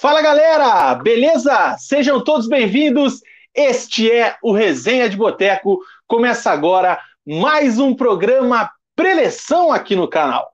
Fala 0.00 0.22
galera, 0.22 0.94
beleza? 0.94 1.76
Sejam 1.76 2.22
todos 2.22 2.46
bem-vindos. 2.46 3.20
Este 3.52 4.08
é 4.08 4.36
o 4.40 4.52
Resenha 4.52 5.10
de 5.10 5.16
Boteco. 5.16 5.80
Começa 6.06 6.52
agora 6.52 7.00
mais 7.26 7.80
um 7.80 7.92
programa 7.92 8.70
preleção 8.94 9.72
aqui 9.72 9.96
no 9.96 10.06
canal. 10.06 10.52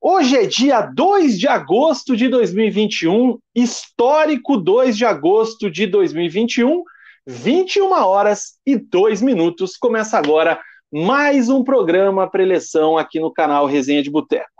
Hoje 0.00 0.36
é 0.36 0.46
dia 0.46 0.82
2 0.82 1.36
de 1.36 1.48
agosto 1.48 2.16
de 2.16 2.28
2021, 2.28 3.40
histórico 3.52 4.56
2 4.56 4.96
de 4.96 5.04
agosto 5.04 5.68
de 5.68 5.88
2021, 5.88 6.84
21 7.26 7.90
horas 7.90 8.52
e 8.64 8.76
2 8.76 9.20
minutos. 9.20 9.76
Começa 9.76 10.16
agora 10.16 10.60
mais 10.92 11.48
um 11.48 11.64
programa 11.64 12.30
preleção 12.30 12.96
aqui 12.96 13.18
no 13.18 13.32
canal 13.32 13.66
Resenha 13.66 14.00
de 14.00 14.10
Boteco. 14.10 14.55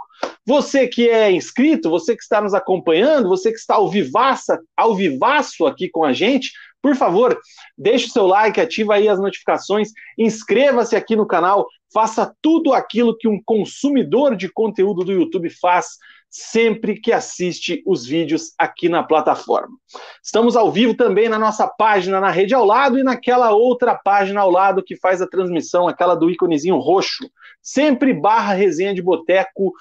Você 0.47 0.87
que 0.87 1.09
é 1.09 1.31
inscrito, 1.31 1.91
você 1.91 2.17
que 2.17 2.23
está 2.23 2.41
nos 2.41 2.55
acompanhando, 2.55 3.29
você 3.29 3.51
que 3.51 3.59
está 3.59 3.75
ao, 3.75 3.89
vivaça, 3.89 4.61
ao 4.77 4.95
vivaço 4.95 5.67
aqui 5.67 5.89
com 5.89 6.05
a 6.05 6.13
gente, 6.13 6.53
por 6.81 6.95
favor, 6.95 7.37
deixe 7.77 8.07
o 8.07 8.11
seu 8.11 8.27
like, 8.27 8.61
ativa 8.61 8.95
aí 8.95 9.09
as 9.09 9.19
notificações, 9.19 9.91
inscreva-se 10.17 10.95
aqui 10.95 11.17
no 11.17 11.27
canal, 11.27 11.67
faça 11.93 12.33
tudo 12.41 12.73
aquilo 12.73 13.17
que 13.17 13.27
um 13.27 13.43
consumidor 13.45 14.37
de 14.37 14.49
conteúdo 14.49 15.03
do 15.03 15.13
YouTube 15.13 15.51
faz 15.51 15.97
sempre 16.31 17.01
que 17.01 17.13
assiste 17.13 17.83
os 17.87 18.05
vídeos 18.05 18.53
aqui 18.59 18.89
na 18.89 19.03
plataforma. 19.03 19.75
Estamos 20.23 20.55
ao 20.55 20.71
vivo 20.71 20.95
também 20.95 21.29
na 21.29 21.39
nossa 21.39 21.67
página 21.67 22.21
na 22.21 22.31
rede 22.31 22.55
ao 22.55 22.65
lado 22.65 22.99
e 22.99 23.03
naquela 23.03 23.53
outra 23.53 23.95
página 23.95 24.41
ao 24.41 24.51
lado 24.51 24.83
que 24.83 24.97
faz 24.97 25.23
a 25.23 25.27
transmissão, 25.27 25.89
aquela 25.89 26.15
do 26.15 26.31
íconezinho 26.31 26.77
roxo, 26.77 27.29
sempre 27.63 28.13
barra 28.13 28.53
resenha 28.53 28.95
de 28.95 29.03
boteco 29.03 29.73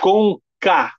com 0.00 0.38
K. 0.60 0.92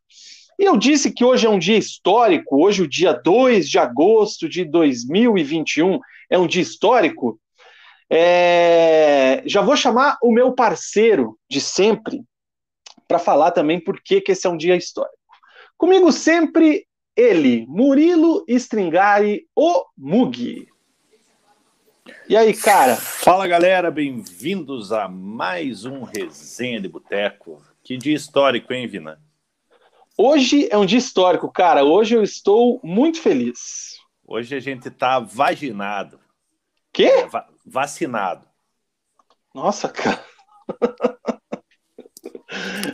E 0.60 0.66
eu 0.66 0.76
disse 0.76 1.12
que 1.12 1.24
hoje 1.24 1.46
é 1.46 1.50
um 1.50 1.60
dia 1.60 1.78
histórico, 1.78 2.64
hoje, 2.64 2.82
o 2.82 2.88
dia 2.88 3.14
2 3.14 3.70
de 3.70 3.78
agosto 3.78 4.50
de 4.50 4.66
2021, 4.66 6.00
é 6.30 6.38
um 6.38 6.48
dia 6.48 6.62
histórico. 6.62 7.40
É... 8.10 9.44
Já 9.46 9.62
vou 9.62 9.76
chamar 9.76 10.18
o 10.22 10.32
meu 10.32 10.54
parceiro 10.54 11.38
de 11.50 11.62
sempre 11.62 12.24
para 13.08 13.20
falar 13.20 13.52
também 13.52 13.80
por 13.80 14.02
que, 14.02 14.20
que 14.20 14.32
esse 14.32 14.48
é 14.48 14.50
um 14.50 14.58
dia 14.58 14.76
histórico. 14.76 15.16
Comigo 15.78 16.12
sempre 16.12 16.86
ele, 17.16 17.66
Murilo 17.68 18.44
Stringari, 18.48 19.48
o 19.56 19.86
Mugi. 19.98 20.68
E 22.28 22.36
aí, 22.36 22.54
cara? 22.54 22.96
Fala 22.96 23.48
galera, 23.48 23.92
bem-vindos 23.92 24.92
a 24.92 25.08
mais 25.08 25.86
um 25.86 26.04
Resenha 26.04 26.82
de 26.82 26.88
Boteco. 26.88 27.62
Que 27.88 27.96
dia 27.96 28.18
histórico, 28.18 28.74
hein, 28.74 28.86
Vina? 28.86 29.18
Hoje 30.18 30.68
é 30.70 30.78
um 30.78 30.86
dia 30.86 30.98
histórico, 30.98 31.50
cara. 31.50 31.86
Hoje 31.86 32.18
eu 32.18 32.22
estou 32.22 32.82
muito 32.84 33.22
feliz. 33.22 33.96
Hoje 34.26 34.54
a 34.58 34.60
gente 34.60 34.92
tá 34.92 35.20
vaginado. 35.22 36.20
Quê? 36.92 37.06
É, 37.06 37.28
va 37.28 37.48
vacinado. 37.66 38.46
Nossa, 39.56 39.88
cara. 39.88 40.22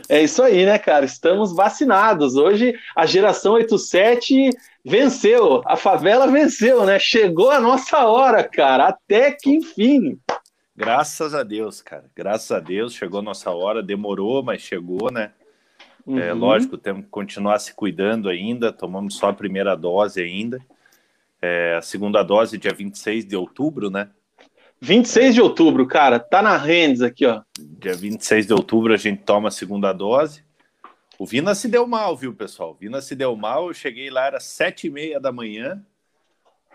É 0.08 0.20
isso 0.22 0.42
aí, 0.42 0.66
né, 0.66 0.78
cara? 0.78 1.04
Estamos 1.04 1.54
vacinados. 1.54 2.34
Hoje 2.34 2.74
a 2.94 3.06
geração 3.06 3.54
87 3.54 4.50
venceu, 4.84 5.62
a 5.64 5.76
favela 5.76 6.26
venceu, 6.26 6.84
né? 6.84 6.98
Chegou 6.98 7.50
a 7.50 7.60
nossa 7.60 8.06
hora, 8.06 8.44
cara. 8.44 8.88
Até 8.88 9.32
que 9.32 9.50
enfim. 9.50 10.20
Graças 10.76 11.34
a 11.34 11.42
Deus, 11.42 11.80
cara. 11.80 12.10
Graças 12.16 12.50
a 12.50 12.58
Deus, 12.58 12.94
chegou 12.94 13.20
a 13.20 13.22
nossa 13.22 13.50
hora, 13.50 13.82
demorou, 13.82 14.42
mas 14.42 14.60
chegou, 14.60 15.10
né? 15.10 15.32
É, 16.06 16.10
uhum. 16.10 16.18
É 16.18 16.32
lógico, 16.32 16.76
temos 16.76 17.04
que 17.04 17.10
continuar 17.10 17.58
se 17.58 17.72
cuidando 17.74 18.28
ainda, 18.28 18.72
tomamos 18.72 19.16
só 19.16 19.28
a 19.28 19.32
primeira 19.32 19.76
dose 19.76 20.20
ainda. 20.20 20.60
É, 21.40 21.76
a 21.76 21.82
segunda 21.82 22.22
dose 22.22 22.58
dia 22.58 22.72
26 22.72 23.24
de 23.24 23.36
outubro, 23.36 23.90
né? 23.90 24.10
26 24.80 25.34
de 25.36 25.40
outubro, 25.40 25.86
cara, 25.86 26.18
tá 26.18 26.42
na 26.42 26.56
Rendes 26.56 27.00
aqui, 27.02 27.24
ó. 27.24 27.42
Dia 27.58 27.94
26 27.94 28.46
de 28.46 28.52
outubro 28.52 28.92
a 28.92 28.96
gente 28.96 29.22
toma 29.22 29.48
a 29.48 29.52
segunda 29.52 29.92
dose. 29.92 30.42
O 31.18 31.24
Vina 31.24 31.54
se 31.54 31.68
deu 31.68 31.86
mal, 31.86 32.16
viu, 32.16 32.34
pessoal? 32.34 32.72
O 32.72 32.74
Vina 32.74 33.00
se 33.00 33.14
deu 33.14 33.36
mal, 33.36 33.68
eu 33.68 33.74
cheguei 33.74 34.10
lá, 34.10 34.26
era 34.26 34.40
sete 34.40 34.88
e 34.88 34.90
meia 34.90 35.20
da 35.20 35.30
manhã, 35.30 35.80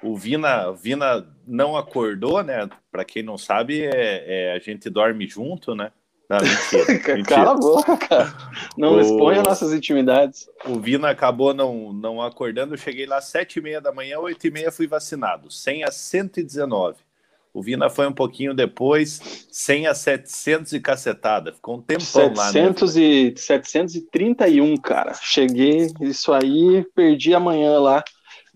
o 0.02 0.16
Vina, 0.16 0.72
Vina 0.72 1.28
não 1.50 1.76
acordou, 1.76 2.44
né? 2.44 2.70
Para 2.92 3.04
quem 3.04 3.24
não 3.24 3.38
sabe, 3.38 3.82
é, 3.82 4.24
é, 4.28 4.54
a 4.56 4.60
gente 4.60 4.90
dorme 4.90 5.28
junto, 5.28 5.74
né? 5.74 5.92
Não, 6.30 6.38
mentira, 6.38 7.16
mentira. 7.18 7.24
Cala 7.26 7.52
a 7.52 7.56
boca, 7.56 7.98
cara. 7.98 8.34
Não 8.78 8.96
o... 8.96 9.02
exponha 9.02 9.42
nossas 9.42 9.74
intimidades. 9.74 10.48
O 10.66 10.80
Vina 10.80 11.10
acabou 11.10 11.54
não, 11.54 11.92
não 11.92 12.22
acordando. 12.22 12.76
Eu 12.76 12.78
cheguei 12.78 13.08
lá 13.08 13.18
às 13.18 13.26
sete 13.26 13.58
e 13.58 13.62
meia 13.62 13.82
da 13.82 13.92
manhã, 13.92 14.20
oito 14.20 14.46
e 14.46 14.52
meia 14.52 14.72
fui 14.72 14.86
vacinado. 14.86 15.50
Sem 15.50 15.84
a 15.84 15.90
119. 15.90 16.98
O 17.52 17.64
Vina 17.64 17.90
foi 17.90 18.08
um 18.08 18.14
pouquinho 18.14 18.54
depois, 18.54 19.48
sem 19.52 19.88
a 19.88 19.96
700 19.96 20.74
e 20.74 20.80
cacetada. 20.80 21.52
Ficou 21.52 21.78
um 21.78 21.82
tempão 21.82 22.06
700 22.06 22.38
lá, 22.38 22.52
né? 22.54 23.04
E, 23.04 23.34
731, 23.36 24.78
cara. 24.78 25.16
Cheguei, 25.16 25.88
isso 26.02 26.32
aí, 26.32 26.86
perdi 26.94 27.34
amanhã 27.34 27.80
lá 27.80 28.04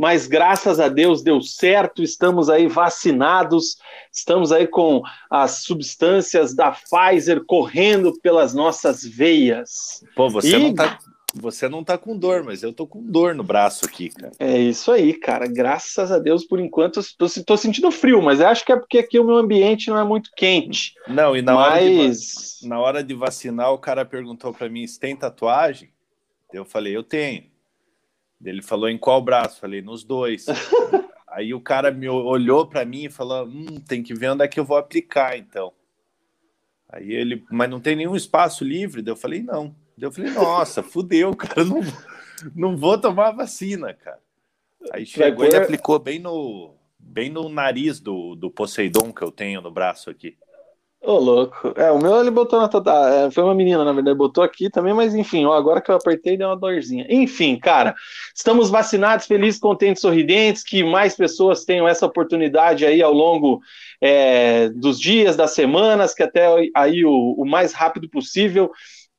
mas 0.04 0.28
graças 0.28 0.82
a 0.82 0.90
Deus 0.90 1.24
deu 1.24 1.42
certo, 1.42 2.04
estamos 2.04 2.50
aí 2.50 2.68
vacinados, 2.68 3.78
estamos 4.12 4.52
aí 4.52 4.68
com 4.68 5.02
as 5.32 5.64
substâncias 5.64 6.54
da 6.54 6.72
Pfizer 6.74 7.46
correndo 7.46 8.12
pelas 8.20 8.54
nossas 8.54 9.02
veias. 9.02 10.04
Pô, 10.14 10.30
você 10.30 10.58
e... 10.58 10.60
não 10.60 10.76
tá. 10.76 11.00
Você 11.36 11.70
não 11.70 11.86
tá 11.86 11.98
com 11.98 12.18
dor, 12.18 12.44
mas 12.44 12.64
eu 12.64 12.74
tô 12.74 12.86
com 12.86 13.02
dor 13.02 13.34
no 13.34 13.46
braço 13.46 13.86
aqui, 13.86 14.10
cara. 14.10 14.34
É 14.38 14.58
isso 14.58 14.92
aí, 14.92 15.14
cara. 15.14 15.48
Graças 15.48 16.12
a 16.12 16.20
Deus, 16.20 16.44
por 16.44 16.60
enquanto, 16.60 17.00
eu 17.00 17.04
tô, 17.18 17.28
tô 17.46 17.56
sentindo 17.56 17.90
frio, 17.90 18.22
mas 18.22 18.42
acho 18.42 18.66
que 18.66 18.74
é 18.74 18.76
porque 18.76 18.98
aqui 18.98 19.18
o 19.18 19.24
meu 19.24 19.38
ambiente 19.38 19.90
não 19.90 19.98
é 19.98 20.04
muito 20.04 20.32
quente. 20.36 20.96
Não, 21.08 21.34
e 21.34 21.42
na, 21.42 21.54
mas... 21.54 21.72
hora, 21.72 22.60
de, 22.62 22.68
na 22.68 22.80
hora 22.82 23.04
de 23.04 23.14
vacinar, 23.14 23.72
o 23.72 23.80
cara 23.80 24.04
perguntou 24.04 24.54
para 24.54 24.68
mim: 24.68 24.86
se 24.86 25.00
tem 25.00 25.16
tatuagem? 25.16 25.94
Eu 26.52 26.66
falei, 26.66 26.94
eu 26.94 27.04
tenho. 27.04 27.53
Ele 28.44 28.62
falou 28.62 28.90
em 28.90 28.98
qual 28.98 29.22
braço? 29.22 29.60
Falei, 29.60 29.82
nos 29.82 30.04
dois. 30.04 30.46
Aí 31.28 31.54
o 31.54 31.62
cara 31.62 31.90
me 31.92 32.08
olhou 32.08 32.68
para 32.68 32.86
mim 32.86 33.06
e 33.06 33.10
falou: 33.10 33.46
hum, 33.46 33.80
tem 33.88 34.04
que 34.04 34.14
ver 34.14 34.30
onde 34.32 34.44
é 34.44 34.48
que 34.48 34.60
eu 34.60 34.66
vou 34.66 34.78
aplicar, 34.78 35.38
então. 35.38 35.74
Aí 36.88 37.12
ele, 37.12 37.44
mas 37.50 37.70
não 37.70 37.80
tem 37.80 37.96
nenhum 37.96 38.16
espaço 38.16 38.64
livre? 38.64 39.02
Daí 39.02 39.12
eu 39.12 39.18
falei, 39.18 39.42
não. 39.42 39.76
Daí 39.98 40.08
eu 40.08 40.12
falei, 40.12 40.32
nossa, 40.32 40.84
fudeu, 40.84 41.36
cara, 41.36 41.66
não, 41.66 41.82
não 42.56 42.78
vou 42.78 43.00
tomar 43.00 43.32
vacina, 43.32 43.96
cara. 43.96 44.20
Aí 44.92 45.06
chegou 45.06 45.46
e 45.46 45.56
aplicou 45.56 45.98
bem 45.98 46.20
no, 46.20 46.76
bem 47.00 47.32
no 47.32 47.50
nariz 47.50 48.00
do, 48.00 48.36
do 48.36 48.52
Poseidon 48.52 49.12
que 49.12 49.24
eu 49.24 49.32
tenho 49.32 49.60
no 49.60 49.72
braço 49.72 50.10
aqui. 50.10 50.38
Ô, 51.06 51.20
louco. 51.20 51.74
É, 51.76 51.92
o 51.92 52.00
meu 52.00 52.18
ele 52.22 52.32
botou 52.32 52.62
na 52.62 52.70
toda. 52.70 52.92
É, 53.10 53.30
foi 53.30 53.44
uma 53.44 53.54
menina, 53.54 53.84
na 53.84 53.92
verdade, 53.92 54.18
botou 54.18 54.42
aqui 54.42 54.70
também, 54.70 54.94
mas 54.94 55.14
enfim, 55.14 55.44
ó, 55.44 55.52
agora 55.52 55.82
que 55.82 55.92
eu 55.92 55.96
apertei, 55.96 56.38
deu 56.38 56.48
uma 56.48 56.56
dorzinha. 56.56 57.06
Enfim, 57.10 57.58
cara, 57.60 57.94
estamos 58.34 58.70
vacinados, 58.70 59.26
felizes, 59.26 59.60
contentes, 59.60 60.02
sorridentes, 60.02 60.64
que 60.64 60.82
mais 60.82 61.14
pessoas 61.14 61.66
tenham 61.66 61.86
essa 61.86 62.06
oportunidade 62.06 62.86
aí 62.86 63.02
ao 63.02 63.12
longo 63.12 63.60
é, 64.00 64.70
dos 64.70 64.98
dias, 64.98 65.36
das 65.36 65.54
semanas, 65.54 66.14
que 66.14 66.24
até 66.24 66.48
aí 66.74 67.04
o, 67.04 67.36
o 67.38 67.46
mais 67.46 67.74
rápido 67.74 68.10
possível 68.10 68.72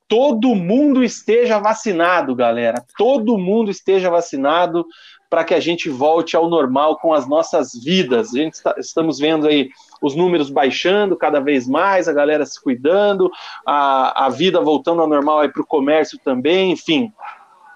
todo 0.08 0.54
mundo 0.54 1.02
esteja 1.02 1.58
vacinado, 1.58 2.34
galera. 2.34 2.84
Todo 2.96 3.38
mundo 3.38 3.70
esteja 3.70 4.10
vacinado 4.10 4.86
para 5.28 5.42
que 5.42 5.54
a 5.54 5.60
gente 5.60 5.88
volte 5.88 6.36
ao 6.36 6.48
normal 6.48 6.98
com 6.98 7.12
as 7.12 7.26
nossas 7.26 7.70
vidas. 7.82 8.32
A 8.32 8.38
gente 8.38 8.54
está, 8.54 8.74
estamos 8.78 9.18
vendo 9.18 9.48
aí 9.48 9.68
os 10.00 10.14
números 10.14 10.50
baixando 10.50 11.16
cada 11.16 11.40
vez 11.40 11.66
mais, 11.66 12.08
a 12.08 12.12
galera 12.12 12.44
se 12.44 12.62
cuidando, 12.62 13.30
a, 13.66 14.26
a 14.26 14.28
vida 14.28 14.60
voltando 14.60 15.02
ao 15.02 15.08
normal 15.08 15.40
aí 15.40 15.48
para 15.48 15.62
o 15.62 15.66
comércio 15.66 16.18
também, 16.18 16.72
enfim. 16.72 17.12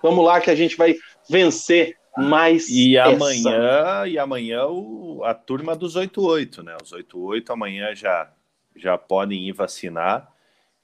Vamos 0.02 0.24
lá 0.24 0.40
que 0.40 0.50
a 0.50 0.54
gente 0.54 0.76
vai 0.76 0.94
vencer 1.28 1.96
mais 2.16 2.68
e 2.68 2.96
essa. 2.96 3.10
amanhã 3.10 4.06
e 4.06 4.18
amanhã 4.18 4.66
o, 4.66 5.22
a 5.24 5.34
turma 5.34 5.76
dos 5.76 5.94
88, 5.94 6.62
né? 6.62 6.76
Os 6.82 6.92
88 6.92 7.52
amanhã 7.52 7.94
já 7.94 8.30
já 8.74 8.96
podem 8.96 9.48
ir 9.48 9.52
vacinar. 9.52 10.32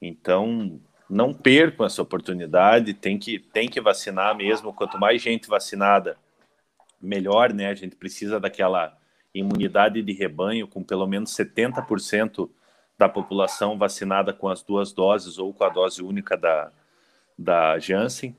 Então, 0.01 0.79
não 1.09 1.33
percam 1.33 1.85
essa 1.85 2.01
oportunidade, 2.01 2.93
tem 2.93 3.17
que 3.17 3.39
tem 3.39 3.69
que 3.69 3.79
vacinar 3.81 4.35
mesmo, 4.35 4.73
quanto 4.73 4.99
mais 4.99 5.21
gente 5.21 5.47
vacinada, 5.47 6.17
melhor, 7.01 7.53
né? 7.53 7.67
A 7.67 7.75
gente 7.75 7.95
precisa 7.95 8.39
daquela 8.39 8.97
imunidade 9.39 10.01
de 10.01 10.13
rebanho 10.13 10.67
com 10.67 10.83
pelo 10.83 11.05
menos 11.05 11.31
70% 11.31 12.49
da 12.97 13.09
população 13.09 13.77
vacinada 13.77 14.33
com 14.33 14.47
as 14.47 14.61
duas 14.61 14.93
doses 14.93 15.37
ou 15.37 15.53
com 15.53 15.63
a 15.63 15.69
dose 15.69 16.01
única 16.01 16.37
da, 16.37 16.71
da 17.37 17.77
Janssen. 17.77 18.35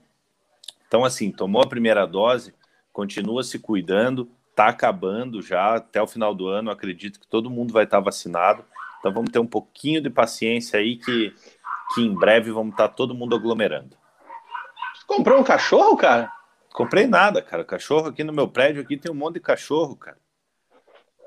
Então, 0.89 1.05
assim, 1.05 1.31
tomou 1.31 1.63
a 1.63 1.69
primeira 1.69 2.07
dose, 2.07 2.55
continua 2.93 3.43
se 3.43 3.59
cuidando, 3.59 4.31
está 4.51 4.69
acabando 4.69 5.43
já 5.43 5.75
até 5.75 6.01
o 6.01 6.07
final 6.07 6.35
do 6.35 6.49
ano. 6.49 6.71
Acredito 6.71 7.21
que 7.21 7.27
todo 7.27 7.51
mundo 7.51 7.73
vai 7.73 7.85
estar 7.85 8.01
vacinado. 8.01 8.65
Então, 8.99 9.13
vamos 9.13 9.31
ter 9.31 9.39
um 9.39 9.47
pouquinho 9.47 10.01
de 10.01 10.09
paciência 10.09 10.79
aí 10.79 10.97
que, 10.97 11.35
que 11.95 12.01
em 12.01 12.15
breve 12.15 12.51
vamos 12.51 12.73
estar 12.73 12.89
todo 12.89 13.15
mundo 13.15 13.37
aglomerando. 13.37 13.97
Comprou 15.07 15.39
um 15.39 15.45
cachorro, 15.45 15.97
cara? 15.97 16.33
Comprei 16.73 17.07
nada, 17.07 17.43
cara. 17.43 17.65
Cachorro 17.65 18.09
aqui 18.09 18.25
no 18.25 18.33
meu 18.33 18.49
prédio 18.49 18.83
aqui 18.83 18.97
tem 18.97 19.11
um 19.11 19.15
monte 19.15 19.35
de 19.35 19.41
cachorro, 19.41 19.97
cara. 19.97 20.19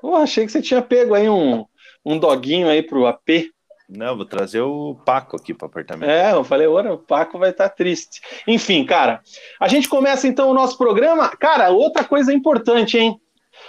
Eu 0.02 0.16
achei 0.16 0.46
que 0.46 0.52
você 0.52 0.62
tinha 0.62 0.82
pego 0.82 1.14
aí 1.14 1.28
um, 1.28 1.64
um 2.04 2.18
doguinho 2.18 2.68
aí 2.68 2.82
pro 2.82 3.06
AP. 3.06 3.50
Não, 3.88 4.16
vou 4.16 4.24
trazer 4.24 4.60
o 4.60 4.94
Paco 5.04 5.36
aqui 5.36 5.52
para 5.52 5.66
o 5.66 5.68
apartamento. 5.68 6.08
É, 6.08 6.32
eu 6.32 6.44
falei, 6.44 6.66
ora, 6.66 6.94
o 6.94 6.98
Paco 6.98 7.38
vai 7.38 7.50
estar 7.50 7.68
tá 7.68 7.74
triste. 7.74 8.20
Enfim, 8.46 8.84
cara, 8.84 9.20
a 9.58 9.66
gente 9.66 9.88
começa 9.88 10.28
então 10.28 10.48
o 10.48 10.54
nosso 10.54 10.78
programa. 10.78 11.28
Cara, 11.36 11.70
outra 11.70 12.04
coisa 12.04 12.32
importante, 12.32 12.96
hein? 12.96 13.20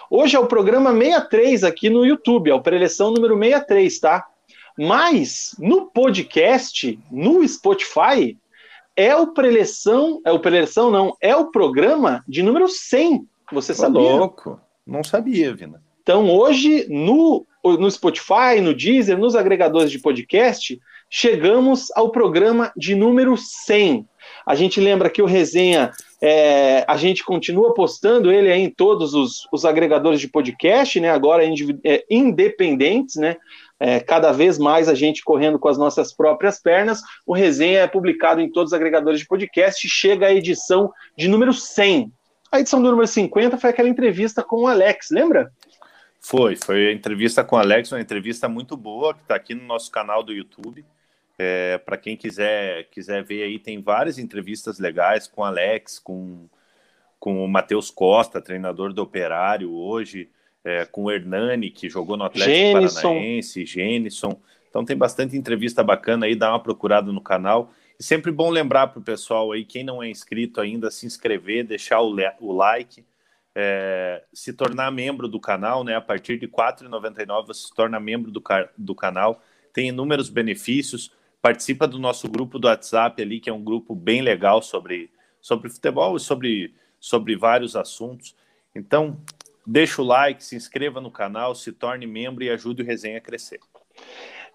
Hoje 0.09 0.35
é 0.35 0.39
o 0.39 0.45
programa 0.45 0.91
63 0.91 1.63
aqui 1.63 1.89
no 1.89 2.05
YouTube, 2.05 2.51
é 2.51 2.53
o 2.53 2.61
preleção 2.61 3.11
número 3.11 3.35
63, 3.35 3.99
tá? 3.99 4.27
Mas 4.77 5.55
no 5.57 5.87
podcast, 5.87 6.99
no 7.11 7.45
Spotify, 7.47 8.37
é 8.95 9.15
o 9.15 9.27
preleção, 9.27 10.21
é 10.23 10.31
o 10.31 10.39
preleção 10.39 10.91
não, 10.91 11.15
é 11.19 11.35
o 11.35 11.49
programa 11.49 12.23
de 12.27 12.43
número 12.43 12.67
100. 12.67 13.27
Você 13.51 13.73
Tô 13.73 13.81
sabia? 13.81 14.01
louco. 14.01 14.59
Não 14.85 15.03
sabia, 15.03 15.53
Vina. 15.53 15.81
Então 16.11 16.29
hoje 16.29 16.87
no 16.89 17.47
no 17.63 17.89
Spotify, 17.89 18.59
no 18.61 18.73
Deezer, 18.73 19.17
nos 19.17 19.33
agregadores 19.33 19.89
de 19.89 19.99
podcast, 19.99 20.77
chegamos 21.09 21.89
ao 21.95 22.11
programa 22.11 22.73
de 22.75 22.95
número 22.95 23.37
100. 23.37 24.05
A 24.45 24.53
gente 24.53 24.81
lembra 24.81 25.09
que 25.09 25.21
o 25.21 25.25
Resenha, 25.25 25.91
é, 26.21 26.83
a 26.85 26.97
gente 26.97 27.23
continua 27.23 27.73
postando 27.73 28.29
ele 28.29 28.51
em 28.51 28.69
todos 28.69 29.13
os, 29.13 29.47
os, 29.53 29.63
agregadores 29.63 30.19
de 30.19 30.27
podcast, 30.27 30.99
né? 30.99 31.09
Agora 31.09 31.45
é, 31.45 32.03
independentes, 32.09 33.15
né? 33.15 33.37
É, 33.79 34.01
cada 34.01 34.33
vez 34.33 34.57
mais 34.57 34.89
a 34.89 34.93
gente 34.93 35.23
correndo 35.23 35.57
com 35.57 35.69
as 35.69 35.77
nossas 35.77 36.11
próprias 36.11 36.59
pernas. 36.59 37.01
O 37.25 37.33
Resenha 37.33 37.81
é 37.81 37.87
publicado 37.87 38.41
em 38.41 38.51
todos 38.51 38.73
os 38.73 38.75
agregadores 38.75 39.21
de 39.21 39.27
podcast. 39.27 39.87
Chega 39.87 40.27
a 40.27 40.33
edição 40.33 40.91
de 41.15 41.29
número 41.29 41.53
100. 41.53 42.11
A 42.51 42.59
edição 42.59 42.81
do 42.81 42.89
número 42.89 43.07
50 43.07 43.57
foi 43.57 43.69
aquela 43.69 43.87
entrevista 43.87 44.43
com 44.43 44.63
o 44.63 44.67
Alex, 44.67 45.07
lembra? 45.09 45.49
Foi, 46.23 46.55
foi 46.55 46.87
a 46.87 46.93
entrevista 46.93 47.43
com 47.43 47.55
o 47.55 47.59
Alex, 47.59 47.91
uma 47.91 47.99
entrevista 47.99 48.47
muito 48.47 48.77
boa, 48.77 49.15
que 49.15 49.23
está 49.23 49.35
aqui 49.35 49.55
no 49.55 49.65
nosso 49.65 49.89
canal 49.89 50.21
do 50.21 50.31
YouTube. 50.31 50.85
É, 51.37 51.79
Para 51.79 51.97
quem 51.97 52.15
quiser, 52.15 52.87
quiser 52.91 53.23
ver 53.23 53.41
aí, 53.41 53.57
tem 53.57 53.81
várias 53.81 54.19
entrevistas 54.19 54.77
legais 54.77 55.27
com 55.27 55.41
o 55.41 55.43
Alex, 55.43 55.97
com, 55.97 56.47
com 57.19 57.43
o 57.43 57.47
Matheus 57.47 57.89
Costa, 57.89 58.39
treinador 58.39 58.93
do 58.93 59.01
Operário 59.01 59.73
hoje, 59.73 60.29
é, 60.63 60.85
com 60.85 61.05
o 61.05 61.11
Hernani, 61.11 61.71
que 61.71 61.89
jogou 61.89 62.15
no 62.15 62.23
Atlético 62.23 62.55
Gênison. 62.55 63.01
Paranaense, 63.01 63.65
Gênison. 63.65 64.39
Então 64.69 64.85
tem 64.85 64.95
bastante 64.95 65.35
entrevista 65.35 65.83
bacana 65.83 66.27
aí, 66.27 66.35
dá 66.35 66.51
uma 66.51 66.61
procurada 66.61 67.11
no 67.11 67.19
canal. 67.19 67.73
E 67.99 68.03
sempre 68.03 68.31
bom 68.31 68.51
lembrar 68.51 68.87
para 68.87 68.99
o 68.99 69.03
pessoal 69.03 69.51
aí, 69.51 69.65
quem 69.65 69.83
não 69.83 70.03
é 70.03 70.09
inscrito 70.09 70.61
ainda, 70.61 70.91
se 70.91 71.07
inscrever, 71.07 71.65
deixar 71.65 71.99
o, 71.99 72.15
o 72.39 72.53
like 72.53 73.03
é, 73.55 74.23
se 74.33 74.53
tornar 74.53 74.91
membro 74.91 75.27
do 75.27 75.39
canal, 75.39 75.83
né? 75.83 75.95
A 75.95 76.01
partir 76.01 76.37
de 76.37 76.45
R$ 76.45 76.51
4,99 76.51 77.47
você 77.47 77.67
se 77.67 77.73
torna 77.73 77.99
membro 77.99 78.31
do, 78.31 78.41
do 78.77 78.95
canal, 78.95 79.41
tem 79.73 79.89
inúmeros 79.89 80.29
benefícios, 80.29 81.11
participa 81.41 81.87
do 81.87 81.99
nosso 81.99 82.29
grupo 82.29 82.59
do 82.59 82.67
WhatsApp 82.67 83.21
ali, 83.21 83.39
que 83.39 83.49
é 83.49 83.53
um 83.53 83.63
grupo 83.63 83.95
bem 83.95 84.21
legal 84.21 84.61
sobre, 84.61 85.09
sobre 85.41 85.69
futebol 85.69 86.15
e 86.15 86.19
sobre, 86.19 86.73
sobre 86.99 87.35
vários 87.35 87.75
assuntos. 87.75 88.35
Então, 88.75 89.19
deixa 89.65 90.01
o 90.01 90.05
like, 90.05 90.43
se 90.43 90.55
inscreva 90.55 91.01
no 91.01 91.11
canal, 91.11 91.55
se 91.55 91.71
torne 91.71 92.07
membro 92.07 92.43
e 92.43 92.49
ajude 92.49 92.83
o 92.83 92.85
Resenha 92.85 93.17
a 93.17 93.21
crescer. 93.21 93.59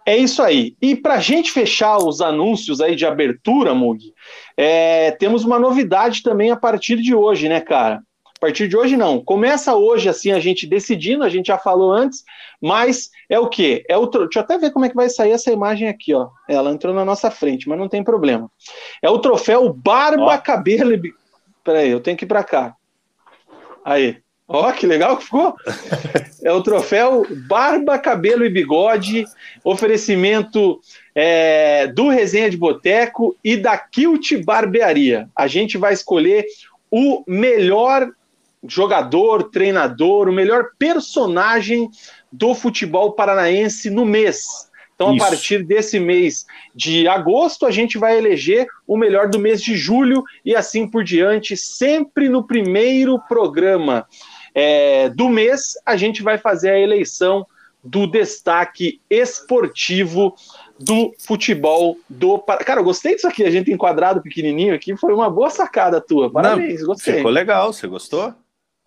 É 0.07 0.17
isso 0.17 0.41
aí. 0.41 0.77
E 0.81 0.95
para 0.95 1.15
a 1.15 1.21
gente 1.21 1.51
fechar 1.51 1.99
os 1.99 2.21
anúncios 2.21 2.81
aí 2.81 2.95
de 2.95 3.05
abertura, 3.05 3.75
Mug, 3.75 4.15
é, 4.57 5.11
temos 5.11 5.45
uma 5.45 5.59
novidade 5.59 6.23
também 6.23 6.53
a 6.53 6.57
partir 6.57 6.97
de 7.03 7.13
hoje, 7.13 7.49
né, 7.49 7.61
cara? 7.61 8.01
A 8.37 8.39
partir 8.39 8.69
de 8.69 8.77
hoje, 8.77 8.99
não. 8.99 9.19
Começa 9.19 9.75
hoje, 9.75 10.11
assim, 10.11 10.31
a 10.31 10.39
gente 10.39 10.67
decidindo, 10.67 11.25
a 11.25 11.29
gente 11.29 11.47
já 11.47 11.57
falou 11.57 11.91
antes, 11.91 12.23
mas 12.61 13.11
é 13.31 13.39
o 13.39 13.49
quê? 13.49 13.83
É 13.89 13.97
o 13.97 14.07
Deixa 14.07 14.39
eu 14.39 14.43
até 14.43 14.59
ver 14.59 14.73
como 14.73 14.85
é 14.85 14.91
que 14.91 14.95
vai 14.95 15.09
sair 15.09 15.31
essa 15.31 15.51
imagem 15.51 15.89
aqui, 15.89 16.13
ó. 16.13 16.29
Ela 16.47 16.71
entrou 16.71 16.95
na 16.95 17.05
nossa 17.05 17.31
frente, 17.31 17.67
mas 17.67 17.79
não 17.79 17.89
tem 17.89 18.05
problema. 18.05 18.51
É 19.03 19.09
o 19.09 19.19
troféu 19.19 19.73
Barba, 19.73 20.23
ó. 20.23 20.39
Cabelo 20.39 20.93
e. 20.93 21.15
Peraí, 21.65 21.91
eu 21.91 22.01
tenho 22.01 22.17
que 22.17 22.25
ir 22.25 22.29
para 22.29 22.45
cá. 22.45 22.77
Aí. 23.83 24.19
Ó, 24.49 24.71
que 24.71 24.87
legal 24.87 25.17
que 25.17 25.25
ficou! 25.25 25.57
É 26.45 26.53
o 26.53 26.63
troféu 26.63 27.27
Barba, 27.49 27.99
Cabelo 27.99 28.45
e 28.45 28.49
Bigode, 28.49 29.25
oferecimento 29.65 30.81
é, 31.13 31.89
do 31.89 32.09
Resenha 32.09 32.49
de 32.49 32.57
Boteco 32.57 33.37
e 33.43 33.57
da 33.57 33.77
Kilt 33.77 34.45
Barbearia. 34.45 35.29
A 35.35 35.49
gente 35.49 35.77
vai 35.77 35.93
escolher 35.93 36.47
o 36.89 37.25
melhor 37.27 38.09
jogador, 38.69 39.45
treinador, 39.45 40.29
o 40.29 40.33
melhor 40.33 40.71
personagem 40.79 41.89
do 42.31 42.55
futebol 42.55 43.13
paranaense 43.13 43.91
no 43.91 44.05
mês. 44.05 44.67
Então, 44.95 45.15
Isso. 45.15 45.25
a 45.25 45.29
partir 45.29 45.63
desse 45.63 46.01
mês 46.01 46.47
de 46.75 47.07
agosto, 47.07 47.67
a 47.67 47.71
gente 47.71 47.99
vai 47.99 48.17
eleger 48.17 48.67
o 48.87 48.97
melhor 48.97 49.29
do 49.29 49.39
mês 49.39 49.63
de 49.63 49.77
julho 49.77 50.25
e 50.45 50.57
assim 50.57 50.89
por 50.89 51.05
diante, 51.05 51.57
sempre 51.57 52.29
no 52.31 52.47
primeiro 52.47 53.19
programa 53.29 54.07
é, 54.55 55.11
do 55.11 55.29
mês, 55.29 55.75
a 55.85 55.97
gente 55.97 56.23
vai 56.23 56.39
fazer 56.39 56.71
a 56.71 56.79
eleição 56.79 57.47
do 57.85 58.07
destaque 58.07 59.01
esportivo 59.09 60.35
do 60.79 61.13
futebol 61.19 61.99
do. 62.09 62.39
Cara, 62.39 62.81
eu 62.81 62.85
gostei 62.85 63.15
disso 63.15 63.29
aqui, 63.29 63.45
a 63.45 63.51
gente 63.51 63.71
enquadrado 63.71 64.23
pequenininho 64.23 64.75
aqui, 64.75 64.97
foi 64.97 65.13
uma 65.13 65.31
boa 65.31 65.51
sacada 65.51 66.01
tua. 66.01 66.31
Parabéns, 66.31 66.81
Não, 66.81 66.87
gostei. 66.89 67.17
Ficou 67.17 67.31
legal, 67.31 67.71
você 67.73 67.87
gostou? 67.87 68.35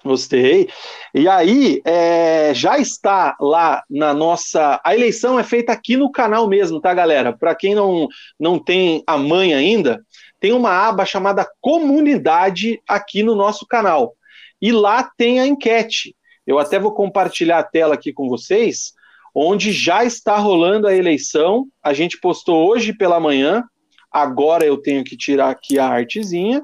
Gostei. 0.04 0.70
E 1.14 1.28
aí, 1.28 1.82
é, 1.84 2.54
já 2.54 2.78
está 2.80 3.36
lá 3.40 3.84
na 3.90 4.14
nossa. 4.14 4.80
A 4.84 4.96
eleição 4.96 5.38
é 5.38 5.44
feita 5.44 5.74
aqui 5.74 5.98
no 5.98 6.10
canal 6.10 6.48
mesmo, 6.48 6.80
tá, 6.80 6.94
galera? 6.94 7.36
Para 7.36 7.54
quem 7.54 7.76
não, 7.76 8.08
não 8.40 8.58
tem 8.58 9.04
a 9.06 9.18
mãe 9.18 9.54
ainda, 9.54 10.02
tem 10.40 10.54
uma 10.54 10.72
aba 10.72 11.06
chamada 11.06 11.46
Comunidade 11.60 12.82
aqui 12.88 13.24
no 13.24 13.36
nosso 13.36 13.66
canal. 13.68 14.16
E 14.62 14.72
lá 14.72 15.04
tem 15.18 15.42
a 15.42 15.48
enquete. 15.48 16.16
Eu 16.48 16.60
até 16.60 16.80
vou 16.80 16.94
compartilhar 16.94 17.60
a 17.60 17.64
tela 17.64 17.96
aqui 17.96 18.14
com 18.14 18.30
vocês, 18.30 18.94
onde 19.36 19.72
já 19.72 20.06
está 20.06 20.38
rolando 20.38 20.88
a 20.88 20.96
eleição. 20.96 21.68
A 21.84 21.94
gente 21.94 22.20
postou 22.20 22.70
hoje 22.70 22.94
pela 22.94 23.20
manhã. 23.20 23.64
Agora 24.12 24.66
eu 24.66 24.78
tenho 24.78 25.04
que 25.04 25.18
tirar 25.18 25.50
aqui 25.50 25.78
a 25.78 25.88
artezinha. 25.88 26.64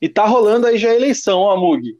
E 0.00 0.08
tá 0.08 0.26
rolando 0.26 0.66
aí 0.66 0.76
já 0.76 0.90
a 0.90 0.94
eleição, 0.94 1.40
ó, 1.40 1.56
Mug. 1.56 1.96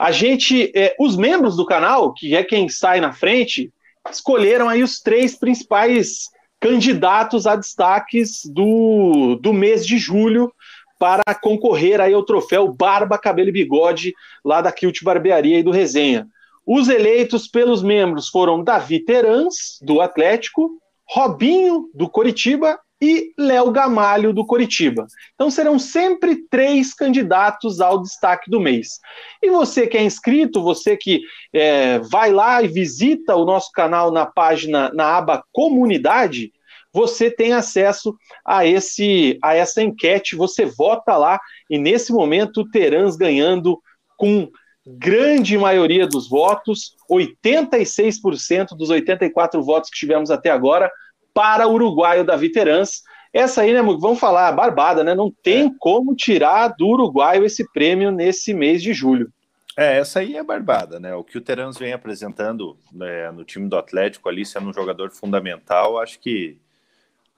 A 0.00 0.12
gente, 0.12 0.72
é, 0.74 0.96
os 0.98 1.14
membros 1.14 1.56
do 1.56 1.66
canal, 1.66 2.14
que 2.14 2.34
é 2.34 2.42
quem 2.42 2.70
sai 2.70 3.02
na 3.02 3.12
frente, 3.12 3.70
escolheram 4.10 4.66
aí 4.66 4.82
os 4.82 4.98
três 4.98 5.36
principais 5.36 6.30
candidatos 6.58 7.46
a 7.46 7.54
destaques 7.54 8.40
do, 8.46 9.38
do 9.42 9.52
mês 9.52 9.86
de 9.86 9.98
julho 9.98 10.50
para 10.98 11.34
concorrer 11.34 12.00
aí 12.00 12.14
ao 12.14 12.24
troféu 12.24 12.72
Barba, 12.72 13.18
Cabelo 13.18 13.50
e 13.50 13.52
Bigode 13.52 14.14
lá 14.42 14.62
da 14.62 14.72
Kilt 14.72 15.02
Barbearia 15.02 15.58
e 15.58 15.62
do 15.62 15.70
Resenha. 15.70 16.26
Os 16.66 16.88
eleitos 16.88 17.46
pelos 17.46 17.82
membros 17.82 18.30
foram 18.30 18.64
Davi 18.64 19.00
Terans, 19.00 19.78
do 19.82 20.00
Atlético, 20.00 20.78
Robinho, 21.06 21.90
do 21.92 22.08
Coritiba 22.08 22.78
e 23.00 23.32
Léo 23.38 23.70
Gamalho 23.70 24.32
do 24.32 24.44
Coritiba. 24.44 25.06
Então 25.34 25.50
serão 25.50 25.78
sempre 25.78 26.46
três 26.48 26.92
candidatos 26.92 27.80
ao 27.80 28.02
destaque 28.02 28.50
do 28.50 28.60
mês. 28.60 29.00
E 29.42 29.50
você 29.50 29.86
que 29.86 29.96
é 29.96 30.02
inscrito, 30.02 30.62
você 30.62 30.96
que 30.96 31.22
é, 31.52 31.98
vai 31.98 32.30
lá 32.30 32.62
e 32.62 32.68
visita 32.68 33.34
o 33.34 33.44
nosso 33.44 33.70
canal 33.72 34.12
na 34.12 34.26
página, 34.26 34.90
na 34.92 35.16
aba 35.16 35.42
comunidade, 35.52 36.52
você 36.92 37.30
tem 37.30 37.52
acesso 37.52 38.14
a 38.44 38.66
esse 38.66 39.38
a 39.42 39.54
essa 39.54 39.80
enquete, 39.82 40.36
você 40.36 40.66
vota 40.66 41.16
lá 41.16 41.40
e 41.70 41.78
nesse 41.78 42.12
momento 42.12 42.62
o 42.62 42.68
Terans 42.68 43.16
ganhando 43.16 43.80
com 44.16 44.50
grande 44.86 45.56
maioria 45.56 46.06
dos 46.06 46.28
votos, 46.28 46.96
86% 47.10 48.76
dos 48.76 48.90
84 48.90 49.62
votos 49.62 49.90
que 49.90 49.98
tivemos 49.98 50.30
até 50.30 50.50
agora 50.50 50.90
para 51.34 51.66
o 51.66 51.72
uruguaio 51.72 52.24
Davi 52.24 52.50
Terans. 52.50 53.02
Essa 53.32 53.62
aí, 53.62 53.72
né, 53.72 53.80
vamos 53.82 54.18
falar, 54.18 54.50
barbada, 54.52 55.04
né? 55.04 55.14
Não 55.14 55.32
tem 55.42 55.66
é. 55.66 55.70
como 55.78 56.14
tirar 56.14 56.68
do 56.68 56.88
uruguaio 56.88 57.44
esse 57.44 57.70
prêmio 57.72 58.10
nesse 58.10 58.52
mês 58.52 58.82
de 58.82 58.92
julho. 58.92 59.32
É, 59.76 59.98
essa 59.98 60.20
aí 60.20 60.36
é 60.36 60.42
barbada, 60.42 60.98
né? 60.98 61.14
O 61.14 61.22
que 61.22 61.38
o 61.38 61.40
Terans 61.40 61.78
vem 61.78 61.92
apresentando 61.92 62.76
né, 62.92 63.30
no 63.30 63.44
time 63.44 63.68
do 63.68 63.76
Atlético 63.76 64.28
ali, 64.28 64.44
sendo 64.44 64.68
um 64.68 64.74
jogador 64.74 65.10
fundamental, 65.10 65.98
acho 65.98 66.18
que 66.18 66.58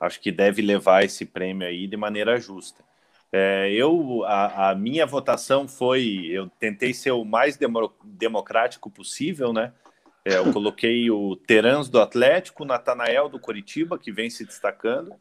acho 0.01 0.21
que 0.21 0.33
deve 0.33 0.61
levar 0.61 1.05
esse 1.05 1.25
prêmio 1.25 1.67
aí 1.67 1.87
de 1.87 1.97
maneira 1.97 2.41
justa. 2.41 2.83
É, 3.31 3.71
eu 3.73 4.25
a, 4.25 4.71
a, 4.71 4.75
minha 4.75 5.07
votação 5.07 5.69
foi, 5.69 6.27
eu 6.31 6.51
tentei 6.59 6.93
ser 6.93 7.13
o 7.13 7.25
mais 7.25 7.57
demo, 7.57 7.93
democrático 8.03 8.91
possível, 8.91 9.53
né? 9.53 9.73
É, 10.25 10.37
eu 10.37 10.53
coloquei 10.53 11.11
o 11.11 11.35
Terans 11.35 11.89
do 11.89 12.01
Atlético, 12.01 12.63
o 12.63 12.67
Natanael 12.67 13.29
do 13.29 13.41
Coritiba, 13.41 13.99
que 13.99 14.13
vem 14.13 14.31
se 14.31 14.45
destacando, 14.45 15.15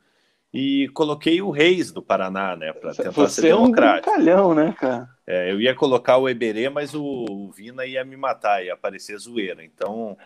e 0.53 0.89
coloquei 0.93 1.41
o 1.41 1.49
Reis 1.49 1.91
do 1.91 2.01
Paraná, 2.01 2.55
né, 2.55 2.73
para 2.73 2.93
tentar 2.93 3.11
Você 3.11 3.41
ser 3.41 3.47
democrático. 3.47 4.09
é 4.09 4.13
um 4.13 4.15
brincalhão, 4.15 4.53
né, 4.53 4.75
cara? 4.77 5.09
É, 5.25 5.51
eu 5.51 5.61
ia 5.61 5.73
colocar 5.73 6.17
o 6.17 6.27
Eberê, 6.27 6.69
mas 6.69 6.93
o, 6.93 7.03
o, 7.03 7.51
Vina 7.51 7.85
ia 7.85 8.03
me 8.03 8.17
matar, 8.17 8.63
ia 8.63 8.73
aparecer 8.73 9.17
zoeira. 9.17 9.63
Então, 9.63 10.17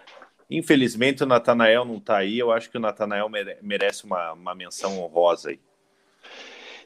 infelizmente 0.49 1.23
o 1.23 1.27
Natanael 1.27 1.85
não 1.85 1.97
está 1.97 2.17
aí. 2.17 2.39
Eu 2.39 2.51
acho 2.51 2.71
que 2.71 2.77
o 2.77 2.81
Natanael 2.81 3.29
merece 3.61 4.03
uma, 4.03 4.33
uma 4.33 4.55
menção 4.55 4.99
honrosa 4.99 5.51
aí. 5.51 5.59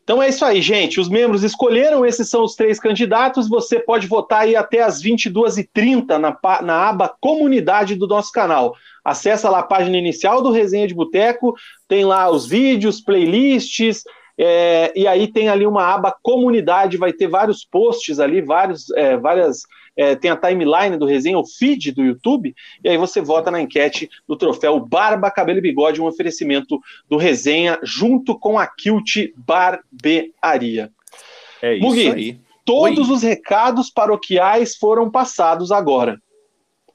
Então 0.10 0.24
é 0.24 0.30
isso 0.30 0.44
aí, 0.44 0.60
gente. 0.60 1.00
Os 1.00 1.08
membros 1.08 1.44
escolheram, 1.44 2.04
esses 2.04 2.28
são 2.28 2.44
os 2.44 2.56
três 2.56 2.80
candidatos. 2.80 3.48
Você 3.48 3.80
pode 3.80 4.08
votar 4.08 4.42
aí 4.42 4.56
até 4.56 4.82
as 4.82 5.04
22h30 5.04 6.18
na, 6.18 6.36
na 6.64 6.90
aba 6.90 7.16
comunidade 7.22 7.94
do 7.94 8.08
nosso 8.08 8.32
canal. 8.32 8.74
Acesse 9.06 9.48
lá 9.48 9.60
a 9.60 9.64
página 9.64 9.96
inicial 9.96 10.42
do 10.42 10.50
Resenha 10.50 10.88
de 10.88 10.96
Boteco, 10.96 11.54
tem 11.88 12.06
lá 12.06 12.28
os 12.28 12.48
vídeos, 12.48 13.00
playlists, 13.00 14.04
é, 14.42 14.94
e 14.96 15.06
aí 15.06 15.28
tem 15.28 15.50
ali 15.50 15.68
uma 15.68 15.84
aba 15.84 16.16
comunidade, 16.24 16.96
vai 16.96 17.12
ter 17.12 17.28
vários 17.28 17.66
posts 17.66 18.22
ali, 18.22 18.42
vários, 18.42 18.90
é, 18.92 19.18
várias. 19.18 19.64
É, 19.98 20.16
tem 20.16 20.32
a 20.32 20.38
timeline 20.38 20.96
do 20.96 21.06
resenha, 21.06 21.38
o 21.38 21.46
feed 21.46 21.92
do 21.92 22.02
YouTube, 22.02 22.56
e 22.82 22.88
aí 22.88 22.96
você 22.96 23.20
vota 23.20 23.52
na 23.52 23.60
enquete 23.60 24.10
do 24.26 24.38
troféu 24.38 24.80
Barba, 24.80 25.30
Cabelo 25.30 25.60
e 25.60 25.62
Bigode, 25.62 26.02
um 26.02 26.06
oferecimento 26.06 26.80
do 27.10 27.18
resenha, 27.18 27.78
junto 27.84 28.40
com 28.40 28.58
a 28.58 28.66
Kilt 28.66 29.34
Barbearia. 29.36 30.90
É 31.62 31.74
isso 31.74 31.86
Mugi, 31.86 32.10
aí. 32.10 32.40
Todos 32.64 33.10
Oi. 33.10 33.16
os 33.16 33.24
recados 33.24 33.90
paroquiais 33.90 34.78
foram 34.78 35.12
passados 35.12 35.70
agora, 35.70 36.18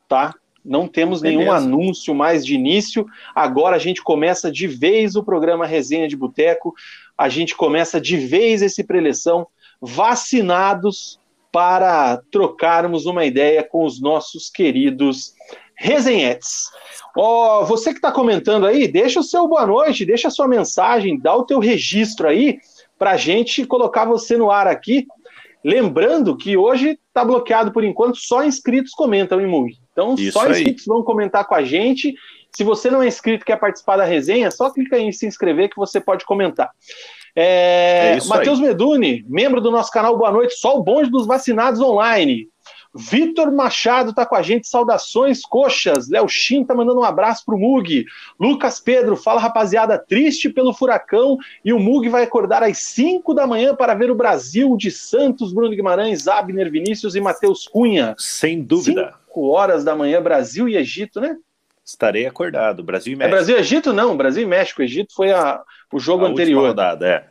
tá? 0.08 0.34
Não 0.64 0.88
temos 0.88 1.20
Beleza. 1.20 1.38
nenhum 1.38 1.52
anúncio 1.52 2.14
mais 2.14 2.46
de 2.46 2.54
início. 2.54 3.04
Agora 3.34 3.76
a 3.76 3.78
gente 3.78 4.02
começa 4.02 4.50
de 4.50 4.66
vez 4.66 5.14
o 5.14 5.22
programa 5.22 5.66
Resenha 5.66 6.08
de 6.08 6.16
Boteco 6.16 6.72
a 7.16 7.28
gente 7.28 7.56
começa 7.56 8.00
de 8.00 8.16
vez 8.16 8.62
esse 8.62 8.85
preleção 8.85 9.47
vacinados 9.80 11.18
para 11.52 12.21
trocarmos 12.33 13.06
uma 13.06 13.25
ideia 13.25 13.62
com 13.62 13.85
os 13.85 14.00
nossos 14.00 14.50
queridos 14.50 15.35
resenhetes. 15.76 16.71
Oh, 17.16 17.64
você 17.64 17.90
que 17.90 17.99
está 17.99 18.11
comentando 18.11 18.66
aí, 18.66 18.88
deixa 18.88 19.21
o 19.21 19.25
seu 19.25 19.47
boa 19.47 19.64
noite, 19.64 20.04
deixa 20.04 20.28
a 20.28 20.30
sua 20.30 20.49
mensagem, 20.49 21.18
dá 21.18 21.35
o 21.35 21.44
teu 21.44 21.61
registro 21.61 22.28
aí 22.28 22.59
para 22.99 23.12
a 23.12 23.16
gente 23.16 23.64
colocar 23.64 24.04
você 24.04 24.37
no 24.37 24.50
ar 24.50 24.66
aqui. 24.66 25.06
Lembrando 25.64 26.37
que 26.37 26.56
hoje 26.56 26.99
está 27.09 27.25
bloqueado 27.25 27.73
por 27.73 27.85
enquanto, 27.85 28.18
só 28.18 28.44
inscritos 28.44 28.92
comentam 28.92 29.40
em 29.40 29.47
Mug. 29.47 29.78
Então, 29.92 30.14
Isso 30.14 30.33
só 30.33 30.50
inscritos 30.50 30.83
aí. 30.83 30.88
vão 30.88 31.02
comentar 31.02 31.47
com 31.47 31.54
a 31.54 31.62
gente 31.62 32.14
se 32.54 32.62
você 32.62 32.90
não 32.90 33.02
é 33.02 33.08
inscrito 33.08 33.42
e 33.42 33.46
quer 33.46 33.58
participar 33.58 33.96
da 33.96 34.04
resenha, 34.04 34.50
só 34.50 34.70
clica 34.70 34.99
em 34.99 35.11
se 35.12 35.26
inscrever 35.26 35.68
que 35.68 35.76
você 35.76 36.00
pode 36.00 36.25
comentar. 36.25 36.70
É, 37.37 38.16
é 38.16 38.25
Matheus 38.28 38.61
Meduni, 38.61 39.25
membro 39.28 39.61
do 39.61 39.70
nosso 39.70 39.90
canal 39.90 40.16
Boa 40.16 40.30
Noite, 40.30 40.54
só 40.54 40.78
o 40.78 40.82
bonde 40.82 41.11
dos 41.11 41.26
vacinados 41.26 41.80
online. 41.80 42.49
Vitor 42.94 43.50
Machado 43.50 44.11
está 44.11 44.25
com 44.25 44.37
a 44.37 44.42
gente, 44.42 44.68
saudações 44.68 45.44
coxas. 45.44 46.08
Léo 46.08 46.28
Shin 46.28 46.64
tá 46.64 46.76
mandando 46.76 47.00
um 47.00 47.04
abraço 47.04 47.44
pro 47.44 47.58
Mug. 47.58 48.06
Lucas 48.38 48.78
Pedro, 48.78 49.16
fala 49.16 49.40
rapaziada, 49.40 49.99
triste 49.99 50.49
pelo 50.49 50.73
furacão 50.73 51.37
e 51.64 51.73
o 51.73 51.80
Mug 51.80 52.08
vai 52.08 52.23
acordar 52.23 52.62
às 52.62 52.78
5 52.78 53.34
da 53.34 53.49
manhã 53.49 53.75
para 53.75 53.94
ver 53.94 54.12
o 54.12 54.14
Brasil 54.14 54.76
de 54.76 54.92
Santos, 54.92 55.52
Bruno 55.52 55.75
Guimarães, 55.75 56.28
Abner 56.28 56.70
Vinícius 56.70 57.16
e 57.16 57.20
Matheus 57.20 57.66
Cunha. 57.66 58.14
Sem 58.16 58.62
dúvida. 58.62 59.14
5 59.26 59.49
horas 59.49 59.82
da 59.82 59.96
manhã, 59.96 60.23
Brasil 60.23 60.68
e 60.68 60.76
Egito, 60.76 61.20
né? 61.20 61.37
Estarei 61.84 62.26
acordado. 62.26 62.82
Brasil 62.82 63.12
e 63.12 63.14
é 63.14 63.18
México. 63.18 63.34
É 63.34 63.36
Brasil 63.36 63.56
e 63.56 63.60
Egito? 63.60 63.92
Não, 63.92 64.16
Brasil 64.16 64.42
e 64.42 64.46
México. 64.46 64.82
Egito 64.82 65.14
foi 65.14 65.30
a, 65.30 65.62
o 65.92 65.98
jogo 65.98 66.24
a 66.24 66.28
anterior. 66.28 66.68
Rodada, 66.68 67.06
é. 67.06 67.28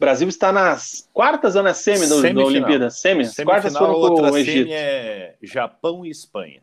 Brasil 0.00 0.28
está 0.28 0.50
nas 0.50 1.08
quartas 1.12 1.56
ou 1.56 1.62
na 1.62 1.74
semi 1.74 2.06
da 2.06 2.44
Olimpíada? 2.44 2.88
Semi. 2.88 3.24
As 3.24 3.36
quartas 3.36 3.76
foram 3.76 3.94
com 3.94 4.22
o 4.22 4.38
Egito. 4.38 4.70
é 4.72 5.34
Japão 5.42 6.06
e 6.06 6.10
Espanha. 6.10 6.62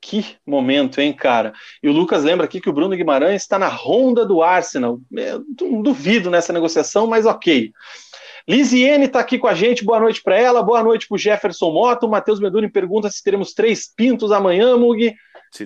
Que 0.00 0.36
momento, 0.46 1.00
hein, 1.00 1.12
cara? 1.12 1.52
E 1.82 1.88
o 1.88 1.92
Lucas 1.92 2.22
lembra 2.22 2.44
aqui 2.44 2.60
que 2.60 2.68
o 2.68 2.72
Bruno 2.72 2.94
Guimarães 2.94 3.42
está 3.42 3.58
na 3.58 3.68
ronda 3.68 4.24
do 4.24 4.42
Arsenal. 4.42 5.00
Eu 5.12 5.44
não 5.60 5.82
duvido 5.82 6.30
nessa 6.30 6.52
negociação, 6.52 7.06
mas 7.06 7.26
ok. 7.26 7.72
Lisiane 8.46 9.06
está 9.06 9.20
aqui 9.20 9.38
com 9.38 9.46
a 9.46 9.54
gente, 9.54 9.84
boa 9.84 10.00
noite 10.00 10.22
para 10.22 10.38
ela, 10.38 10.62
boa 10.62 10.82
noite 10.82 11.06
para 11.06 11.16
o 11.16 11.18
Jefferson 11.18 11.70
Moto. 11.70 12.04
O 12.04 12.10
Matheus 12.10 12.40
Meduni 12.40 12.70
pergunta 12.70 13.10
se 13.10 13.22
teremos 13.22 13.52
três 13.52 13.92
pintos 13.94 14.30
amanhã, 14.32 14.76
Mug 14.76 15.14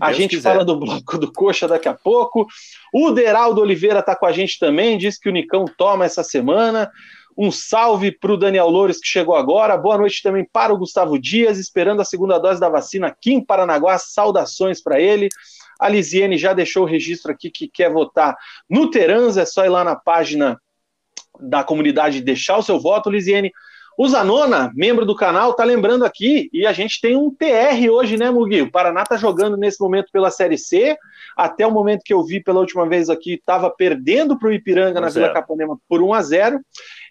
a 0.00 0.12
gente 0.12 0.36
quiser. 0.36 0.50
fala 0.52 0.64
do 0.64 0.76
bloco 0.76 1.18
do 1.18 1.32
Coxa 1.32 1.68
daqui 1.68 1.88
a 1.88 1.94
pouco. 1.94 2.46
O 2.92 3.10
Deraldo 3.10 3.60
Oliveira 3.60 4.00
está 4.00 4.14
com 4.14 4.26
a 4.26 4.32
gente 4.32 4.58
também, 4.58 4.98
diz 4.98 5.18
que 5.18 5.28
o 5.28 5.32
Nicão 5.32 5.64
toma 5.64 6.04
essa 6.04 6.22
semana. 6.22 6.90
Um 7.36 7.50
salve 7.50 8.12
para 8.12 8.32
o 8.32 8.36
Daniel 8.36 8.68
Loures, 8.68 9.00
que 9.00 9.06
chegou 9.06 9.34
agora. 9.34 9.76
Boa 9.76 9.96
noite 9.96 10.22
também 10.22 10.46
para 10.52 10.72
o 10.72 10.76
Gustavo 10.76 11.18
Dias, 11.18 11.58
esperando 11.58 12.02
a 12.02 12.04
segunda 12.04 12.38
dose 12.38 12.60
da 12.60 12.68
vacina 12.68 13.06
aqui 13.06 13.32
em 13.32 13.44
Paranaguá. 13.44 13.96
Saudações 13.98 14.82
para 14.82 15.00
ele. 15.00 15.28
A 15.80 15.88
Lisiane 15.88 16.36
já 16.36 16.52
deixou 16.52 16.84
o 16.84 16.86
registro 16.86 17.32
aqui 17.32 17.50
que 17.50 17.68
quer 17.68 17.90
votar 17.90 18.36
no 18.68 18.90
Terans. 18.90 19.36
É 19.36 19.46
só 19.46 19.64
ir 19.64 19.70
lá 19.70 19.82
na 19.82 19.96
página 19.96 20.60
da 21.40 21.64
comunidade 21.64 22.18
e 22.18 22.22
deixar 22.22 22.58
o 22.58 22.62
seu 22.62 22.78
voto, 22.78 23.10
Lisiane. 23.10 23.50
O 23.96 24.08
Zanona, 24.08 24.72
membro 24.74 25.04
do 25.04 25.14
canal, 25.14 25.52
tá 25.52 25.64
lembrando 25.64 26.04
aqui, 26.04 26.48
e 26.52 26.66
a 26.66 26.72
gente 26.72 27.00
tem 27.00 27.14
um 27.16 27.30
TR 27.30 27.90
hoje, 27.90 28.16
né, 28.16 28.30
Mugi? 28.30 28.62
O 28.62 28.70
Paraná 28.70 29.04
tá 29.04 29.16
jogando 29.16 29.56
nesse 29.56 29.80
momento 29.80 30.10
pela 30.10 30.30
Série 30.30 30.56
C. 30.56 30.96
Até 31.36 31.66
o 31.66 31.70
momento 31.70 32.02
que 32.04 32.14
eu 32.14 32.22
vi 32.24 32.42
pela 32.42 32.60
última 32.60 32.88
vez 32.88 33.10
aqui, 33.10 33.34
estava 33.34 33.70
perdendo 33.70 34.38
para 34.38 34.48
o 34.48 34.52
Ipiranga 34.52 35.00
na 35.00 35.08
Vila 35.08 35.32
Capanema 35.32 35.76
por 35.88 36.02
1 36.02 36.14
a 36.14 36.22
0 36.22 36.60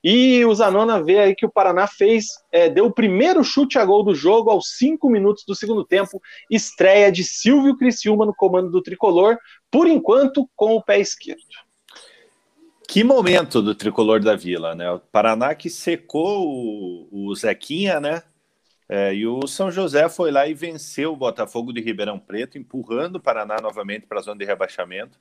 E 0.03 0.43
o 0.45 0.53
Zanona 0.53 1.01
vê 1.03 1.19
aí 1.19 1.35
que 1.35 1.45
o 1.45 1.51
Paraná 1.51 1.85
fez, 1.87 2.25
é, 2.51 2.69
deu 2.69 2.85
o 2.85 2.93
primeiro 2.93 3.43
chute 3.43 3.77
a 3.77 3.85
gol 3.85 4.03
do 4.03 4.15
jogo 4.15 4.49
aos 4.49 4.75
5 4.77 5.07
minutos 5.09 5.43
do 5.47 5.55
segundo 5.55 5.85
tempo. 5.85 6.19
Estreia 6.49 7.11
de 7.11 7.23
Silvio 7.23 7.77
Criciúma 7.77 8.25
no 8.25 8.33
comando 8.33 8.71
do 8.71 8.81
tricolor, 8.81 9.37
por 9.69 9.87
enquanto 9.87 10.49
com 10.55 10.75
o 10.75 10.83
pé 10.83 10.99
esquerdo. 10.99 11.41
Que 12.91 13.05
momento 13.05 13.61
do 13.61 13.73
tricolor 13.73 14.19
da 14.19 14.35
Vila, 14.35 14.75
né? 14.75 14.91
O 14.91 14.99
Paraná 14.99 15.55
que 15.55 15.69
secou 15.69 16.45
o, 16.45 17.29
o 17.29 17.33
Zequinha, 17.33 18.01
né? 18.01 18.21
É, 18.89 19.15
e 19.15 19.25
o 19.25 19.47
São 19.47 19.71
José 19.71 20.09
foi 20.09 20.29
lá 20.29 20.45
e 20.45 20.53
venceu 20.53 21.13
o 21.13 21.15
Botafogo 21.15 21.71
de 21.71 21.79
Ribeirão 21.79 22.19
Preto, 22.19 22.57
empurrando 22.57 23.15
o 23.15 23.19
Paraná 23.21 23.55
novamente 23.61 24.07
para 24.07 24.19
a 24.19 24.21
zona 24.21 24.39
de 24.39 24.43
rebaixamento. 24.43 25.17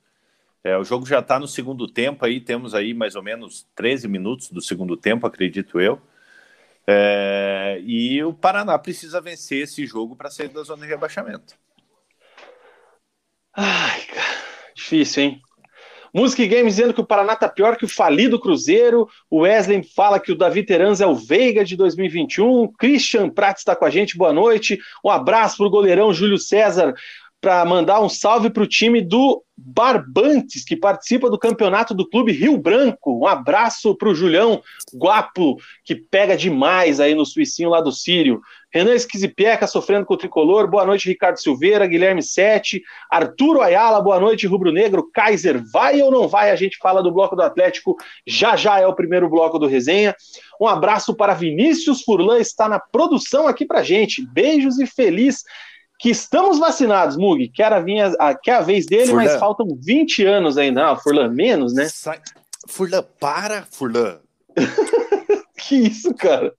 É, 0.61 0.77
o 0.77 0.83
jogo 0.83 1.05
já 1.05 1.19
está 1.19 1.39
no 1.39 1.47
segundo 1.47 1.87
tempo, 1.87 2.25
aí 2.25 2.41
temos 2.41 2.75
aí 2.75 2.93
mais 2.93 3.15
ou 3.15 3.23
menos 3.23 3.65
13 3.73 4.05
minutos 4.09 4.49
do 4.49 4.61
segundo 4.61 4.97
tempo, 4.97 5.25
acredito 5.25 5.79
eu. 5.79 6.01
É, 6.85 7.81
e 7.85 8.21
o 8.21 8.33
Paraná 8.33 8.77
precisa 8.77 9.21
vencer 9.21 9.63
esse 9.63 9.85
jogo 9.85 10.13
para 10.13 10.29
sair 10.29 10.49
da 10.49 10.61
zona 10.63 10.81
de 10.81 10.89
rebaixamento. 10.89 11.55
Ai, 13.55 14.01
cara, 14.07 14.43
difícil, 14.75 15.23
hein? 15.23 15.41
Music 16.13 16.45
Games 16.47 16.75
dizendo 16.75 16.93
que 16.93 17.01
o 17.01 17.05
Paraná 17.05 17.35
tá 17.35 17.47
pior 17.47 17.77
que 17.77 17.85
o 17.85 17.89
falido 17.89 18.39
Cruzeiro. 18.39 19.07
O 19.29 19.39
Wesley 19.39 19.81
fala 19.83 20.19
que 20.19 20.31
o 20.31 20.37
Davi 20.37 20.63
Teranz 20.63 20.99
é 20.99 21.07
o 21.07 21.15
Veiga 21.15 21.63
de 21.63 21.77
2021. 21.77 22.67
Christian 22.73 23.29
Prats 23.29 23.61
está 23.61 23.75
com 23.75 23.85
a 23.85 23.89
gente, 23.89 24.17
boa 24.17 24.33
noite. 24.33 24.79
Um 25.03 25.09
abraço 25.09 25.57
pro 25.57 25.69
goleirão 25.69 26.13
Júlio 26.13 26.37
César 26.37 26.93
para 27.41 27.65
mandar 27.65 27.99
um 27.99 28.07
salve 28.07 28.51
para 28.51 28.61
o 28.61 28.67
time 28.67 29.01
do 29.01 29.43
Barbantes, 29.57 30.63
que 30.63 30.75
participa 30.75 31.29
do 31.29 31.37
campeonato 31.37 31.93
do 31.93 32.07
Clube 32.07 32.31
Rio 32.31 32.57
Branco. 32.57 33.19
Um 33.19 33.27
abraço 33.27 33.95
para 33.95 34.09
o 34.09 34.15
Julião 34.15 34.61
Guapo, 34.95 35.57
que 35.83 35.95
pega 35.95 36.37
demais 36.37 36.99
aí 36.99 37.13
no 37.15 37.25
suicinho 37.25 37.69
lá 37.69 37.81
do 37.81 37.91
Sírio. 37.91 38.41
Renan 38.73 38.93
Esquisipieca 38.93 39.67
sofrendo 39.67 40.05
com 40.05 40.13
o 40.13 40.17
tricolor. 40.17 40.67
Boa 40.67 40.85
noite, 40.85 41.09
Ricardo 41.09 41.37
Silveira, 41.37 41.85
Guilherme 41.85 42.23
Sete, 42.23 42.81
Arturo 43.09 43.61
Ayala, 43.61 44.01
boa 44.01 44.19
noite, 44.19 44.47
Rubro 44.47 44.71
Negro. 44.71 45.09
Kaiser, 45.11 45.61
vai 45.71 46.01
ou 46.01 46.09
não 46.09 46.27
vai? 46.27 46.51
A 46.51 46.55
gente 46.55 46.77
fala 46.77 47.03
do 47.03 47.11
bloco 47.11 47.35
do 47.35 47.41
Atlético. 47.41 47.97
Já 48.25 48.55
já 48.55 48.79
é 48.79 48.87
o 48.87 48.95
primeiro 48.95 49.29
bloco 49.29 49.59
do 49.59 49.67
resenha. 49.67 50.15
Um 50.59 50.67
abraço 50.67 51.13
para 51.15 51.33
Vinícius 51.33 52.01
Furlan, 52.01 52.39
está 52.39 52.69
na 52.69 52.79
produção 52.79 53.47
aqui 53.47 53.65
para 53.65 53.83
gente. 53.83 54.25
Beijos 54.25 54.79
e 54.79 54.85
feliz 54.85 55.43
que 56.01 56.09
estamos 56.09 56.57
vacinados, 56.57 57.15
Mug. 57.15 57.47
Quer 57.49 57.71
a, 57.71 57.79
vinha, 57.79 58.11
a, 58.19 58.33
quer 58.33 58.55
a 58.55 58.61
vez 58.61 58.87
dele, 58.87 59.05
Furlan. 59.05 59.23
mas 59.23 59.39
faltam 59.39 59.67
20 59.79 60.25
anos 60.25 60.57
ainda. 60.57 60.87
Ah, 60.87 60.95
Furlan, 60.95 61.29
menos, 61.29 61.75
né? 61.75 61.87
Sai... 61.89 62.19
Furlan, 62.67 63.05
para, 63.19 63.67
Furlan. 63.69 64.19
que 65.55 65.75
isso, 65.75 66.11
cara? 66.15 66.51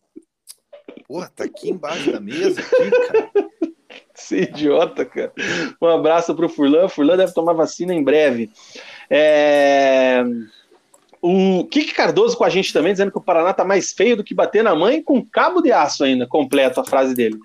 Pô, 1.09 1.27
tá 1.27 1.43
aqui 1.43 1.71
embaixo 1.71 2.13
da 2.13 2.21
mesa, 2.21 2.61
aqui, 2.61 2.91
cara. 2.91 3.31
Você 4.15 4.37
é 4.37 4.43
idiota, 4.43 5.05
cara. 5.05 5.33
Um 5.81 5.89
abraço 5.89 6.33
pro 6.37 6.49
Furlan. 6.49 6.89
Furlan 6.89 7.17
deve 7.17 7.35
tomar 7.35 7.53
vacina 7.53 7.93
em 7.93 8.05
breve. 8.05 8.49
É... 9.11 10.23
O 11.21 11.65
Kiki 11.65 11.95
Cardoso 11.95 12.37
com 12.37 12.45
a 12.45 12.49
gente 12.49 12.73
também, 12.73 12.93
dizendo 12.93 13.11
que 13.11 13.19
o 13.19 13.23
Paraná 13.23 13.53
tá 13.53 13.65
mais 13.65 13.93
feio 13.93 14.17
do 14.17 14.25
que 14.25 14.35
bater 14.35 14.63
na 14.63 14.75
mãe 14.75 15.03
com 15.03 15.25
cabo 15.25 15.61
de 15.61 15.73
aço 15.73 16.05
ainda, 16.05 16.27
completo 16.29 16.81
a 16.81 16.85
frase 16.85 17.15
dele. 17.15 17.39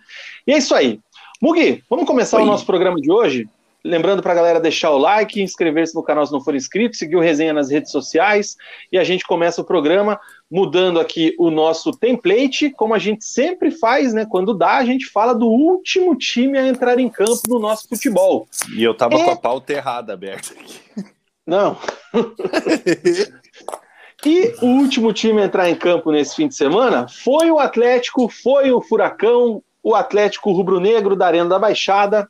E 0.46 0.54
é 0.54 0.58
isso 0.58 0.76
aí. 0.76 1.00
Mugi, 1.40 1.84
vamos 1.88 2.08
começar 2.08 2.38
Oi. 2.38 2.44
o 2.44 2.48
nosso 2.48 2.66
programa 2.66 3.00
de 3.00 3.12
hoje? 3.12 3.48
Lembrando 3.84 4.24
para 4.24 4.32
a 4.32 4.36
galera 4.36 4.60
deixar 4.60 4.90
o 4.90 4.98
like, 4.98 5.40
inscrever-se 5.40 5.94
no 5.94 6.02
canal 6.02 6.26
se 6.26 6.34
não 6.34 6.42
for 6.42 6.56
inscrito, 6.56 6.98
seguir 6.98 7.16
o 7.16 7.22
Resenha 7.22 7.54
nas 7.54 7.70
redes 7.70 7.92
sociais 7.92 8.58
e 8.92 8.98
a 8.98 9.04
gente 9.04 9.24
começa 9.24 9.62
o 9.62 9.64
programa 9.64 10.20
mudando 10.50 11.00
aqui 11.00 11.36
o 11.38 11.52
nosso 11.52 11.92
template, 11.92 12.72
como 12.72 12.96
a 12.96 13.00
gente 13.00 13.24
sempre 13.24 13.70
faz, 13.70 14.14
né? 14.14 14.26
Quando 14.28 14.58
dá, 14.58 14.78
a 14.78 14.86
gente 14.86 15.06
fala 15.06 15.34
do 15.34 15.46
último 15.46 16.18
time 16.18 16.58
a 16.58 16.68
entrar 16.68 16.98
em 16.98 17.08
campo 17.08 17.42
no 17.48 17.60
nosso 17.60 17.88
futebol. 17.88 18.48
E 18.76 18.84
eu 18.84 18.96
tava 18.96 19.16
é... 19.16 19.24
com 19.24 19.32
a 19.32 19.36
pauta 19.36 19.74
errada 19.74 20.14
aberta 20.14 20.54
aqui. 20.54 20.80
Não. 21.46 21.78
e 24.26 24.56
o 24.60 24.66
último 24.66 25.14
time 25.14 25.40
a 25.40 25.46
entrar 25.46 25.70
em 25.70 25.76
campo 25.76 26.12
nesse 26.12 26.36
fim 26.36 26.48
de 26.48 26.56
semana 26.56 27.08
foi 27.08 27.52
o 27.52 27.60
Atlético, 27.60 28.28
foi 28.28 28.72
o 28.72 28.82
Furacão, 28.82 29.62
o 29.88 29.96
Atlético 29.96 30.52
Rubro-Negro 30.52 31.16
da 31.16 31.28
Arena 31.28 31.48
da 31.48 31.58
Baixada, 31.58 32.30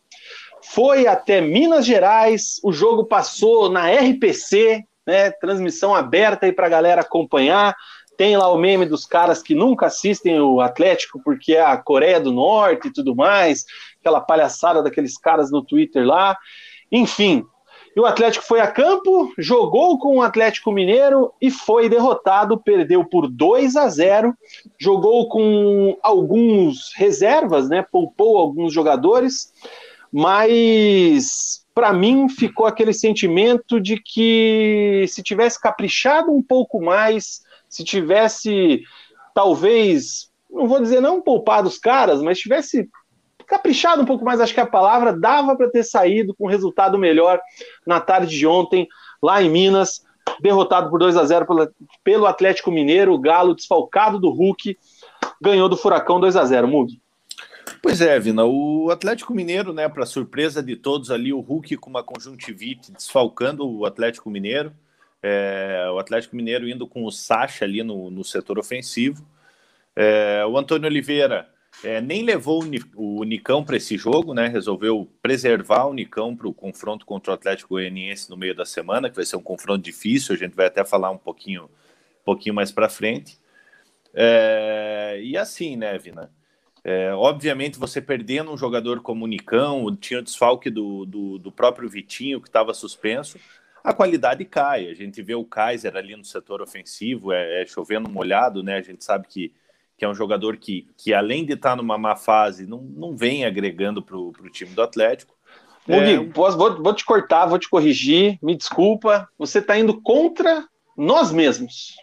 foi 0.63 1.07
até 1.07 1.41
Minas 1.41 1.87
Gerais, 1.87 2.59
o 2.63 2.71
jogo 2.71 3.05
passou 3.05 3.67
na 3.67 3.89
RPC, 3.89 4.83
né, 5.07 5.31
transmissão 5.31 5.95
aberta 5.95 6.45
aí 6.45 6.51
para 6.51 6.67
a 6.67 6.69
galera 6.69 7.01
acompanhar. 7.01 7.75
Tem 8.15 8.37
lá 8.37 8.47
o 8.53 8.59
meme 8.59 8.85
dos 8.85 9.07
caras 9.07 9.41
que 9.41 9.55
nunca 9.55 9.87
assistem 9.87 10.39
o 10.39 10.61
Atlético 10.61 11.19
porque 11.23 11.53
é 11.53 11.65
a 11.65 11.75
Coreia 11.77 12.19
do 12.19 12.31
Norte 12.31 12.89
e 12.89 12.93
tudo 12.93 13.15
mais, 13.15 13.65
aquela 13.99 14.21
palhaçada 14.21 14.83
daqueles 14.83 15.17
caras 15.17 15.49
no 15.49 15.63
Twitter 15.63 16.05
lá. 16.05 16.37
Enfim, 16.91 17.43
e 17.97 17.99
o 17.99 18.05
Atlético 18.05 18.45
foi 18.45 18.59
a 18.59 18.67
campo, 18.67 19.33
jogou 19.39 19.97
com 19.97 20.17
o 20.17 20.21
Atlético 20.21 20.71
Mineiro 20.71 21.33
e 21.41 21.49
foi 21.49 21.89
derrotado, 21.89 22.55
perdeu 22.55 23.03
por 23.03 23.27
2 23.27 23.75
a 23.75 23.89
0. 23.89 24.37
Jogou 24.79 25.27
com 25.27 25.97
alguns 26.03 26.93
reservas, 26.95 27.67
né? 27.67 27.83
Poupou 27.91 28.37
alguns 28.37 28.71
jogadores, 28.71 29.51
mas 30.13 31.65
para 31.73 31.91
mim 31.91 32.29
ficou 32.29 32.67
aquele 32.67 32.93
sentimento 32.93 33.81
de 33.81 33.99
que 33.99 35.05
se 35.07 35.23
tivesse 35.23 35.59
caprichado 35.59 36.31
um 36.31 36.43
pouco 36.43 36.79
mais, 36.79 37.41
se 37.67 37.83
tivesse, 37.83 38.83
talvez, 39.33 40.29
não 40.51 40.67
vou 40.67 40.79
dizer 40.79 41.01
não 41.01 41.19
poupado 41.19 41.67
os 41.67 41.79
caras, 41.79 42.21
mas 42.21 42.37
tivesse 42.37 42.87
caprichado 43.47 44.01
um 44.01 44.05
pouco 44.05 44.25
mais, 44.25 44.41
acho 44.41 44.53
que 44.53 44.59
a 44.59 44.67
palavra 44.67 45.13
dava 45.13 45.55
para 45.55 45.69
ter 45.69 45.83
saído 45.83 46.35
com 46.35 46.45
um 46.45 46.49
resultado 46.49 46.97
melhor 46.97 47.39
na 47.85 47.99
tarde 47.99 48.37
de 48.37 48.45
ontem, 48.45 48.87
lá 49.23 49.41
em 49.41 49.49
Minas, 49.49 50.05
derrotado 50.41 50.89
por 50.89 50.99
2 50.99 51.15
a 51.15 51.23
0 51.23 51.45
pelo 52.03 52.27
Atlético 52.27 52.69
Mineiro, 52.69 53.13
o 53.13 53.19
Galo 53.19 53.55
desfalcado 53.55 54.19
do 54.19 54.29
Hulk, 54.29 54.77
ganhou 55.41 55.69
do 55.69 55.77
Furacão 55.77 56.19
2 56.19 56.35
a 56.35 56.43
0 56.43 56.67
Mude. 56.67 57.01
Pois 57.81 58.01
é, 58.01 58.19
Vina, 58.19 58.43
o 58.45 58.89
Atlético 58.91 59.33
Mineiro, 59.33 59.71
né, 59.73 59.87
para 59.87 60.05
surpresa 60.05 60.61
de 60.61 60.75
todos 60.75 61.09
ali, 61.09 61.31
o 61.31 61.39
Hulk 61.39 61.77
com 61.77 61.89
uma 61.89 62.03
conjuntivite 62.03 62.91
desfalcando 62.91 63.69
o 63.69 63.85
Atlético 63.85 64.29
Mineiro, 64.29 64.73
é, 65.21 65.89
o 65.93 65.99
Atlético 65.99 66.35
Mineiro 66.35 66.67
indo 66.67 66.87
com 66.87 67.05
o 67.05 67.11
Sacha 67.11 67.65
ali 67.65 67.83
no, 67.83 68.09
no 68.11 68.23
setor 68.23 68.59
ofensivo. 68.59 69.25
É, 69.95 70.45
o 70.47 70.57
Antônio 70.57 70.87
Oliveira 70.87 71.49
é, 71.84 72.01
nem 72.01 72.24
levou 72.24 72.63
o 72.96 73.24
Nicão 73.24 73.63
para 73.63 73.77
esse 73.77 73.98
jogo, 73.98 74.34
né? 74.34 74.48
Resolveu 74.48 75.07
preservar 75.22 75.86
o 75.86 75.93
Nicão 75.93 76.36
para 76.36 76.48
o 76.48 76.53
confronto 76.53 77.05
contra 77.05 77.31
o 77.31 77.34
Atlético 77.34 77.75
Goianiense 77.75 78.29
no 78.29 78.38
meio 78.38 78.55
da 78.55 78.65
semana, 78.65 79.10
que 79.10 79.15
vai 79.15 79.25
ser 79.25 79.36
um 79.36 79.43
confronto 79.43 79.84
difícil. 79.84 80.36
A 80.36 80.38
gente 80.38 80.55
vai 80.55 80.67
até 80.67 80.84
falar 80.84 81.12
um 81.12 81.17
pouquinho, 81.17 81.65
um 81.65 82.24
pouquinho 82.25 82.55
mais 82.55 82.72
para 82.72 82.89
frente. 82.89 83.39
É, 84.13 85.19
e 85.22 85.38
assim, 85.38 85.75
né, 85.75 85.98
Vina? 85.98 86.31
É, 86.84 87.13
obviamente, 87.13 87.77
você 87.77 88.01
perdendo 88.01 88.51
um 88.51 88.57
jogador 88.57 89.01
como 89.01 89.25
o 89.25 89.27
Nicão, 89.27 89.96
tinha 89.96 90.19
o 90.19 90.24
desfalque 90.24 90.69
do, 90.69 91.05
do, 91.05 91.38
do 91.38 91.51
próprio 91.51 91.89
Vitinho, 91.89 92.41
que 92.41 92.48
estava 92.48 92.74
suspenso 92.74 93.38
a 93.88 93.93
qualidade 93.93 94.43
cai. 94.43 94.89
A 94.89 94.93
gente 94.93 95.22
vê 95.22 95.34
o 95.34 95.46
Kaiser 95.46 95.96
ali 95.96 96.13
no 96.13 96.25
setor 96.25 96.62
ofensivo, 96.62 97.31
é, 97.31 97.62
é 97.62 97.65
chovendo 97.65 98.10
molhado, 98.10 98.62
né? 98.62 98.75
A 98.75 98.81
gente 98.81 99.01
sabe 99.01 99.25
que, 99.29 99.53
que 99.97 100.05
é 100.05 100.09
um 100.09 100.13
jogador 100.13 100.57
que, 100.57 100.88
que 100.95 101.13
além 101.13 101.43
de 101.43 101.53
estar 101.53 101.75
numa 101.75 101.97
má 101.97 102.15
fase, 102.15 102.67
não, 102.67 102.81
não 102.81 103.17
vem 103.17 103.45
agregando 103.45 104.01
para 104.01 104.15
o 104.15 104.31
time 104.51 104.71
do 104.71 104.81
Atlético. 104.81 105.36
Mugi, 105.88 106.13
é... 106.13 106.23
vou, 106.23 106.83
vou 106.83 106.93
te 106.93 107.03
cortar, 107.03 107.47
vou 107.47 107.57
te 107.57 107.67
corrigir, 107.67 108.38
me 108.41 108.55
desculpa. 108.55 109.27
Você 109.38 109.60
está 109.60 109.77
indo 109.77 109.99
contra 110.01 110.67
nós 110.95 111.31
mesmos. 111.31 111.95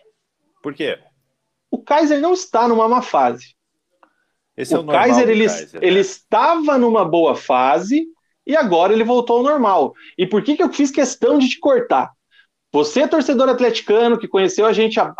Por 0.62 0.74
quê? 0.74 0.98
O 1.70 1.78
Kaiser 1.78 2.20
não 2.20 2.32
está 2.32 2.66
numa 2.66 2.88
má 2.88 3.00
fase. 3.00 3.54
Esse 4.56 4.74
o 4.74 4.78
é 4.78 4.80
o 4.80 4.86
Kaiser, 4.86 5.28
ele, 5.28 5.46
Kaiser, 5.46 5.80
né? 5.80 5.86
ele 5.86 6.00
estava 6.00 6.78
numa 6.78 7.04
boa 7.04 7.34
fase, 7.34 8.06
e 8.46 8.56
agora 8.56 8.92
ele 8.92 9.04
voltou 9.04 9.38
ao 9.38 9.42
normal. 9.42 9.94
E 10.18 10.26
por 10.26 10.42
que, 10.42 10.56
que 10.56 10.62
eu 10.62 10.72
fiz 10.72 10.90
questão 10.90 11.38
de 11.38 11.48
te 11.48 11.58
cortar? 11.58 12.12
Você, 12.74 13.06
torcedor 13.06 13.48
atleticano, 13.48 14.18
que 14.18 14.26
conheceu 14.26 14.66
a 14.66 14.72
gente 14.72 14.98
a, 14.98 15.14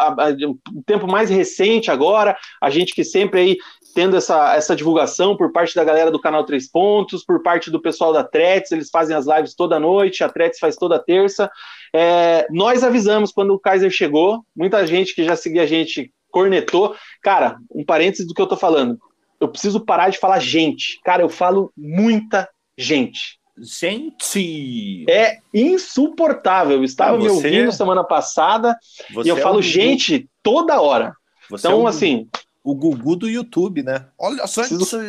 um 0.74 0.82
tempo 0.84 1.06
mais 1.06 1.30
recente 1.30 1.88
agora, 1.88 2.36
a 2.60 2.68
gente 2.68 2.92
que 2.92 3.04
sempre 3.04 3.38
aí 3.38 3.56
tendo 3.94 4.16
essa, 4.16 4.56
essa 4.56 4.74
divulgação 4.74 5.36
por 5.36 5.52
parte 5.52 5.72
da 5.72 5.84
galera 5.84 6.10
do 6.10 6.20
canal 6.20 6.44
Três 6.44 6.68
Pontos, 6.68 7.24
por 7.24 7.44
parte 7.44 7.70
do 7.70 7.80
pessoal 7.80 8.12
da 8.12 8.24
Tretes, 8.24 8.72
eles 8.72 8.90
fazem 8.90 9.14
as 9.14 9.24
lives 9.28 9.54
toda 9.54 9.78
noite, 9.78 10.24
a 10.24 10.28
Tretes 10.28 10.58
faz 10.58 10.74
toda 10.74 10.98
terça. 10.98 11.48
É, 11.94 12.44
nós 12.50 12.82
avisamos 12.82 13.30
quando 13.30 13.54
o 13.54 13.60
Kaiser 13.60 13.88
chegou, 13.88 14.44
muita 14.56 14.84
gente 14.84 15.14
que 15.14 15.22
já 15.22 15.36
seguia 15.36 15.62
a 15.62 15.66
gente 15.66 16.12
cornetou. 16.32 16.96
Cara, 17.22 17.56
um 17.72 17.84
parênteses 17.84 18.26
do 18.26 18.34
que 18.34 18.42
eu 18.42 18.48
tô 18.48 18.56
falando. 18.56 18.98
Eu 19.40 19.46
preciso 19.46 19.78
parar 19.78 20.08
de 20.08 20.18
falar 20.18 20.40
gente. 20.40 20.98
Cara, 21.04 21.22
eu 21.22 21.28
falo 21.28 21.72
muita 21.76 22.48
gente. 22.76 23.38
Gente! 23.56 25.04
É 25.08 25.38
insuportável. 25.52 26.78
Eu 26.78 26.84
estava 26.84 27.16
ah, 27.16 27.18
me 27.18 27.28
ouvindo 27.28 27.70
semana 27.72 28.02
passada 28.02 28.76
e 29.24 29.28
eu 29.28 29.36
é 29.36 29.40
falo 29.40 29.62
gente 29.62 30.28
toda 30.42 30.80
hora. 30.80 31.14
Você 31.48 31.68
então, 31.68 31.80
é 31.80 31.82
o, 31.82 31.86
assim. 31.86 32.28
O 32.62 32.74
Gugu 32.74 33.14
do 33.16 33.28
YouTube, 33.28 33.82
né? 33.82 34.06
Olha 34.18 34.46
só 34.46 34.62
preciso... 34.62 34.98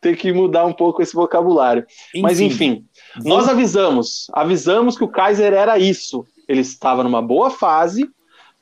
Tem 0.00 0.14
que 0.14 0.32
mudar 0.32 0.66
um 0.66 0.72
pouco 0.72 1.00
esse 1.00 1.14
vocabulário. 1.14 1.86
Enfim, 2.10 2.22
Mas, 2.22 2.40
enfim, 2.40 2.84
nós 3.24 3.48
avisamos. 3.48 4.26
Avisamos 4.32 4.98
que 4.98 5.04
o 5.04 5.08
Kaiser 5.08 5.52
era 5.54 5.78
isso. 5.78 6.26
Ele 6.46 6.60
estava 6.60 7.02
numa 7.02 7.22
boa 7.22 7.50
fase, 7.50 8.10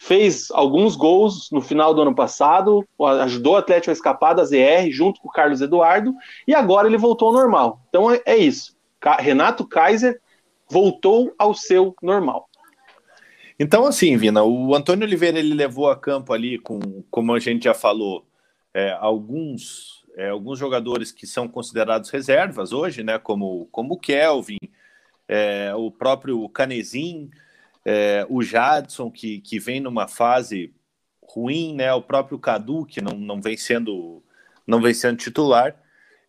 fez 0.03 0.51
alguns 0.51 0.97
gols 0.97 1.49
no 1.53 1.61
final 1.61 1.95
do 1.95 2.03
ano 2.03 2.13
passado, 2.13 2.85
ajudou 3.21 3.53
o 3.53 3.57
Atlético 3.57 3.91
a 3.91 3.93
escapar 3.93 4.35
da 4.35 4.45
ZR 4.45 4.91
junto 4.91 5.21
com 5.21 5.29
o 5.29 5.33
Carlos 5.33 5.61
Eduardo, 5.61 6.13
e 6.45 6.53
agora 6.53 6.89
ele 6.89 6.99
voltou 6.99 7.29
ao 7.29 7.35
normal. 7.35 7.81
Então 7.89 8.11
é, 8.11 8.21
é 8.27 8.37
isso. 8.37 8.77
Renato 9.21 9.65
Kaiser 9.65 10.21
voltou 10.69 11.33
ao 11.39 11.55
seu 11.55 11.95
normal. 12.03 12.49
Então, 13.57 13.87
assim, 13.87 14.17
Vina, 14.17 14.43
o 14.43 14.75
Antônio 14.75 15.07
Oliveira 15.07 15.39
ele 15.39 15.55
levou 15.55 15.89
a 15.89 15.97
campo 15.97 16.33
ali, 16.33 16.59
com, 16.59 16.81
como 17.09 17.33
a 17.33 17.39
gente 17.39 17.63
já 17.63 17.75
falou, 17.75 18.27
é, 18.75 18.91
alguns, 18.99 20.05
é, 20.17 20.31
alguns 20.31 20.59
jogadores 20.59 21.13
que 21.13 21.29
são 21.29 21.47
considerados 21.47 22.11
reservas 22.11 22.73
hoje, 22.73 23.05
né? 23.05 23.21
Como, 23.21 23.69
como 23.71 23.95
o 23.95 23.99
Kelvin, 23.99 24.59
é, 25.29 25.73
o 25.77 25.93
próprio 25.93 26.49
Canezinho, 26.49 27.31
é, 27.85 28.27
o 28.29 28.43
Jadson, 28.43 29.11
que, 29.11 29.41
que 29.41 29.59
vem 29.59 29.81
numa 29.81 30.07
fase 30.07 30.73
ruim, 31.23 31.75
né? 31.75 31.93
O 31.93 32.03
próprio 32.03 32.39
Cadu, 32.39 32.85
que 32.85 33.01
não, 33.01 33.17
não, 33.17 33.41
vem, 33.41 33.57
sendo, 33.57 34.23
não 34.67 34.81
vem 34.81 34.95
sendo 34.95 35.17
titular. 35.17 35.75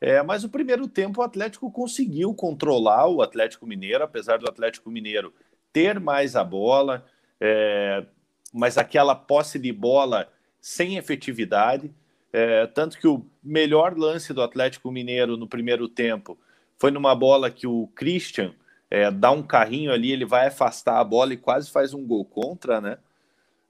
É, 0.01 0.21
mas 0.21 0.43
o 0.43 0.49
primeiro 0.49 0.87
tempo 0.87 1.21
o 1.21 1.23
Atlético 1.23 1.71
conseguiu 1.71 2.33
controlar 2.33 3.07
o 3.07 3.21
Atlético 3.21 3.65
Mineiro, 3.65 4.03
apesar 4.03 4.37
do 4.37 4.49
Atlético 4.49 4.89
Mineiro 4.89 5.33
ter 5.71 5.99
mais 5.99 6.35
a 6.35 6.43
bola, 6.43 7.05
é, 7.39 8.05
mas 8.53 8.77
aquela 8.77 9.15
posse 9.15 9.57
de 9.57 9.71
bola 9.71 10.29
sem 10.59 10.97
efetividade. 10.97 11.91
É, 12.31 12.65
tanto 12.67 12.97
que 12.97 13.07
o 13.07 13.25
melhor 13.43 13.97
lance 13.97 14.33
do 14.33 14.41
Atlético 14.41 14.91
Mineiro 14.91 15.37
no 15.37 15.47
primeiro 15.47 15.87
tempo 15.87 16.37
foi 16.77 16.89
numa 16.91 17.15
bola 17.15 17.51
que 17.51 17.67
o 17.67 17.87
Christian 17.95 18.53
é, 18.93 19.09
dá 19.09 19.31
um 19.31 19.41
carrinho 19.41 19.91
ali, 19.91 20.11
ele 20.11 20.23
vai 20.23 20.45
afastar 20.45 20.99
a 20.99 21.03
bola 21.03 21.33
e 21.33 21.37
quase 21.37 21.71
faz 21.71 21.95
um 21.95 22.05
gol 22.05 22.23
contra, 22.23 22.79
né? 22.79 22.99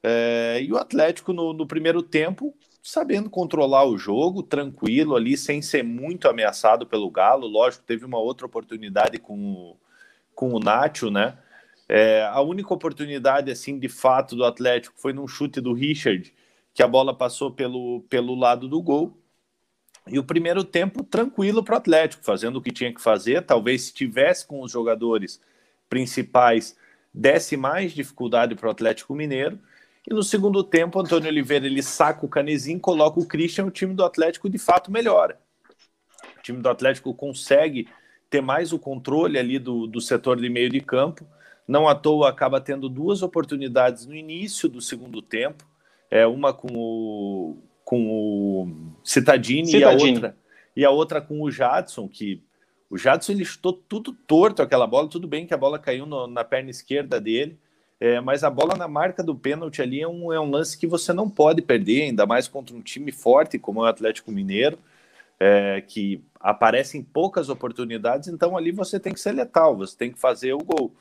É, 0.04 0.62
e 0.62 0.70
o 0.70 0.78
Atlético 0.78 1.32
no, 1.32 1.54
no, 1.54 1.66
primeiro 1.66 2.04
tempo, 2.04 2.54
sabendo 2.82 3.30
controlar 3.30 3.86
o 3.86 3.98
jogo, 3.98 4.44
tranquilo 4.44 5.16
ali, 5.16 5.38
sem 5.38 5.62
ser 5.62 5.82
muito 5.82 6.28
ameaçado 6.28 6.86
pelo 6.86 7.10
Galo. 7.10 7.48
Lógico, 7.48 7.86
teve 7.86 8.04
uma 8.04 8.20
outra 8.20 8.46
oportunidade 8.46 9.18
com 9.18 9.40
o, 9.40 9.78
com 10.36 10.52
o 10.54 10.60
Nacho, 10.60 11.10
né? 11.10 11.38
É, 11.88 12.24
a 12.24 12.42
única 12.42 12.74
oportunidade, 12.74 13.50
assim, 13.50 13.80
de 13.80 13.88
fato 13.88 14.36
do 14.36 14.44
Atlético 14.44 15.00
foi 15.00 15.14
num 15.14 15.26
chute 15.26 15.62
do 15.62 15.72
Richard, 15.72 16.34
que 16.74 16.84
a 16.84 16.88
bola 16.88 17.16
passou 17.16 17.50
pelo, 17.50 18.02
pelo 18.10 18.36
lado 18.36 18.68
do 18.68 18.82
gol. 18.82 19.18
E 20.08 20.20
o 20.20 20.24
primeiro 20.24 20.64
tempo 20.64 21.04
tranquilo 21.04 21.64
para 21.64 21.76
o 21.76 21.78
Atlético, 21.78 22.24
fazendo 22.24 22.58
o 22.58 22.62
que 22.62 22.72
tinha 22.72 22.94
que 22.94 23.02
fazer. 23.02 23.42
Talvez 23.46 23.84
se 23.84 23.94
tivesse 23.94 24.46
com 24.46 24.62
os 24.62 24.72
jogadores 24.72 25.40
principais, 25.90 26.76
desse 27.14 27.56
mais 27.56 27.92
dificuldade 27.92 28.56
para 28.56 28.68
o 28.68 28.72
Atlético 28.72 29.16
Mineiro. 29.16 29.60
E 30.10 30.14
no 30.14 30.24
segundo 30.24 30.64
tempo, 30.64 31.00
Antônio 31.00 31.30
Oliveira 31.30 31.66
ele 31.66 31.82
saca 31.82 32.26
o 32.26 32.30
Canezinho, 32.30 32.80
coloca 32.80 33.20
o 33.20 33.26
Christian, 33.26 33.66
o 33.66 33.72
time 33.72 33.94
do 33.94 34.04
Atlético 34.04 34.50
de 34.50 34.58
fato 34.58 34.92
melhora. 34.92 35.40
O 36.38 36.42
time 36.42 36.62
do 36.62 36.68
Atlético 36.68 37.14
consegue 37.14 37.88
ter 38.30 38.42
mais 38.42 38.74
o 38.74 38.80
controle 38.80 39.38
ali 39.38 39.60
do, 39.60 39.88
do 39.88 40.02
setor 40.02 40.42
de 40.42 40.50
meio 40.50 40.70
de 40.70 40.82
campo. 40.82 41.26
Não 41.66 41.88
à 41.88 41.96
toa 41.96 42.30
acaba 42.30 42.60
tendo 42.60 42.90
duas 42.90 43.22
oportunidades 43.22 44.06
no 44.06 44.16
início 44.16 44.68
do 44.68 44.82
segundo 44.82 45.22
tempo, 45.22 45.64
é 46.12 46.28
uma 46.28 46.54
com 46.54 46.68
o, 46.76 47.58
com 47.94 48.08
o 48.08 48.68
Citadini, 49.04 49.68
Citadini. 49.68 49.82
E, 49.82 49.86
a 49.86 50.14
outra, 50.14 50.38
e 50.78 50.86
a 50.86 50.90
outra 50.90 51.22
com 51.22 51.42
o 51.42 51.52
Jadson, 51.52 52.08
que 52.08 52.42
o 52.90 52.98
Jadson 52.98 53.34
ele 53.34 53.46
chutou 53.46 53.74
tudo 53.74 54.14
torto 54.14 54.62
aquela 54.62 54.88
bola, 54.88 55.08
tudo 55.08 55.28
bem 55.28 55.46
que 55.46 55.54
a 55.54 55.58
bola 55.58 55.78
caiu 55.78 56.06
no, 56.06 56.26
na 56.28 56.44
perna 56.44 56.70
esquerda 56.70 57.22
dele, 57.22 57.58
é, 58.00 58.20
mas 58.20 58.44
a 58.44 58.50
bola 58.50 58.76
na 58.76 58.88
marca 58.88 59.24
do 59.24 59.36
pênalti 59.36 59.82
ali 59.82 60.02
é 60.02 60.08
um, 60.08 60.34
é 60.34 60.40
um 60.40 60.50
lance 60.50 60.78
que 60.78 60.88
você 60.88 61.14
não 61.14 61.30
pode 61.30 61.62
perder, 61.62 62.04
ainda 62.04 62.26
mais 62.26 62.48
contra 62.48 62.76
um 62.76 62.82
time 62.82 63.12
forte 63.12 63.60
como 63.60 63.82
é 63.82 63.84
o 63.84 63.88
Atlético 63.88 64.32
Mineiro 64.32 64.78
é, 65.40 65.82
que 65.82 66.24
aparecem 66.40 67.04
poucas 67.04 67.50
oportunidades, 67.50 68.30
então 68.30 68.58
ali 68.58 68.72
você 68.72 69.00
tem 69.00 69.14
que 69.14 69.20
ser 69.20 69.34
letal, 69.34 69.76
você 69.76 69.96
tem 69.98 70.12
que 70.12 70.20
fazer 70.20 70.54
o 70.54 70.60
gol. 70.60 70.96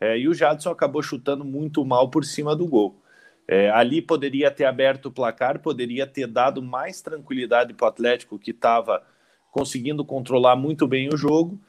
É, 0.00 0.18
e 0.18 0.28
o 0.28 0.34
Jadson 0.34 0.70
acabou 0.70 1.02
chutando 1.02 1.44
muito 1.44 1.84
mal 1.84 2.08
por 2.08 2.24
cima 2.24 2.56
do 2.56 2.66
gol. 2.66 3.00
É, 3.46 3.70
ali 3.70 4.00
poderia 4.00 4.50
ter 4.50 4.64
aberto 4.64 5.06
o 5.06 5.12
placar, 5.12 5.58
poderia 5.60 6.06
ter 6.06 6.26
dado 6.26 6.62
mais 6.62 7.02
tranquilidade 7.02 7.74
para 7.74 7.84
o 7.84 7.88
Atlético, 7.88 8.38
que 8.38 8.50
estava 8.50 9.02
conseguindo 9.50 10.04
controlar 10.04 10.56
muito 10.56 10.86
bem 10.86 11.08
o 11.08 11.16
jogo. 11.16 11.60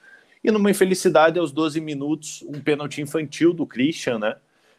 E 0.43 0.51
numa 0.51 0.71
infelicidade, 0.71 1.39
aos 1.39 1.51
12 1.51 1.81
minutos, 1.81 2.43
um 2.43 2.61
pênalti 2.61 3.01
infantil 3.01 3.53
do 3.53 3.65
Christian, 3.65 4.19
né? 4.19 4.35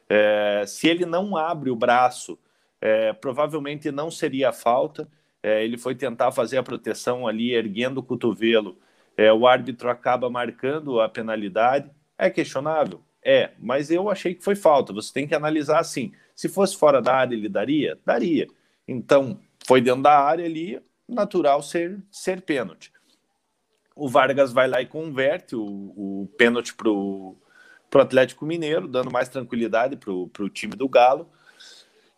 É, 0.09 0.65
se 0.67 0.89
ele 0.89 1.05
não 1.05 1.37
abre 1.37 1.71
o 1.71 1.77
braço, 1.77 2.39
é, 2.81 3.13
provavelmente 3.13 3.91
não 3.91 4.11
seria 4.11 4.53
falta 4.53 5.09
é, 5.47 5.63
ele 5.65 5.79
foi 5.79 5.95
tentar 5.95 6.33
fazer 6.33 6.59
a 6.59 6.63
proteção 6.65 7.25
ali, 7.25 7.55
erguendo 7.55 7.99
o 7.99 8.03
cotovelo, 8.03 8.77
é, 9.17 9.33
o 9.33 9.47
árbitro 9.47 9.89
acaba 9.89 10.29
marcando 10.29 11.01
a 11.01 11.09
penalidade. 11.09 11.89
É 12.19 12.29
questionável? 12.29 13.01
É, 13.23 13.53
mas 13.57 13.89
eu 13.89 14.11
achei 14.11 14.35
que 14.35 14.43
foi 14.43 14.57
falta. 14.57 14.93
Você 14.93 15.13
tem 15.13 15.25
que 15.25 15.37
analisar 15.37 15.79
assim. 15.79 16.11
Se 16.37 16.51
fosse 16.51 16.77
fora 16.77 17.01
da 17.01 17.15
área, 17.15 17.35
ele 17.35 17.49
daria? 17.49 17.99
Daria. 18.05 18.47
Então, 18.87 19.41
foi 19.67 19.81
dentro 19.81 20.03
da 20.03 20.21
área 20.21 20.45
ali, 20.45 20.81
natural 21.09 21.63
ser, 21.63 21.99
ser 22.11 22.43
pênalti. 22.43 22.93
O 23.95 24.07
Vargas 24.07 24.53
vai 24.53 24.69
lá 24.69 24.83
e 24.83 24.87
converte 24.87 25.57
o, 25.57 25.65
o 25.65 26.31
pênalti 26.37 26.75
para 26.75 26.91
o 26.91 27.37
Atlético 27.95 28.45
Mineiro, 28.45 28.87
dando 28.87 29.11
mais 29.11 29.31
tranquilidade 29.31 29.97
para 29.97 30.13
o 30.13 30.51
time 30.51 30.77
do 30.77 30.87
Galo. 30.87 31.31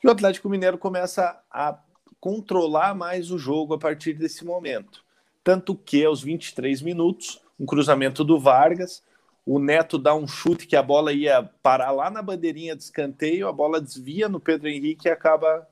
E 0.03 0.09
o 0.09 0.11
Atlético 0.11 0.49
Mineiro 0.49 0.77
começa 0.77 1.41
a 1.49 1.79
controlar 2.21 2.97
mais 2.97 3.31
o 3.31 3.39
jogo 3.39 3.75
a 3.75 3.79
partir 3.79 4.15
desse 4.15 4.45
momento. 4.45 5.05
Tanto 5.45 5.77
que, 5.77 6.05
aos 6.05 6.21
23 6.21 6.83
minutos, 6.83 7.41
um 7.59 7.65
cruzamento 7.65 8.25
do 8.25 8.39
Vargas, 8.39 9.03
o 9.51 9.59
Neto 9.59 9.97
dá 9.97 10.15
um 10.15 10.29
chute 10.29 10.67
que 10.67 10.77
a 10.77 10.83
bola 10.83 11.11
ia 11.11 11.43
parar 11.63 11.91
lá 11.91 12.11
na 12.11 12.21
bandeirinha 12.21 12.77
de 12.77 12.83
escanteio, 12.83 13.49
a 13.49 13.53
bola 13.53 13.81
desvia 13.81 14.29
no 14.29 14.39
Pedro 14.39 14.69
Henrique 14.69 15.09
e 15.09 15.11
acaba, 15.11 15.67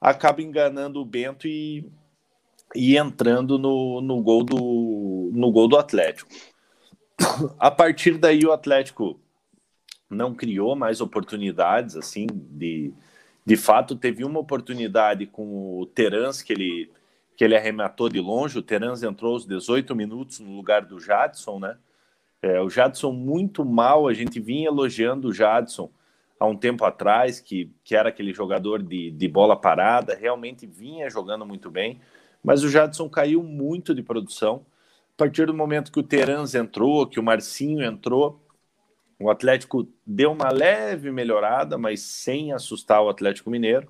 acaba 0.00 0.40
enganando 0.40 1.00
o 1.00 1.04
Bento 1.04 1.48
e, 1.48 1.84
e 2.76 2.96
entrando 2.96 3.58
no, 3.58 4.00
no, 4.00 4.22
gol 4.22 4.44
do, 4.44 5.32
no 5.34 5.50
gol 5.50 5.66
do 5.66 5.76
Atlético. 5.76 6.30
A 7.58 7.72
partir 7.72 8.18
daí, 8.18 8.46
o 8.46 8.52
Atlético 8.52 9.18
não 10.08 10.32
criou 10.32 10.76
mais 10.76 11.00
oportunidades 11.00 11.96
assim 11.96 12.28
de, 12.30 12.94
de 13.44 13.56
fato 13.56 13.96
teve 13.96 14.24
uma 14.24 14.38
oportunidade 14.38 15.26
com 15.26 15.80
o 15.80 15.86
Terans 15.86 16.40
que 16.40 16.52
ele 16.52 16.90
que 17.34 17.42
ele 17.42 17.56
arrematou 17.56 18.08
de 18.08 18.20
longe. 18.20 18.58
O 18.58 18.62
Terans 18.62 19.02
entrou 19.02 19.32
aos 19.32 19.44
18 19.44 19.96
minutos 19.96 20.38
no 20.38 20.54
lugar 20.54 20.84
do 20.84 21.00
Jadson, 21.00 21.58
né? 21.58 21.76
É, 22.42 22.60
o 22.60 22.68
Jadson 22.68 23.12
muito 23.12 23.64
mal, 23.64 24.08
a 24.08 24.12
gente 24.12 24.40
vinha 24.40 24.66
elogiando 24.66 25.28
o 25.28 25.32
Jadson 25.32 25.88
há 26.38 26.44
um 26.44 26.56
tempo 26.56 26.84
atrás, 26.84 27.40
que, 27.40 27.70
que 27.84 27.94
era 27.94 28.08
aquele 28.08 28.34
jogador 28.34 28.82
de, 28.82 29.12
de 29.12 29.28
bola 29.28 29.56
parada, 29.56 30.14
realmente 30.14 30.66
vinha 30.66 31.08
jogando 31.08 31.46
muito 31.46 31.70
bem, 31.70 32.00
mas 32.42 32.64
o 32.64 32.68
Jadson 32.68 33.08
caiu 33.08 33.42
muito 33.44 33.94
de 33.94 34.02
produção. 34.02 34.66
A 35.14 35.18
partir 35.18 35.46
do 35.46 35.54
momento 35.54 35.92
que 35.92 36.00
o 36.00 36.02
Terans 36.02 36.56
entrou, 36.56 37.06
que 37.06 37.20
o 37.20 37.22
Marcinho 37.22 37.84
entrou, 37.84 38.40
o 39.20 39.30
Atlético 39.30 39.86
deu 40.04 40.32
uma 40.32 40.50
leve 40.50 41.12
melhorada, 41.12 41.78
mas 41.78 42.00
sem 42.00 42.52
assustar 42.52 43.00
o 43.02 43.08
Atlético 43.08 43.50
Mineiro. 43.50 43.86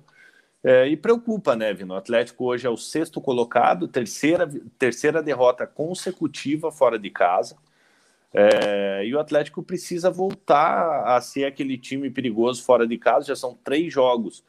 É, 0.63 0.87
e 0.87 0.95
preocupa, 0.95 1.55
né, 1.55 1.73
Vino? 1.73 1.95
O 1.95 1.97
Atlético 1.97 2.45
hoje 2.45 2.67
é 2.67 2.69
o 2.69 2.77
sexto 2.77 3.19
colocado, 3.19 3.87
terceira, 3.87 4.47
terceira 4.77 5.23
derrota 5.23 5.65
consecutiva 5.65 6.71
fora 6.71 6.99
de 6.99 7.09
casa. 7.09 7.57
É, 8.33 9.05
e 9.05 9.13
o 9.13 9.19
Atlético 9.19 9.61
precisa 9.61 10.09
voltar 10.09 11.03
a 11.05 11.21
ser 11.21 11.45
aquele 11.45 11.77
time 11.77 12.09
perigoso 12.09 12.63
fora 12.63 12.87
de 12.87 12.97
casa. 12.97 13.27
Já 13.27 13.35
são 13.35 13.57
três 13.63 13.93
jogos 13.93 14.43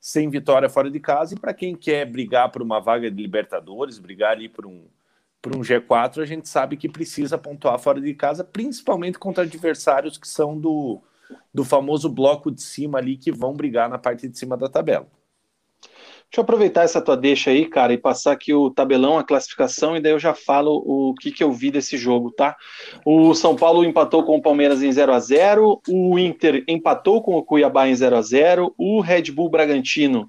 sem 0.00 0.28
vitória 0.28 0.68
fora 0.68 0.90
de 0.90 1.00
casa. 1.00 1.34
E 1.34 1.38
para 1.38 1.52
quem 1.52 1.74
quer 1.74 2.04
brigar 2.06 2.52
por 2.52 2.62
uma 2.62 2.78
vaga 2.78 3.10
de 3.10 3.20
Libertadores, 3.20 3.98
brigar 3.98 4.32
ali 4.32 4.48
por 4.48 4.66
um, 4.66 4.84
para 5.42 5.56
um 5.56 5.62
G4, 5.62 6.22
a 6.22 6.26
gente 6.26 6.48
sabe 6.48 6.76
que 6.76 6.88
precisa 6.88 7.36
pontuar 7.36 7.78
fora 7.78 8.00
de 8.00 8.14
casa, 8.14 8.44
principalmente 8.44 9.18
contra 9.18 9.44
adversários 9.44 10.16
que 10.16 10.28
são 10.28 10.58
do, 10.58 11.02
do 11.52 11.64
famoso 11.64 12.08
bloco 12.08 12.50
de 12.50 12.62
cima 12.62 12.98
ali, 12.98 13.16
que 13.16 13.32
vão 13.32 13.54
brigar 13.54 13.88
na 13.88 13.98
parte 13.98 14.28
de 14.28 14.38
cima 14.38 14.56
da 14.56 14.68
tabela. 14.68 15.08
Deixa 16.34 16.40
eu 16.40 16.42
aproveitar 16.42 16.82
essa 16.82 17.00
tua 17.00 17.16
deixa 17.16 17.50
aí, 17.50 17.64
cara, 17.64 17.92
e 17.92 17.96
passar 17.96 18.32
aqui 18.32 18.52
o 18.52 18.68
tabelão, 18.68 19.16
a 19.16 19.22
classificação, 19.22 19.96
e 19.96 20.00
daí 20.00 20.10
eu 20.10 20.18
já 20.18 20.34
falo 20.34 20.82
o 20.84 21.14
que, 21.14 21.30
que 21.30 21.44
eu 21.44 21.52
vi 21.52 21.70
desse 21.70 21.96
jogo, 21.96 22.32
tá? 22.32 22.56
O 23.06 23.32
São 23.34 23.54
Paulo 23.54 23.84
empatou 23.84 24.24
com 24.24 24.36
o 24.36 24.42
Palmeiras 24.42 24.82
em 24.82 24.90
0 24.90 25.12
a 25.12 25.20
0 25.20 25.80
o 25.88 26.18
Inter 26.18 26.64
empatou 26.66 27.22
com 27.22 27.36
o 27.36 27.42
Cuiabá 27.44 27.86
em 27.86 27.94
0 27.94 28.16
a 28.16 28.20
0 28.20 28.74
o 28.76 29.00
Red 29.00 29.30
Bull 29.30 29.48
Bragantino 29.48 30.28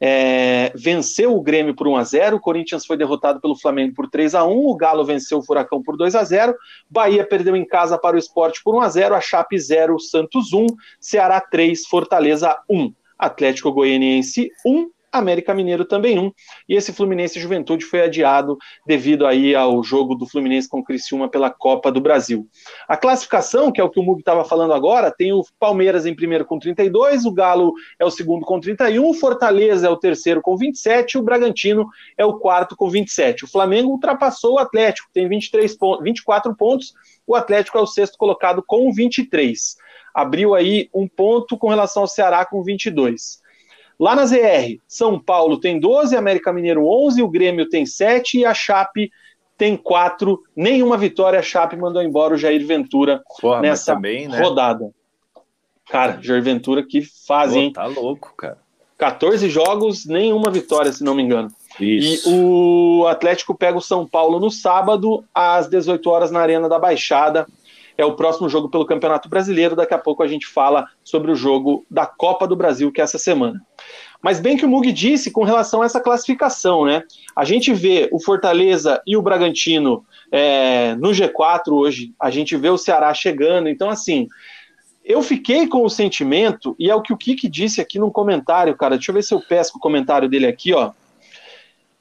é, 0.00 0.72
venceu 0.74 1.36
o 1.36 1.40
Grêmio 1.40 1.72
por 1.72 1.86
1 1.86 1.96
a 1.98 2.02
0 2.02 2.36
o 2.36 2.40
Corinthians 2.40 2.84
foi 2.84 2.96
derrotado 2.96 3.40
pelo 3.40 3.56
Flamengo 3.56 3.94
por 3.94 4.10
3 4.10 4.34
a 4.34 4.44
1 4.44 4.50
o 4.50 4.76
Galo 4.76 5.04
venceu 5.04 5.38
o 5.38 5.42
Furacão 5.42 5.80
por 5.80 5.96
2 5.96 6.16
a 6.16 6.24
0 6.24 6.52
Bahia 6.90 7.24
perdeu 7.24 7.54
em 7.54 7.64
casa 7.64 7.96
para 7.96 8.16
o 8.16 8.18
Esporte 8.18 8.60
por 8.60 8.74
1 8.74 8.80
a 8.80 8.88
0 8.88 9.14
a 9.14 9.20
Chape 9.20 9.56
0, 9.56 10.00
Santos 10.00 10.52
1, 10.52 10.66
Ceará 10.98 11.40
3, 11.40 11.86
Fortaleza 11.86 12.58
1. 12.68 12.92
Atlético 13.16 13.72
Goianiense 13.72 14.50
1, 14.66 14.90
América 15.18 15.54
Mineiro 15.54 15.84
também 15.84 16.18
um. 16.18 16.30
E 16.68 16.74
esse 16.74 16.92
Fluminense 16.92 17.40
Juventude 17.40 17.84
foi 17.84 18.02
adiado 18.02 18.56
devido 18.86 19.26
aí 19.26 19.54
ao 19.54 19.82
jogo 19.82 20.14
do 20.14 20.26
Fluminense 20.26 20.68
com 20.68 20.80
o 20.80 20.84
Criciúma 20.84 21.28
pela 21.28 21.50
Copa 21.50 21.90
do 21.90 22.00
Brasil. 22.00 22.48
A 22.88 22.96
classificação, 22.96 23.70
que 23.70 23.80
é 23.80 23.84
o 23.84 23.90
que 23.90 24.00
o 24.00 24.02
Mug 24.02 24.20
estava 24.20 24.44
falando 24.44 24.72
agora, 24.72 25.10
tem 25.10 25.32
o 25.32 25.42
Palmeiras 25.58 26.06
em 26.06 26.14
primeiro 26.14 26.44
com 26.44 26.58
32, 26.58 27.24
o 27.24 27.32
Galo 27.32 27.72
é 27.98 28.04
o 28.04 28.10
segundo 28.10 28.44
com 28.44 28.60
31, 28.60 29.08
o 29.08 29.14
Fortaleza 29.14 29.86
é 29.86 29.90
o 29.90 29.96
terceiro 29.96 30.42
com 30.42 30.56
27, 30.56 31.18
o 31.18 31.22
Bragantino 31.22 31.86
é 32.18 32.24
o 32.24 32.38
quarto 32.38 32.76
com 32.76 32.88
27. 32.90 33.44
O 33.44 33.48
Flamengo 33.48 33.90
ultrapassou 33.90 34.54
o 34.54 34.58
Atlético, 34.58 35.08
tem 35.12 35.28
23 35.28 35.76
pontos, 35.76 36.04
24 36.04 36.54
pontos, 36.56 36.92
o 37.26 37.34
Atlético 37.34 37.78
é 37.78 37.80
o 37.80 37.86
sexto 37.86 38.18
colocado 38.18 38.62
com 38.66 38.92
23. 38.92 39.76
Abriu 40.14 40.54
aí 40.54 40.88
um 40.94 41.08
ponto 41.08 41.58
com 41.58 41.68
relação 41.68 42.02
ao 42.02 42.08
Ceará 42.08 42.44
com 42.44 42.62
22. 42.62 43.42
Lá 43.98 44.14
na 44.14 44.26
ZR, 44.26 44.78
São 44.88 45.18
Paulo 45.18 45.58
tem 45.58 45.78
12, 45.78 46.16
América 46.16 46.52
Mineiro 46.52 46.86
11, 46.86 47.22
o 47.22 47.28
Grêmio 47.28 47.68
tem 47.68 47.86
7 47.86 48.38
e 48.38 48.44
a 48.44 48.52
Chape 48.52 49.10
tem 49.56 49.76
4. 49.76 50.40
Nenhuma 50.56 50.96
vitória, 50.96 51.38
a 51.38 51.42
Chape 51.42 51.76
mandou 51.76 52.02
embora 52.02 52.34
o 52.34 52.36
Jair 52.36 52.66
Ventura 52.66 53.22
Porra, 53.40 53.60
nessa 53.60 53.94
também, 53.94 54.26
né? 54.28 54.40
rodada. 54.40 54.90
Cara, 55.88 56.18
Jair 56.20 56.42
Ventura 56.42 56.82
que 56.82 57.02
faz, 57.26 57.54
hein? 57.54 57.72
Tá 57.72 57.86
louco, 57.86 58.34
cara. 58.36 58.58
14 58.98 59.48
jogos, 59.48 60.06
nenhuma 60.06 60.50
vitória, 60.50 60.92
se 60.92 61.04
não 61.04 61.14
me 61.14 61.22
engano. 61.22 61.48
Isso. 61.80 62.30
E 62.30 62.32
o 62.32 63.06
Atlético 63.06 63.54
pega 63.54 63.76
o 63.76 63.82
São 63.82 64.06
Paulo 64.06 64.38
no 64.38 64.50
sábado, 64.50 65.24
às 65.34 65.68
18 65.68 66.08
horas, 66.08 66.30
na 66.30 66.40
Arena 66.40 66.68
da 66.68 66.78
Baixada 66.78 67.46
é 67.96 68.04
o 68.04 68.14
próximo 68.14 68.48
jogo 68.48 68.68
pelo 68.68 68.86
Campeonato 68.86 69.28
Brasileiro. 69.28 69.76
Daqui 69.76 69.94
a 69.94 69.98
pouco 69.98 70.22
a 70.22 70.26
gente 70.26 70.46
fala 70.46 70.86
sobre 71.02 71.30
o 71.30 71.36
jogo 71.36 71.84
da 71.90 72.06
Copa 72.06 72.46
do 72.46 72.56
Brasil, 72.56 72.90
que 72.90 73.00
é 73.00 73.04
essa 73.04 73.18
semana. 73.18 73.60
Mas 74.22 74.40
bem 74.40 74.56
que 74.56 74.64
o 74.64 74.68
Mug 74.68 74.90
disse 74.90 75.30
com 75.30 75.44
relação 75.44 75.82
a 75.82 75.84
essa 75.84 76.00
classificação, 76.00 76.86
né? 76.86 77.02
A 77.36 77.44
gente 77.44 77.72
vê 77.74 78.08
o 78.10 78.18
Fortaleza 78.18 79.02
e 79.06 79.16
o 79.16 79.22
Bragantino 79.22 80.04
é, 80.32 80.94
no 80.94 81.10
G4 81.10 81.72
hoje, 81.72 82.14
a 82.18 82.30
gente 82.30 82.56
vê 82.56 82.70
o 82.70 82.78
Ceará 82.78 83.12
chegando, 83.12 83.68
então 83.68 83.90
assim. 83.90 84.28
Eu 85.04 85.20
fiquei 85.20 85.66
com 85.66 85.84
o 85.84 85.90
sentimento, 85.90 86.74
e 86.78 86.88
é 86.88 86.94
o 86.94 87.02
que 87.02 87.12
o 87.12 87.16
Kiki 87.18 87.46
disse 87.46 87.78
aqui 87.78 87.98
num 87.98 88.08
comentário, 88.08 88.74
cara. 88.74 88.96
Deixa 88.96 89.10
eu 89.10 89.14
ver 89.14 89.22
se 89.22 89.34
eu 89.34 89.40
pesco 89.40 89.76
o 89.76 89.80
comentário 89.80 90.30
dele 90.30 90.46
aqui, 90.46 90.72
ó. 90.72 90.92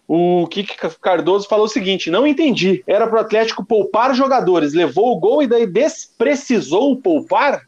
O 0.07 0.47
Kiki 0.47 0.75
Cardoso 1.01 1.47
falou 1.47 1.65
o 1.65 1.69
seguinte: 1.69 2.11
não 2.11 2.27
entendi. 2.27 2.83
Era 2.85 3.07
para 3.07 3.17
o 3.17 3.21
Atlético 3.21 3.65
poupar 3.65 4.13
jogadores, 4.13 4.73
levou 4.73 5.15
o 5.15 5.19
gol 5.19 5.41
e 5.41 5.47
daí 5.47 5.65
desprecisou 5.65 6.97
poupar? 6.97 7.61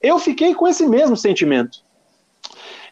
Eu 0.00 0.18
fiquei 0.18 0.54
com 0.54 0.66
esse 0.66 0.86
mesmo 0.86 1.16
sentimento. 1.16 1.78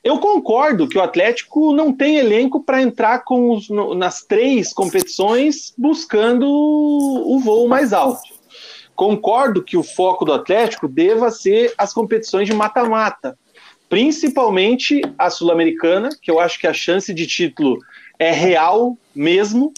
Eu 0.03 0.19
concordo 0.19 0.89
que 0.89 0.97
o 0.97 1.03
Atlético 1.03 1.75
não 1.75 1.93
tem 1.93 2.17
elenco 2.17 2.63
para 2.63 2.81
entrar 2.81 3.19
com 3.19 3.51
os, 3.51 3.69
nas 3.69 4.23
três 4.23 4.73
competições 4.73 5.75
buscando 5.77 6.49
o 6.49 7.39
voo 7.39 7.69
mais 7.69 7.93
alto. 7.93 8.23
concordo 8.97 9.63
que 9.63 9.77
o 9.77 9.83
foco 9.83 10.25
do 10.25 10.33
Atlético 10.33 10.89
deva 10.89 11.31
ser 11.31 11.75
as 11.77 11.93
competições 11.93 12.49
de 12.49 12.55
mata-mata, 12.55 13.39
principalmente 13.91 15.03
a 15.19 15.29
Sul-Americana, 15.29 16.09
que 16.23 16.31
eu 16.31 16.41
acho 16.41 16.59
que 16.59 16.67
a 16.67 16.73
chance 16.73 17.13
de 17.13 17.27
título 17.27 17.79
é 18.21 18.31
real 18.31 18.99
mesmo, 19.17 19.73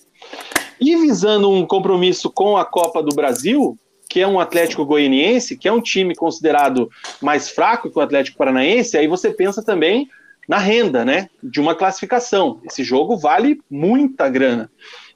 e 0.80 0.96
visando 0.96 1.48
um 1.48 1.64
compromisso 1.64 2.28
com 2.28 2.56
a 2.56 2.64
Copa 2.64 3.00
do 3.00 3.14
Brasil, 3.14 3.78
que 4.10 4.20
é 4.20 4.26
um 4.26 4.40
Atlético 4.40 4.84
Goianiense, 4.84 5.56
que 5.56 5.68
é 5.68 5.72
um 5.72 5.80
time 5.80 6.12
considerado 6.12 6.90
mais 7.22 7.48
fraco 7.48 7.88
que 7.88 7.96
o 7.96 8.02
Atlético 8.02 8.36
Paranaense, 8.36 8.98
aí 8.98 9.06
você 9.06 9.30
pensa 9.30 9.62
também 9.62 10.10
na 10.48 10.58
renda, 10.58 11.04
né, 11.04 11.30
de 11.40 11.60
uma 11.60 11.76
classificação. 11.76 12.60
Esse 12.64 12.82
jogo 12.82 13.16
vale 13.16 13.60
muita 13.70 14.28
grana. 14.28 14.68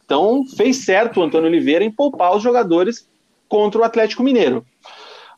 Então, 0.04 0.44
fez 0.56 0.84
certo 0.84 1.18
o 1.18 1.22
Antônio 1.24 1.48
Oliveira 1.48 1.84
em 1.84 1.90
poupar 1.90 2.34
os 2.34 2.44
jogadores 2.44 3.08
contra 3.48 3.80
o 3.80 3.84
Atlético 3.84 4.22
Mineiro. 4.22 4.64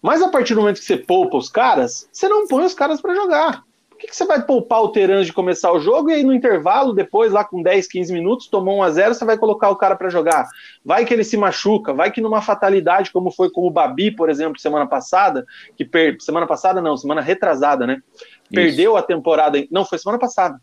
Mas 0.03 0.21
a 0.21 0.29
partir 0.29 0.55
do 0.55 0.61
momento 0.61 0.79
que 0.79 0.85
você 0.85 0.99
poupa 0.99 1.39
os 1.39 1.49
caras, 1.49 2.07
você 2.13 2.29
não 2.29 2.47
põe 2.47 2.67
os 2.67 2.75
caras 2.75 3.01
para 3.01 3.15
jogar. 3.15 3.65
Por 3.99 4.03
que, 4.03 4.11
que, 4.11 4.17
você 4.17 4.25
vai 4.25 4.41
poupar 4.41 4.81
o 4.81 4.91
Teran 4.91 5.25
de 5.25 5.33
começar 5.33 5.73
o 5.73 5.81
jogo 5.81 6.09
e 6.09 6.15
aí 6.15 6.23
no 6.23 6.33
intervalo, 6.33 6.93
depois, 6.93 7.33
lá 7.33 7.43
com 7.45 7.61
10, 7.61 7.89
15 7.89 8.13
minutos, 8.13 8.47
tomou 8.47 8.79
1 8.79 8.83
a 8.85 8.91
0 8.91 9.15
você 9.15 9.25
vai 9.25 9.37
colocar 9.37 9.71
o 9.71 9.77
cara 9.77 9.97
para 9.97 10.09
jogar? 10.09 10.47
Vai 10.85 11.05
que 11.05 11.13
ele 11.13 11.25
se 11.25 11.37
machuca, 11.37 11.93
vai 11.93 12.13
que 12.13 12.21
numa 12.21 12.41
fatalidade, 12.41 13.11
como 13.11 13.33
foi 13.33 13.51
com 13.51 13.67
o 13.67 13.71
Babi, 13.73 14.13
por 14.13 14.31
exemplo, 14.31 14.61
semana 14.61 14.87
passada, 14.87 15.45
que 15.77 15.85
per... 15.85 16.17
semana 16.21 16.47
passada 16.47 16.81
não, 16.81 16.97
semana 16.97 17.21
retrasada, 17.21 17.89
né? 17.89 18.01
Isso. 18.15 18.55
Perdeu 18.55 18.97
a 18.97 19.03
temporada. 19.03 19.59
Não, 19.69 19.85
foi 19.85 19.99
semana 19.99 20.17
passada. 20.17 20.61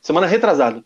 Semana 0.00 0.26
retrasada 0.26 0.82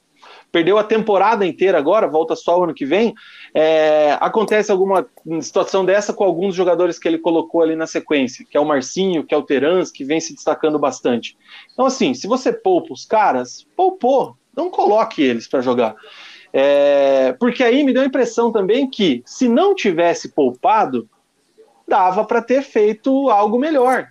perdeu 0.54 0.78
a 0.78 0.84
temporada 0.84 1.44
inteira 1.44 1.76
agora, 1.76 2.06
volta 2.06 2.36
só 2.36 2.60
o 2.60 2.62
ano 2.62 2.72
que 2.72 2.86
vem. 2.86 3.12
É, 3.52 4.16
acontece 4.20 4.70
alguma 4.70 5.04
situação 5.40 5.84
dessa 5.84 6.12
com 6.12 6.22
alguns 6.22 6.54
jogadores 6.54 6.96
que 6.96 7.08
ele 7.08 7.18
colocou 7.18 7.60
ali 7.60 7.74
na 7.74 7.88
sequência, 7.88 8.46
que 8.48 8.56
é 8.56 8.60
o 8.60 8.64
Marcinho, 8.64 9.24
que 9.24 9.34
é 9.34 9.36
o 9.36 9.42
Terans, 9.42 9.90
que 9.90 10.04
vem 10.04 10.20
se 10.20 10.32
destacando 10.32 10.78
bastante. 10.78 11.36
Então, 11.72 11.84
assim, 11.84 12.14
se 12.14 12.28
você 12.28 12.52
poupa 12.52 12.92
os 12.92 13.04
caras, 13.04 13.66
poupou, 13.74 14.36
não 14.56 14.70
coloque 14.70 15.20
eles 15.20 15.48
para 15.48 15.60
jogar. 15.60 15.96
É, 16.52 17.32
porque 17.32 17.64
aí 17.64 17.82
me 17.82 17.92
deu 17.92 18.02
a 18.02 18.06
impressão 18.06 18.52
também 18.52 18.88
que, 18.88 19.24
se 19.26 19.48
não 19.48 19.74
tivesse 19.74 20.28
poupado, 20.28 21.08
dava 21.88 22.24
para 22.24 22.40
ter 22.40 22.62
feito 22.62 23.28
algo 23.28 23.58
melhor. 23.58 24.06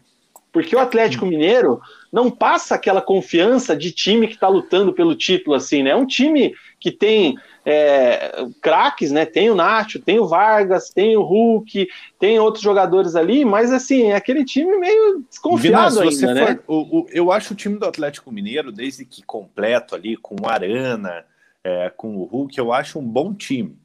Porque 0.52 0.76
o 0.76 0.80
Atlético 0.80 1.26
Mineiro 1.26 1.80
não 2.14 2.30
passa 2.30 2.76
aquela 2.76 3.02
confiança 3.02 3.76
de 3.76 3.92
time 3.92 4.28
que 4.28 4.36
está 4.36 4.48
lutando 4.48 4.94
pelo 4.94 5.16
título, 5.16 5.56
assim, 5.56 5.82
né? 5.82 5.90
É 5.90 5.96
um 5.96 6.06
time 6.06 6.54
que 6.80 6.92
tem 6.92 7.36
é, 7.66 8.46
craques, 8.62 9.12
né? 9.12 9.26
Tem 9.26 9.50
o 9.50 9.56
Nacho, 9.56 10.00
tem 10.00 10.20
o 10.20 10.28
Vargas, 10.28 10.92
tem 10.92 11.18
o 11.18 11.24
Hulk, 11.24 11.88
tem 12.20 12.40
outros 12.40 12.64
jogadores 12.64 13.16
ali, 13.16 13.44
mas 13.44 13.74
assim, 13.74 14.12
é 14.12 14.16
aquele 14.16 14.46
time 14.46 14.78
meio 14.78 15.26
desconfiado 15.28 16.02
Vina, 16.02 16.12
ainda, 16.12 16.34
né? 16.36 16.60
For, 16.64 16.64
o, 16.68 17.00
o, 17.00 17.06
eu 17.10 17.32
acho 17.32 17.54
o 17.54 17.58
time 17.58 17.80
do 17.80 17.88
Atlético 17.88 18.32
Mineiro, 18.32 18.72
desde 18.72 19.06
que 19.06 19.24
completo 19.24 19.96
ali, 19.96 20.16
com 20.16 20.36
o 20.40 20.48
Arana, 20.48 21.26
é, 21.64 21.90
com 21.90 22.16
o 22.18 22.26
Hulk, 22.26 22.56
eu 22.60 22.72
acho 22.72 23.00
um 23.00 23.08
bom 23.08 23.34
time. 23.34 23.76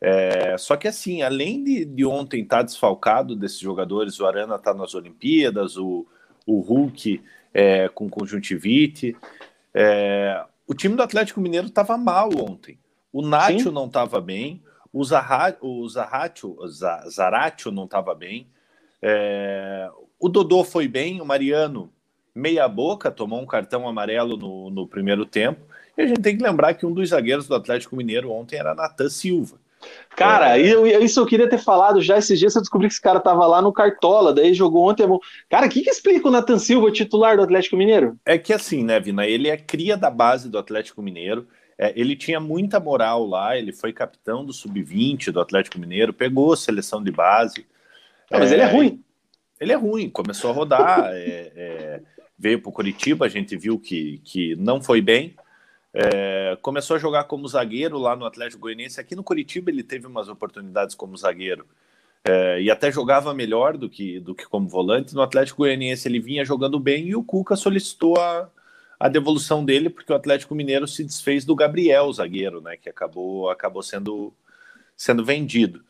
É, 0.00 0.56
só 0.58 0.76
que 0.76 0.88
assim, 0.88 1.22
além 1.22 1.62
de, 1.62 1.84
de 1.84 2.04
ontem 2.04 2.42
estar 2.42 2.58
tá 2.58 2.62
desfalcado 2.64 3.36
desses 3.36 3.60
jogadores, 3.60 4.18
o 4.18 4.26
Arana 4.26 4.56
está 4.56 4.74
nas 4.74 4.96
Olimpíadas, 4.96 5.76
o, 5.76 6.04
o 6.44 6.58
Hulk 6.58 7.20
é, 7.52 7.88
com 7.88 8.08
conjuntivite. 8.08 9.16
É, 9.74 10.44
o 10.66 10.74
time 10.74 10.96
do 10.96 11.02
Atlético 11.02 11.40
Mineiro 11.40 11.66
estava 11.66 11.96
mal 11.96 12.30
ontem. 12.38 12.78
O 13.12 13.22
Nacho 13.22 13.72
não 13.72 13.86
estava 13.86 14.20
bem, 14.20 14.62
o, 14.92 15.02
Zaha, 15.02 15.56
o 15.60 15.88
Zaratio, 15.88 16.56
Zaratio 17.08 17.70
não 17.70 17.84
estava 17.84 18.14
bem, 18.14 18.46
é, 19.00 19.90
o 20.18 20.28
Dodô 20.28 20.62
foi 20.62 20.86
bem, 20.86 21.20
o 21.20 21.24
Mariano 21.24 21.90
meia 22.34 22.68
boca, 22.68 23.10
tomou 23.10 23.40
um 23.40 23.46
cartão 23.46 23.88
amarelo 23.88 24.36
no, 24.36 24.70
no 24.70 24.86
primeiro 24.86 25.26
tempo. 25.26 25.60
E 25.96 26.02
a 26.02 26.06
gente 26.06 26.20
tem 26.20 26.36
que 26.36 26.42
lembrar 26.42 26.74
que 26.74 26.86
um 26.86 26.92
dos 26.92 27.08
zagueiros 27.08 27.48
do 27.48 27.54
Atlético 27.54 27.96
Mineiro 27.96 28.30
ontem 28.30 28.56
era 28.56 28.74
Natan 28.74 29.08
Silva. 29.08 29.58
Cara, 30.16 30.58
eu, 30.58 30.86
isso 30.86 31.20
eu 31.20 31.26
queria 31.26 31.48
ter 31.48 31.58
falado 31.58 32.00
já 32.00 32.18
esses 32.18 32.38
dias. 32.38 32.54
Eu 32.54 32.60
descobri 32.60 32.88
que 32.88 32.94
esse 32.94 33.00
cara 33.00 33.20
tava 33.20 33.46
lá 33.46 33.62
no 33.62 33.72
Cartola, 33.72 34.32
daí 34.32 34.52
jogou 34.52 34.88
ontem. 34.88 35.06
Cara, 35.48 35.66
o 35.66 35.68
que, 35.68 35.82
que 35.82 35.90
explica 35.90 36.26
o 36.26 36.30
Nathan 36.30 36.58
Silva, 36.58 36.90
titular 36.90 37.36
do 37.36 37.42
Atlético 37.42 37.76
Mineiro? 37.76 38.18
É 38.26 38.36
que 38.36 38.52
assim, 38.52 38.82
né, 38.82 38.98
Vina? 38.98 39.26
Ele 39.26 39.48
é 39.48 39.56
cria 39.56 39.96
da 39.96 40.10
base 40.10 40.48
do 40.48 40.58
Atlético 40.58 41.02
Mineiro. 41.02 41.46
É, 41.78 41.92
ele 41.94 42.16
tinha 42.16 42.40
muita 42.40 42.80
moral 42.80 43.24
lá, 43.24 43.56
ele 43.56 43.72
foi 43.72 43.92
capitão 43.92 44.44
do 44.44 44.52
Sub-20 44.52 45.30
do 45.30 45.40
Atlético 45.40 45.78
Mineiro, 45.78 46.12
pegou 46.12 46.56
seleção 46.56 47.02
de 47.02 47.12
base. 47.12 47.64
Não, 48.28 48.40
mas 48.40 48.50
é, 48.50 48.56
ele 48.56 48.62
é 48.62 48.66
ruim. 48.66 49.04
Ele 49.60 49.72
é 49.72 49.76
ruim, 49.76 50.10
começou 50.10 50.50
a 50.50 50.54
rodar, 50.54 51.10
é, 51.14 51.52
é 51.54 52.00
veio 52.38 52.60
para 52.60 52.68
o 52.68 52.72
Curitiba, 52.72 53.26
a 53.26 53.28
gente 53.28 53.56
viu 53.56 53.78
que, 53.78 54.20
que 54.24 54.54
não 54.56 54.80
foi 54.80 55.00
bem. 55.00 55.34
É, 56.00 56.56
começou 56.62 56.94
a 56.94 56.98
jogar 57.00 57.24
como 57.24 57.48
zagueiro 57.48 57.98
lá 57.98 58.14
no 58.14 58.24
Atlético 58.24 58.62
Goianiense. 58.62 59.00
Aqui 59.00 59.16
no 59.16 59.24
Curitiba 59.24 59.68
ele 59.68 59.82
teve 59.82 60.06
umas 60.06 60.28
oportunidades 60.28 60.94
como 60.94 61.16
zagueiro. 61.16 61.66
É, 62.24 62.60
e 62.62 62.70
até 62.70 62.92
jogava 62.92 63.34
melhor 63.34 63.76
do 63.76 63.90
que, 63.90 64.20
do 64.20 64.32
que 64.32 64.46
como 64.46 64.68
volante. 64.68 65.12
No 65.12 65.22
Atlético 65.22 65.62
Goianiense 65.62 66.06
ele 66.06 66.20
vinha 66.20 66.44
jogando 66.44 66.78
bem 66.78 67.08
e 67.08 67.16
o 67.16 67.24
Cuca 67.24 67.56
solicitou 67.56 68.16
a, 68.16 68.48
a 69.00 69.08
devolução 69.08 69.64
dele 69.64 69.90
porque 69.90 70.12
o 70.12 70.14
Atlético 70.14 70.54
Mineiro 70.54 70.86
se 70.86 71.02
desfez 71.02 71.44
do 71.44 71.56
Gabriel, 71.56 72.12
zagueiro, 72.12 72.60
né, 72.60 72.76
que 72.76 72.88
acabou, 72.88 73.50
acabou 73.50 73.82
sendo, 73.82 74.32
sendo 74.96 75.24
vendido. 75.24 75.82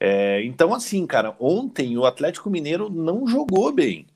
É, 0.00 0.42
então, 0.44 0.72
assim, 0.72 1.06
cara, 1.06 1.36
ontem 1.38 1.98
o 1.98 2.06
Atlético 2.06 2.48
Mineiro 2.48 2.88
não 2.88 3.26
jogou 3.26 3.70
bem. 3.70 4.06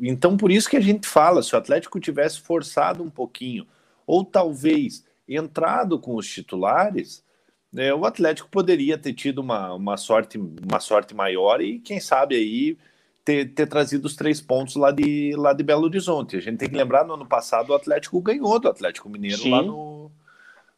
Então, 0.00 0.36
por 0.36 0.52
isso 0.52 0.70
que 0.70 0.76
a 0.76 0.80
gente 0.80 1.08
fala: 1.08 1.42
se 1.42 1.54
o 1.54 1.58
Atlético 1.58 1.98
tivesse 1.98 2.40
forçado 2.40 3.02
um 3.02 3.10
pouquinho, 3.10 3.66
ou 4.06 4.24
talvez 4.24 5.04
entrado 5.28 5.98
com 5.98 6.16
os 6.16 6.28
titulares, 6.28 7.24
né, 7.72 7.92
o 7.92 8.04
Atlético 8.04 8.48
poderia 8.48 8.96
ter 8.96 9.12
tido 9.14 9.38
uma, 9.38 9.72
uma, 9.74 9.96
sorte, 9.96 10.38
uma 10.38 10.78
sorte 10.80 11.14
maior 11.14 11.60
e, 11.60 11.80
quem 11.80 11.98
sabe, 11.98 12.36
aí 12.36 12.78
ter, 13.24 13.52
ter 13.52 13.66
trazido 13.66 14.06
os 14.06 14.14
três 14.14 14.40
pontos 14.40 14.76
lá 14.76 14.90
de, 14.92 15.34
lá 15.36 15.52
de 15.52 15.64
Belo 15.64 15.84
Horizonte. 15.84 16.36
A 16.36 16.40
gente 16.40 16.58
tem 16.58 16.68
que 16.68 16.76
lembrar, 16.76 17.04
no 17.04 17.14
ano 17.14 17.26
passado, 17.26 17.70
o 17.70 17.74
Atlético 17.74 18.20
ganhou 18.20 18.60
do 18.60 18.68
Atlético 18.68 19.08
Mineiro 19.08 19.38
Sim. 19.38 19.50
lá 19.50 19.62
no. 19.62 20.12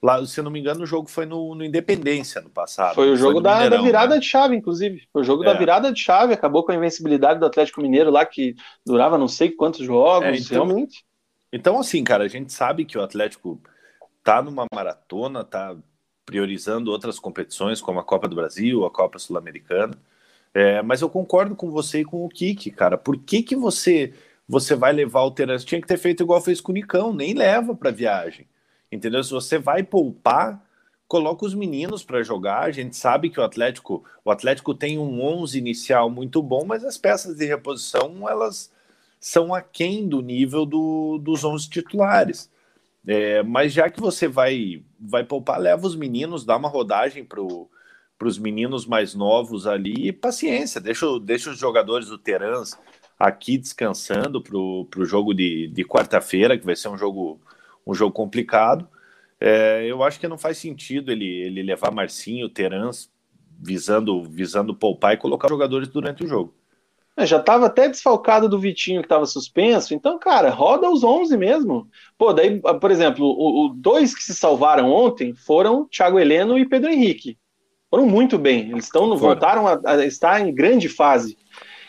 Lá, 0.03 0.25
se 0.25 0.41
não 0.43 0.51
me 0.51 0.61
engano, 0.61 0.85
o 0.85 0.87
jogo 0.87 1.09
foi 1.09 1.27
no, 1.27 1.55
no 1.55 1.65
Independência 1.65 2.41
no 2.41 2.51
passado. 2.51 2.95
Foi 2.95 3.11
o 3.11 3.17
jogo 3.17 3.41
da, 3.41 3.55
Mineirão, 3.55 3.79
da, 3.79 3.83
virada 3.83 4.15
né? 4.15 4.21
de 4.21 4.27
chave, 4.27 4.55
inclusive. 4.55 5.03
Foi 5.13 5.23
o 5.23 5.25
jogo 5.25 5.43
é. 5.43 5.47
da 5.47 5.55
virada 5.55 5.91
de 5.91 5.99
chave, 5.99 6.35
acabou 6.35 6.65
com 6.65 6.71
a 6.71 6.75
invencibilidade 6.77 7.41
do 7.41 7.47
Atlético 7.47 7.81
Mineiro 7.81 8.11
lá, 8.11 8.25
que 8.25 8.55
durava 8.85 9.19
não 9.19 9.27
sei 9.27 9.51
quantos 9.51 9.85
jogos, 9.85 10.29
é, 10.29 10.37
então, 10.37 10.65
realmente. 10.65 11.05
Então, 11.53 11.79
assim, 11.79 12.03
cara, 12.05 12.25
a 12.25 12.29
gente 12.29 12.53
sabe 12.53 12.85
que 12.85 12.99
o 12.99 13.03
Atlético 13.03 13.61
tá 14.23 14.43
numa 14.43 14.67
maratona, 14.73 15.45
tá 15.45 15.77
priorizando 16.25 16.91
outras 16.91 17.19
competições, 17.19 17.81
como 17.81 18.01
a 18.01 18.05
Copa 18.05 18.29
do 18.29 18.35
Brasil, 18.35 18.85
a 18.85 18.91
Copa 18.91 19.19
Sul-Americana. 19.19 19.97
É, 20.53 20.83
mas 20.83 21.01
eu 21.03 21.09
concordo 21.09 21.55
com 21.55 21.71
você 21.71 22.01
e 22.01 22.05
com 22.05 22.25
o 22.25 22.29
Kiki, 22.29 22.71
cara. 22.71 22.99
Por 22.99 23.17
que, 23.19 23.43
que 23.43 23.55
você 23.55 24.13
você 24.49 24.75
vai 24.75 24.93
levar 24.93 25.29
Terence? 25.33 25.67
Tinha 25.67 25.81
que 25.81 25.87
ter 25.87 25.99
feito 25.99 26.23
igual 26.23 26.41
fez 26.41 26.61
com 26.61 26.73
o 26.73 26.75
Nicão, 26.75 27.13
nem 27.13 27.35
leva 27.35 27.75
para 27.75 27.91
viagem. 27.91 28.47
Entendeu? 28.91 29.23
Se 29.23 29.31
você 29.31 29.59
vai 29.59 29.83
poupar, 29.83 30.65
coloca 31.09 31.45
os 31.45 31.55
meninos 31.55 32.05
para 32.05 32.23
jogar. 32.23 32.63
A 32.63 32.71
gente 32.71 32.97
sabe 32.97 33.29
que 33.29 33.41
o 33.41 33.43
Atlético, 33.43 34.05
o 34.25 34.31
Atlético 34.31 34.75
tem 34.75 34.99
um 34.99 35.21
11 35.23 35.59
inicial 35.59 36.09
muito 36.09 36.43
bom, 36.43 36.65
mas 36.65 36.85
as 36.85 36.97
peças 36.97 37.37
de 37.37 37.45
reposição, 37.45 38.29
elas 38.29 38.73
são 39.27 39.53
aquém 39.53 40.09
do 40.09 40.21
nível 40.23 40.65
do, 40.65 41.19
dos 41.19 41.43
11 41.43 41.69
titulares. 41.69 42.49
É, 43.05 43.43
mas 43.43 43.73
já 43.73 43.91
que 43.91 44.01
você 44.01 44.29
vai, 44.29 44.85
vai 45.01 45.25
poupar, 45.25 45.59
leva 45.59 45.85
os 45.85 45.97
meninos, 45.97 46.45
dá 46.45 46.57
uma 46.57 46.69
rodagem 46.69 47.25
para 47.25 47.43
os 48.23 48.39
meninos 48.39 48.87
mais 48.87 49.17
novos 49.17 49.67
ali 49.67 50.07
e 50.07 50.13
paciência, 50.13 50.81
deixa, 50.81 51.07
deixa 51.19 51.51
os 51.51 51.59
jogadores 51.59 52.07
do 52.07 52.17
Terans 52.17 52.79
aqui 53.19 53.59
descansando 53.59 54.41
para 54.41 54.57
o 54.57 55.05
jogo 55.05 55.35
de, 55.35 55.67
de 55.75 55.85
quarta-feira, 55.85 56.57
que 56.57 56.65
vai 56.65 56.77
ser 56.77 56.89
um 56.89 56.97
jogo, 56.97 57.41
um 57.85 57.95
jogo 57.95 58.13
complicado. 58.13 58.89
É, 59.41 59.85
eu 59.87 60.05
acho 60.05 60.21
que 60.21 60.29
não 60.29 60.39
faz 60.39 60.59
sentido 60.59 61.11
ele, 61.11 61.27
ele 61.27 61.65
levar 61.65 61.91
Marcinho, 61.91 62.49
Terans, 62.49 63.11
visando, 63.59 64.23
visando 64.23 64.73
poupar 64.73 65.15
e 65.15 65.17
colocar 65.17 65.49
jogadores 65.49 65.89
durante 65.89 66.23
o 66.23 66.29
jogo. 66.29 66.55
É, 67.17 67.25
já 67.25 67.39
estava 67.39 67.67
até 67.67 67.89
desfalcado 67.89 68.49
do 68.49 68.59
Vitinho 68.59 69.01
que 69.01 69.07
estava 69.07 69.25
suspenso, 69.25 69.95
então, 69.95 70.19
cara, 70.19 70.51
roda 70.51 70.91
os 70.91 71.03
11 71.03 71.37
mesmo. 71.37 71.89
Pô, 72.19 72.33
daí, 72.33 72.61
por 72.61 72.91
exemplo, 72.91 73.25
o, 73.27 73.67
o 73.67 73.69
dois 73.71 74.15
que 74.15 74.23
se 74.23 74.35
salvaram 74.35 74.93
ontem 74.93 75.35
foram 75.35 75.87
Thiago 75.87 76.19
Heleno 76.19 76.59
e 76.59 76.69
Pedro 76.69 76.91
Henrique. 76.91 77.39
Foram 77.89 78.05
muito 78.05 78.37
bem, 78.37 78.71
eles 78.71 78.85
estão 78.85 79.17
voltaram 79.17 79.67
a, 79.67 79.81
a, 79.85 80.05
estar 80.05 80.41
em 80.41 80.55
grande 80.55 80.89
fase. 80.89 81.39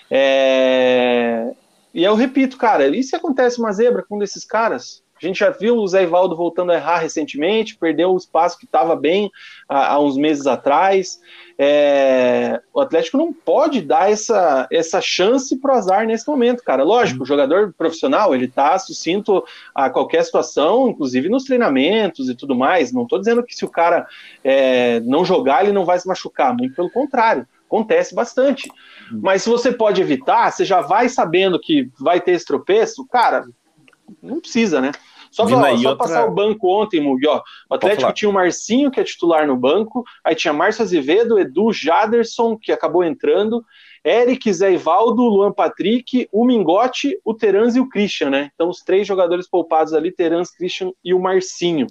É... 0.10 1.52
E 1.94 2.04
eu 2.04 2.16
repito, 2.16 2.58
cara, 2.58 2.88
e 2.88 3.04
se 3.04 3.16
acontece 3.16 3.60
uma 3.60 3.74
zebra 3.74 4.06
com 4.08 4.16
um 4.16 4.20
desses 4.20 4.46
caras? 4.46 5.04
A 5.22 5.26
gente 5.26 5.40
já 5.40 5.50
viu 5.50 5.78
o 5.78 5.88
Zé 5.88 6.04
Ivaldo 6.04 6.36
voltando 6.36 6.72
a 6.72 6.76
errar 6.76 7.00
recentemente, 7.00 7.78
perdeu 7.78 8.12
o 8.12 8.18
espaço 8.18 8.58
que 8.58 8.66
estava 8.66 8.96
bem 8.96 9.32
há, 9.68 9.94
há, 9.94 10.00
uns 10.00 10.18
meses 10.18 10.46
atrás. 10.46 11.20
É, 11.58 12.62
o 12.72 12.80
Atlético 12.80 13.18
não 13.18 13.34
pode 13.34 13.82
dar 13.82 14.12
essa, 14.12 14.68
essa 14.72 15.02
chance 15.02 15.60
pro 15.60 15.74
azar 15.74 16.06
nesse 16.06 16.28
momento, 16.28 16.64
cara. 16.64 16.84
Lógico, 16.84 17.24
o 17.24 17.26
jogador 17.26 17.74
profissional, 17.76 18.36
ele 18.36 18.48
tá 18.48 18.78
sucinto 18.78 19.44
a 19.74 19.90
qualquer 19.90 20.24
situação, 20.24 20.90
inclusive 20.90 21.30
nos 21.30 21.46
treinamentos 21.46 22.30
e 22.30 22.36
tudo 22.36 22.56
mais. 22.56 22.92
Não 22.92 23.04
estou 23.04 23.18
dizendo 23.18 23.44
que 23.44 23.56
se 23.56 23.66
o 23.66 23.70
cara 23.70 24.08
é, 24.44 25.00
não 25.00 25.26
jogar, 25.26 25.64
ele 25.64 25.74
não 25.74 25.86
vai 25.86 26.00
se 26.00 26.08
machucar, 26.08 26.56
muito 26.56 26.76
pelo 26.76 26.92
contrário. 26.92 27.48
Acontece 27.66 28.16
bastante. 28.16 28.72
Mas 29.12 29.44
se 29.44 29.50
você 29.50 29.72
pode 29.72 30.02
evitar, 30.02 30.52
você 30.52 30.64
já 30.64 30.82
vai 30.82 31.10
sabendo 31.10 31.60
que 31.60 31.90
vai 32.00 32.22
ter 32.22 32.32
esse 32.32 32.46
tropeço, 32.46 33.06
cara, 33.08 33.46
não 34.22 34.40
precisa, 34.40 34.80
né? 34.80 34.92
Só, 35.32 35.46
pra, 35.46 35.56
só 35.56 35.90
outra... 35.90 35.96
passar 35.96 36.26
o 36.26 36.34
banco 36.34 36.68
ontem, 36.68 37.02
Mugi, 37.02 37.28
ó. 37.28 37.42
O 37.70 37.76
Atlético 37.76 38.14
tinha 38.14 38.30
o 38.30 38.34
Marcinho, 38.34 38.92
que 38.92 39.00
é 39.00 39.04
titular 39.04 39.46
no 39.48 39.56
banco, 39.56 40.04
aí 40.24 40.36
tinha 40.36 40.54
Márcio 40.54 40.84
Azevedo, 40.84 41.40
Edu, 41.40 41.72
Jaderson, 41.72 42.58
que 42.58 42.72
acabou 42.72 43.04
entrando, 43.04 43.64
Eric, 44.04 44.52
Zé 44.54 44.72
Ivaldo, 44.74 45.24
Luan 45.24 45.52
Patrick, 45.52 46.28
o 46.32 46.46
Mingote, 46.46 47.20
o 47.26 47.34
Terans 47.34 47.76
e 47.76 47.80
o 47.80 47.90
Christian, 47.90 48.30
né? 48.30 48.52
Então 48.54 48.70
os 48.70 48.80
três 48.80 49.06
jogadores 49.06 49.50
poupados 49.50 49.94
ali, 49.94 50.12
Terans, 50.12 50.50
Christian 50.50 50.92
e 51.04 51.14
o 51.14 51.20
Marcinho. 51.20 51.88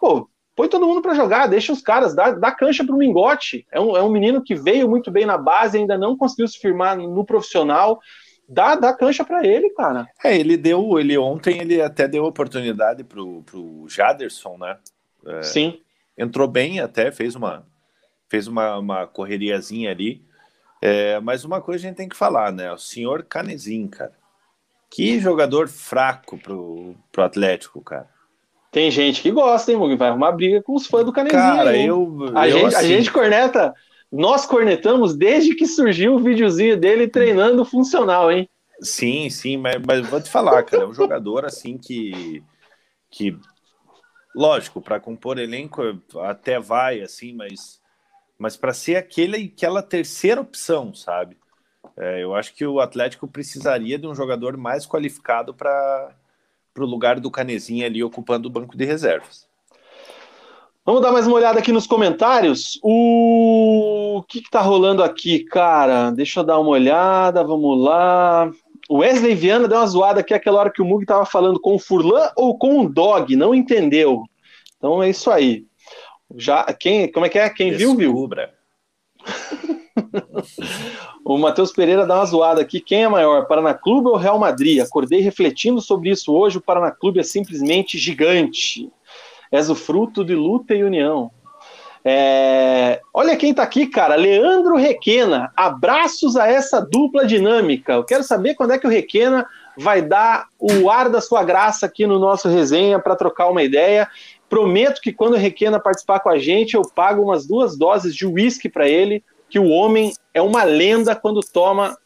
Pô, 0.00 0.28
põe 0.56 0.68
todo 0.68 0.86
mundo 0.86 1.00
para 1.00 1.14
jogar, 1.14 1.46
deixa 1.46 1.72
os 1.72 1.80
caras, 1.80 2.14
dá, 2.14 2.32
dá 2.32 2.50
cancha 2.50 2.84
pro 2.84 2.96
Mingote. 2.96 3.66
É 3.70 3.80
um, 3.80 3.96
é 3.96 4.02
um 4.02 4.10
menino 4.10 4.42
que 4.42 4.54
veio 4.54 4.88
muito 4.88 5.10
bem 5.10 5.24
na 5.24 5.38
base, 5.38 5.78
ainda 5.78 5.96
não 5.96 6.16
conseguiu 6.16 6.48
se 6.48 6.58
firmar 6.58 6.96
no 6.96 7.24
profissional, 7.24 8.00
dá, 8.48 8.74
dá 8.74 8.92
cancha 8.92 9.24
para 9.24 9.46
ele, 9.46 9.70
cara. 9.70 10.08
É, 10.22 10.36
ele 10.36 10.56
deu, 10.56 10.98
ele 10.98 11.16
ontem 11.16 11.60
ele 11.60 11.80
até 11.80 12.06
deu 12.06 12.24
oportunidade 12.24 13.04
pro, 13.04 13.42
pro 13.42 13.86
Jaderson, 13.88 14.56
né? 14.58 14.78
É, 15.26 15.42
Sim. 15.42 15.80
Entrou 16.16 16.46
bem 16.46 16.80
até, 16.80 17.10
fez 17.10 17.34
uma 17.34 17.64
fez 18.28 18.46
uma, 18.46 18.78
uma 18.78 19.06
correriazinha 19.06 19.90
ali. 19.90 20.22
É, 20.80 21.20
mas 21.20 21.44
uma 21.44 21.60
coisa 21.60 21.84
a 21.84 21.88
gente 21.88 21.96
tem 21.96 22.08
que 22.08 22.16
falar, 22.16 22.50
né? 22.50 22.72
O 22.72 22.78
senhor 22.78 23.24
Canezinho, 23.24 23.88
cara. 23.88 24.12
Que 24.90 25.20
jogador 25.20 25.68
fraco 25.68 26.38
pro, 26.38 26.94
pro 27.10 27.22
Atlético, 27.22 27.80
cara. 27.82 28.08
Tem 28.70 28.90
gente 28.90 29.20
que 29.20 29.30
gosta, 29.30 29.70
hein, 29.70 29.76
Mug? 29.76 29.94
Vai 29.96 30.08
arrumar 30.08 30.32
briga 30.32 30.62
com 30.62 30.74
os 30.74 30.86
fãs 30.86 31.04
do 31.04 31.12
Canezinho. 31.12 31.42
Cara, 31.42 31.76
eu. 31.76 32.32
A, 32.34 32.48
eu, 32.48 32.58
gente, 32.58 32.74
assim... 32.74 32.78
a 32.78 32.88
gente 32.88 33.12
corneta 33.12 33.74
nós 34.12 34.44
cornetamos 34.44 35.16
desde 35.16 35.54
que 35.54 35.66
surgiu 35.66 36.14
o 36.14 36.18
videozinho 36.18 36.76
dele 36.76 37.08
treinando 37.08 37.64
funcional, 37.64 38.30
hein? 38.30 38.46
Sim, 38.82 39.30
sim, 39.30 39.56
mas, 39.56 39.80
mas 39.86 40.06
vou 40.06 40.20
te 40.20 40.28
falar, 40.28 40.62
cara, 40.64 40.82
é 40.82 40.86
um 40.86 40.92
jogador 40.92 41.46
assim 41.46 41.78
que, 41.78 42.42
que 43.10 43.38
lógico, 44.34 44.82
para 44.82 45.00
compor 45.00 45.38
elenco 45.38 45.82
até 46.20 46.60
vai 46.60 47.00
assim, 47.00 47.32
mas, 47.32 47.80
mas 48.38 48.56
para 48.56 48.74
ser 48.74 48.96
aquele, 48.96 49.52
aquela 49.56 49.82
terceira 49.82 50.40
opção, 50.40 50.92
sabe? 50.92 51.38
É, 51.96 52.22
eu 52.22 52.34
acho 52.34 52.54
que 52.54 52.66
o 52.66 52.80
Atlético 52.80 53.26
precisaria 53.26 53.98
de 53.98 54.06
um 54.06 54.14
jogador 54.14 54.56
mais 54.56 54.86
qualificado 54.86 55.54
para 55.54 56.14
o 56.76 56.84
lugar 56.84 57.18
do 57.18 57.30
Canezinho 57.30 57.86
ali 57.86 58.02
ocupando 58.02 58.48
o 58.48 58.52
banco 58.52 58.76
de 58.76 58.84
reservas. 58.84 59.48
Vamos 60.84 61.00
dar 61.00 61.12
mais 61.12 61.28
uma 61.28 61.36
olhada 61.36 61.60
aqui 61.60 61.70
nos 61.70 61.86
comentários. 61.86 62.76
O, 62.82 64.24
que, 64.28 64.42
que 64.42 64.50
tá 64.50 64.60
rolando 64.60 65.00
aqui, 65.04 65.44
cara? 65.44 66.10
Deixa 66.10 66.40
eu 66.40 66.44
dar 66.44 66.58
uma 66.58 66.70
olhada, 66.70 67.44
vamos 67.44 67.80
lá. 67.80 68.50
O 68.88 68.96
Wesley 68.98 69.36
Viana 69.36 69.68
deu 69.68 69.78
uma 69.78 69.86
zoada 69.86 70.18
aqui 70.18 70.34
aquela 70.34 70.58
hora 70.58 70.72
que 70.72 70.82
o 70.82 70.84
Mug 70.84 71.06
tava 71.06 71.24
falando 71.24 71.60
com 71.60 71.76
o 71.76 71.78
Furlan 71.78 72.28
ou 72.36 72.58
com 72.58 72.80
o 72.80 72.88
Dog, 72.88 73.36
não 73.36 73.54
entendeu. 73.54 74.24
Então 74.76 75.00
é 75.00 75.08
isso 75.08 75.30
aí. 75.30 75.64
Já, 76.34 76.64
quem, 76.74 77.10
como 77.12 77.26
é 77.26 77.28
que 77.28 77.38
é? 77.38 77.48
Quem 77.48 77.70
Descubra. 77.70 78.52
viu, 79.24 79.24
viu? 79.24 80.42
o 81.24 81.38
Matheus 81.38 81.70
Pereira 81.70 82.04
dá 82.04 82.16
uma 82.16 82.26
zoada 82.26 82.60
aqui. 82.60 82.80
Quem 82.80 83.04
é 83.04 83.08
maior, 83.08 83.46
Paraná 83.46 83.72
Clube 83.72 84.08
ou 84.08 84.16
Real 84.16 84.36
Madrid? 84.36 84.80
Acordei 84.80 85.20
refletindo 85.20 85.80
sobre 85.80 86.10
isso 86.10 86.32
hoje. 86.32 86.58
O 86.58 86.62
Paraná 86.62 86.90
Clube 86.90 87.20
é 87.20 87.22
simplesmente 87.22 87.96
gigante. 87.98 88.90
És 89.52 89.68
o 89.68 89.74
fruto 89.74 90.24
de 90.24 90.34
luta 90.34 90.74
e 90.74 90.82
união. 90.82 91.30
É... 92.04 93.00
Olha 93.14 93.36
quem 93.36 93.54
tá 93.54 93.62
aqui, 93.62 93.86
cara. 93.86 94.16
Leandro 94.16 94.76
Requena. 94.76 95.52
Abraços 95.56 96.36
a 96.36 96.48
essa 96.48 96.80
dupla 96.80 97.26
dinâmica. 97.26 97.92
Eu 97.92 98.04
quero 98.04 98.24
saber 98.24 98.54
quando 98.54 98.72
é 98.72 98.78
que 98.78 98.86
o 98.86 98.90
Requena 98.90 99.46
vai 99.76 100.02
dar 100.02 100.48
o 100.58 100.90
ar 100.90 101.08
da 101.08 101.20
sua 101.20 101.44
graça 101.44 101.86
aqui 101.86 102.06
no 102.06 102.18
nosso 102.18 102.48
resenha 102.48 102.98
para 102.98 103.16
trocar 103.16 103.48
uma 103.48 103.62
ideia. 103.62 104.08
Prometo 104.48 105.00
que 105.00 105.12
quando 105.12 105.34
o 105.34 105.38
Requena 105.38 105.80
participar 105.80 106.20
com 106.20 106.28
a 106.28 106.38
gente, 106.38 106.74
eu 106.74 106.82
pago 106.82 107.22
umas 107.22 107.46
duas 107.46 107.76
doses 107.76 108.14
de 108.14 108.26
uísque 108.26 108.68
para 108.68 108.88
ele, 108.88 109.24
que 109.48 109.58
o 109.58 109.68
homem 109.68 110.12
é 110.34 110.42
uma 110.42 110.64
lenda 110.64 111.14
quando 111.14 111.40
toma 111.40 111.96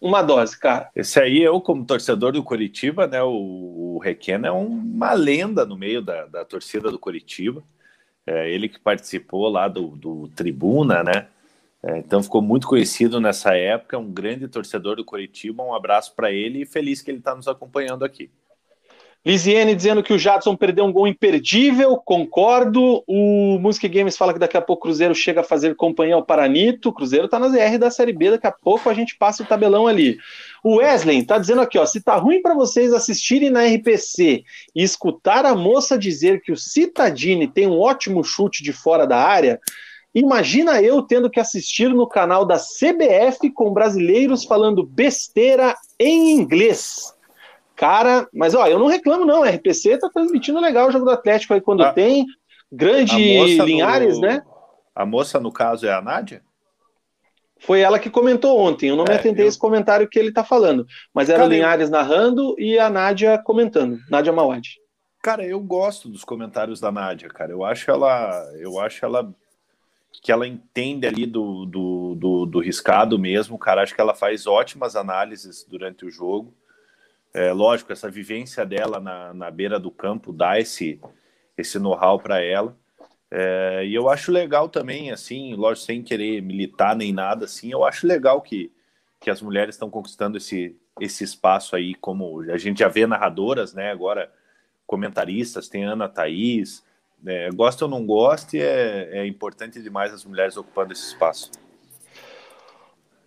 uma 0.00 0.22
dose, 0.22 0.58
cara. 0.58 0.90
Esse 0.96 1.20
aí, 1.20 1.42
eu, 1.42 1.60
como 1.60 1.84
torcedor 1.84 2.32
do 2.32 2.42
Curitiba, 2.42 3.06
né? 3.06 3.22
O, 3.22 3.96
o 3.96 3.98
Requena 3.98 4.48
é 4.48 4.50
uma 4.50 5.12
lenda 5.12 5.66
no 5.66 5.76
meio 5.76 6.00
da, 6.00 6.24
da 6.26 6.44
torcida 6.44 6.90
do 6.90 6.98
Curitiba. 6.98 7.62
É, 8.26 8.50
ele 8.50 8.68
que 8.68 8.78
participou 8.78 9.48
lá 9.48 9.68
do, 9.68 9.88
do 9.88 10.28
Tribuna, 10.28 11.02
né? 11.02 11.28
É, 11.82 11.98
então 11.98 12.22
ficou 12.22 12.40
muito 12.42 12.66
conhecido 12.66 13.20
nessa 13.20 13.54
época, 13.54 13.98
um 13.98 14.10
grande 14.10 14.48
torcedor 14.48 14.96
do 14.96 15.04
Curitiba. 15.04 15.62
Um 15.62 15.74
abraço 15.74 16.14
para 16.14 16.30
ele 16.30 16.62
e 16.62 16.66
feliz 16.66 17.02
que 17.02 17.10
ele 17.10 17.18
está 17.18 17.34
nos 17.34 17.48
acompanhando 17.48 18.04
aqui. 18.04 18.30
Lisiane 19.24 19.74
dizendo 19.74 20.02
que 20.02 20.14
o 20.14 20.18
Jadson 20.18 20.56
perdeu 20.56 20.86
um 20.86 20.92
gol 20.92 21.06
imperdível, 21.06 21.94
concordo. 21.98 23.04
O 23.06 23.58
Music 23.60 23.86
Games 23.86 24.16
fala 24.16 24.32
que 24.32 24.38
daqui 24.38 24.56
a 24.56 24.62
pouco 24.62 24.80
o 24.80 24.88
Cruzeiro 24.88 25.14
chega 25.14 25.42
a 25.42 25.44
fazer 25.44 25.76
companhia 25.76 26.14
ao 26.14 26.24
Paranito. 26.24 26.88
O 26.88 26.92
Cruzeiro 26.92 27.28
tá 27.28 27.38
na 27.38 27.48
ZR 27.50 27.78
da 27.78 27.90
Série 27.90 28.14
B, 28.14 28.30
daqui 28.30 28.46
a 28.46 28.52
pouco 28.52 28.88
a 28.88 28.94
gente 28.94 29.18
passa 29.18 29.42
o 29.42 29.46
tabelão 29.46 29.86
ali. 29.86 30.16
O 30.64 30.76
Wesley 30.76 31.22
tá 31.22 31.36
dizendo 31.36 31.60
aqui, 31.60 31.78
ó, 31.78 31.84
se 31.84 32.00
tá 32.00 32.16
ruim 32.16 32.40
para 32.40 32.54
vocês 32.54 32.94
assistirem 32.94 33.50
na 33.50 33.66
RPC 33.66 34.42
e 34.74 34.82
escutar 34.82 35.44
a 35.44 35.54
moça 35.54 35.98
dizer 35.98 36.40
que 36.40 36.50
o 36.50 36.56
Citadini 36.56 37.46
tem 37.46 37.66
um 37.66 37.78
ótimo 37.78 38.24
chute 38.24 38.62
de 38.62 38.72
fora 38.72 39.06
da 39.06 39.18
área, 39.18 39.60
imagina 40.14 40.80
eu 40.80 41.02
tendo 41.02 41.28
que 41.28 41.38
assistir 41.38 41.90
no 41.90 42.08
canal 42.08 42.46
da 42.46 42.56
CBF 42.56 43.50
com 43.52 43.70
brasileiros 43.70 44.44
falando 44.44 44.82
besteira 44.82 45.76
em 45.98 46.30
inglês. 46.32 47.19
Cara, 47.80 48.28
mas 48.30 48.54
ó, 48.54 48.66
eu 48.66 48.78
não 48.78 48.88
reclamo, 48.88 49.24
não. 49.24 49.42
A 49.42 49.48
RPC 49.48 49.96
tá 49.96 50.10
transmitindo 50.10 50.60
legal 50.60 50.88
o 50.88 50.92
jogo 50.92 51.06
do 51.06 51.12
Atlético 51.12 51.54
aí 51.54 51.62
quando 51.62 51.82
a, 51.82 51.90
tem. 51.90 52.26
Grande 52.70 53.16
Linhares, 53.64 54.16
no, 54.16 54.20
né? 54.20 54.42
A 54.94 55.06
moça, 55.06 55.40
no 55.40 55.50
caso, 55.50 55.86
é 55.86 55.92
a 55.94 56.02
Nádia? 56.02 56.42
Foi 57.58 57.80
ela 57.80 57.98
que 57.98 58.10
comentou 58.10 58.60
ontem. 58.60 58.90
Eu 58.90 58.96
não 58.96 59.04
me 59.04 59.12
é, 59.12 59.16
atentei 59.16 59.46
eu... 59.46 59.48
esse 59.48 59.58
comentário 59.58 60.06
que 60.06 60.18
ele 60.18 60.30
tá 60.30 60.44
falando. 60.44 60.86
Mas 61.14 61.30
era 61.30 61.38
Cara, 61.38 61.48
o 61.48 61.52
Linhares 61.54 61.86
eu... 61.86 61.92
narrando 61.92 62.54
e 62.58 62.78
a 62.78 62.90
Nádia 62.90 63.38
comentando. 63.38 63.98
Nádia 64.10 64.30
Mawad. 64.30 64.68
Cara, 65.22 65.42
eu 65.42 65.58
gosto 65.58 66.10
dos 66.10 66.22
comentários 66.22 66.80
da 66.80 66.92
Nádia, 66.92 67.30
cara. 67.30 67.50
Eu 67.50 67.64
acho 67.64 67.90
ela. 67.90 68.44
Eu 68.58 68.78
acho 68.78 69.02
ela 69.02 69.34
que 70.22 70.30
ela 70.30 70.46
entende 70.46 71.06
ali 71.06 71.24
do, 71.24 71.64
do, 71.64 72.14
do, 72.14 72.44
do 72.44 72.58
riscado 72.60 73.18
mesmo, 73.18 73.58
cara. 73.58 73.82
Acho 73.82 73.94
que 73.94 74.00
ela 74.02 74.14
faz 74.14 74.46
ótimas 74.46 74.96
análises 74.96 75.64
durante 75.66 76.04
o 76.04 76.10
jogo. 76.10 76.54
É, 77.32 77.52
lógico, 77.52 77.92
essa 77.92 78.10
vivência 78.10 78.66
dela 78.66 78.98
na, 78.98 79.32
na 79.32 79.50
beira 79.50 79.78
do 79.78 79.90
campo 79.90 80.32
dá 80.32 80.58
esse, 80.58 81.00
esse 81.56 81.78
know-how 81.78 82.18
para 82.18 82.42
ela. 82.42 82.76
É, 83.30 83.84
e 83.86 83.94
eu 83.94 84.08
acho 84.08 84.32
legal 84.32 84.68
também, 84.68 85.12
assim, 85.12 85.54
lógico, 85.54 85.86
sem 85.86 86.02
querer 86.02 86.42
militar 86.42 86.96
nem 86.96 87.12
nada, 87.12 87.44
assim, 87.44 87.70
eu 87.70 87.84
acho 87.84 88.06
legal 88.06 88.42
que, 88.42 88.72
que 89.20 89.30
as 89.30 89.40
mulheres 89.40 89.76
estão 89.76 89.88
conquistando 89.88 90.36
esse, 90.36 90.76
esse 91.00 91.22
espaço 91.22 91.76
aí, 91.76 91.94
como 91.94 92.40
a 92.50 92.58
gente 92.58 92.80
já 92.80 92.88
vê 92.88 93.06
narradoras, 93.06 93.72
né, 93.72 93.92
agora 93.92 94.32
comentaristas, 94.84 95.68
tem 95.68 95.84
Ana 95.84 96.08
Thaís, 96.08 96.84
é, 97.24 97.48
gosta 97.50 97.84
ou 97.84 97.90
não 97.90 98.04
goste, 98.04 98.58
é, 98.58 99.18
é 99.18 99.26
importante 99.26 99.80
demais 99.80 100.12
as 100.12 100.24
mulheres 100.24 100.56
ocupando 100.56 100.92
esse 100.92 101.06
espaço. 101.06 101.52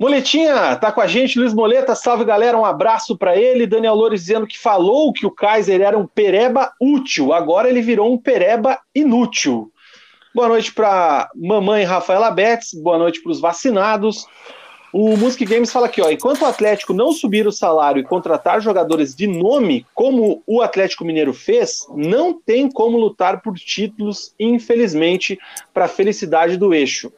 Moletinha, 0.04 0.76
tá 0.76 0.92
com 0.92 1.00
a 1.00 1.08
gente, 1.08 1.40
Luiz 1.40 1.54
Moleta, 1.54 1.96
salve 1.96 2.26
galera, 2.26 2.58
um 2.58 2.66
abraço 2.66 3.18
para 3.18 3.38
ele. 3.38 3.66
Daniel 3.66 3.96
Loures 3.96 4.20
dizendo 4.20 4.46
que 4.46 4.60
falou 4.60 5.14
que 5.14 5.26
o 5.26 5.32
Kaiser 5.32 5.80
era 5.80 5.98
um 5.98 6.06
pereba 6.06 6.74
útil, 6.78 7.32
agora 7.32 7.70
ele 7.70 7.82
virou 7.82 8.12
um 8.12 8.18
pereba 8.18 8.78
inútil. 8.94 9.72
Boa 10.36 10.50
noite 10.50 10.74
para 10.74 11.32
mamãe 11.34 11.86
Rafaela 11.86 12.30
Betts, 12.32 12.74
boa 12.74 12.98
noite 12.98 13.24
para 13.24 13.32
os 13.32 13.40
vacinados. 13.40 14.28
O 14.92 15.16
Music 15.16 15.46
Games 15.46 15.72
fala 15.72 15.86
aqui, 15.86 16.02
ó, 16.02 16.12
enquanto 16.12 16.42
o 16.42 16.48
Atlético 16.48 16.94
não 16.94 17.14
subir 17.14 17.48
o 17.48 17.52
salário 17.52 18.02
e 18.02 18.04
contratar 18.04 18.60
jogadores 18.60 19.16
de 19.16 19.26
nome, 19.26 19.86
como 19.94 20.44
o 20.46 20.62
Atlético 20.62 21.06
Mineiro 21.06 21.32
fez, 21.32 21.88
não 21.96 22.34
tem 22.34 22.70
como 22.70 22.98
lutar 22.98 23.42
por 23.42 23.56
títulos, 23.56 24.36
infelizmente, 24.38 25.40
para 25.74 25.86
a 25.86 25.88
felicidade 25.88 26.58
do 26.58 26.74
eixo. 26.74 27.10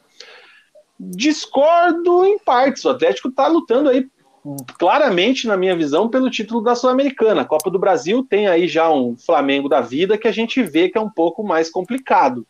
Discordo 0.98 2.24
em 2.24 2.38
partes. 2.38 2.84
O 2.84 2.90
Atlético 2.90 3.28
está 3.28 3.46
lutando 3.46 3.88
aí 3.88 4.06
claramente, 4.78 5.46
na 5.46 5.56
minha 5.56 5.76
visão, 5.76 6.08
pelo 6.08 6.30
título 6.30 6.60
da 6.60 6.74
Sul-Americana. 6.74 7.42
A 7.42 7.46
Copa 7.46 7.70
do 7.70 7.78
Brasil 7.78 8.24
tem 8.28 8.46
aí 8.46 8.68
já 8.68 8.90
um 8.90 9.16
Flamengo 9.16 9.68
da 9.68 9.80
vida 9.80 10.16
que 10.16 10.28
a 10.28 10.32
gente 10.32 10.62
vê 10.62 10.88
que 10.88 10.96
é 10.96 11.00
um 11.00 11.10
pouco 11.10 11.42
mais 11.42 11.68
complicado. 11.68 12.46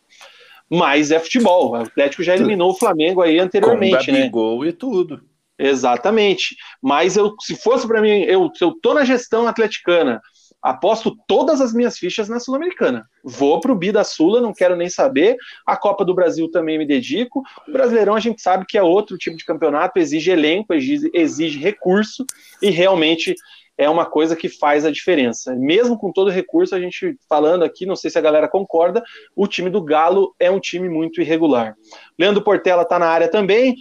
Mas 0.69 1.11
é 1.11 1.19
futebol. 1.19 1.71
O 1.71 1.75
Atlético 1.75 2.23
já 2.23 2.35
eliminou 2.35 2.71
o 2.71 2.77
Flamengo 2.77 3.21
aí 3.21 3.39
anteriormente, 3.39 4.07
Com 4.07 4.11
né? 4.11 4.29
gol 4.29 4.65
e 4.65 4.73
tudo. 4.73 5.21
Exatamente. 5.57 6.55
Mas 6.81 7.17
eu, 7.17 7.33
se 7.41 7.55
fosse 7.55 7.87
para 7.87 8.01
mim, 8.01 8.21
eu, 8.23 8.51
se 8.53 8.63
eu 8.63 8.73
tô 8.79 8.93
na 8.93 9.03
gestão 9.03 9.47
atleticana, 9.47 10.21
aposto 10.69 11.17
todas 11.27 11.61
as 11.61 11.73
minhas 11.73 11.97
fichas 11.97 12.27
na 12.27 12.39
Sul-Americana. 12.39 13.07
Vou 13.23 13.59
pro 13.59 13.75
Bi 13.75 13.91
da 13.91 14.03
Sula, 14.03 14.41
não 14.41 14.53
quero 14.53 14.75
nem 14.75 14.89
saber. 14.89 15.37
A 15.65 15.77
Copa 15.77 16.03
do 16.03 16.13
Brasil 16.13 16.51
também 16.51 16.77
me 16.77 16.85
dedico. 16.85 17.41
O 17.67 17.71
Brasileirão 17.71 18.15
a 18.15 18.19
gente 18.19 18.41
sabe 18.41 18.65
que 18.67 18.77
é 18.77 18.83
outro 18.83 19.17
tipo 19.17 19.37
de 19.37 19.45
campeonato, 19.45 19.97
exige 19.97 20.31
elenco, 20.31 20.73
exige, 20.73 21.09
exige 21.13 21.59
recurso 21.59 22.25
e 22.61 22.69
realmente 22.69 23.33
é 23.77 23.89
uma 23.89 24.05
coisa 24.05 24.35
que 24.35 24.49
faz 24.49 24.85
a 24.85 24.91
diferença. 24.91 25.55
Mesmo 25.55 25.97
com 25.97 26.11
todo 26.11 26.31
recurso, 26.31 26.75
a 26.75 26.79
gente 26.79 27.15
falando 27.29 27.63
aqui, 27.63 27.85
não 27.85 27.95
sei 27.95 28.09
se 28.09 28.17
a 28.17 28.21
galera 28.21 28.47
concorda, 28.47 29.01
o 29.35 29.47
time 29.47 29.69
do 29.69 29.81
Galo 29.81 30.35
é 30.39 30.51
um 30.51 30.59
time 30.59 30.89
muito 30.89 31.21
irregular. 31.21 31.75
Leandro 32.19 32.43
Portela 32.43 32.83
tá 32.83 32.99
na 32.99 33.07
área 33.07 33.29
também. 33.29 33.75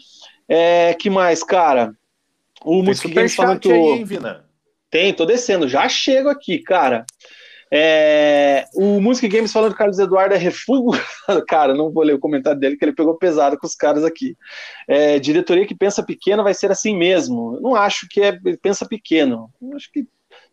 É, 0.48 0.94
que 0.94 1.10
mais, 1.10 1.42
cara? 1.42 1.92
O 2.64 2.82
Music 2.82 3.12
Games 3.12 3.34
falando. 3.34 3.70
Aí, 3.70 4.04
Vina? 4.04 4.45
Tem, 4.96 5.12
tô 5.12 5.26
descendo, 5.26 5.68
já 5.68 5.86
chego 5.90 6.30
aqui, 6.30 6.58
cara. 6.58 7.04
É, 7.70 8.64
o 8.74 8.98
Music 8.98 9.28
Games 9.28 9.52
falando 9.52 9.72
que 9.72 9.78
Carlos 9.78 9.98
Eduardo 9.98 10.34
é 10.34 10.38
refúgio. 10.38 10.98
cara, 11.46 11.74
não 11.74 11.92
vou 11.92 12.02
ler 12.02 12.14
o 12.14 12.18
comentário 12.18 12.58
dele, 12.58 12.78
que 12.78 12.84
ele 12.86 12.94
pegou 12.94 13.14
pesado 13.18 13.58
com 13.58 13.66
os 13.66 13.74
caras 13.74 14.04
aqui. 14.04 14.34
É, 14.88 15.18
diretoria 15.18 15.66
que 15.66 15.74
pensa 15.74 16.02
pequeno 16.02 16.42
vai 16.42 16.54
ser 16.54 16.70
assim 16.70 16.96
mesmo. 16.96 17.60
Não 17.60 17.76
acho 17.76 18.06
que 18.08 18.22
é 18.22 18.38
pensa 18.62 18.88
pequeno. 18.88 19.50
Acho 19.74 19.92
que 19.92 20.06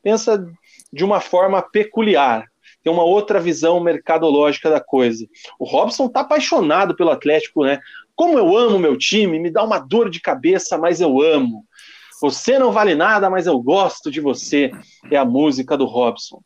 pensa 0.03 0.45
de 0.91 1.05
uma 1.05 1.21
forma 1.21 1.61
peculiar. 1.61 2.45
Tem 2.83 2.91
uma 2.91 3.05
outra 3.05 3.39
visão 3.39 3.79
mercadológica 3.79 4.69
da 4.69 4.81
coisa. 4.81 5.25
O 5.57 5.63
Robson 5.63 6.09
tá 6.09 6.19
apaixonado 6.19 6.97
pelo 6.97 7.11
Atlético, 7.11 7.63
né? 7.63 7.79
Como 8.13 8.37
eu 8.37 8.57
amo 8.57 8.77
meu 8.77 8.97
time, 8.97 9.39
me 9.39 9.49
dá 9.49 9.63
uma 9.63 9.79
dor 9.79 10.09
de 10.09 10.19
cabeça, 10.19 10.77
mas 10.77 10.99
eu 10.99 11.21
amo. 11.21 11.65
Você 12.23 12.57
não 12.57 12.71
vale 12.71 12.95
nada, 12.95 13.29
mas 13.29 13.47
eu 13.47 13.59
gosto 13.59 14.09
de 14.09 14.21
você. 14.21 14.71
É 15.11 15.17
a 15.17 15.25
música 15.25 15.75
do 15.75 15.83
Robson. 15.83 16.39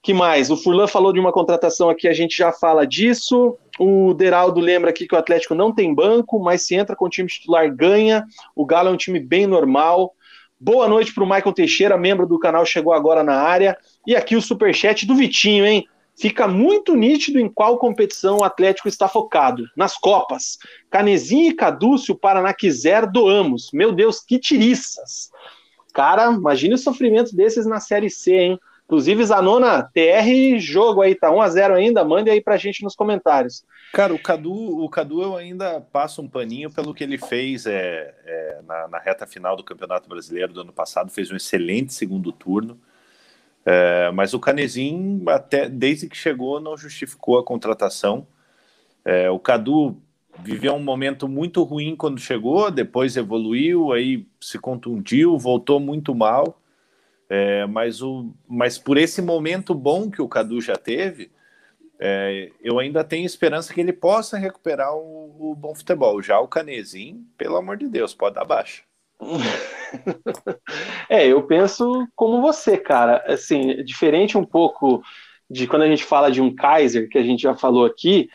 Que 0.00 0.14
mais? 0.14 0.48
O 0.48 0.56
Furlan 0.56 0.86
falou 0.86 1.12
de 1.12 1.18
uma 1.18 1.32
contratação 1.32 1.90
aqui, 1.90 2.06
a 2.06 2.12
gente 2.12 2.36
já 2.36 2.52
fala 2.52 2.86
disso. 2.86 3.58
O 3.80 4.14
Deraldo 4.14 4.60
lembra 4.60 4.90
aqui 4.90 5.08
que 5.08 5.16
o 5.16 5.18
Atlético 5.18 5.56
não 5.56 5.74
tem 5.74 5.92
banco, 5.92 6.38
mas 6.38 6.64
se 6.64 6.76
entra 6.76 6.94
com 6.94 7.06
o 7.06 7.08
time 7.08 7.28
titular, 7.28 7.68
ganha. 7.74 8.24
O 8.54 8.64
Galo 8.64 8.90
é 8.90 8.92
um 8.92 8.96
time 8.96 9.18
bem 9.18 9.44
normal. 9.44 10.14
Boa 10.60 10.86
noite 10.86 11.12
para 11.12 11.24
o 11.24 11.28
Michael 11.28 11.52
Teixeira, 11.52 11.98
membro 11.98 12.24
do 12.24 12.38
canal, 12.38 12.64
chegou 12.64 12.92
agora 12.92 13.24
na 13.24 13.40
área. 13.40 13.76
E 14.06 14.14
aqui 14.14 14.36
o 14.36 14.40
superchat 14.40 15.04
do 15.04 15.16
Vitinho, 15.16 15.66
hein? 15.66 15.84
Fica 16.18 16.48
muito 16.48 16.94
nítido 16.94 17.38
em 17.38 17.48
qual 17.48 17.78
competição 17.78 18.38
o 18.38 18.44
Atlético 18.44 18.88
está 18.88 19.08
focado. 19.08 19.64
Nas 19.76 19.96
Copas. 19.96 20.58
Canezinho 20.90 21.52
e 21.52 21.98
se 21.98 22.12
o 22.12 22.16
Paraná 22.16 22.52
quiser, 22.52 23.06
doamos. 23.06 23.70
Meu 23.72 23.92
Deus, 23.92 24.20
que 24.20 24.38
tiriças. 24.38 25.30
Cara, 25.94 26.32
imagine 26.32 26.74
o 26.74 26.78
sofrimento 26.78 27.34
desses 27.34 27.66
na 27.66 27.80
Série 27.80 28.10
C, 28.10 28.34
hein? 28.34 28.60
Inclusive, 28.84 29.22
Zanona, 29.22 29.82
TR 29.82 30.58
jogo 30.58 31.02
aí, 31.02 31.14
tá 31.14 31.30
1x0 31.30 31.74
ainda, 31.74 32.02
mande 32.02 32.30
aí 32.30 32.40
pra 32.40 32.56
gente 32.56 32.82
nos 32.82 32.96
comentários. 32.96 33.62
Cara, 33.92 34.14
o 34.14 34.18
Cadu, 34.18 34.82
o 34.82 34.88
Cadu 34.88 35.22
eu 35.22 35.36
ainda 35.36 35.80
passo 35.80 36.22
um 36.22 36.28
paninho 36.28 36.70
pelo 36.70 36.94
que 36.94 37.04
ele 37.04 37.18
fez 37.18 37.66
é, 37.66 38.14
é 38.24 38.60
na, 38.66 38.88
na, 38.88 38.98
reta 38.98 39.26
final 39.26 39.56
do 39.56 39.64
Campeonato 39.64 40.08
Brasileiro 40.08 40.54
do 40.54 40.62
ano 40.62 40.72
passado, 40.72 41.10
fez 41.10 41.30
um 41.30 41.36
excelente 41.36 41.92
segundo 41.92 42.32
turno. 42.32 42.80
É, 43.64 44.10
mas 44.12 44.32
o 44.34 44.40
Canezinho, 44.40 45.28
até 45.28 45.68
desde 45.68 46.08
que 46.08 46.16
chegou, 46.16 46.60
não 46.60 46.76
justificou 46.76 47.38
a 47.38 47.44
contratação. 47.44 48.26
É, 49.04 49.30
o 49.30 49.38
Cadu 49.38 50.00
viveu 50.42 50.74
um 50.74 50.82
momento 50.82 51.28
muito 51.28 51.62
ruim 51.62 51.96
quando 51.96 52.20
chegou, 52.20 52.70
depois 52.70 53.16
evoluiu, 53.16 53.92
aí 53.92 54.26
se 54.40 54.58
contundiu, 54.58 55.36
voltou 55.38 55.80
muito 55.80 56.14
mal. 56.14 56.60
É, 57.28 57.66
mas, 57.66 58.00
o, 58.00 58.32
mas 58.48 58.78
por 58.78 58.96
esse 58.96 59.20
momento 59.20 59.74
bom 59.74 60.10
que 60.10 60.22
o 60.22 60.28
Cadu 60.28 60.60
já 60.60 60.76
teve, 60.76 61.30
é, 61.98 62.50
eu 62.62 62.78
ainda 62.78 63.02
tenho 63.02 63.26
esperança 63.26 63.74
que 63.74 63.80
ele 63.80 63.92
possa 63.92 64.38
recuperar 64.38 64.94
o, 64.94 65.50
o 65.50 65.54
bom 65.54 65.74
futebol. 65.74 66.22
Já 66.22 66.38
o 66.38 66.48
Canezinho, 66.48 67.26
pelo 67.36 67.56
amor 67.56 67.76
de 67.76 67.88
Deus, 67.88 68.14
pode 68.14 68.36
dar 68.36 68.44
baixa. 68.44 68.87
é, 71.08 71.26
eu 71.26 71.42
penso 71.42 72.06
como 72.14 72.40
você, 72.40 72.76
cara. 72.76 73.24
Assim, 73.26 73.82
diferente 73.84 74.38
um 74.38 74.44
pouco 74.44 75.02
de 75.50 75.66
quando 75.66 75.82
a 75.82 75.88
gente 75.88 76.04
fala 76.04 76.30
de 76.30 76.40
um 76.40 76.54
Kaiser, 76.54 77.08
que 77.08 77.18
a 77.18 77.22
gente 77.22 77.42
já 77.42 77.54
falou 77.54 77.84
aqui. 77.84 78.28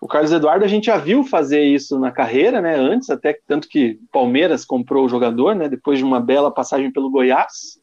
O 0.00 0.06
Carlos 0.06 0.32
Eduardo 0.32 0.64
a 0.64 0.68
gente 0.68 0.86
já 0.86 0.98
viu 0.98 1.24
fazer 1.24 1.62
isso 1.62 1.98
na 1.98 2.10
carreira, 2.10 2.60
né? 2.60 2.76
Antes, 2.76 3.08
até 3.10 3.38
tanto 3.46 3.68
que 3.68 3.98
Palmeiras 4.12 4.64
comprou 4.64 5.06
o 5.06 5.08
jogador, 5.08 5.54
né? 5.54 5.68
Depois 5.68 5.98
de 5.98 6.04
uma 6.04 6.20
bela 6.20 6.50
passagem 6.50 6.92
pelo 6.92 7.10
Goiás. 7.10 7.80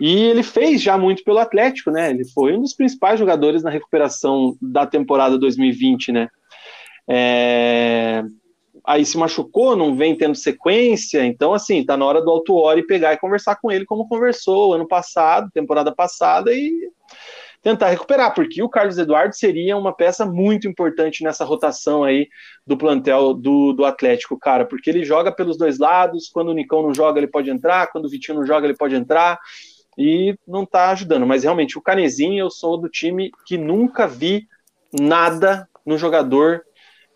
E 0.00 0.24
ele 0.24 0.42
fez 0.42 0.80
já 0.80 0.96
muito 0.96 1.24
pelo 1.24 1.38
Atlético, 1.38 1.90
né? 1.90 2.10
Ele 2.10 2.24
foi 2.24 2.56
um 2.56 2.60
dos 2.60 2.74
principais 2.74 3.18
jogadores 3.18 3.62
na 3.62 3.70
recuperação 3.70 4.56
da 4.60 4.86
temporada 4.86 5.38
2020, 5.38 6.12
né? 6.12 6.28
É, 7.08 8.22
aí 8.88 9.04
se 9.04 9.18
machucou, 9.18 9.76
não 9.76 9.94
vem 9.94 10.16
tendo 10.16 10.34
sequência, 10.34 11.22
então 11.22 11.52
assim, 11.52 11.84
tá 11.84 11.94
na 11.94 12.06
hora 12.06 12.22
do 12.22 12.30
Alto 12.30 12.54
Ori 12.54 12.86
pegar 12.86 13.12
e 13.12 13.18
conversar 13.18 13.56
com 13.56 13.70
ele 13.70 13.84
como 13.84 14.08
conversou 14.08 14.72
ano 14.72 14.88
passado, 14.88 15.50
temporada 15.52 15.94
passada 15.94 16.54
e 16.54 16.90
tentar 17.62 17.90
recuperar, 17.90 18.34
porque 18.34 18.62
o 18.62 18.68
Carlos 18.68 18.96
Eduardo 18.96 19.36
seria 19.36 19.76
uma 19.76 19.94
peça 19.94 20.24
muito 20.24 20.66
importante 20.66 21.22
nessa 21.22 21.44
rotação 21.44 22.02
aí 22.02 22.28
do 22.66 22.78
plantel 22.78 23.34
do, 23.34 23.74
do 23.74 23.84
Atlético, 23.84 24.38
cara, 24.38 24.64
porque 24.64 24.88
ele 24.88 25.04
joga 25.04 25.30
pelos 25.30 25.58
dois 25.58 25.78
lados, 25.78 26.30
quando 26.32 26.48
o 26.48 26.54
Nicão 26.54 26.80
não 26.80 26.94
joga 26.94 27.20
ele 27.20 27.26
pode 27.26 27.50
entrar, 27.50 27.88
quando 27.92 28.06
o 28.06 28.08
Vitinho 28.08 28.38
não 28.38 28.46
joga 28.46 28.66
ele 28.66 28.76
pode 28.76 28.94
entrar, 28.94 29.38
e 29.98 30.34
não 30.46 30.64
tá 30.64 30.88
ajudando, 30.92 31.26
mas 31.26 31.42
realmente 31.42 31.76
o 31.76 31.82
Canezinho 31.82 32.38
eu 32.38 32.50
sou 32.50 32.78
do 32.78 32.88
time 32.88 33.30
que 33.44 33.58
nunca 33.58 34.06
vi 34.06 34.46
nada 34.98 35.68
no 35.84 35.98
jogador 35.98 36.62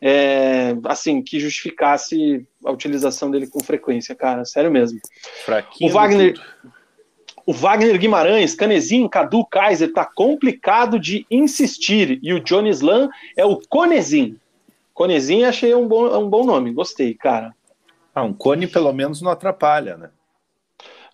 é, 0.05 0.76
assim, 0.86 1.22
que 1.22 1.38
justificasse 1.38 2.44
a 2.64 2.72
utilização 2.72 3.30
dele 3.30 3.46
com 3.46 3.61
frequência, 3.61 4.16
cara, 4.16 4.44
sério 4.44 4.68
mesmo. 4.68 4.98
Fraquinho 5.44 5.88
o 5.88 5.94
Wagner, 5.94 6.34
o 7.46 7.53
Wagner 7.53 7.96
Guimarães, 7.96 8.57
Canezinho, 8.57 9.09
Cadu, 9.09 9.46
Kaiser, 9.46 9.92
tá 9.92 10.05
complicado 10.05 10.98
de 10.98 11.24
insistir, 11.30 12.18
e 12.20 12.32
o 12.32 12.40
Johnny 12.40 12.70
Slam 12.70 13.09
é 13.36 13.44
o 13.44 13.61
Conezinho. 13.68 14.40
Conezinho 14.92 15.48
achei 15.48 15.72
um 15.72 15.86
bom, 15.86 16.18
um 16.18 16.28
bom 16.28 16.44
nome, 16.44 16.72
gostei, 16.72 17.14
cara. 17.14 17.55
Ah, 18.12 18.24
um 18.24 18.32
cone 18.32 18.66
pelo 18.66 18.92
menos 18.92 19.22
não 19.22 19.30
atrapalha, 19.30 19.96
né? 19.96 20.11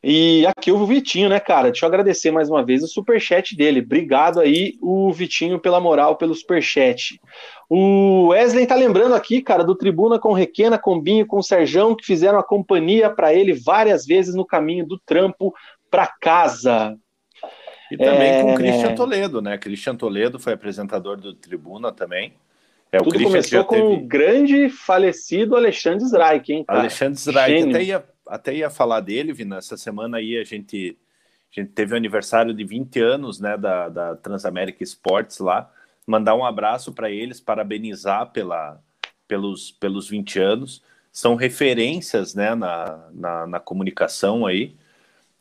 E 0.02 0.46
aqui 0.46 0.70
o 0.70 0.86
Vitinho, 0.86 1.28
né, 1.28 1.40
cara? 1.40 1.70
Deixa 1.70 1.84
eu 1.84 1.88
agradecer 1.88 2.30
mais 2.30 2.48
uma 2.48 2.64
vez 2.64 2.82
o 2.82 2.88
superchat 2.88 3.56
dele. 3.56 3.80
Obrigado 3.80 4.40
aí, 4.40 4.78
o 4.80 5.12
Vitinho, 5.12 5.58
pela 5.58 5.80
moral, 5.80 6.16
pelo 6.16 6.34
superchat. 6.34 7.20
O 7.68 8.28
Wesley 8.28 8.66
tá 8.66 8.74
lembrando 8.74 9.14
aqui, 9.14 9.42
cara, 9.42 9.62
do 9.62 9.74
Tribuna 9.74 10.18
com 10.18 10.32
Requena, 10.32 10.78
com 10.78 11.00
Binho, 11.00 11.26
com 11.26 11.38
o 11.38 11.42
Serjão, 11.42 11.94
que 11.94 12.04
fizeram 12.04 12.38
a 12.38 12.42
companhia 12.42 13.10
para 13.10 13.34
ele 13.34 13.52
várias 13.52 14.06
vezes 14.06 14.34
no 14.34 14.46
caminho 14.46 14.86
do 14.86 14.98
trampo 14.98 15.54
para 15.90 16.06
casa. 16.06 16.96
E 17.90 17.96
também 17.96 18.30
é... 18.30 18.42
com 18.42 18.52
o 18.52 18.54
Christian 18.54 18.94
Toledo, 18.94 19.42
né? 19.42 19.58
Christian 19.58 19.96
Toledo 19.96 20.38
foi 20.38 20.54
apresentador 20.54 21.16
do 21.16 21.34
Tribuna 21.34 21.92
também. 21.92 22.32
É, 22.90 22.98
Tudo 22.98 23.22
começou 23.22 23.64
com 23.64 23.74
teve... 23.74 23.86
o 23.86 24.00
grande 24.06 24.70
falecido 24.70 25.54
Alexandre 25.54 26.06
Zraik, 26.06 26.50
hein? 26.50 26.64
Cara? 26.64 26.80
Alexandre 26.80 27.20
Zraik, 27.20 27.68
até 27.68 27.82
ia 27.82 28.04
até 28.28 28.54
ia 28.54 28.70
falar 28.70 29.00
dele, 29.00 29.32
Vina, 29.32 29.56
essa 29.56 29.76
semana 29.76 30.18
aí 30.18 30.38
a 30.38 30.44
gente, 30.44 30.96
a 31.50 31.60
gente 31.60 31.72
teve 31.72 31.94
o 31.94 31.96
aniversário 31.96 32.54
de 32.54 32.62
20 32.62 33.00
anos, 33.00 33.40
né, 33.40 33.56
da, 33.56 33.88
da 33.88 34.16
Transamérica 34.16 34.84
Esportes 34.84 35.38
lá, 35.38 35.70
mandar 36.08 36.34
um 36.34 36.44
abraço 36.44 36.92
para 36.92 37.10
eles, 37.10 37.40
parabenizar 37.40 38.32
pela, 38.32 38.80
pelos, 39.26 39.70
pelos 39.70 40.08
20 40.08 40.38
anos, 40.38 40.82
são 41.12 41.34
referências, 41.34 42.34
né, 42.34 42.54
na, 42.54 43.08
na, 43.12 43.46
na 43.46 43.60
comunicação 43.60 44.46
aí, 44.46 44.74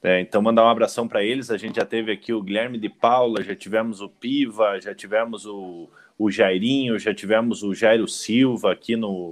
é, 0.03 0.21
então 0.21 0.41
mandar 0.41 0.63
um 0.63 0.69
abração 0.69 1.07
para 1.07 1.23
eles, 1.23 1.49
a 1.49 1.57
gente 1.57 1.77
já 1.77 1.85
teve 1.85 2.11
aqui 2.11 2.31
o 2.31 2.41
Guilherme 2.41 2.77
de 2.77 2.89
Paula, 2.89 3.43
já 3.43 3.55
tivemos 3.55 4.01
o 4.01 4.09
Piva, 4.09 4.79
já 4.79 4.93
tivemos 4.93 5.45
o, 5.45 5.89
o 6.17 6.29
Jairinho, 6.29 6.99
já 6.99 7.13
tivemos 7.13 7.63
o 7.63 7.73
Jairo 7.73 8.07
Silva 8.07 8.71
aqui 8.71 8.95
no, 8.95 9.31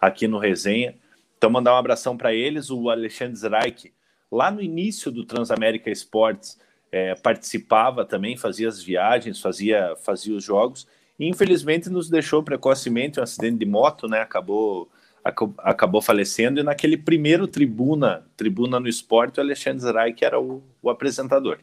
aqui 0.00 0.28
no 0.28 0.38
Resenha, 0.38 0.94
então, 1.38 1.48
mandar 1.48 1.74
um 1.74 1.78
abração 1.78 2.16
para 2.16 2.34
eles. 2.34 2.68
O 2.68 2.90
Alexandre 2.90 3.36
Zraik, 3.36 3.92
lá 4.30 4.50
no 4.50 4.60
início 4.60 5.10
do 5.10 5.24
Transamérica 5.24 5.88
Esportes, 5.88 6.58
é, 6.90 7.14
participava 7.14 8.04
também, 8.04 8.36
fazia 8.36 8.68
as 8.68 8.82
viagens, 8.82 9.40
fazia, 9.40 9.94
fazia 10.02 10.34
os 10.34 10.44
jogos. 10.44 10.86
E, 11.18 11.26
infelizmente, 11.28 11.90
nos 11.90 12.08
deixou 12.08 12.42
precocemente 12.42 13.18
um 13.18 13.22
acidente 13.22 13.58
de 13.58 13.66
moto, 13.66 14.06
né? 14.06 14.20
Acabou, 14.20 14.88
acabou 15.24 16.00
falecendo, 16.00 16.60
e 16.60 16.62
naquele 16.62 16.96
primeiro 16.96 17.46
tribuna, 17.46 18.24
tribuna 18.36 18.78
no 18.78 18.88
esporte, 18.88 19.38
o 19.38 19.42
Alexandre 19.42 19.80
Zerai, 19.80 20.12
que 20.12 20.24
era 20.24 20.40
o, 20.40 20.62
o 20.82 20.88
apresentador. 20.88 21.58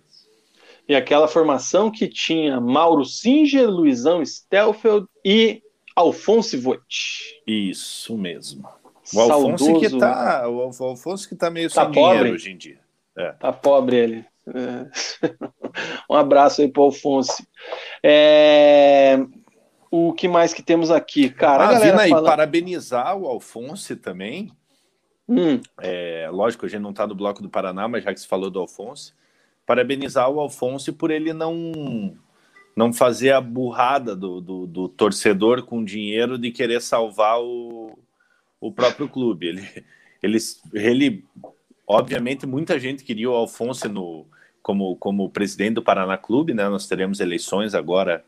E 0.88 0.94
aquela 0.94 1.28
formação 1.28 1.90
que 1.90 2.08
tinha 2.08 2.62
Mauro 2.62 3.06
Singer, 3.06 3.68
Luizão 3.68 4.24
Stelfeld 4.24 5.08
e 5.24 5.64
Alfonso 5.96 6.62
Vogt. 6.62 7.42
Isso 7.48 8.16
mesmo. 8.18 8.68
O 9.14 9.20
Alfonso 9.20 9.66
Saudoso. 9.66 9.80
que 9.80 9.98
tá, 9.98 10.48
o 10.48 10.62
Alfonso 10.62 11.30
que 11.30 11.36
tá 11.36 11.50
meio 11.50 11.70
tá 11.72 11.86
sem 11.86 11.94
pobre. 11.94 12.18
dinheiro 12.18 12.36
hoje 12.36 12.52
em 12.52 12.58
dia. 12.58 12.80
É. 13.18 13.32
Tá 13.32 13.52
pobre 13.52 13.96
ele. 13.96 14.26
É. 14.48 15.28
um 16.10 16.16
abraço 16.16 16.62
aí 16.62 16.68
pro 16.68 16.84
Alfonso. 16.84 17.46
É... 18.04 19.18
O 19.90 20.14
que 20.14 20.28
mais 20.28 20.54
que 20.54 20.62
temos 20.62 20.92
aqui? 20.92 21.30
Cara, 21.30 21.70
ah, 21.70 21.80
Vina, 21.80 22.08
fala... 22.10 22.30
parabenizar 22.30 23.16
o 23.18 23.28
Alfonso 23.28 23.96
também. 23.96 24.52
Hum. 25.28 25.62
É, 25.82 26.30
lógico, 26.32 26.66
a 26.66 26.70
gente 26.70 26.82
não 26.82 26.92
está 26.92 27.08
no 27.08 27.16
Bloco 27.16 27.42
do 27.42 27.50
Paraná, 27.50 27.88
mas 27.88 28.04
já 28.04 28.14
que 28.14 28.20
se 28.20 28.28
falou 28.28 28.50
do 28.50 28.60
Alfonso, 28.60 29.16
parabenizar 29.66 30.30
o 30.30 30.40
Alfonso 30.40 30.94
por 30.94 31.12
ele 31.12 31.34
não 31.34 31.72
não 32.76 32.92
fazer 32.92 33.32
a 33.32 33.40
burrada 33.40 34.16
do, 34.16 34.42
do, 34.42 34.68
do 34.68 34.90
torcedor 34.90 35.64
com 35.64 35.84
dinheiro 35.84 36.38
de 36.38 36.52
querer 36.52 36.82
salvar 36.82 37.40
o, 37.40 37.98
o 38.60 38.72
próprio 38.72 39.08
clube. 39.08 39.48
Ele, 39.48 39.86
ele, 40.22 40.38
ele, 40.74 41.26
obviamente, 41.88 42.46
muita 42.46 42.78
gente 42.78 43.04
queria 43.06 43.30
o 43.30 43.34
Alfonso 43.34 43.88
no, 43.88 44.28
como, 44.66 44.96
como 44.96 45.30
presidente 45.30 45.76
do 45.76 45.84
Paraná 45.84 46.18
Clube, 46.18 46.56
né? 46.56 46.68
Nós 46.68 46.88
teremos 46.88 47.20
eleições 47.20 47.76
agora, 47.76 48.26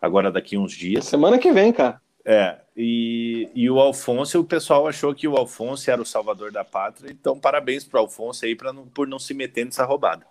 agora 0.00 0.30
daqui 0.30 0.56
uns 0.56 0.72
dias. 0.72 1.04
Semana 1.04 1.36
que 1.36 1.50
vem, 1.50 1.72
cara. 1.72 2.00
É, 2.24 2.58
e, 2.76 3.48
e 3.56 3.68
o 3.68 3.80
Alfonso, 3.80 4.38
o 4.38 4.44
pessoal 4.44 4.86
achou 4.86 5.12
que 5.12 5.26
o 5.26 5.36
Alfonso 5.36 5.90
era 5.90 6.00
o 6.00 6.06
salvador 6.06 6.52
da 6.52 6.62
pátria, 6.62 7.10
então 7.10 7.40
parabéns 7.40 7.82
para 7.82 7.98
o 7.98 8.04
Alfonso 8.04 8.44
aí 8.44 8.54
pra 8.54 8.72
não, 8.72 8.86
por 8.86 9.08
não 9.08 9.18
se 9.18 9.34
meter 9.34 9.64
nessa 9.64 9.84
roubada. 9.84 10.24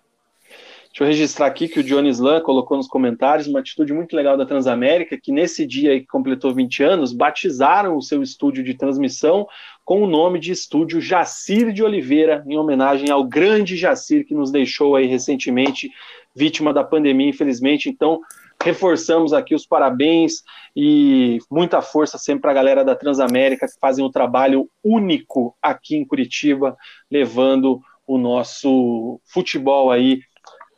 Deixa 0.88 1.04
eu 1.04 1.06
registrar 1.06 1.46
aqui 1.46 1.68
que 1.68 1.78
o 1.78 1.84
Johnny 1.84 2.08
Slan 2.08 2.40
colocou 2.40 2.76
nos 2.76 2.88
comentários 2.88 3.46
uma 3.46 3.60
atitude 3.60 3.92
muito 3.92 4.16
legal 4.16 4.38
da 4.38 4.46
Transamérica, 4.46 5.18
que 5.22 5.30
nesse 5.30 5.66
dia 5.66 6.00
que 6.00 6.06
completou 6.06 6.54
20 6.54 6.82
anos, 6.82 7.12
batizaram 7.12 7.98
o 7.98 8.02
seu 8.02 8.22
estúdio 8.22 8.64
de 8.64 8.72
transmissão 8.72 9.46
com 9.84 10.02
o 10.02 10.06
nome 10.06 10.38
de 10.38 10.52
Estúdio 10.52 11.00
Jacir 11.00 11.72
de 11.72 11.82
Oliveira, 11.82 12.44
em 12.46 12.56
homenagem 12.56 13.10
ao 13.10 13.24
grande 13.24 13.76
Jacir 13.76 14.26
que 14.26 14.34
nos 14.34 14.50
deixou 14.50 14.96
aí 14.96 15.06
recentemente, 15.06 15.90
vítima 16.34 16.72
da 16.72 16.84
pandemia, 16.84 17.28
infelizmente. 17.28 17.88
Então, 17.88 18.20
reforçamos 18.62 19.32
aqui 19.32 19.54
os 19.54 19.66
parabéns 19.66 20.42
e 20.76 21.38
muita 21.50 21.82
força 21.82 22.18
sempre 22.18 22.42
para 22.42 22.50
a 22.52 22.54
galera 22.54 22.84
da 22.84 22.94
Transamérica 22.94 23.66
que 23.66 23.80
fazem 23.80 24.04
um 24.04 24.10
trabalho 24.10 24.68
único 24.84 25.56
aqui 25.60 25.96
em 25.96 26.04
Curitiba, 26.04 26.76
levando 27.10 27.80
o 28.06 28.18
nosso 28.18 29.20
futebol 29.24 29.90
aí 29.90 30.20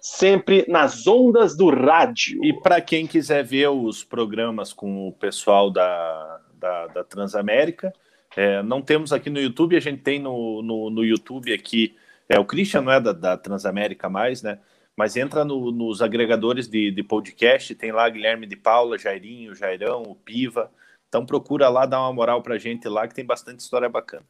sempre 0.01 0.65
nas 0.69 1.07
ondas 1.07 1.57
do 1.57 1.71
rádio. 1.71 2.45
E 2.45 2.53
para 2.53 2.81
quem 2.81 3.07
quiser 3.07 3.45
ver 3.45 3.69
os 3.69 4.03
programas 4.03 4.73
com 4.73 5.09
o 5.09 5.13
pessoal 5.13 5.71
da, 5.71 6.41
da, 6.55 6.87
da 6.89 7.05
Transamérica, 7.05 7.93
é, 8.37 8.63
não 8.63 8.81
temos 8.81 9.13
aqui 9.13 9.29
no 9.29 9.41
YouTube, 9.41 9.77
a 9.77 9.81
gente 9.81 10.03
tem 10.03 10.19
no, 10.19 10.63
no, 10.63 10.91
no 10.91 11.05
YouTube 11.05 11.53
aqui. 11.53 11.97
É, 12.29 12.39
o 12.39 12.45
Christian 12.45 12.83
não 12.83 12.93
é 12.93 13.01
da, 13.01 13.13
da 13.13 13.37
Transamérica 13.37 14.09
mais, 14.09 14.43
né? 14.43 14.59
Mas 14.97 15.17
entra 15.17 15.45
no, 15.45 15.71
nos 15.71 16.03
agregadores 16.03 16.69
de, 16.69 16.91
de 16.91 17.03
podcast, 17.03 17.75
tem 17.75 17.93
lá 17.93 18.09
Guilherme 18.09 18.47
de 18.47 18.57
Paula, 18.57 18.99
Jairinho, 18.99 19.55
Jairão, 19.55 20.03
o 20.03 20.15
Piva. 20.15 20.71
Então 21.09 21.27
procura 21.27 21.69
lá, 21.69 21.87
dá 21.87 22.01
uma 22.01 22.13
moral 22.13 22.43
pra 22.43 22.59
gente 22.59 22.89
lá, 22.89 23.07
que 23.07 23.15
tem 23.15 23.25
bastante 23.25 23.61
história 23.61 23.89
bacana. 23.89 24.25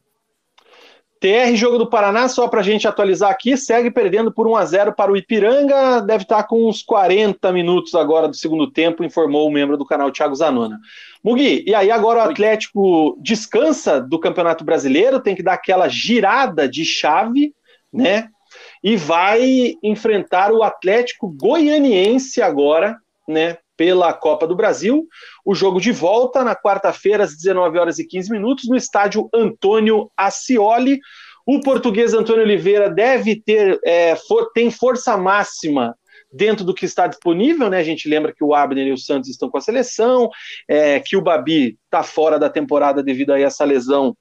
TR 1.23 1.55
Jogo 1.55 1.79
do 1.79 1.89
Paraná, 1.89 2.29
só 2.29 2.49
para 2.49 2.59
a 2.59 2.65
gente 2.65 2.89
atualizar 2.89 3.31
aqui, 3.31 3.57
segue 3.57 3.93
perdendo 3.93 4.33
por 4.33 4.49
1 4.49 4.57
a 4.57 4.65
0 4.65 4.93
para 4.93 5.13
o 5.13 5.17
Ipiranga, 5.17 6.01
deve 6.01 6.25
estar 6.25 6.39
tá 6.39 6.43
com 6.43 6.69
uns 6.69 6.83
40 6.83 7.53
minutos 7.53 7.95
agora 7.95 8.27
do 8.27 8.35
segundo 8.35 8.69
tempo, 8.69 9.05
informou 9.05 9.47
o 9.47 9.53
membro 9.53 9.77
do 9.77 9.87
canal 9.87 10.11
Thiago 10.11 10.35
Zanona. 10.35 10.81
Mugi, 11.23 11.63
e 11.65 11.73
aí 11.77 11.93
agora 11.93 12.19
o 12.19 12.29
Atlético 12.29 13.17
descansa 13.23 14.01
do 14.01 14.19
Campeonato 14.19 14.65
Brasileiro, 14.65 15.21
tem 15.21 15.37
que 15.37 15.45
dar 15.45 15.53
aquela 15.53 15.87
girada 15.87 16.69
de 16.69 16.85
chave, 16.85 17.55
né? 17.93 18.27
E 18.83 18.97
vai 18.97 19.75
enfrentar 19.81 20.51
o 20.51 20.65
Atlético 20.65 21.29
Goianiense 21.29 22.43
agora, 22.43 22.97
né? 23.29 23.59
Pela 23.77 24.13
Copa 24.13 24.47
do 24.47 24.57
Brasil. 24.57 25.07
O 25.45 25.55
jogo 25.55 25.81
de 25.81 25.93
volta 25.93 26.45
na 26.45 26.55
quarta-feira, 26.55 27.25
às 27.25 27.37
19 27.37 27.79
horas 27.79 27.99
e 27.99 28.07
15 28.07 28.31
minutos, 28.31 28.69
no 28.69 28.77
estádio 28.77 29.29
Antônio 29.35 30.11
Ascioli. 30.17 31.01
O 31.47 31.61
português 31.61 32.15
Antônio 32.15 32.43
Oliveira 32.43 32.89
deve 32.89 33.41
ter, 33.41 33.81
é, 33.85 34.15
for, 34.15 34.51
tem 34.53 34.71
força 34.71 35.17
máxima 35.17 35.97
dentro 36.33 36.65
do 36.65 36.75
que 36.75 36.87
está 36.87 37.07
disponível, 37.07 37.69
né? 37.69 37.79
A 37.79 37.85
gente 37.85 38.09
lembra 38.09 38.33
que 38.33 38.43
o 38.43 38.55
Abner 38.55 38.87
e 38.87 38.93
o 38.93 38.99
Santos 38.99 39.29
estão 39.29 39.51
com 39.51 39.59
a 39.59 39.61
seleção, 39.61 40.31
é, 40.69 40.99
que 41.01 41.17
o 41.17 41.23
Babi 41.23 41.79
está 41.85 42.03
fora 42.03 42.39
da 42.39 42.49
temporada 42.49 43.03
devido 43.03 43.33
a 43.33 43.41
essa 43.41 43.65
lesão 43.65 44.17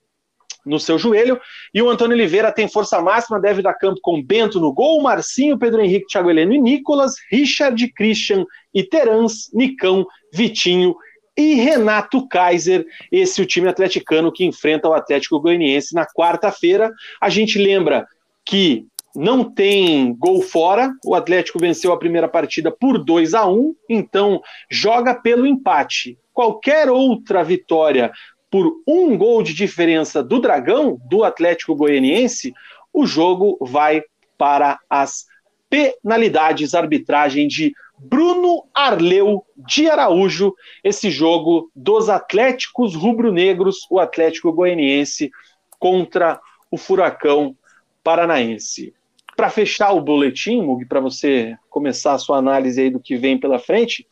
no 0.65 0.79
seu 0.79 0.97
joelho. 0.97 1.39
E 1.73 1.81
o 1.81 1.89
Antônio 1.89 2.15
Oliveira 2.15 2.51
tem 2.51 2.67
força 2.67 3.01
máxima, 3.01 3.39
deve 3.39 3.61
dar 3.61 3.73
campo 3.73 3.99
com 4.01 4.21
Bento 4.21 4.59
no 4.59 4.73
gol, 4.73 5.01
Marcinho, 5.01 5.57
Pedro 5.57 5.81
Henrique, 5.81 6.07
Thiago 6.07 6.29
Heleno 6.29 6.53
e 6.53 6.59
Nicolas, 6.59 7.15
Richard, 7.31 7.91
Christian 7.93 8.45
e 8.73 8.83
Terans, 8.83 9.49
Nicão, 9.53 10.05
Vitinho 10.33 10.95
e 11.37 11.55
Renato 11.55 12.27
Kaiser, 12.27 12.85
esse 13.11 13.39
é 13.39 13.43
o 13.43 13.47
time 13.47 13.67
atleticano 13.67 14.31
que 14.31 14.45
enfrenta 14.45 14.89
o 14.89 14.93
Atlético 14.93 15.39
Goianiense 15.39 15.95
na 15.95 16.05
quarta-feira. 16.05 16.91
A 17.21 17.29
gente 17.29 17.57
lembra 17.57 18.05
que 18.45 18.85
não 19.15 19.43
tem 19.43 20.13
gol 20.15 20.41
fora, 20.41 20.91
o 21.05 21.15
Atlético 21.15 21.59
venceu 21.59 21.91
a 21.91 21.99
primeira 21.99 22.27
partida 22.27 22.71
por 22.71 23.03
2 23.03 23.33
a 23.33 23.45
1, 23.45 23.75
então 23.89 24.41
joga 24.69 25.13
pelo 25.13 25.45
empate. 25.45 26.17
Qualquer 26.33 26.89
outra 26.89 27.43
vitória 27.43 28.11
por 28.51 28.81
um 28.85 29.17
gol 29.17 29.41
de 29.41 29.53
diferença 29.53 30.21
do 30.21 30.39
Dragão, 30.39 30.99
do 31.09 31.23
Atlético 31.23 31.73
Goianiense, 31.73 32.53
o 32.93 33.07
jogo 33.07 33.57
vai 33.61 34.03
para 34.37 34.77
as 34.89 35.25
penalidades, 35.69 36.75
arbitragem 36.75 37.47
de 37.47 37.73
Bruno 37.97 38.65
Arleu 38.73 39.45
de 39.55 39.89
Araújo, 39.89 40.53
esse 40.83 41.09
jogo 41.09 41.71
dos 41.73 42.09
Atléticos 42.09 42.93
Rubro-Negros, 42.93 43.87
o 43.89 43.99
Atlético 43.99 44.51
Goianiense 44.51 45.31
contra 45.79 46.39
o 46.69 46.77
Furacão 46.77 47.55
Paranaense. 48.03 48.93
Para 49.37 49.49
fechar 49.49 49.93
o 49.93 50.01
boletim, 50.01 50.61
Mug, 50.61 50.85
para 50.85 50.99
você 50.99 51.55
começar 51.69 52.13
a 52.13 52.17
sua 52.17 52.37
análise 52.37 52.81
aí 52.81 52.89
do 52.89 52.99
que 52.99 53.15
vem 53.15 53.39
pela 53.39 53.59
frente, 53.59 54.05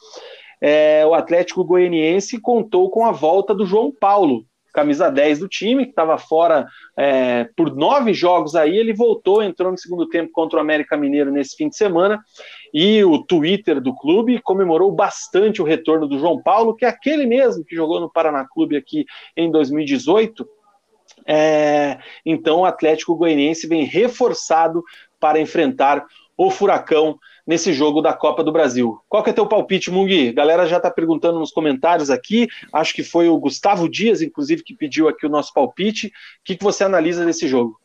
é, 0.62 1.05
o 1.05 1.14
Atlético 1.14 1.64
Goianiense 1.64 2.39
contou 2.39 2.89
com 2.89 3.05
a 3.05 3.12
volta 3.12 3.53
do 3.53 3.66
João 3.66 3.91
Paulo, 3.91 4.45
camisa 4.74 5.10
10 5.10 5.39
do 5.39 5.47
time, 5.47 5.86
que 5.86 5.91
estava 5.91 6.18
fora 6.18 6.68
é, 6.97 7.49
por 7.55 7.76
nove 7.76 8.14
jogos 8.14 8.55
aí, 8.55 8.78
ele 8.78 8.93
voltou, 8.93 9.41
entrou 9.41 9.72
no 9.72 9.78
segundo 9.78 10.07
tempo 10.07 10.32
contra 10.32 10.57
o 10.57 10.62
América 10.62 10.95
Mineiro 10.95 11.32
nesse 11.32 11.55
fim 11.55 11.70
de 11.70 11.76
semana, 11.76 12.20
e 12.74 13.03
o 13.03 13.24
Twitter 13.24 13.82
do 13.82 13.95
clube 13.95 14.41
comemorou 14.41 14.91
bastante 14.91 15.62
o 15.62 15.66
retorno 15.66 16.07
do 16.07 16.20
João 16.20 16.41
Paulo, 16.41 16.76
que 16.76 16.86
é 16.86 16.88
aquele 16.88 17.26
mesmo 17.26 17.66
que 17.66 17.76
jogou 17.76 17.99
no 17.99 18.12
Paraná 18.12 18.45
Clube 18.47 18.78
aqui 18.78 19.05
em 19.36 19.51
2018. 19.51 20.47
É, 21.26 21.99
então 22.26 22.62
o 22.62 22.66
Atlético 22.66 23.16
Goianiense 23.16 23.68
vem 23.68 23.84
reforçado 23.84 24.84
para 25.20 25.39
enfrentar 25.39 26.05
o 26.38 26.49
Furacão 26.49 27.20
nesse 27.50 27.74
jogo 27.74 28.00
da 28.00 28.14
Copa 28.14 28.43
do 28.43 28.52
Brasil. 28.52 29.02
Qual 29.10 29.24
que 29.24 29.32
é 29.32 29.34
teu 29.34 29.47
palpite, 29.47 29.89
Mungi? 29.89 30.32
Galera 30.32 30.68
já 30.68 30.78
está 30.78 30.91
perguntando 30.91 31.39
nos 31.39 31.50
comentários 31.50 32.12
aqui. 32.12 32.47
Acho 32.72 32.93
que 32.93 33.02
foi 33.02 33.28
o 33.28 33.39
Gustavo 33.39 33.89
Dias, 33.89 34.22
inclusive, 34.22 34.62
que 34.62 34.76
pediu 34.76 35.08
aqui 35.08 35.26
o 35.26 35.30
nosso 35.30 35.52
palpite. 35.52 36.10
O 36.10 36.12
que, 36.43 36.56
que 36.56 36.64
você 36.64 36.84
analisa 36.84 37.26
desse 37.26 37.47
jogo? 37.47 37.82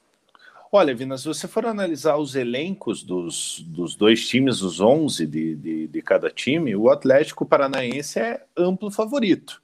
Olha, 0.70 0.94
Vina, 0.94 1.16
se 1.16 1.24
você 1.24 1.48
for 1.48 1.64
analisar 1.64 2.18
os 2.18 2.34
elencos 2.34 3.02
dos, 3.02 3.64
dos 3.66 3.96
dois 3.96 4.28
times, 4.28 4.60
os 4.60 4.82
11 4.82 5.26
de, 5.26 5.56
de, 5.56 5.86
de 5.86 6.02
cada 6.02 6.28
time, 6.28 6.76
o 6.76 6.90
Atlético 6.90 7.46
Paranaense 7.46 8.18
é 8.18 8.44
amplo 8.54 8.90
favorito. 8.90 9.62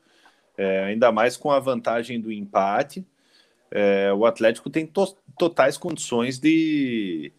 É, 0.57 0.85
ainda 0.85 1.13
mais 1.13 1.37
com 1.37 1.51
a 1.51 1.61
vantagem 1.61 2.19
do 2.19 2.33
empate. 2.33 3.05
É, 3.71 4.11
o 4.15 4.25
Atlético 4.25 4.71
tem 4.71 4.87
to 4.87 5.15
totais 5.39 5.77
condições 5.77 6.39
de, 6.39 7.31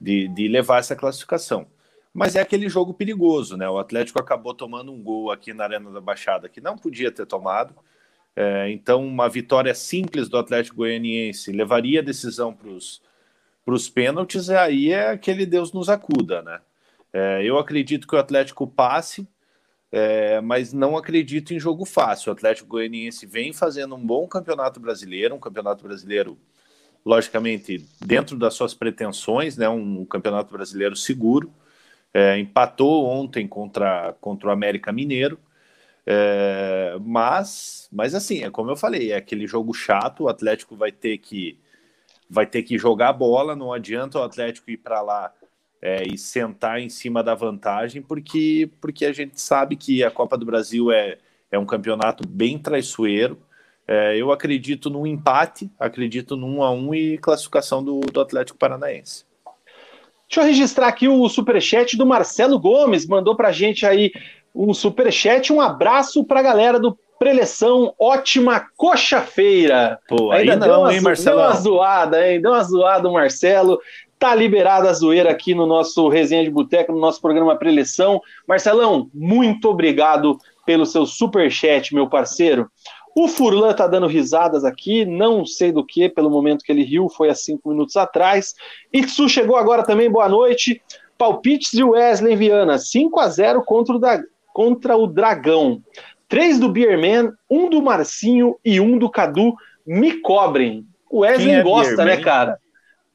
de, 0.00 0.26
de 0.26 0.48
levar 0.48 0.80
essa 0.80 0.96
classificação 0.96 1.64
mas 2.12 2.34
é 2.36 2.40
aquele 2.40 2.68
jogo 2.68 2.94
perigoso, 2.94 3.56
né? 3.56 3.68
O 3.68 3.78
Atlético 3.78 4.20
acabou 4.20 4.54
tomando 4.54 4.92
um 4.92 5.02
gol 5.02 5.30
aqui 5.30 5.52
na 5.52 5.64
Arena 5.64 5.90
da 5.90 6.00
Baixada 6.00 6.48
que 6.48 6.60
não 6.60 6.76
podia 6.76 7.12
ter 7.12 7.26
tomado. 7.26 7.74
É, 8.34 8.70
então, 8.70 9.04
uma 9.04 9.28
vitória 9.28 9.74
simples 9.74 10.28
do 10.28 10.38
Atlético 10.38 10.76
Goianiense 10.76 11.50
levaria 11.50 12.00
a 12.00 12.04
decisão 12.04 12.52
para 12.54 12.70
os 13.72 13.88
pênaltis, 13.88 14.48
e 14.48 14.54
aí 14.54 14.92
é 14.92 15.10
aquele 15.10 15.44
Deus 15.44 15.72
nos 15.72 15.88
acuda, 15.88 16.40
né? 16.42 16.60
É, 17.12 17.42
eu 17.42 17.58
acredito 17.58 18.06
que 18.06 18.14
o 18.14 18.18
Atlético 18.18 18.66
passe, 18.66 19.26
é, 19.90 20.40
mas 20.40 20.72
não 20.72 20.96
acredito 20.96 21.52
em 21.52 21.58
jogo 21.58 21.84
fácil. 21.84 22.30
O 22.30 22.32
Atlético 22.32 22.68
Goianiense 22.68 23.26
vem 23.26 23.52
fazendo 23.52 23.94
um 23.96 24.06
bom 24.06 24.28
campeonato 24.28 24.78
brasileiro, 24.78 25.34
um 25.34 25.40
campeonato 25.40 25.82
brasileiro, 25.82 26.38
logicamente, 27.04 27.86
dentro 28.04 28.36
das 28.36 28.54
suas 28.54 28.74
pretensões, 28.74 29.56
né, 29.56 29.68
um 29.68 30.04
campeonato 30.04 30.52
brasileiro 30.52 30.94
seguro. 30.94 31.52
É, 32.18 32.36
empatou 32.36 33.06
ontem 33.06 33.46
contra, 33.46 34.12
contra 34.20 34.48
o 34.48 34.50
América 34.50 34.90
Mineiro. 34.90 35.38
É, 36.04 36.96
mas, 37.00 37.88
mas 37.92 38.12
assim, 38.12 38.42
é 38.42 38.50
como 38.50 38.72
eu 38.72 38.76
falei, 38.76 39.12
é 39.12 39.16
aquele 39.16 39.46
jogo 39.46 39.72
chato, 39.72 40.24
o 40.24 40.28
Atlético 40.28 40.74
vai 40.74 40.90
ter 40.90 41.18
que 41.18 41.60
vai 42.28 42.44
ter 42.44 42.64
que 42.64 42.76
jogar 42.76 43.12
bola, 43.12 43.54
não 43.54 43.72
adianta 43.72 44.18
o 44.18 44.22
Atlético 44.22 44.68
ir 44.70 44.78
para 44.78 45.00
lá 45.00 45.32
é, 45.80 46.02
e 46.08 46.18
sentar 46.18 46.80
em 46.80 46.88
cima 46.88 47.22
da 47.22 47.36
vantagem, 47.36 48.02
porque, 48.02 48.68
porque 48.80 49.06
a 49.06 49.12
gente 49.12 49.40
sabe 49.40 49.76
que 49.76 50.02
a 50.02 50.10
Copa 50.10 50.36
do 50.36 50.44
Brasil 50.44 50.90
é, 50.90 51.18
é 51.52 51.58
um 51.58 51.66
campeonato 51.66 52.26
bem 52.26 52.58
traiçoeiro. 52.58 53.38
É, 53.86 54.16
eu 54.16 54.32
acredito 54.32 54.90
num 54.90 55.06
empate, 55.06 55.70
acredito 55.78 56.36
num 56.36 56.58
1 56.58 56.62
a 56.64 56.70
1 56.72 56.94
e 56.94 57.18
classificação 57.18 57.82
do, 57.82 58.00
do 58.00 58.20
Atlético 58.20 58.58
Paranaense. 58.58 59.27
Deixa 60.28 60.40
eu 60.40 60.44
registrar 60.44 60.88
aqui 60.88 61.08
o 61.08 61.28
superchat 61.28 61.96
do 61.96 62.06
Marcelo 62.06 62.58
Gomes, 62.58 63.06
mandou 63.06 63.34
pra 63.34 63.50
gente 63.50 63.86
aí 63.86 64.12
um 64.54 64.74
superchat, 64.74 65.52
um 65.52 65.60
abraço 65.60 66.24
pra 66.24 66.42
galera 66.42 66.78
do 66.78 66.98
preleção, 67.18 67.94
ótima 67.98 68.64
coxa-feira. 68.76 69.98
Pô, 70.08 70.30
Ainda 70.30 70.56
não, 70.56 70.82
uma, 70.82 70.94
hein, 70.94 71.00
Marcelo? 71.00 71.38
Deu 71.38 71.46
uma 71.46 71.54
zoada, 71.54 72.28
hein? 72.28 72.40
Deu 72.40 72.52
uma 72.52 72.62
zoada 72.62 73.08
o 73.08 73.12
Marcelo. 73.12 73.78
Tá 74.18 74.34
liberada 74.34 74.90
a 74.90 74.92
zoeira 74.92 75.30
aqui 75.30 75.54
no 75.54 75.66
nosso 75.66 76.08
Resenha 76.08 76.44
de 76.44 76.50
Boteco, 76.50 76.92
no 76.92 77.00
nosso 77.00 77.20
programa 77.20 77.56
Preleção. 77.56 78.20
Marcelão, 78.46 79.08
muito 79.14 79.68
obrigado 79.68 80.38
pelo 80.66 80.84
seu 80.84 81.06
super 81.06 81.50
chat, 81.50 81.94
meu 81.94 82.08
parceiro. 82.08 82.70
O 83.20 83.26
Furlan 83.26 83.74
tá 83.74 83.88
dando 83.88 84.06
risadas 84.06 84.64
aqui, 84.64 85.04
não 85.04 85.44
sei 85.44 85.72
do 85.72 85.84
que, 85.84 86.08
pelo 86.08 86.30
momento 86.30 86.62
que 86.62 86.70
ele 86.70 86.84
riu, 86.84 87.08
foi 87.08 87.28
há 87.28 87.34
cinco 87.34 87.70
minutos 87.70 87.96
atrás. 87.96 88.54
Ixu 88.92 89.28
chegou 89.28 89.56
agora 89.56 89.82
também, 89.82 90.08
boa 90.08 90.28
noite. 90.28 90.80
Palpites 91.18 91.72
de 91.72 91.82
Wesley 91.82 92.36
Viana, 92.36 92.78
5 92.78 93.18
a 93.18 93.28
0 93.28 93.64
contra 93.64 93.96
o, 93.96 93.98
da, 93.98 94.22
contra 94.52 94.96
o 94.96 95.08
Dragão. 95.08 95.82
Três 96.28 96.60
do 96.60 96.68
Bierman, 96.68 97.32
um 97.50 97.68
do 97.68 97.82
Marcinho 97.82 98.56
e 98.64 98.80
um 98.80 98.96
do 98.96 99.10
Cadu. 99.10 99.52
Me 99.84 100.20
cobrem. 100.20 100.86
O 101.10 101.22
Wesley 101.22 101.56
é 101.56 101.62
gosta, 101.64 101.96
Bierman? 101.96 102.18
né, 102.18 102.22
cara? 102.22 102.60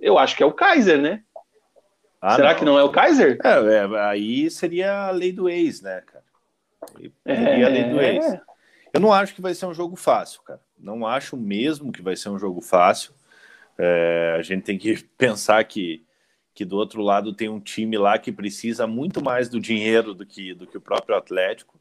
Eu 0.02 0.18
acho 0.18 0.36
que 0.36 0.44
é 0.44 0.46
o 0.46 0.52
Kaiser, 0.52 1.02
né? 1.02 1.22
Ah, 2.22 2.36
Será 2.36 2.50
não. 2.50 2.60
que 2.60 2.66
não 2.66 2.78
é 2.78 2.84
o 2.84 2.90
Kaiser? 2.90 3.40
É, 3.42 3.76
é, 3.76 4.00
aí 4.02 4.52
seria 4.52 5.08
a 5.08 5.12
lei 5.12 5.32
do 5.32 5.48
ex, 5.48 5.82
né, 5.82 6.04
cara? 6.06 6.26
Seria 7.26 7.68
a 7.68 7.70
lei 7.70 7.84
do 7.86 8.02
ex. 8.02 8.42
Eu 8.94 9.00
não 9.00 9.12
acho 9.12 9.34
que 9.34 9.42
vai 9.42 9.54
ser 9.54 9.66
um 9.66 9.74
jogo 9.74 9.96
fácil, 9.96 10.42
cara. 10.44 10.62
Não 10.78 11.06
acho 11.06 11.36
mesmo 11.36 11.92
que 11.92 12.02
vai 12.02 12.16
ser 12.16 12.30
um 12.30 12.40
jogo 12.40 12.62
fácil. 12.62 13.14
É, 13.78 14.36
a 14.38 14.42
gente 14.44 14.64
tem 14.64 14.78
que 14.78 15.04
pensar 15.18 15.64
que, 15.64 16.06
que 16.54 16.64
do 16.64 16.78
outro 16.78 17.02
lado 17.02 17.34
tem 17.34 17.50
um 17.50 17.60
time 17.60 17.98
lá 17.98 18.20
que 18.20 18.32
precisa 18.32 18.86
muito 18.86 19.24
mais 19.24 19.50
do 19.50 19.60
dinheiro 19.60 20.14
do 20.14 20.26
que, 20.26 20.54
do 20.54 20.68
que 20.68 20.78
o 20.78 20.82
próprio 20.82 21.16
Atlético. 21.18 21.80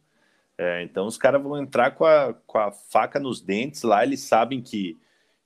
É, 0.56 0.82
então 0.82 1.06
os 1.06 1.18
caras 1.18 1.42
vão 1.42 1.58
entrar 1.58 1.92
com 1.92 2.04
a, 2.04 2.34
com 2.46 2.58
a 2.58 2.72
faca 2.72 3.20
nos 3.20 3.40
dentes 3.40 3.82
lá, 3.82 4.02
eles 4.02 4.20
sabem 4.20 4.62
que 4.62 4.98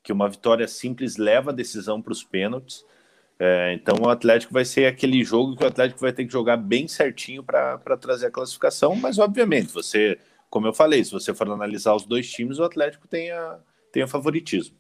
que 0.07 0.13
uma 0.13 0.29
vitória 0.29 0.69
simples 0.69 1.17
leva 1.17 1.51
a 1.51 1.53
decisão 1.53 2.01
para 2.01 2.13
os 2.13 2.23
pênaltis. 2.23 2.85
É, 3.41 3.75
então 3.75 3.97
o 4.01 4.09
Atlético 4.09 4.53
vai 4.53 4.65
ser 4.65 4.87
aquele 4.87 5.25
jogo 5.25 5.57
que 5.57 5.65
o 5.65 5.67
Atlético 5.67 6.01
vai 6.01 6.13
ter 6.13 6.25
que 6.25 6.33
jogar 6.33 6.57
bem 6.57 6.87
certinho 6.87 7.43
para 7.43 7.97
trazer 8.01 8.27
a 8.27 8.31
classificação, 8.31 8.95
mas 8.95 9.19
obviamente, 9.19 9.73
você, 9.73 10.17
como 10.57 10.67
eu 10.67 10.73
falei, 10.73 11.05
se 11.05 11.13
você 11.13 11.35
for 11.35 11.51
analisar 11.51 11.95
os 11.95 12.07
dois 12.07 12.31
times, 12.31 12.59
o 12.59 12.65
Atlético 12.65 13.07
tem 13.07 13.31
a, 13.31 13.59
tem 13.93 14.03
a 14.03 14.09
favoritismo. 14.09 14.75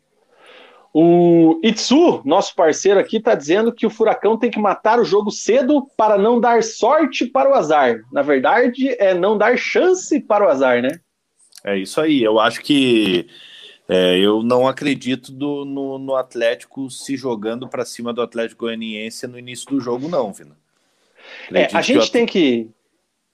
O 0.90 1.60
Itsu, 1.62 2.22
nosso 2.24 2.54
parceiro 2.54 2.98
aqui, 2.98 3.18
está 3.18 3.34
dizendo 3.34 3.70
que 3.70 3.84
o 3.84 3.90
Furacão 3.90 4.38
tem 4.38 4.50
que 4.50 4.58
matar 4.58 4.98
o 4.98 5.04
jogo 5.04 5.30
cedo 5.30 5.86
para 5.94 6.16
não 6.16 6.40
dar 6.40 6.62
sorte 6.62 7.26
para 7.26 7.50
o 7.50 7.52
azar. 7.52 8.00
Na 8.10 8.22
verdade, 8.22 8.96
é 8.98 9.12
não 9.12 9.36
dar 9.36 9.58
chance 9.58 10.18
para 10.18 10.46
o 10.46 10.48
azar, 10.48 10.80
né? 10.80 10.98
É 11.62 11.76
isso 11.76 12.00
aí. 12.00 12.24
Eu 12.24 12.40
acho 12.40 12.62
que 12.62 13.28
é, 13.86 14.18
eu 14.18 14.42
não 14.42 14.66
acredito 14.66 15.30
do, 15.30 15.66
no, 15.66 15.98
no, 15.98 16.16
Atlético 16.16 16.90
se 16.90 17.18
jogando 17.18 17.68
para 17.68 17.84
cima 17.84 18.14
do 18.14 18.22
Atlético 18.22 18.64
Goianiense 18.64 19.26
no 19.26 19.38
início 19.38 19.68
do 19.68 19.78
jogo, 19.78 20.08
não, 20.08 20.32
Vina. 20.32 20.56
É, 21.52 21.68
a 21.76 21.82
gente 21.82 22.10
tem 22.10 22.24
que. 22.24 22.70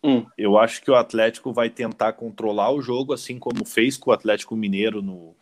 Hum. 0.02 0.26
Eu 0.36 0.58
acho 0.58 0.82
que 0.82 0.90
o 0.90 0.96
Atlético 0.96 1.52
vai 1.52 1.70
tentar 1.70 2.12
controlar 2.14 2.72
o 2.72 2.82
jogo, 2.82 3.12
assim 3.12 3.38
como 3.38 3.64
fez 3.64 3.96
com 3.96 4.10
o 4.10 4.12
Atlético 4.12 4.56
Mineiro 4.56 5.00
no, 5.00 5.34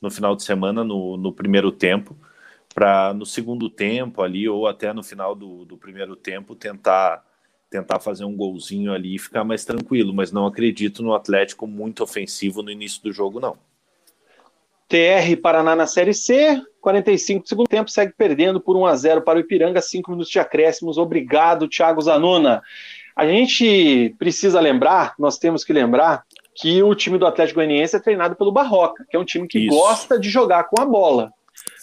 no 0.00 0.10
final 0.10 0.34
de 0.34 0.42
semana, 0.42 0.82
no, 0.82 1.16
no 1.16 1.32
primeiro 1.32 1.70
tempo, 1.70 2.16
para 2.74 3.12
no 3.12 3.26
segundo 3.26 3.68
tempo 3.68 4.22
ali, 4.22 4.48
ou 4.48 4.66
até 4.66 4.92
no 4.92 5.02
final 5.02 5.34
do, 5.34 5.64
do 5.64 5.76
primeiro 5.76 6.16
tempo, 6.16 6.54
tentar 6.54 7.24
tentar 7.68 7.98
fazer 7.98 8.24
um 8.24 8.36
golzinho 8.36 8.92
ali 8.92 9.16
e 9.16 9.18
ficar 9.18 9.42
mais 9.42 9.64
tranquilo, 9.64 10.14
mas 10.14 10.30
não 10.30 10.46
acredito 10.46 11.02
no 11.02 11.12
Atlético 11.12 11.66
muito 11.66 12.02
ofensivo 12.02 12.62
no 12.62 12.70
início 12.70 13.02
do 13.02 13.12
jogo, 13.12 13.40
não. 13.40 13.58
TR 14.88 15.36
Paraná 15.42 15.74
na 15.74 15.86
Série 15.86 16.14
C, 16.14 16.62
45 16.80 17.42
do 17.42 17.48
segundo 17.48 17.66
tempo, 17.66 17.90
segue 17.90 18.12
perdendo 18.16 18.60
por 18.60 18.76
1 18.76 18.86
a 18.86 18.94
0 18.96 19.22
para 19.22 19.36
o 19.36 19.40
Ipiranga, 19.40 19.80
5 19.80 20.12
minutos 20.12 20.30
de 20.30 20.38
acréscimos. 20.38 20.96
Obrigado, 20.96 21.68
Thiago 21.68 22.00
Zanona. 22.00 22.62
A 23.16 23.26
gente 23.26 24.14
precisa 24.18 24.60
lembrar, 24.60 25.14
nós 25.18 25.38
temos 25.38 25.64
que 25.64 25.72
lembrar 25.72 26.24
que 26.54 26.82
o 26.82 26.94
time 26.94 27.18
do 27.18 27.26
Atlético 27.26 27.60
Goianiense 27.60 27.96
é 27.96 28.00
treinado 28.00 28.36
pelo 28.36 28.52
Barroca, 28.52 29.04
que 29.08 29.16
é 29.16 29.18
um 29.18 29.24
time 29.24 29.48
que 29.48 29.58
Isso. 29.58 29.74
gosta 29.74 30.18
de 30.18 30.28
jogar 30.28 30.64
com 30.64 30.80
a 30.80 30.84
bola. 30.84 31.30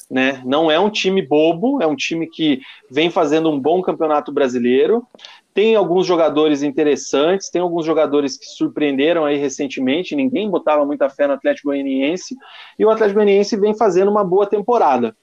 Né? 0.09 0.41
Não 0.45 0.69
é 0.69 0.79
um 0.79 0.89
time 0.89 1.21
bobo, 1.21 1.81
é 1.81 1.88
um 1.88 1.95
time 1.95 2.27
que 2.27 2.61
vem 2.91 3.09
fazendo 3.09 3.49
um 3.49 3.59
bom 3.59 3.81
campeonato 3.81 4.31
brasileiro 4.31 5.07
tem 5.53 5.75
alguns 5.75 6.07
jogadores 6.07 6.63
interessantes, 6.63 7.49
tem 7.49 7.61
alguns 7.61 7.86
jogadores 7.86 8.38
que 8.38 8.45
surpreenderam 8.45 9.23
aí 9.23 9.38
recentemente, 9.38 10.15
ninguém 10.15 10.49
botava 10.49 10.86
muita 10.86 11.09
fé 11.09 11.27
no 11.27 11.34
Atlético 11.34 11.67
Goianiense, 11.67 12.36
e 12.77 12.84
o 12.84 12.89
Atlético 12.89 13.19
Goianiense 13.19 13.55
vem 13.55 13.75
fazendo 13.75 14.09
uma 14.09 14.23
boa 14.23 14.47
temporada. 14.47 15.15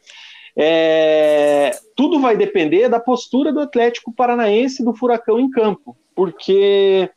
É, 0.56 1.70
tudo 1.96 2.20
vai 2.20 2.36
depender 2.36 2.88
da 2.88 3.00
postura 3.00 3.52
do 3.52 3.60
Atlético 3.60 4.12
Paranaense 4.14 4.84
do 4.84 4.94
Furacão 4.94 5.38
em 5.38 5.50
campo, 5.50 5.96
porque 6.14 7.10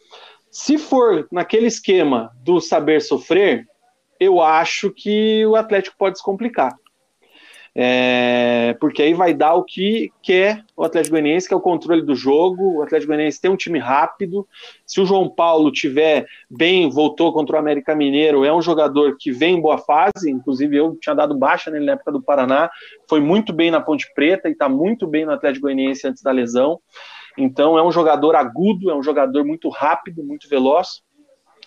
se 0.51 0.77
for 0.77 1.27
naquele 1.31 1.67
esquema 1.67 2.31
do 2.43 2.61
saber 2.61 3.01
sofrer, 3.01 3.65
eu 4.19 4.41
acho 4.41 4.91
que 4.91 5.45
o 5.45 5.55
Atlético 5.55 5.95
pode 5.97 6.17
se 6.17 6.23
complicar. 6.23 6.73
É, 7.75 8.75
porque 8.79 9.01
aí 9.01 9.15
vai 9.15 9.33
dar 9.33 9.55
o 9.55 9.63
que 9.63 10.11
quer 10.21 10.63
o 10.77 10.83
Atlético 10.83 11.13
Goianiense, 11.13 11.47
que 11.47 11.53
é 11.53 11.57
o 11.57 11.61
controle 11.61 12.03
do 12.03 12.15
jogo. 12.15 12.77
O 12.77 12.83
Atlético 12.83 13.07
Goianiense 13.07 13.41
tem 13.41 13.49
um 13.49 13.57
time 13.57 13.79
rápido. 13.79 14.47
Se 14.85 15.01
o 15.01 15.05
João 15.05 15.27
Paulo 15.27 15.71
tiver 15.71 16.27
bem, 16.49 16.87
voltou 16.89 17.33
contra 17.33 17.55
o 17.55 17.59
América 17.59 17.95
Mineiro, 17.95 18.45
é 18.45 18.53
um 18.53 18.61
jogador 18.61 19.15
que 19.19 19.31
vem 19.31 19.55
em 19.55 19.61
boa 19.61 19.79
fase. 19.79 20.29
Inclusive, 20.29 20.75
eu 20.77 20.95
tinha 21.01 21.15
dado 21.15 21.35
baixa 21.35 21.71
nele 21.71 21.85
na 21.85 21.93
época 21.93 22.11
do 22.11 22.21
Paraná. 22.21 22.69
Foi 23.09 23.19
muito 23.19 23.51
bem 23.51 23.71
na 23.71 23.81
Ponte 23.81 24.07
Preta 24.13 24.49
e 24.49 24.51
está 24.51 24.69
muito 24.69 25.07
bem 25.07 25.25
no 25.25 25.31
Atlético 25.31 25.63
Goianiense 25.63 26.07
antes 26.07 26.21
da 26.21 26.31
lesão. 26.31 26.79
Então, 27.35 27.75
é 27.75 27.83
um 27.83 27.91
jogador 27.91 28.35
agudo, 28.35 28.91
é 28.91 28.95
um 28.95 29.01
jogador 29.01 29.43
muito 29.43 29.67
rápido, 29.69 30.23
muito 30.23 30.47
veloz. 30.47 31.01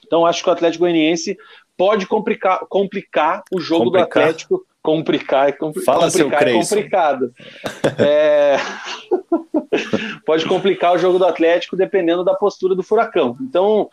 Então, 0.06 0.24
acho 0.24 0.40
que 0.44 0.48
o 0.48 0.52
Atlético 0.52 0.84
Goianiense 0.84 1.36
pode 1.76 2.06
complicar, 2.06 2.60
complicar 2.68 3.42
o 3.52 3.60
jogo 3.60 3.86
complicar. 3.86 4.06
do 4.06 4.10
Atlético 4.10 4.66
complicar, 4.86 5.48
é 5.48 5.52
compli 5.52 5.82
Fala 5.82 6.04
complicar 6.04 6.46
é 6.46 6.52
complicado. 6.52 7.32
é... 7.98 8.56
Pode 10.24 10.46
complicar 10.46 10.94
o 10.94 10.98
jogo 10.98 11.18
do 11.18 11.26
Atlético 11.26 11.76
dependendo 11.76 12.22
da 12.22 12.34
postura 12.34 12.74
do 12.74 12.84
Furacão. 12.84 13.36
Então, 13.40 13.90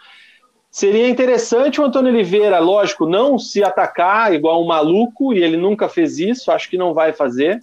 seria 0.69 1.09
interessante 1.09 1.81
o 1.81 1.83
Antônio 1.83 2.13
Oliveira, 2.13 2.59
lógico, 2.59 3.07
não 3.07 3.39
se 3.39 3.63
atacar 3.63 4.33
igual 4.33 4.61
um 4.61 4.67
maluco, 4.67 5.33
e 5.33 5.43
ele 5.43 5.57
nunca 5.57 5.89
fez 5.89 6.19
isso, 6.19 6.51
acho 6.51 6.69
que 6.69 6.77
não 6.77 6.93
vai 6.93 7.11
fazer. 7.11 7.61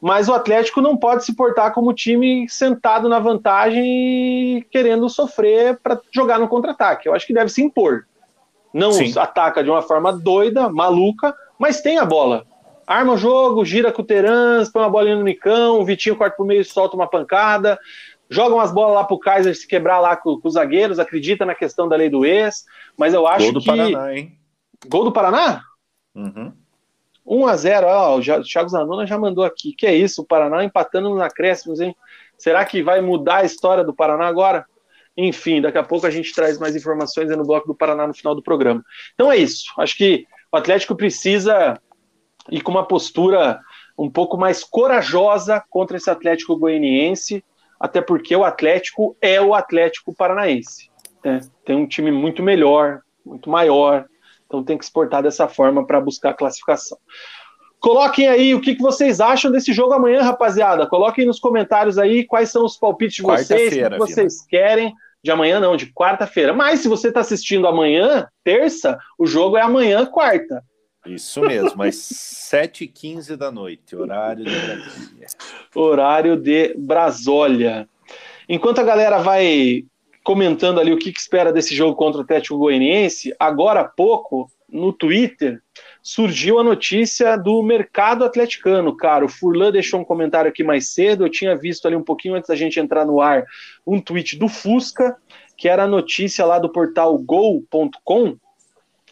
Mas 0.00 0.28
o 0.28 0.34
Atlético 0.34 0.80
não 0.80 0.96
pode 0.96 1.24
se 1.24 1.34
portar 1.34 1.72
como 1.72 1.94
time 1.94 2.48
sentado 2.48 3.08
na 3.08 3.20
vantagem 3.20 3.84
e 4.58 4.62
querendo 4.70 5.08
sofrer 5.08 5.78
para 5.80 6.00
jogar 6.12 6.38
no 6.38 6.48
contra-ataque. 6.48 7.08
Eu 7.08 7.14
acho 7.14 7.26
que 7.26 7.32
deve 7.32 7.48
se 7.48 7.62
impor. 7.62 8.06
Não 8.74 8.92
Sim. 8.92 9.12
ataca 9.16 9.64
de 9.64 9.70
uma 9.70 9.80
forma 9.80 10.12
doida, 10.12 10.68
maluca, 10.68 11.34
mas 11.58 11.80
tem 11.80 11.96
a 11.98 12.04
bola 12.04 12.44
arma 12.86 13.14
o 13.14 13.18
jogo, 13.18 13.64
gira 13.64 13.90
com 13.90 14.02
o 14.02 14.04
Terans, 14.04 14.70
põe 14.70 14.82
uma 14.82 14.90
bolinha 14.90 15.16
no 15.16 15.24
Nicão, 15.24 15.80
o 15.80 15.84
Vitinho 15.84 16.16
corta 16.16 16.36
pro 16.36 16.44
meio 16.44 16.60
e 16.60 16.64
solta 16.64 16.96
uma 16.96 17.08
pancada, 17.08 17.78
joga 18.30 18.54
umas 18.54 18.72
bolas 18.72 18.94
lá 18.94 19.04
pro 19.04 19.18
Kaiser 19.18 19.54
se 19.54 19.66
quebrar 19.66 19.98
lá 20.00 20.16
com, 20.16 20.40
com, 20.40 20.48
os 20.48 20.54
zagueiros, 20.54 20.98
acredita 20.98 21.44
na 21.44 21.54
questão 21.54 21.88
da 21.88 21.96
lei 21.96 22.08
do 22.08 22.24
ex, 22.24 22.64
mas 22.96 23.12
eu 23.12 23.26
acho 23.26 23.46
que... 23.46 23.52
Gol 23.52 23.54
do 23.54 23.60
que... 23.60 23.66
Paraná, 23.66 24.14
hein? 24.14 24.38
Gol 24.88 25.04
do 25.04 25.12
Paraná? 25.12 25.62
Uhum. 26.14 26.52
1 27.26 27.46
a 27.46 27.56
0 27.56 27.86
ó, 27.88 28.18
o 28.18 28.22
Thiago 28.22 28.68
Zanona 28.68 29.04
já 29.04 29.18
mandou 29.18 29.44
aqui, 29.44 29.72
que 29.72 29.86
é 29.86 29.94
isso, 29.94 30.22
o 30.22 30.26
Paraná 30.26 30.62
empatando 30.62 31.10
nos 31.10 31.20
acréscimos, 31.20 31.80
hein? 31.80 31.94
Será 32.38 32.64
que 32.64 32.82
vai 32.82 33.00
mudar 33.00 33.38
a 33.38 33.44
história 33.44 33.82
do 33.82 33.94
Paraná 33.94 34.26
agora? 34.26 34.64
Enfim, 35.16 35.62
daqui 35.62 35.78
a 35.78 35.82
pouco 35.82 36.06
a 36.06 36.10
gente 36.10 36.32
traz 36.34 36.58
mais 36.58 36.76
informações 36.76 37.30
no 37.30 37.44
Bloco 37.44 37.66
do 37.66 37.74
Paraná 37.74 38.06
no 38.06 38.14
final 38.14 38.34
do 38.34 38.42
programa. 38.42 38.84
Então 39.14 39.32
é 39.32 39.36
isso. 39.36 39.64
Acho 39.78 39.96
que 39.96 40.26
o 40.52 40.56
Atlético 40.56 40.94
precisa 40.94 41.80
ir 42.50 42.60
com 42.60 42.70
uma 42.70 42.86
postura 42.86 43.60
um 43.98 44.10
pouco 44.10 44.36
mais 44.36 44.62
corajosa 44.62 45.62
contra 45.70 45.96
esse 45.96 46.10
Atlético 46.10 46.56
goianiense, 46.56 47.44
até 47.80 48.00
porque 48.00 48.34
o 48.34 48.44
Atlético 48.44 49.16
é 49.20 49.40
o 49.40 49.54
Atlético 49.54 50.14
paranaense. 50.14 50.90
Né? 51.24 51.40
Tem 51.64 51.76
um 51.76 51.86
time 51.86 52.10
muito 52.10 52.42
melhor, 52.42 53.00
muito 53.24 53.50
maior, 53.50 54.06
então 54.46 54.62
tem 54.62 54.78
que 54.78 54.84
exportar 54.84 55.22
dessa 55.22 55.48
forma 55.48 55.86
para 55.86 56.00
buscar 56.00 56.30
a 56.30 56.34
classificação. 56.34 56.98
Coloquem 57.80 58.26
aí 58.26 58.54
o 58.54 58.60
que, 58.60 58.74
que 58.74 58.82
vocês 58.82 59.20
acham 59.20 59.50
desse 59.50 59.72
jogo 59.72 59.92
amanhã, 59.92 60.22
rapaziada. 60.22 60.86
Coloquem 60.86 61.26
nos 61.26 61.38
comentários 61.38 61.98
aí 61.98 62.24
quais 62.24 62.50
são 62.50 62.64
os 62.64 62.76
palpites 62.76 63.16
de 63.16 63.22
vocês, 63.22 63.76
o 63.76 63.90
que 63.90 63.98
vocês 63.98 64.46
querem 64.46 64.94
de 65.22 65.30
amanhã, 65.30 65.60
não, 65.60 65.76
de 65.76 65.92
quarta-feira. 65.92 66.52
Mas 66.52 66.80
se 66.80 66.88
você 66.88 67.08
está 67.08 67.20
assistindo 67.20 67.66
amanhã, 67.66 68.26
terça, 68.42 68.98
o 69.18 69.26
jogo 69.26 69.56
é 69.56 69.60
amanhã, 69.60 70.06
quarta. 70.06 70.62
Isso 71.06 71.40
mesmo, 71.40 71.72
mas 71.76 71.96
7h15 71.96 73.36
da 73.36 73.50
noite, 73.50 73.94
horário 73.94 74.44
de 74.44 74.50
Brasília. 74.50 75.26
Horário 75.74 76.36
de 76.36 76.74
Brasólia. 76.76 77.88
Enquanto 78.48 78.80
a 78.80 78.84
galera 78.84 79.18
vai 79.18 79.84
comentando 80.22 80.80
ali 80.80 80.92
o 80.92 80.98
que, 80.98 81.12
que 81.12 81.20
espera 81.20 81.52
desse 81.52 81.74
jogo 81.74 81.94
contra 81.94 82.20
o 82.20 82.24
Atlético 82.24 82.58
Goianiense, 82.58 83.34
agora 83.38 83.80
há 83.80 83.84
pouco, 83.84 84.50
no 84.68 84.92
Twitter, 84.92 85.62
surgiu 86.02 86.58
a 86.58 86.64
notícia 86.64 87.36
do 87.36 87.62
mercado 87.62 88.24
atleticano, 88.24 88.96
cara. 88.96 89.24
O 89.24 89.28
Furlan 89.28 89.70
deixou 89.70 90.00
um 90.00 90.04
comentário 90.04 90.48
aqui 90.48 90.64
mais 90.64 90.92
cedo, 90.92 91.24
eu 91.24 91.30
tinha 91.30 91.56
visto 91.56 91.86
ali 91.86 91.94
um 91.94 92.02
pouquinho 92.02 92.34
antes 92.34 92.48
da 92.48 92.56
gente 92.56 92.80
entrar 92.80 93.04
no 93.04 93.20
ar 93.20 93.44
um 93.86 94.00
tweet 94.00 94.36
do 94.36 94.48
Fusca, 94.48 95.16
que 95.56 95.68
era 95.68 95.84
a 95.84 95.88
notícia 95.88 96.44
lá 96.44 96.58
do 96.58 96.70
portal 96.70 97.16
gol.com, 97.18 98.36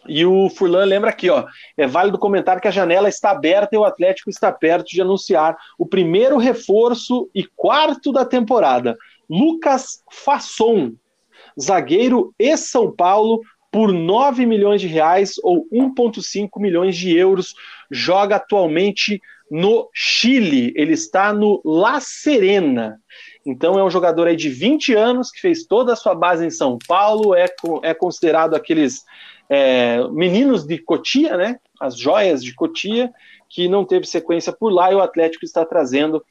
e 0.07 0.24
o 0.24 0.48
Furlan 0.48 0.84
lembra 0.84 1.11
aqui, 1.11 1.30
ó, 1.30 1.44
é 1.76 1.86
válido 1.86 2.18
comentar 2.18 2.61
que 2.61 2.68
a 2.68 2.70
janela 2.70 3.09
está 3.09 3.30
aberta 3.30 3.74
e 3.74 3.78
o 3.78 3.84
Atlético 3.84 4.30
está 4.30 4.52
perto 4.52 4.88
de 4.88 5.00
anunciar 5.00 5.57
o 5.78 5.86
primeiro 5.86 6.36
reforço 6.36 7.28
e 7.34 7.44
quarto 7.44 8.12
da 8.12 8.24
temporada. 8.24 8.96
Lucas 9.28 10.02
Fasson, 10.11 10.92
zagueiro 11.61 12.34
e 12.38 12.57
São 12.57 12.94
Paulo, 12.94 13.40
por 13.74 13.92
9 13.92 14.46
milhões 14.46 14.80
de 14.80 14.86
reais 14.86 15.34
ou 15.42 15.66
1,5 15.72 16.61
milhões 16.61 16.96
de 16.96 17.16
euros. 17.16 17.55
Joga 17.90 18.36
atualmente 18.36 19.20
no 19.50 19.88
Chile. 19.92 20.72
Ele 20.76 20.92
está 20.92 21.32
no 21.32 21.61
La 21.64 21.98
Serena. 21.98 23.00
Então 23.44 23.76
é 23.78 23.84
um 23.84 23.90
jogador 23.90 24.28
aí 24.28 24.36
de 24.36 24.48
20 24.48 24.94
anos 24.94 25.30
que 25.30 25.40
fez 25.40 25.66
toda 25.66 25.92
a 25.92 25.96
sua 25.96 26.14
base 26.14 26.46
em 26.46 26.50
São 26.50 26.78
Paulo, 26.86 27.34
é, 27.34 27.46
é 27.82 27.92
considerado 27.92 28.55
aqueles 28.55 29.02
é, 29.49 30.07
meninos 30.09 30.66
de 30.66 30.78
Cotia, 30.78 31.36
né? 31.36 31.59
As 31.80 31.99
joias 31.99 32.42
de 32.42 32.55
Cotia, 32.55 33.12
que 33.49 33.68
não 33.68 33.84
teve 33.84 34.07
sequência 34.07 34.53
por 34.53 34.72
lá 34.72 34.92
e 34.92 34.95
o 34.95 35.01
Atlético 35.01 35.45
está 35.45 35.64
trazendo 35.64 36.24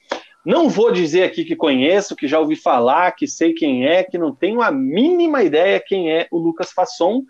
não 0.45 0.68
vou 0.68 0.91
dizer 0.91 1.24
aqui 1.24 1.45
que 1.45 1.55
conheço, 1.55 2.16
que 2.16 2.28
já 2.28 2.39
ouvi 2.39 2.55
falar, 2.55 3.11
que 3.14 3.28
sei 3.28 3.53
quem 3.53 3.88
é, 3.88 4.03
que 4.03 4.18
não 4.18 4.36
tenho 4.36 4.61
a 4.61 4.72
mínima 4.72 5.41
ideia 5.41 5.80
quem 5.80 6.11
é 6.11 6.28
o 6.30 6.38
Lucas 6.38 6.72
Fasson, 6.72 7.24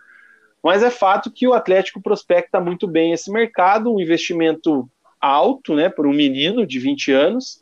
mas 0.64 0.82
é 0.82 0.90
fato 0.90 1.32
que 1.32 1.48
o 1.48 1.54
Atlético 1.54 2.02
prospecta 2.02 2.60
muito 2.60 2.88
bem 2.88 3.12
esse 3.12 3.32
mercado, 3.32 3.94
um 3.94 4.00
investimento 4.00 4.90
alto, 5.22 5.76
né, 5.76 5.90
por 5.90 6.08
um 6.08 6.14
menino 6.14 6.66
de 6.66 6.80
20 6.80 7.12
anos. 7.12 7.62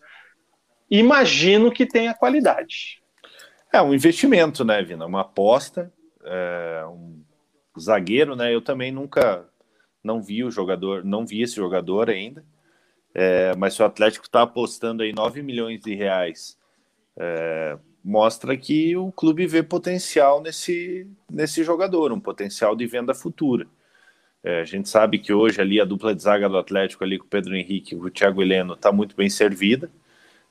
Imagino 0.90 1.72
que 1.72 1.86
tenha 1.86 2.14
qualidade. 2.14 3.02
É 3.74 3.82
um 3.82 3.94
investimento, 3.94 4.64
né, 4.64 4.82
Vina? 4.82 5.06
Uma 5.06 5.22
aposta, 5.22 5.92
é, 6.24 6.84
um 6.86 7.21
zagueiro, 7.80 8.36
né? 8.36 8.54
Eu 8.54 8.62
também 8.62 8.92
nunca 8.92 9.46
não 10.04 10.22
vi 10.22 10.44
o 10.44 10.52
jogador, 10.52 11.04
não 11.04 11.26
vi 11.26 11.42
esse 11.42 11.56
jogador 11.56 12.10
ainda. 12.10 12.44
É, 13.14 13.56
mas 13.56 13.74
se 13.74 13.82
o 13.82 13.86
Atlético 13.86 14.26
está 14.26 14.44
apostando 14.44 15.04
aí 15.04 15.14
9 15.14 15.42
milhões 15.42 15.82
de 15.82 15.94
reais, 15.94 16.58
é, 17.18 17.78
mostra 18.04 18.56
que 18.58 18.96
o 18.96 19.12
clube 19.12 19.46
vê 19.46 19.62
potencial 19.62 20.42
nesse, 20.42 21.08
nesse 21.30 21.64
jogador, 21.64 22.12
um 22.12 22.20
potencial 22.20 22.76
de 22.76 22.86
venda 22.88 23.14
futura. 23.14 23.68
É, 24.44 24.62
a 24.62 24.66
gente 24.66 24.90
sabe 24.90 25.20
que 25.20 25.32
hoje 25.34 25.62
ali 25.62 25.80
a 25.80 25.86
dupla 25.86 26.16
de 26.16 26.24
zaga 26.24 26.50
do 26.50 26.58
Atlético 26.58 27.04
ali 27.04 27.20
com 27.20 27.26
o 27.26 27.30
Pedro 27.30 27.56
Henrique 27.56 27.94
e 27.94 27.98
o 27.98 28.10
Thiago 28.10 28.42
Heleno 28.42 28.74
está 28.74 28.92
muito 28.92 29.16
bem 29.16 29.30
servida. 29.30 29.92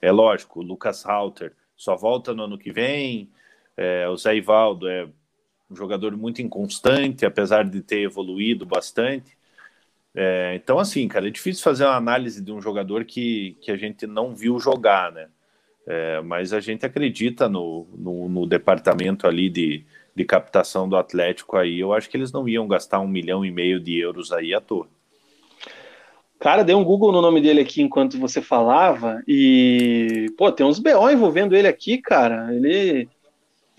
É 0.01 0.13
lógico, 0.13 0.61
o 0.61 0.63
Lucas 0.63 1.05
Halter 1.05 1.53
só 1.77 1.97
volta 1.97 2.33
no 2.33 2.45
ano 2.45 2.59
que 2.59 2.71
vem, 2.71 3.29
é, 3.77 4.09
o 4.09 4.17
Zé 4.17 4.37
Ivaldo 4.37 4.89
é 4.89 5.09
um 5.71 5.77
jogador 5.77 6.17
muito 6.17 6.43
inconstante, 6.43 7.25
apesar 7.25 7.65
de 7.65 7.81
ter 7.81 8.01
evoluído 8.01 8.67
bastante. 8.67 9.39
É, 10.15 10.55
então, 10.57 10.79
assim, 10.79 11.07
cara, 11.07 11.29
é 11.29 11.31
difícil 11.31 11.63
fazer 11.63 11.85
uma 11.85 11.95
análise 11.95 12.43
de 12.43 12.51
um 12.51 12.61
jogador 12.61 13.05
que, 13.05 13.57
que 13.61 13.71
a 13.71 13.77
gente 13.77 14.07
não 14.07 14.35
viu 14.35 14.59
jogar, 14.59 15.13
né? 15.13 15.29
É, 15.87 16.21
mas 16.21 16.53
a 16.53 16.61
gente 16.61 16.85
acredita 16.85 17.49
no, 17.49 17.87
no, 17.97 18.29
no, 18.29 18.47
departamento 18.47 19.27
ali 19.27 19.49
de, 19.49 19.85
de 20.15 20.25
captação 20.25 20.89
do 20.89 20.97
Atlético 20.97 21.57
aí. 21.57 21.81
Eu 21.81 21.93
acho 21.93 22.09
que 22.11 22.17
eles 22.17 22.33
não 22.33 22.49
iam 22.49 22.69
gastar 22.69 23.01
um 23.01 23.09
milhão 23.09 23.45
e 23.45 23.51
meio 23.51 23.81
de 23.81 23.99
euros 23.99 24.33
aí 24.33 24.53
à 24.53 24.61
toa. 24.61 24.89
Cara, 26.39 26.63
dei 26.63 26.75
um 26.75 26.85
Google 26.85 27.13
no 27.13 27.21
nome 27.21 27.41
dele 27.41 27.61
aqui 27.61 27.83
enquanto 27.83 28.19
você 28.19 28.41
falava 28.41 29.23
e, 29.29 30.27
pô, 30.39 30.51
tem 30.51 30.65
uns 30.65 30.79
BO 30.79 31.11
envolvendo 31.11 31.55
ele 31.55 31.69
aqui, 31.69 31.99
cara. 31.99 32.55
Ele 32.55 33.09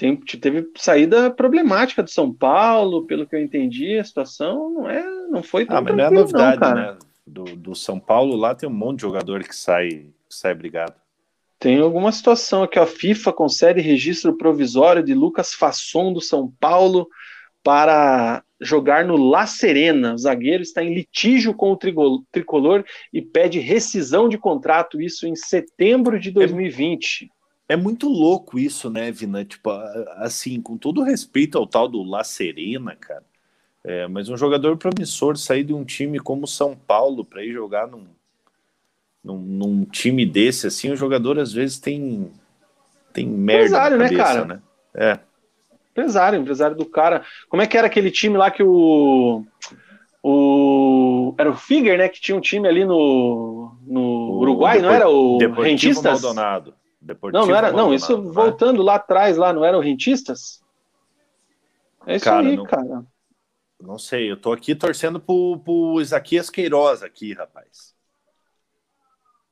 tem, 0.01 0.15
teve 0.15 0.67
saída 0.77 1.29
problemática 1.29 2.01
do 2.01 2.09
São 2.09 2.33
Paulo, 2.33 3.05
pelo 3.05 3.27
que 3.27 3.35
eu 3.35 3.39
entendi, 3.39 3.99
a 3.99 4.03
situação 4.03 4.71
não 4.71 4.89
é, 4.89 5.03
não 5.29 5.43
foi 5.43 5.63
tão 5.63 5.77
Ah, 5.77 5.81
mas 5.81 5.95
não 5.95 6.03
é 6.03 6.09
novidade, 6.09 6.59
não, 6.59 6.73
né? 6.73 6.97
Do, 7.27 7.43
do, 7.43 7.75
São 7.75 7.99
Paulo 7.99 8.35
lá 8.35 8.55
tem 8.55 8.67
um 8.67 8.73
monte 8.73 8.97
de 8.97 9.01
jogador 9.03 9.43
que 9.43 9.55
sai, 9.55 9.89
que 9.89 10.35
sai 10.35 10.55
brigado. 10.55 10.95
Tem 11.59 11.79
alguma 11.79 12.11
situação 12.11 12.63
aqui, 12.63 12.79
a 12.79 12.87
FIFA 12.87 13.31
concede 13.31 13.79
registro 13.79 14.35
provisório 14.35 15.03
de 15.03 15.13
Lucas 15.13 15.53
Fasson 15.53 16.11
do 16.11 16.19
São 16.19 16.51
Paulo 16.59 17.07
para 17.63 18.43
jogar 18.59 19.05
no 19.05 19.15
La 19.15 19.45
Serena. 19.45 20.15
O 20.15 20.17
zagueiro 20.17 20.63
está 20.63 20.83
em 20.83 20.95
litígio 20.95 21.53
com 21.53 21.73
o 21.73 21.77
tricolor 22.31 22.83
e 23.13 23.21
pede 23.21 23.59
rescisão 23.59 24.27
de 24.27 24.39
contrato, 24.39 24.99
isso 24.99 25.27
em 25.27 25.35
setembro 25.35 26.19
de 26.19 26.31
2020. 26.31 27.29
É 27.71 27.75
muito 27.77 28.09
louco 28.09 28.59
isso, 28.59 28.89
né, 28.89 29.13
Vina? 29.13 29.45
Tipo, 29.45 29.69
assim, 30.17 30.61
com 30.61 30.75
todo 30.75 31.03
respeito 31.03 31.57
ao 31.57 31.65
tal 31.65 31.87
do 31.87 32.03
La 32.03 32.21
Serena, 32.21 32.97
cara. 32.97 33.23
É, 33.81 34.05
mas 34.09 34.27
um 34.27 34.35
jogador 34.35 34.75
promissor 34.75 35.37
sair 35.37 35.63
de 35.63 35.73
um 35.73 35.85
time 35.85 36.19
como 36.19 36.45
São 36.45 36.75
Paulo 36.75 37.23
para 37.23 37.45
ir 37.45 37.53
jogar 37.53 37.87
num, 37.87 38.07
num, 39.23 39.37
num, 39.37 39.85
time 39.85 40.25
desse, 40.25 40.67
assim, 40.67 40.91
o 40.91 40.97
jogador 40.97 41.39
às 41.39 41.53
vezes 41.53 41.79
tem, 41.79 42.29
tem 43.13 43.25
merda 43.25 43.67
empresário, 43.67 43.97
na 43.97 44.03
né, 44.03 44.09
cabeça, 44.09 44.33
né, 44.33 44.35
cara? 44.35 44.45
Né? 44.45 44.61
É. 44.93 45.19
Empresário, 45.91 46.39
empresário 46.41 46.75
do 46.75 46.85
cara. 46.85 47.23
Como 47.47 47.61
é 47.61 47.67
que 47.67 47.77
era 47.77 47.87
aquele 47.87 48.11
time 48.11 48.35
lá 48.35 48.51
que 48.51 48.61
o. 48.61 49.45
O, 50.21 51.33
era 51.37 51.49
o 51.49 51.55
Figuer, 51.55 51.97
né? 51.97 52.09
Que 52.09 52.19
tinha 52.19 52.37
um 52.37 52.41
time 52.41 52.67
ali 52.67 52.83
no, 52.83 53.73
no 53.87 54.39
Uruguai, 54.39 54.79
o 54.79 54.81
não 54.81 54.91
era 54.91 55.07
o 55.07 55.37
Deportivo 55.37 55.61
Rentistas? 55.61 56.21
Maldonado. 56.21 56.80
Deportivo 57.01 57.41
não, 57.41 57.47
não 57.49 57.55
era. 57.55 57.71
Não, 57.71 57.93
isso 57.93 58.15
né? 58.17 58.31
voltando 58.31 58.83
lá 58.83 58.95
atrás, 58.95 59.37
lá, 59.37 59.51
não 59.51 59.65
eram 59.65 59.79
rentistas? 59.79 60.63
É 62.05 62.15
isso 62.15 62.25
cara, 62.25 62.47
aí, 62.47 62.55
não, 62.55 62.63
cara. 62.63 63.05
Não 63.79 63.97
sei, 63.97 64.31
eu 64.31 64.37
tô 64.37 64.51
aqui 64.51 64.75
torcendo 64.75 65.19
pro, 65.19 65.59
pro 65.59 65.99
Isaquias 65.99 66.49
Queiroz 66.49 67.01
aqui, 67.01 67.33
rapaz. 67.33 67.95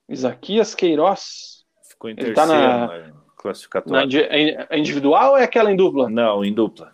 Isaquias 0.07 0.75
Queiroz? 0.75 1.65
Ficou 1.83 2.09
em 2.09 2.13
Ele 2.13 2.33
terceiro 2.33 2.35
tá 2.35 2.45
na, 2.45 2.87
na 2.87 3.13
classificatória. 3.35 4.05
Na, 4.05 4.35
é 4.69 4.77
individual 4.77 5.31
ou 5.31 5.37
é 5.37 5.43
aquela 5.43 5.71
em 5.71 5.75
dupla? 5.75 6.09
Não, 6.09 6.45
em 6.45 6.53
dupla 6.53 6.93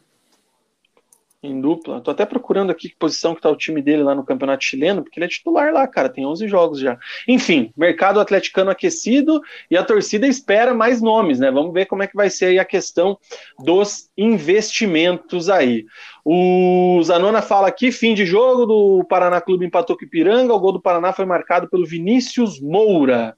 em 1.46 1.62
dupla. 1.62 2.02
Tô 2.02 2.12
até 2.12 2.26
procurando 2.26 2.72
aqui 2.72 2.90
que 2.90 2.96
posição 2.96 3.36
que 3.36 3.42
tá 3.42 3.50
o 3.50 3.56
time 3.56 3.82
dele 3.82 4.04
lá 4.04 4.16
no 4.16 4.26
Campeonato 4.26 4.64
Chileno, 4.64 5.04
porque 5.04 5.20
ele 5.20 5.26
é 5.26 5.30
titular 5.30 5.74
lá, 5.74 5.88
cara, 5.88 6.10
tem 6.10 6.26
11 6.26 6.48
jogos 6.48 6.80
já. 6.80 6.98
Enfim, 7.28 7.72
mercado 7.76 8.20
atleticano 8.20 8.72
aquecido 8.72 9.42
e 9.70 9.78
a 9.78 9.84
torcida 9.84 10.28
espera 10.28 10.74
mais 10.74 11.02
nomes, 11.02 11.40
né? 11.40 11.52
Vamos 11.52 11.74
ver 11.74 11.86
como 11.86 12.04
é 12.04 12.08
que 12.08 12.16
vai 12.16 12.30
ser 12.30 12.46
aí 12.46 12.60
a 12.60 12.66
questão 12.66 13.18
dos 13.60 14.10
investimentos 14.18 15.50
aí. 15.50 15.86
O 16.24 17.02
Zanona 17.04 17.42
fala 17.42 17.68
aqui, 17.68 17.92
fim 17.92 18.14
de 18.14 18.26
jogo 18.26 18.66
do 18.66 19.06
Paraná 19.06 19.40
Clube 19.42 19.66
empatou 19.66 19.98
com 19.98 20.06
Ipiranga, 20.06 20.54
o 20.54 20.60
gol 20.60 20.72
do 20.72 20.82
Paraná 20.82 21.14
foi 21.14 21.26
marcado 21.26 21.70
pelo 21.70 21.86
Vinícius 21.86 22.60
Moura. 22.60 23.36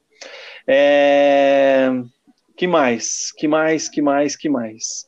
É... 0.68 1.90
Que 2.58 2.66
mais? 2.66 3.32
Que 3.32 3.48
mais? 3.48 3.88
Que 3.88 4.02
mais? 4.02 4.36
Que 4.36 4.50
mais? 4.50 5.07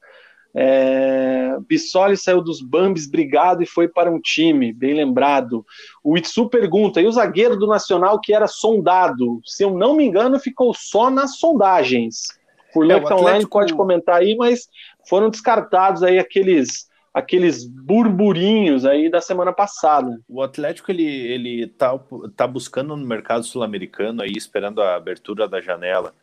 É, 0.62 1.56
Bissoli 1.70 2.18
saiu 2.18 2.42
dos 2.42 2.62
Bambis 2.62 3.10
brigado 3.10 3.64
e 3.64 3.66
foi 3.66 3.88
para 3.88 4.12
um 4.12 4.20
time, 4.20 4.74
bem 4.74 4.94
lembrado. 4.94 5.66
O 6.04 6.18
Itsu 6.18 6.50
pergunta: 6.50 7.00
e 7.00 7.08
o 7.08 7.12
zagueiro 7.14 7.56
do 7.56 7.66
Nacional 7.66 8.20
que 8.20 8.34
era 8.34 8.46
sondado? 8.46 9.40
Se 9.46 9.64
eu 9.64 9.74
não 9.74 9.96
me 9.96 10.04
engano, 10.04 10.38
ficou 10.38 10.74
só 10.74 11.10
nas 11.10 11.38
sondagens. 11.38 12.38
Por 12.74 12.92
é, 12.92 12.96
Atlético... 12.96 13.22
Online 13.22 13.48
pode 13.48 13.74
comentar 13.74 14.18
aí, 14.18 14.36
mas 14.36 14.68
foram 15.08 15.30
descartados 15.30 16.04
aí 16.04 16.20
aqueles 16.20 16.90
aqueles 17.14 17.66
burburinhos 17.66 18.86
aí 18.86 19.10
da 19.10 19.22
semana 19.22 19.54
passada. 19.54 20.20
O 20.28 20.42
Atlético 20.42 20.92
ele 20.92 21.06
ele 21.06 21.68
tá, 21.68 21.98
tá 22.36 22.46
buscando 22.46 22.98
no 22.98 23.08
mercado 23.08 23.46
sul-americano 23.46 24.22
aí 24.22 24.34
esperando 24.36 24.82
a 24.82 24.96
abertura 24.96 25.48
da 25.48 25.62
janela. 25.62 26.14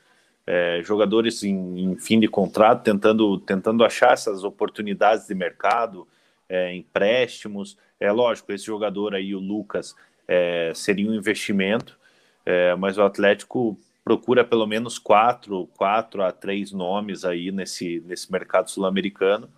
É, 0.47 0.80
jogadores 0.84 1.42
em, 1.42 1.80
em, 1.80 1.99
fim 1.99 2.20
de 2.20 2.28
contrato 2.28 2.84
tentando 2.84 3.38
tentando 3.40 3.84
achar 3.84 4.12
essas 4.12 4.44
oportunidades 4.44 5.26
de 5.26 5.34
mercado, 5.34 6.07
é, 6.49 6.74
empréstimos. 6.74 7.76
É 7.99 8.12
lógico, 8.12 8.53
esse 8.53 8.64
jogador 8.64 9.14
aí, 9.14 9.34
o 9.34 9.40
Lucas, 9.40 9.94
é, 10.28 10.72
seria 10.74 11.11
um 11.11 11.14
investimento, 11.14 11.99
é, 12.44 12.74
mas 12.76 12.99
o 12.99 13.03
Atlético 13.03 13.76
procura 14.05 14.44
pelo 14.44 14.66
menos 14.66 15.01
quatro, 15.01 15.68
quatro 15.76 16.22
a 16.22 16.30
três 16.30 16.70
nomes 16.70 17.24
aí 17.24 17.51
nesse, 17.51 18.01
nesse 18.07 18.30
mercado 18.30 18.70
sul-americano, 18.70 19.49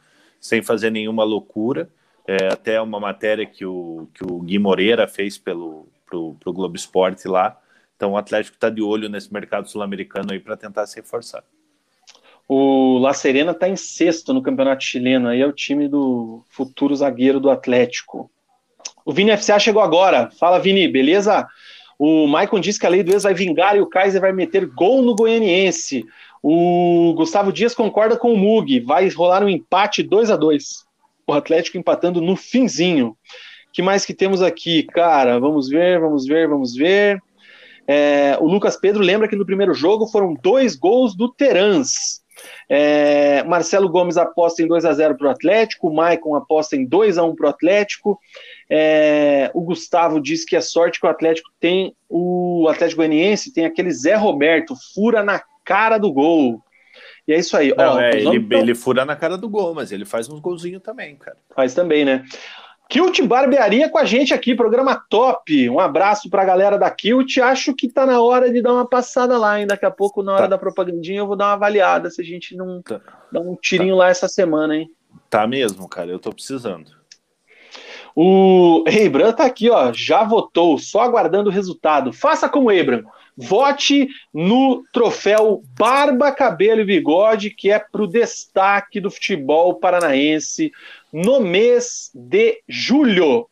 sem 0.41 0.63
fazer 0.63 0.91
nenhuma 0.91 1.23
loucura. 1.23 1.91
É, 2.27 2.53
até 2.53 2.81
uma 2.81 2.99
matéria 2.99 3.45
que 3.45 3.65
o, 3.65 4.09
que 4.15 4.25
o 4.25 4.41
Gui 4.41 4.59
Moreira 4.59 5.07
fez 5.07 5.37
pelo 5.37 5.87
pro, 6.07 6.37
Globo 6.47 6.77
Esporte 6.77 7.29
lá. 7.29 7.59
Então 7.99 8.13
o 8.13 8.17
Atlético 8.17 8.57
está 8.57 8.71
de 8.71 8.81
olho 8.81 9.09
nesse 9.09 9.33
mercado 9.33 9.69
sul-americano 9.69 10.33
aí 10.33 10.39
para 10.39 10.57
tentar 10.57 10.87
se 10.87 10.95
reforçar. 10.95 11.43
O 12.47 12.99
La 12.99 13.13
Serena 13.13 13.51
está 13.51 13.69
em 13.69 13.75
sexto 13.75 14.33
no 14.33 14.41
campeonato 14.41 14.85
chileno, 14.85 15.29
aí 15.29 15.41
é 15.41 15.47
o 15.47 15.53
time 15.53 15.89
do 15.89 16.45
futuro 16.49 16.95
zagueiro 16.95 17.41
do 17.41 17.51
Atlético. 17.51 18.31
O 19.05 19.13
Vini 19.13 19.37
FCA 19.37 19.59
chegou 19.59 19.83
agora. 19.83 20.31
Fala, 20.31 20.61
Vini, 20.61 20.87
beleza? 20.87 21.45
O 21.99 22.29
Maicon 22.29 22.61
disse 22.61 22.79
que 22.79 22.87
a 22.87 22.89
lei 22.89 23.03
do 23.03 23.11
ex 23.11 23.25
vai 23.25 23.35
vingar 23.35 23.77
e 23.77 23.81
o 23.81 23.87
Kaiser 23.89 24.21
vai 24.21 24.33
meter 24.33 24.65
gol 24.67 25.03
no 25.03 25.17
Goianiense. 25.17 26.07
O 26.41 27.13
Gustavo 27.17 27.53
Dias 27.53 27.75
concorda 27.75 28.17
com 28.17 28.33
o 28.33 28.37
Mug. 28.37 28.79
Vai 28.81 29.09
rolar 29.09 29.43
um 29.43 29.49
empate 29.49 30.05
2 30.05 30.31
a 30.31 30.37
2 30.37 30.87
O 31.27 31.33
Atlético 31.33 31.77
empatando 31.77 32.21
no 32.21 32.37
finzinho. 32.37 33.17
que 33.73 33.83
mais 33.83 34.07
que 34.07 34.15
temos 34.15 34.41
aqui, 34.41 34.85
cara? 34.85 35.41
Vamos 35.41 35.69
ver, 35.69 35.99
vamos 35.99 36.25
ver, 36.25 36.49
vamos 36.49 36.77
ver. 36.77 37.21
É, 37.89 38.37
o 38.39 38.47
Lucas 38.47 38.77
Pedro 38.77 39.03
lembra 39.03 39.27
que 39.27 39.37
no 39.37 39.47
primeiro 39.47 39.73
jogo 39.73 40.07
foram 40.07 40.35
dois 40.35 40.77
gols 40.77 41.17
do 41.17 41.33
Terans. 41.33 42.23
É, 42.69 43.43
Marcelo 43.45 43.89
Gomes 43.89 44.17
aposta 44.17 44.63
em 44.63 44.69
2 44.69 44.85
a 44.85 44.93
0 44.93 45.17
para 45.17 45.29
o 45.29 45.31
Atlético, 45.31 45.89
o 45.89 45.95
Maicon 45.95 46.37
aposta 46.37 46.77
em 46.77 46.85
2 46.85 47.19
a 47.19 47.25
1 47.25 47.35
para 47.35 47.47
o 47.47 47.51
Atlético. 47.51 48.21
É, 48.71 49.51
o 49.55 49.63
Gustavo 49.63 50.21
diz 50.21 50.45
que 50.45 50.55
a 50.55 50.61
sorte 50.61 51.01
que 51.01 51.07
o 51.07 51.11
Atlético 51.11 51.51
tem, 51.59 51.97
o 52.09 52.69
Atlético 52.69 52.99
Goianiense 52.99 53.53
tem 53.53 53.65
aquele 53.65 53.91
Zé 53.91 54.15
Roberto, 54.15 54.75
fura 54.95 55.23
na 55.25 55.43
cara 55.65 55.99
do 55.99 56.13
gol. 56.13 56.63
E 57.27 57.33
é 57.33 57.39
isso 57.39 57.57
aí. 57.57 57.75
Não, 57.77 57.95
Ó, 57.95 58.01
é, 58.01 58.21
ele, 58.21 58.41
tão... 58.49 58.59
ele 58.59 58.75
fura 58.75 59.05
na 59.05 59.17
cara 59.17 59.37
do 59.37 59.49
gol, 59.49 59.75
mas 59.75 59.93
ele 59.93 60.05
faz 60.05 60.29
uns 60.29 60.41
golzinhos 60.41 60.83
também, 60.83 61.17
cara. 61.17 61.37
Faz 61.55 61.75
também, 61.75 62.05
né? 62.05 62.25
Kilt 62.89 63.21
Barbearia 63.21 63.91
com 63.91 63.99
a 63.99 64.05
gente 64.07 64.33
aqui, 64.33 64.55
programa 64.55 65.05
top. 65.11 65.69
Um 65.69 65.79
abraço 65.79 66.31
para 66.31 66.41
a 66.41 66.47
galera 66.47 66.79
da 66.79 66.91
Kilt. 66.91 67.37
Acho 67.37 67.75
que 67.75 67.87
tá 67.87 68.07
na 68.07 68.23
hora 68.23 68.51
de 68.51 68.63
dar 68.63 68.73
uma 68.73 68.89
passada 68.89 69.37
lá, 69.37 69.61
hein? 69.61 69.67
Daqui 69.67 69.85
a 69.85 69.91
pouco, 69.91 70.23
na 70.23 70.33
hora 70.33 70.43
tá. 70.45 70.49
da 70.49 70.59
propagandinha, 70.59 71.19
eu 71.19 71.27
vou 71.27 71.37
dar 71.37 71.49
uma 71.49 71.53
avaliada 71.53 72.09
se 72.09 72.23
a 72.23 72.25
gente 72.25 72.57
não 72.57 72.81
tá. 72.81 72.99
dá 73.31 73.41
um 73.41 73.55
tirinho 73.57 73.95
tá. 73.95 73.99
lá 73.99 74.09
essa 74.09 74.27
semana, 74.27 74.75
hein? 74.75 74.91
Tá 75.29 75.47
mesmo, 75.47 75.87
cara. 75.87 76.11
Eu 76.11 76.19
tô 76.19 76.33
precisando. 76.33 76.91
O 78.17 78.85
Rebran 78.87 79.33
tá 79.33 79.45
aqui, 79.45 79.69
ó. 79.69 79.93
Já 79.93 80.25
votou, 80.25 80.79
só 80.79 81.03
aguardando 81.03 81.51
o 81.51 81.53
resultado. 81.53 82.11
Faça 82.11 82.49
como 82.49 82.73
Ebram. 82.73 83.05
Vote 83.37 84.09
no 84.35 84.83
troféu 84.93 85.63
Barba, 85.79 86.33
Cabelo 86.33 86.81
e 86.81 86.85
Bigode, 86.85 87.51
que 87.51 87.71
é 87.71 87.79
para 87.79 88.03
o 88.03 88.09
destaque 88.09 88.99
do 89.01 89.11
futebol 89.11 89.75
paranaense 89.77 90.73
no 91.13 91.41
mês 91.41 92.11
de 92.15 92.61
julho. 92.69 93.49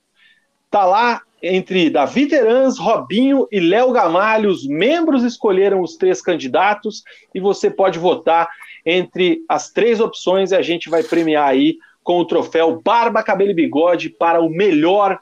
Tá 0.71 0.85
lá 0.85 1.23
entre 1.43 1.91
Davi 1.91 2.27
Terans, 2.27 2.79
Robinho 2.79 3.47
e 3.51 3.61
Léo 3.61 3.93
Gamalho. 3.93 4.51
Os 4.51 4.67
membros 4.67 5.23
escolheram 5.23 5.81
os 5.81 5.97
três 5.97 6.21
candidatos 6.21 7.03
e 7.35 7.41
você 7.41 7.71
pode 7.71 7.99
votar 7.99 8.49
entre 8.85 9.43
as 9.49 9.71
três 9.71 10.01
opções 10.01 10.51
e 10.53 10.57
a 10.57 10.63
gente 10.63 10.89
vai 10.89 11.03
premiar 11.03 11.49
aí 11.49 11.77
com 12.03 12.19
o 12.19 12.25
troféu 12.25 12.81
Barba, 12.83 13.23
Cabelo 13.23 13.51
e 13.51 13.55
Bigode 13.55 14.11
para 14.11 14.41
o 14.41 14.49
melhor 14.49 15.19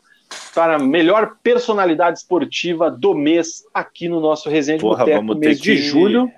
para 0.55 0.77
a 0.77 0.79
melhor 0.79 1.37
personalidade 1.43 2.19
esportiva 2.19 2.91
do 2.91 3.15
mês 3.15 3.65
aqui 3.73 4.09
no 4.09 4.21
nosso 4.21 4.49
Resenha 4.49 4.79
de 4.79 4.83
Porra, 4.83 5.05
Boteco, 5.05 5.35
mês 5.35 5.61
de 5.61 5.77
julho. 5.77 6.31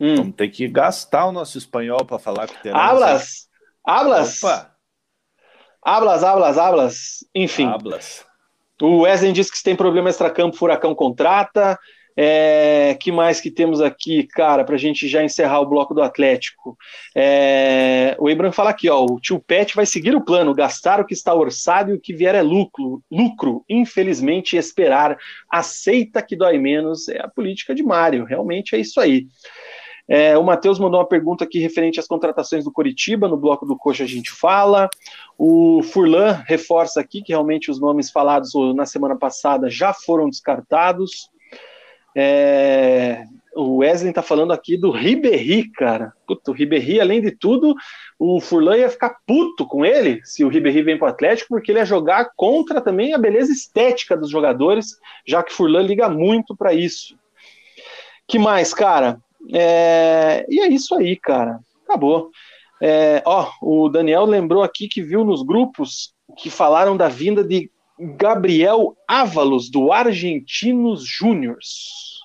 Hum. 0.00 0.16
Vamos 0.16 0.34
ter 0.36 0.48
que 0.48 0.68
gastar 0.68 1.26
o 1.26 1.32
nosso 1.32 1.58
espanhol 1.58 2.04
para 2.04 2.18
falar 2.18 2.46
que 2.46 2.62
teremos. 2.62 2.82
Hablas! 2.82 3.48
Hablas! 3.84 4.42
Opa! 4.42 4.77
Hablas, 5.84 6.22
hablas, 6.24 6.58
hablas. 6.58 6.96
Enfim. 7.34 7.66
Hablas. 7.66 8.26
O 8.80 9.00
Wesley 9.00 9.32
diz 9.32 9.50
que 9.50 9.58
se 9.58 9.64
tem 9.64 9.74
problema 9.74 10.10
extracampo, 10.10 10.56
Furacão 10.56 10.94
contrata. 10.94 11.78
É, 12.20 12.96
que 12.98 13.12
mais 13.12 13.40
que 13.40 13.48
temos 13.48 13.80
aqui, 13.80 14.26
cara, 14.26 14.64
para 14.64 14.74
a 14.74 14.78
gente 14.78 15.06
já 15.06 15.22
encerrar 15.22 15.60
o 15.60 15.68
bloco 15.68 15.94
do 15.94 16.02
Atlético? 16.02 16.76
É, 17.14 18.16
o 18.18 18.28
Ibram 18.28 18.50
fala 18.50 18.70
aqui, 18.70 18.90
ó, 18.90 19.04
o 19.04 19.20
tio 19.20 19.38
Pet 19.38 19.76
vai 19.76 19.86
seguir 19.86 20.16
o 20.16 20.24
plano, 20.24 20.52
gastar 20.52 20.98
o 21.00 21.04
que 21.04 21.14
está 21.14 21.32
orçado 21.32 21.92
e 21.92 21.94
o 21.94 22.00
que 22.00 22.12
vier 22.12 22.34
é 22.34 22.42
lucro. 22.42 23.00
Lucro, 23.08 23.64
infelizmente, 23.68 24.56
esperar. 24.56 25.16
Aceita 25.48 26.20
que 26.20 26.34
dói 26.34 26.58
menos 26.58 27.08
é 27.08 27.20
a 27.20 27.28
política 27.28 27.72
de 27.72 27.84
Mário. 27.84 28.24
Realmente 28.24 28.74
é 28.74 28.80
isso 28.80 29.00
aí. 29.00 29.28
É, 30.08 30.38
o 30.38 30.42
Matheus 30.42 30.78
mandou 30.78 30.98
uma 30.98 31.06
pergunta 31.06 31.44
aqui 31.44 31.58
referente 31.58 32.00
às 32.00 32.06
contratações 32.06 32.64
do 32.64 32.72
Coritiba, 32.72 33.28
no 33.28 33.36
bloco 33.36 33.66
do 33.66 33.76
Coxa 33.76 34.04
a 34.04 34.06
gente 34.06 34.30
fala. 34.30 34.88
O 35.36 35.82
Furlan 35.82 36.42
reforça 36.46 36.98
aqui 37.00 37.22
que 37.22 37.32
realmente 37.32 37.70
os 37.70 37.78
nomes 37.78 38.10
falados 38.10 38.52
na 38.74 38.86
semana 38.86 39.16
passada 39.16 39.68
já 39.68 39.92
foram 39.92 40.30
descartados. 40.30 41.30
É, 42.16 43.24
o 43.54 43.76
Wesley 43.76 44.10
está 44.10 44.22
falando 44.22 44.52
aqui 44.52 44.76
do 44.76 44.90
Ribéry, 44.90 45.68
cara. 45.70 46.12
Puta, 46.26 46.50
o 46.50 46.54
Ribéry, 46.54 47.00
além 47.00 47.20
de 47.20 47.30
tudo, 47.30 47.74
o 48.18 48.40
Furlan 48.40 48.78
ia 48.78 48.88
ficar 48.88 49.18
puto 49.26 49.66
com 49.66 49.84
ele 49.84 50.20
se 50.24 50.42
o 50.42 50.48
Ribéry 50.48 50.82
vem 50.82 50.98
para 50.98 51.08
o 51.08 51.10
Atlético, 51.10 51.50
porque 51.50 51.70
ele 51.70 51.80
ia 51.80 51.84
jogar 51.84 52.30
contra 52.34 52.80
também 52.80 53.12
a 53.12 53.18
beleza 53.18 53.52
estética 53.52 54.16
dos 54.16 54.30
jogadores, 54.30 54.96
já 55.26 55.42
que 55.42 55.52
Furlan 55.52 55.82
liga 55.82 56.08
muito 56.08 56.56
para 56.56 56.72
isso. 56.72 57.18
Que 58.26 58.38
mais, 58.38 58.72
cara? 58.72 59.20
É, 59.52 60.46
e 60.48 60.60
é 60.60 60.68
isso 60.68 60.94
aí, 60.94 61.16
cara. 61.16 61.60
Acabou. 61.84 62.30
É, 62.80 63.22
ó, 63.24 63.50
o 63.62 63.88
Daniel 63.88 64.24
lembrou 64.24 64.62
aqui 64.62 64.88
que 64.88 65.02
viu 65.02 65.24
nos 65.24 65.42
grupos 65.42 66.12
que 66.36 66.50
falaram 66.50 66.96
da 66.96 67.08
vinda 67.08 67.42
de 67.42 67.70
Gabriel 67.98 68.96
Ávalos, 69.06 69.70
do 69.70 69.92
Argentinos 69.92 71.04
Júniors. 71.04 72.18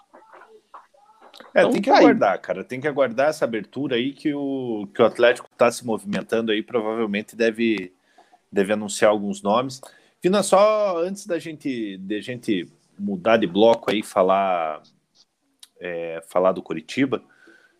É, 1.56 1.62
então, 1.62 1.72
tem 1.72 1.82
que 1.82 1.90
tá 1.90 1.98
aguardar, 1.98 2.34
aí. 2.34 2.40
cara. 2.40 2.64
Tem 2.64 2.82
que 2.82 2.88
aguardar 2.88 3.30
essa 3.30 3.46
abertura 3.46 3.96
aí 3.96 4.12
que 4.12 4.34
o, 4.34 4.88
que 4.94 5.02
o 5.02 5.06
Atlético 5.06 5.48
está 5.52 5.72
se 5.72 5.86
movimentando 5.86 6.52
aí. 6.52 6.64
Provavelmente 6.64 7.36
deve, 7.36 7.94
deve 8.52 8.74
anunciar 8.74 9.12
alguns 9.12 9.42
nomes. 9.42 9.80
Vina, 10.22 10.42
só 10.42 10.98
antes 10.98 11.26
da 11.28 11.38
gente, 11.38 11.98
de 11.98 12.22
gente 12.22 12.70
mudar 12.98 13.38
de 13.38 13.46
bloco 13.46 13.92
aí, 13.92 14.02
falar, 14.02 14.82
é, 15.84 16.24
falar 16.30 16.54
do 16.54 16.64
Curitiba, 16.64 17.22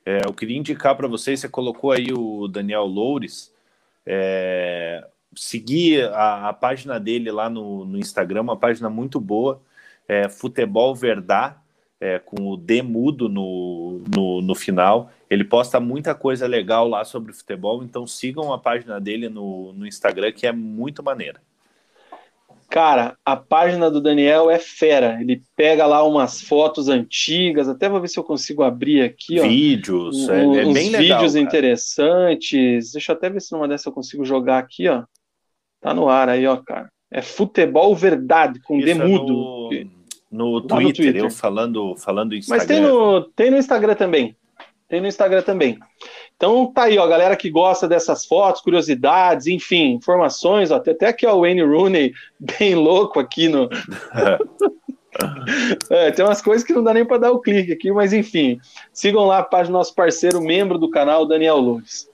é, 0.06 0.20
eu 0.26 0.34
queria 0.34 0.58
indicar 0.58 0.96
para 0.96 1.08
vocês, 1.08 1.40
você 1.40 1.48
colocou 1.48 1.92
aí 1.92 2.12
o 2.12 2.48
Daniel 2.50 2.86
Loures, 2.86 3.54
é, 4.06 5.08
seguir 5.34 6.04
a, 6.10 6.50
a, 6.50 6.54
página 6.54 7.00
dele 7.00 7.32
lá 7.32 7.50
no, 7.50 7.86
no, 7.86 7.98
Instagram, 7.98 8.42
uma 8.42 8.58
página 8.58 8.90
muito 8.90 9.20
boa, 9.20 9.62
é, 10.08 10.28
Futebol 10.28 10.94
Verdade, 10.94 11.56
é, 12.02 12.20
com 12.20 12.50
o 12.50 12.58
D 12.58 12.82
mudo 12.82 13.30
no, 13.30 14.02
no, 14.14 14.42
no, 14.42 14.54
final. 14.54 15.10
Ele 15.30 15.46
posta 15.46 15.80
muita 15.80 16.14
coisa 16.14 16.46
legal 16.46 16.86
lá 16.86 17.06
sobre 17.06 17.32
futebol, 17.32 17.82
então 17.82 18.06
sigam 18.06 18.52
a 18.52 18.58
página 18.58 19.00
dele 19.00 19.30
no, 19.30 19.72
no 19.72 19.88
Instagram, 19.88 20.34
que 20.34 20.46
é 20.46 20.52
muito 20.52 21.02
maneira. 21.02 21.42
Cara, 22.74 23.16
a 23.24 23.36
página 23.36 23.92
do 23.92 24.02
Daniel 24.02 24.50
é 24.50 24.58
fera. 24.58 25.20
Ele 25.22 25.44
pega 25.56 25.86
lá 25.86 26.04
umas 26.04 26.42
fotos 26.42 26.90
antigas, 26.90 27.70
até 27.70 27.88
vou 27.88 28.02
ver 28.02 28.08
se 28.08 28.18
eu 28.18 28.24
consigo 28.24 28.64
abrir 28.64 29.04
aqui. 29.04 29.40
Ó, 29.40 29.44
vídeos, 29.44 30.28
é, 30.28 30.42
é 30.42 30.74
bem 30.74 30.90
legal. 30.90 31.20
Vídeos 31.20 31.36
interessantes. 31.36 32.94
Deixa 32.94 33.12
eu 33.12 33.16
até 33.16 33.30
ver 33.30 33.42
se 33.42 33.52
numa 33.52 33.68
dessas 33.68 33.86
eu 33.86 33.92
consigo 33.92 34.26
jogar 34.26 34.58
aqui, 34.58 34.90
ó. 34.90 35.04
Tá 35.80 35.94
no 35.94 36.10
ar 36.10 36.30
aí, 36.30 36.48
ó, 36.48 36.58
cara. 36.58 36.90
É 37.12 37.22
futebol 37.22 37.96
verdade, 37.96 38.60
com 38.64 38.80
Isso 38.80 38.88
demudo. 38.88 39.70
É 39.72 39.86
no, 40.32 40.54
no, 40.54 40.62
Twitter, 40.62 40.88
no 40.88 40.94
Twitter, 40.94 41.24
eu 41.26 41.30
falando, 41.30 41.96
falando 41.98 42.34
Instagram. 42.34 42.58
Mas 42.58 42.68
tem 42.68 42.82
no, 42.82 43.22
tem 43.36 43.52
no 43.52 43.58
Instagram 43.58 43.94
também. 43.94 44.36
Tem 44.90 45.00
no 45.00 45.08
Instagram 45.08 45.44
também. 45.44 45.78
Então 46.36 46.72
tá 46.72 46.84
aí, 46.84 46.98
ó, 46.98 47.08
galera 47.08 47.36
que 47.36 47.50
gosta 47.50 47.88
dessas 47.88 48.26
fotos, 48.26 48.62
curiosidades, 48.62 49.48
enfim, 49.48 49.94
informações, 49.94 50.72
ó, 50.72 50.76
até 50.76 51.16
ó, 51.26 51.36
o 51.36 51.42
Wayne 51.42 51.64
Rooney 51.64 52.14
bem 52.60 52.76
louco 52.76 53.20
aqui 53.20 53.48
no. 53.48 53.70
é, 55.90 56.12
tem 56.12 56.26
umas 56.26 56.42
coisas 56.42 56.66
que 56.66 56.74
não 56.74 56.84
dá 56.84 56.94
nem 56.94 57.06
para 57.06 57.18
dar 57.18 57.32
o 57.32 57.40
clique 57.40 57.72
aqui, 57.72 57.92
mas 57.92 58.14
enfim, 58.14 58.60
sigam 58.92 59.26
lá 59.26 59.40
a 59.40 59.44
página 59.44 59.74
do 59.74 59.78
nosso 59.78 59.96
parceiro, 59.96 60.42
membro 60.42 60.78
do 60.78 60.90
canal, 60.90 61.26
Daniel 61.26 61.58
Loures. 61.58 62.10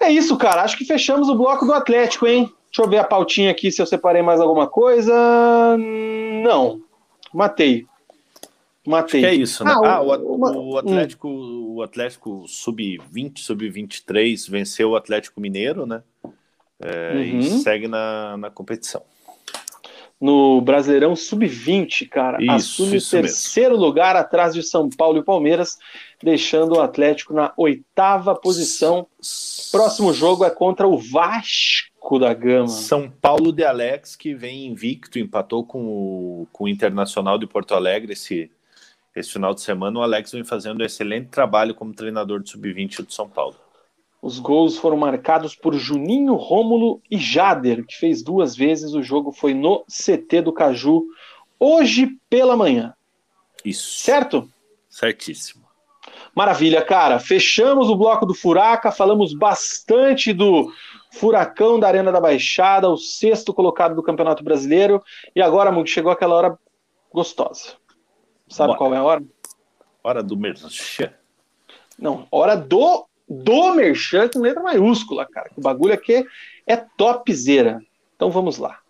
É 0.00 0.10
isso, 0.10 0.36
cara. 0.36 0.62
Acho 0.62 0.76
que 0.76 0.84
fechamos 0.84 1.28
o 1.28 1.36
bloco 1.36 1.64
do 1.64 1.72
Atlético, 1.72 2.26
hein? 2.26 2.52
Deixa 2.66 2.82
eu 2.82 2.88
ver 2.88 2.98
a 2.98 3.04
pautinha 3.04 3.52
aqui 3.52 3.70
se 3.70 3.80
eu 3.80 3.86
separei 3.86 4.20
mais 4.20 4.40
alguma 4.40 4.66
coisa. 4.66 5.14
Não. 6.42 6.80
Matei. 7.32 7.86
Matei. 8.86 9.24
Acho 9.24 9.34
que 9.34 9.40
é 9.40 9.42
isso, 9.42 9.64
né? 9.64 9.72
Ah, 9.72 9.96
ah 9.96 10.00
o, 10.02 10.34
uma... 10.34 10.56
o, 10.56 10.78
Atlético, 10.78 11.28
hum. 11.28 11.74
o 11.76 11.82
Atlético 11.82 12.44
sub-20, 12.48 13.38
sub-23 13.38 14.50
venceu 14.50 14.90
o 14.90 14.96
Atlético 14.96 15.40
Mineiro, 15.40 15.86
né? 15.86 16.02
É, 16.80 17.12
uhum. 17.14 17.38
E 17.38 17.42
segue 17.60 17.86
na, 17.86 18.36
na 18.36 18.50
competição. 18.50 19.02
No 20.20 20.60
Brasileirão 20.60 21.16
Sub-20, 21.16 22.08
cara, 22.08 22.38
isso, 22.40 22.52
assume 22.52 22.96
isso 22.98 23.16
o 23.16 23.20
terceiro 23.20 23.70
mesmo. 23.70 23.84
lugar 23.84 24.14
atrás 24.14 24.54
de 24.54 24.62
São 24.62 24.88
Paulo 24.88 25.18
e 25.18 25.24
Palmeiras, 25.24 25.78
deixando 26.22 26.76
o 26.76 26.80
Atlético 26.80 27.34
na 27.34 27.52
oitava 27.56 28.32
posição. 28.32 29.04
Próximo 29.72 30.12
jogo 30.12 30.44
é 30.44 30.50
contra 30.50 30.86
o 30.86 30.96
Vasco 30.96 32.20
da 32.20 32.32
Gama. 32.32 32.68
São 32.68 33.10
Paulo 33.10 33.52
de 33.52 33.64
Alex, 33.64 34.14
que 34.14 34.32
vem 34.32 34.68
invicto, 34.68 35.18
empatou 35.18 35.64
com 35.66 35.84
o, 35.84 36.46
com 36.52 36.64
o 36.64 36.68
Internacional 36.68 37.36
de 37.36 37.48
Porto 37.48 37.74
Alegre 37.74 38.12
esse, 38.12 38.48
esse 39.14 39.32
final 39.32 39.54
de 39.54 39.60
semana. 39.60 39.98
O 39.98 40.02
Alex 40.02 40.32
vem 40.32 40.44
fazendo 40.44 40.80
um 40.80 40.84
excelente 40.84 41.28
trabalho 41.28 41.74
como 41.74 41.94
treinador 41.94 42.42
de 42.42 42.50
Sub-20 42.50 43.04
do 43.04 43.12
São 43.12 43.28
Paulo. 43.28 43.56
Os 44.20 44.38
gols 44.38 44.76
foram 44.76 44.96
marcados 44.96 45.54
por 45.54 45.74
Juninho, 45.74 46.34
Rômulo 46.34 47.02
e 47.10 47.18
Jader, 47.18 47.84
que 47.84 47.96
fez 47.96 48.22
duas 48.22 48.54
vezes. 48.54 48.94
O 48.94 49.02
jogo 49.02 49.32
foi 49.32 49.52
no 49.52 49.84
CT 49.86 50.42
do 50.42 50.52
Caju, 50.52 51.04
hoje 51.58 52.08
pela 52.30 52.56
manhã. 52.56 52.94
Isso. 53.64 53.98
Certo? 53.98 54.48
Certíssimo. 54.88 55.62
Maravilha, 56.34 56.82
cara. 56.82 57.18
Fechamos 57.18 57.88
o 57.88 57.96
bloco 57.96 58.24
do 58.24 58.34
Furaca, 58.34 58.92
falamos 58.92 59.34
bastante 59.34 60.32
do 60.32 60.72
Furacão 61.10 61.78
da 61.78 61.88
Arena 61.88 62.12
da 62.12 62.20
Baixada, 62.20 62.88
o 62.88 62.96
sexto 62.96 63.52
colocado 63.52 63.94
do 63.94 64.02
Campeonato 64.02 64.42
Brasileiro. 64.42 65.02
E 65.34 65.42
agora, 65.42 65.72
Mug, 65.72 65.88
chegou 65.90 66.12
aquela 66.12 66.34
hora 66.34 66.58
gostosa. 67.12 67.74
Sabe 68.48 68.68
Bora. 68.68 68.78
qual 68.78 68.94
é 68.94 68.98
a 68.98 69.02
hora? 69.02 69.22
Hora 70.02 70.22
do 70.22 70.36
merchan. 70.36 71.12
Não, 71.98 72.26
hora 72.30 72.56
do 72.56 73.06
do 73.28 73.74
Merchan 73.74 74.28
com 74.28 74.40
letra 74.40 74.62
maiúscula, 74.62 75.26
cara. 75.26 75.50
O 75.56 75.60
bagulho 75.60 75.94
aqui 75.94 76.26
é 76.66 76.76
topzera. 76.76 77.80
Então 78.14 78.30
vamos 78.30 78.58
lá. 78.58 78.81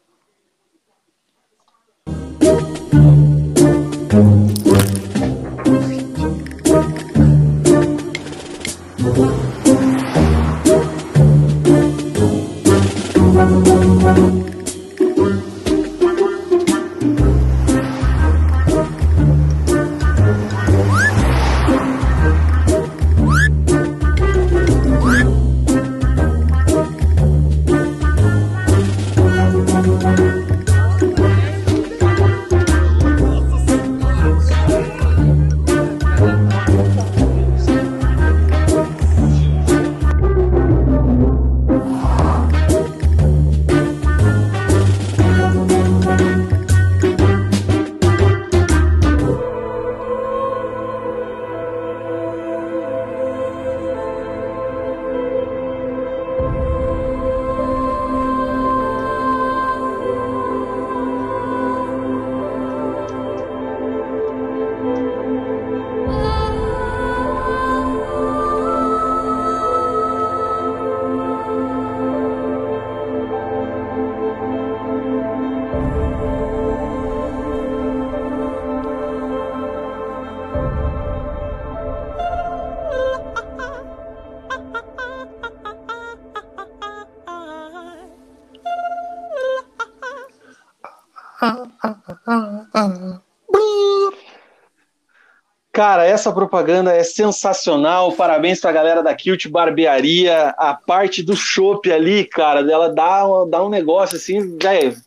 Essa 96.13 96.31
propaganda 96.31 96.93
é 96.93 97.03
sensacional. 97.03 98.13
Parabéns 98.13 98.61
pra 98.61 98.71
galera 98.71 99.03
da 99.03 99.15
Kilt 99.15 99.49
Barbearia. 99.49 100.55
A 100.59 100.75
parte 100.75 101.23
do 101.23 101.35
chopp 101.35 101.91
ali, 101.91 102.25
cara, 102.25 102.63
dela 102.63 102.91
dá, 102.91 103.25
dá 103.49 103.65
um 103.65 103.71
negócio 103.71 104.17
assim. 104.17 104.57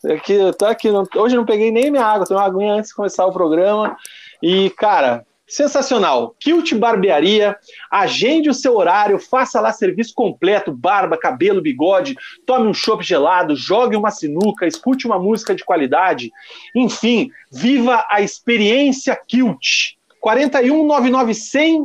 É 0.04 0.18
que 0.18 0.34
eu 0.34 0.54
tô 0.54 0.66
aqui, 0.66 0.92
não, 0.92 1.08
hoje 1.16 1.36
eu 1.36 1.40
não 1.40 1.46
peguei 1.46 1.72
nem 1.72 1.92
minha 1.92 2.04
água, 2.04 2.26
tenho 2.26 2.40
uma 2.40 2.46
aguinha 2.46 2.74
antes 2.74 2.90
de 2.90 2.96
começar 2.96 3.26
o 3.26 3.32
programa. 3.32 3.96
E, 4.42 4.72
cara, 4.72 5.24
sensacional. 5.48 6.36
Kilt 6.40 6.74
Barbearia, 6.74 7.56
agende 7.92 8.50
o 8.50 8.54
seu 8.54 8.76
horário, 8.76 9.20
faça 9.20 9.62
lá 9.62 9.72
serviço 9.72 10.14
completo, 10.16 10.72
barba, 10.72 11.18
cabelo, 11.18 11.62
bigode, 11.62 12.16
tome 12.46 12.68
um 12.68 12.74
chopp 12.74 13.04
gelado, 13.04 13.56
jogue 13.56 13.96
uma 13.96 14.10
sinuca, 14.10 14.66
escute 14.66 15.06
uma 15.06 15.20
música 15.20 15.54
de 15.54 15.64
qualidade. 15.64 16.32
Enfim, 16.76 17.30
viva 17.52 18.04
a 18.10 18.22
experiência 18.22 19.16
Kilt. 19.16 19.95
41 20.26 20.88
99 20.88 21.34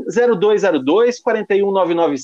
0202, 0.08 1.20
41 1.20 1.70
99 1.72 2.16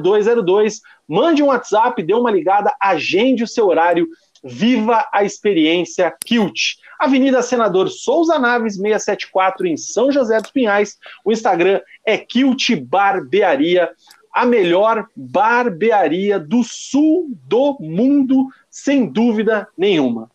0202. 0.00 0.80
Mande 1.08 1.42
um 1.42 1.46
WhatsApp, 1.46 2.00
dê 2.04 2.14
uma 2.14 2.30
ligada, 2.30 2.72
agende 2.80 3.42
o 3.42 3.48
seu 3.48 3.66
horário, 3.66 4.06
viva 4.44 5.08
a 5.12 5.24
experiência 5.24 6.14
Kilt. 6.24 6.76
Avenida 7.00 7.42
Senador 7.42 7.88
Souza 7.90 8.38
Naves 8.38 8.74
674 8.74 9.66
em 9.66 9.76
São 9.76 10.12
José 10.12 10.40
dos 10.40 10.52
Pinhais. 10.52 10.96
O 11.24 11.32
Instagram 11.32 11.80
é 12.06 12.16
Kilt 12.16 12.76
Barbearia, 12.76 13.90
a 14.32 14.46
melhor 14.46 15.08
barbearia 15.16 16.38
do 16.38 16.62
sul 16.62 17.26
do 17.42 17.76
mundo, 17.80 18.46
sem 18.70 19.04
dúvida 19.04 19.66
nenhuma. 19.76 20.30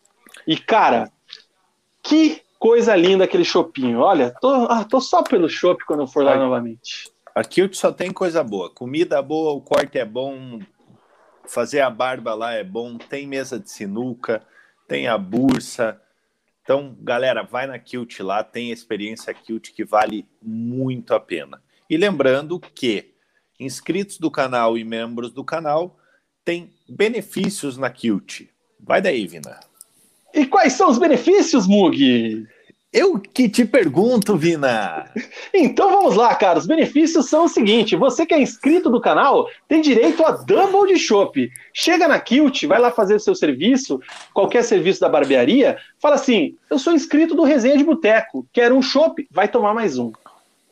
E 0.46 0.58
cara, 0.58 1.10
que 2.02 2.43
coisa 2.64 2.96
linda 2.96 3.24
aquele 3.24 3.44
chopinho. 3.44 4.00
Olha, 4.00 4.34
tô, 4.40 4.48
ah, 4.48 4.82
tô 4.84 4.98
só 4.98 5.22
pelo 5.22 5.50
chopp 5.50 5.84
quando 5.84 6.00
eu 6.00 6.06
for 6.06 6.24
lá 6.24 6.30
Aqui, 6.30 6.40
novamente. 6.40 7.12
Aqui 7.34 7.68
só 7.74 7.92
tem 7.92 8.10
coisa 8.10 8.42
boa. 8.42 8.70
Comida 8.70 9.20
boa, 9.20 9.52
o 9.52 9.60
corte 9.60 9.98
é 9.98 10.04
bom, 10.04 10.60
fazer 11.46 11.80
a 11.80 11.90
barba 11.90 12.32
lá 12.32 12.54
é 12.54 12.64
bom, 12.64 12.96
tem 12.96 13.26
mesa 13.26 13.60
de 13.60 13.70
sinuca, 13.70 14.42
tem 14.88 15.06
a 15.06 15.18
bursa. 15.18 16.00
Então, 16.62 16.96
galera, 17.02 17.42
vai 17.42 17.66
na 17.66 17.78
Kilt 17.78 18.20
lá, 18.20 18.42
tem 18.42 18.70
experiência 18.70 19.34
Kilt 19.34 19.74
que 19.74 19.84
vale 19.84 20.26
muito 20.40 21.12
a 21.12 21.20
pena. 21.20 21.62
E 21.90 21.98
lembrando 21.98 22.58
que 22.58 23.12
inscritos 23.60 24.16
do 24.16 24.30
canal 24.30 24.78
e 24.78 24.84
membros 24.84 25.34
do 25.34 25.44
canal 25.44 25.98
têm 26.42 26.72
benefícios 26.88 27.76
na 27.76 27.90
Kilt. 27.90 28.48
Vai 28.80 29.02
daí, 29.02 29.26
Vina. 29.26 29.60
E 30.34 30.44
quais 30.44 30.72
são 30.72 30.90
os 30.90 30.98
benefícios, 30.98 31.66
Mug? 31.66 32.44
Eu 32.92 33.18
que 33.18 33.48
te 33.48 33.64
pergunto, 33.64 34.36
Vina. 34.36 35.10
Então 35.52 35.90
vamos 35.90 36.14
lá, 36.14 36.34
cara. 36.34 36.58
Os 36.60 36.66
benefícios 36.66 37.28
são 37.28 37.44
o 37.44 37.48
seguinte: 37.48 37.96
você 37.96 38.24
que 38.24 38.34
é 38.34 38.40
inscrito 38.40 38.88
do 38.88 39.00
canal 39.00 39.48
tem 39.68 39.80
direito 39.80 40.24
a 40.24 40.30
double 40.30 40.92
de 40.92 40.98
chopp. 40.98 41.50
Chega 41.72 42.06
na 42.06 42.20
Kilt, 42.20 42.64
vai 42.66 42.80
lá 42.80 42.92
fazer 42.92 43.16
o 43.16 43.20
seu 43.20 43.34
serviço, 43.34 44.00
qualquer 44.32 44.62
serviço 44.62 45.00
da 45.00 45.08
barbearia, 45.08 45.76
fala 46.00 46.14
assim: 46.14 46.56
eu 46.70 46.78
sou 46.78 46.92
inscrito 46.92 47.34
do 47.34 47.42
Resenha 47.42 47.76
de 47.76 47.84
Boteco, 47.84 48.46
quero 48.52 48.76
um 48.76 48.82
chopp, 48.82 49.26
vai 49.30 49.48
tomar 49.48 49.74
mais 49.74 49.98
um. 49.98 50.12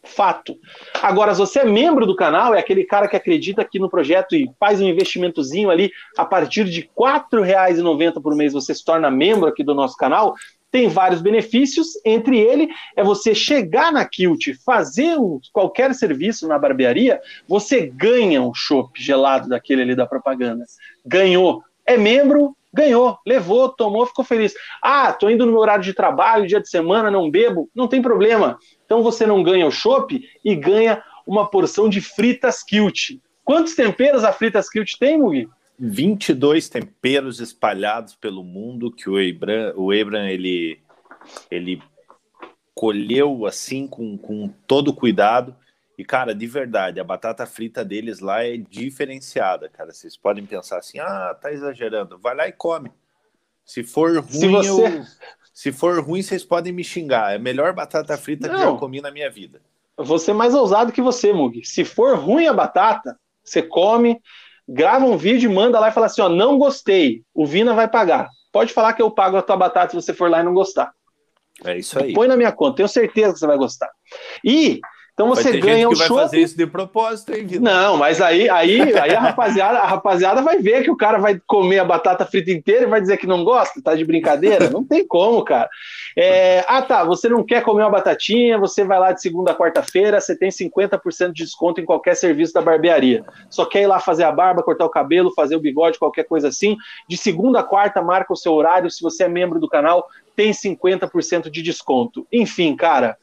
Fato. 0.04 0.56
Agora, 1.00 1.32
se 1.32 1.40
você 1.40 1.60
é 1.60 1.64
membro 1.64 2.04
do 2.06 2.16
canal, 2.16 2.54
é 2.54 2.58
aquele 2.58 2.84
cara 2.84 3.06
que 3.06 3.16
acredita 3.16 3.62
aqui 3.62 3.78
no 3.78 3.88
projeto 3.88 4.34
e 4.34 4.50
faz 4.58 4.80
um 4.80 4.88
investimentozinho 4.88 5.70
ali, 5.70 5.92
a 6.18 6.24
partir 6.24 6.64
de 6.64 6.80
R$ 6.80 6.90
4,90 6.98 8.20
por 8.20 8.34
mês 8.34 8.52
você 8.52 8.74
se 8.74 8.84
torna 8.84 9.10
membro 9.10 9.46
aqui 9.46 9.62
do 9.62 9.74
nosso 9.74 9.96
canal, 9.96 10.34
tem 10.72 10.88
vários 10.88 11.20
benefícios, 11.20 11.90
entre 12.02 12.38
ele 12.38 12.68
é 12.96 13.04
você 13.04 13.34
chegar 13.34 13.92
na 13.92 14.06
Kilt, 14.06 14.54
fazer 14.64 15.18
um, 15.18 15.38
qualquer 15.52 15.94
serviço 15.94 16.48
na 16.48 16.58
barbearia, 16.58 17.20
você 17.46 17.86
ganha 17.86 18.42
um 18.42 18.54
chopp 18.54 19.00
gelado 19.00 19.50
daquele 19.50 19.82
ali 19.82 19.94
da 19.94 20.06
propaganda. 20.06 20.64
Ganhou. 21.04 21.62
É 21.84 21.96
membro, 21.98 22.56
ganhou, 22.72 23.18
levou, 23.26 23.68
tomou, 23.68 24.06
ficou 24.06 24.24
feliz. 24.24 24.54
Ah, 24.82 25.12
tô 25.12 25.28
indo 25.28 25.44
no 25.44 25.52
meu 25.52 25.60
horário 25.60 25.84
de 25.84 25.92
trabalho, 25.92 26.46
dia 26.46 26.60
de 26.60 26.68
semana, 26.68 27.10
não 27.10 27.30
bebo, 27.30 27.70
não 27.74 27.86
tem 27.86 28.00
problema. 28.00 28.58
Então 28.84 29.02
você 29.02 29.26
não 29.26 29.42
ganha 29.42 29.66
o 29.66 29.70
chopp 29.70 30.22
e 30.44 30.54
ganha 30.54 31.02
uma 31.26 31.48
porção 31.48 31.88
de 31.88 32.00
fritas 32.00 32.62
Kilt. 32.62 33.18
Quantos 33.44 33.74
temperos 33.74 34.24
a 34.24 34.32
fritas 34.32 34.68
Kilt 34.68 34.94
tem, 34.98 35.18
Mugi? 35.18 35.48
22 35.78 36.68
temperos 36.68 37.40
espalhados 37.40 38.14
pelo 38.14 38.44
mundo 38.44 38.92
que 38.92 39.10
o 39.10 39.18
Ebran, 39.18 39.72
o 39.76 39.92
Ebran 39.92 40.28
ele, 40.28 40.78
ele 41.50 41.82
colheu 42.74 43.46
assim 43.46 43.86
com, 43.86 44.16
com 44.16 44.48
todo 44.66 44.94
cuidado. 44.94 45.56
E, 45.96 46.04
cara, 46.04 46.34
de 46.34 46.46
verdade, 46.46 46.98
a 47.00 47.04
batata 47.04 47.44
frita 47.46 47.84
deles 47.84 48.20
lá 48.20 48.44
é 48.44 48.56
diferenciada, 48.56 49.68
cara. 49.68 49.92
Vocês 49.92 50.16
podem 50.16 50.46
pensar 50.46 50.78
assim, 50.78 50.98
ah, 50.98 51.36
tá 51.40 51.52
exagerando. 51.52 52.18
Vai 52.18 52.34
lá 52.34 52.48
e 52.48 52.52
come. 52.52 52.90
Se 53.64 53.82
for 53.82 54.18
ruim, 54.18 54.22
se, 54.22 54.48
você... 54.48 54.86
eu... 54.86 55.04
Se 55.52 55.70
for 55.70 56.02
ruim, 56.02 56.22
vocês 56.22 56.44
podem 56.44 56.72
me 56.72 56.82
xingar. 56.82 57.32
É 57.32 57.36
a 57.36 57.38
melhor 57.38 57.72
batata 57.74 58.16
frita 58.16 58.48
Não. 58.48 58.58
que 58.58 58.64
eu 58.64 58.76
comi 58.78 59.00
na 59.00 59.10
minha 59.10 59.30
vida. 59.30 59.60
Eu 59.96 60.04
vou 60.04 60.18
ser 60.18 60.32
mais 60.32 60.54
ousado 60.54 60.92
que 60.92 61.02
você, 61.02 61.32
Mug. 61.32 61.64
Se 61.64 61.84
for 61.84 62.16
ruim 62.18 62.46
a 62.46 62.52
batata, 62.52 63.18
você 63.44 63.62
come, 63.62 64.20
grava 64.66 65.04
um 65.04 65.16
vídeo 65.16 65.50
e 65.50 65.54
manda 65.54 65.78
lá 65.78 65.88
e 65.88 65.92
fala 65.92 66.06
assim: 66.06 66.22
ó, 66.22 66.28
não 66.28 66.58
gostei, 66.58 67.22
o 67.34 67.46
Vina 67.46 67.74
vai 67.74 67.86
pagar. 67.86 68.28
Pode 68.50 68.72
falar 68.72 68.94
que 68.94 69.02
eu 69.02 69.10
pago 69.10 69.36
a 69.36 69.42
tua 69.42 69.56
batata 69.56 69.90
se 69.90 69.96
você 69.96 70.14
for 70.14 70.30
lá 70.30 70.40
e 70.40 70.44
não 70.44 70.54
gostar. 70.54 70.92
É 71.64 71.78
isso 71.78 71.98
aí. 71.98 72.14
Põe 72.14 72.28
na 72.28 72.36
minha 72.36 72.52
conta, 72.52 72.76
tenho 72.76 72.88
certeza 72.88 73.34
que 73.34 73.38
você 73.38 73.46
vai 73.46 73.58
gostar. 73.58 73.90
E 74.42 74.80
então 75.14 75.28
você 75.28 75.58
ganha 75.60 75.86
um 75.86 75.94
show. 75.94 76.16
vai 76.16 76.24
fazer 76.24 76.40
isso 76.40 76.56
de 76.56 76.66
propósito, 76.66 77.34
hein, 77.34 77.44
Vitor? 77.44 77.62
Não, 77.62 77.98
mas 77.98 78.18
aí, 78.22 78.48
aí, 78.48 78.80
aí 78.96 79.14
a, 79.14 79.20
rapaziada, 79.20 79.78
a 79.78 79.86
rapaziada 79.86 80.40
vai 80.40 80.58
ver 80.58 80.82
que 80.82 80.90
o 80.90 80.96
cara 80.96 81.18
vai 81.18 81.38
comer 81.46 81.80
a 81.80 81.84
batata 81.84 82.24
frita 82.24 82.50
inteira 82.50 82.84
e 82.84 82.88
vai 82.88 82.98
dizer 82.98 83.18
que 83.18 83.26
não 83.26 83.44
gosta, 83.44 83.82
tá 83.82 83.94
de 83.94 84.06
brincadeira? 84.06 84.70
Não 84.70 84.82
tem 84.82 85.06
como, 85.06 85.44
cara. 85.44 85.68
É, 86.16 86.64
ah, 86.66 86.80
tá, 86.80 87.04
você 87.04 87.28
não 87.28 87.44
quer 87.44 87.62
comer 87.62 87.82
uma 87.82 87.90
batatinha, 87.90 88.56
você 88.56 88.84
vai 88.84 88.98
lá 88.98 89.12
de 89.12 89.20
segunda 89.20 89.52
a 89.52 89.54
quarta-feira, 89.54 90.18
você 90.18 90.34
tem 90.34 90.48
50% 90.48 91.32
de 91.32 91.44
desconto 91.44 91.78
em 91.78 91.84
qualquer 91.84 92.16
serviço 92.16 92.54
da 92.54 92.62
barbearia. 92.62 93.22
Só 93.50 93.66
quer 93.66 93.82
ir 93.82 93.86
lá 93.86 94.00
fazer 94.00 94.24
a 94.24 94.32
barba, 94.32 94.62
cortar 94.62 94.86
o 94.86 94.90
cabelo, 94.90 95.34
fazer 95.34 95.56
o 95.56 95.60
bigode, 95.60 95.98
qualquer 95.98 96.24
coisa 96.24 96.48
assim. 96.48 96.74
De 97.06 97.18
segunda 97.18 97.60
a 97.60 97.62
quarta, 97.62 98.00
marca 98.00 98.32
o 98.32 98.36
seu 98.36 98.54
horário. 98.54 98.90
Se 98.90 99.02
você 99.02 99.24
é 99.24 99.28
membro 99.28 99.60
do 99.60 99.68
canal, 99.68 100.08
tem 100.34 100.52
50% 100.52 101.50
de 101.50 101.60
desconto. 101.60 102.26
Enfim, 102.32 102.74
cara 102.74 103.18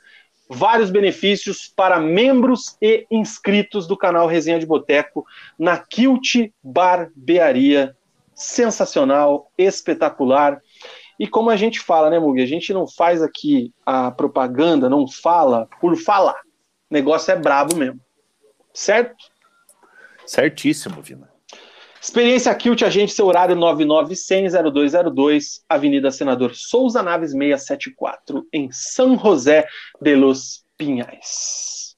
vários 0.49 0.89
benefícios 0.89 1.71
para 1.75 1.99
membros 1.99 2.75
e 2.81 3.05
inscritos 3.11 3.85
do 3.87 3.95
canal 3.95 4.25
Resenha 4.25 4.59
de 4.59 4.65
Boteco 4.65 5.23
na 5.57 5.77
Kilt 5.77 6.51
Barbearia. 6.63 7.95
Sensacional, 8.33 9.51
espetacular. 9.57 10.61
E 11.19 11.27
como 11.27 11.49
a 11.49 11.57
gente 11.57 11.79
fala, 11.81 12.09
né, 12.09 12.17
Mugi? 12.17 12.41
A 12.41 12.47
gente 12.47 12.73
não 12.73 12.87
faz 12.87 13.21
aqui 13.21 13.73
a 13.85 14.09
propaganda, 14.09 14.89
não 14.89 15.07
fala 15.07 15.67
por 15.79 15.95
falar. 15.97 16.41
O 16.89 16.93
negócio 16.93 17.31
é 17.31 17.35
brabo 17.35 17.75
mesmo. 17.75 17.99
Certo? 18.73 19.25
Certíssimo, 20.25 21.01
Vina. 21.01 21.28
Experiência 22.01 22.55
Kilt, 22.55 22.81
agente, 22.81 23.11
seu 23.11 23.25
horário 23.25 23.57
9900-0202, 23.57 25.59
Avenida 25.67 26.09
Senador 26.09 26.55
Souza 26.55 27.03
Naves 27.03 27.31
674, 27.31 28.47
em 28.53 28.69
São 28.71 29.19
José 29.19 29.67
de 30.01 30.15
los 30.15 30.63
Pinhais. 30.77 31.97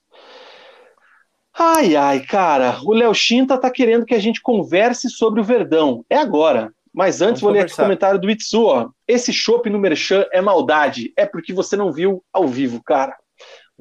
Ai, 1.54 1.96
ai, 1.96 2.22
cara, 2.22 2.80
o 2.84 2.94
Léo 2.94 3.14
Chinta 3.14 3.58
tá 3.58 3.70
querendo 3.70 4.06
que 4.06 4.16
a 4.16 4.20
gente 4.20 4.42
converse 4.42 5.10
sobre 5.10 5.40
o 5.40 5.44
Verdão. 5.44 6.04
É 6.10 6.18
agora. 6.18 6.74
Mas 6.94 7.22
antes 7.22 7.40
Vamos 7.40 7.42
vou 7.42 7.52
ler 7.52 7.62
aqui 7.62 7.74
o 7.74 7.78
comentário 7.78 8.20
do 8.20 8.30
Itsu, 8.30 8.66
ó. 8.66 8.90
Esse 9.08 9.32
chopp 9.32 9.70
no 9.70 9.80
Merchan 9.80 10.26
é 10.32 10.42
maldade. 10.42 11.14
É 11.16 11.26
porque 11.26 11.54
você 11.54 11.78
não 11.78 11.92
viu 11.92 12.24
ao 12.34 12.48
vivo, 12.48 12.84
cara. 12.84 13.16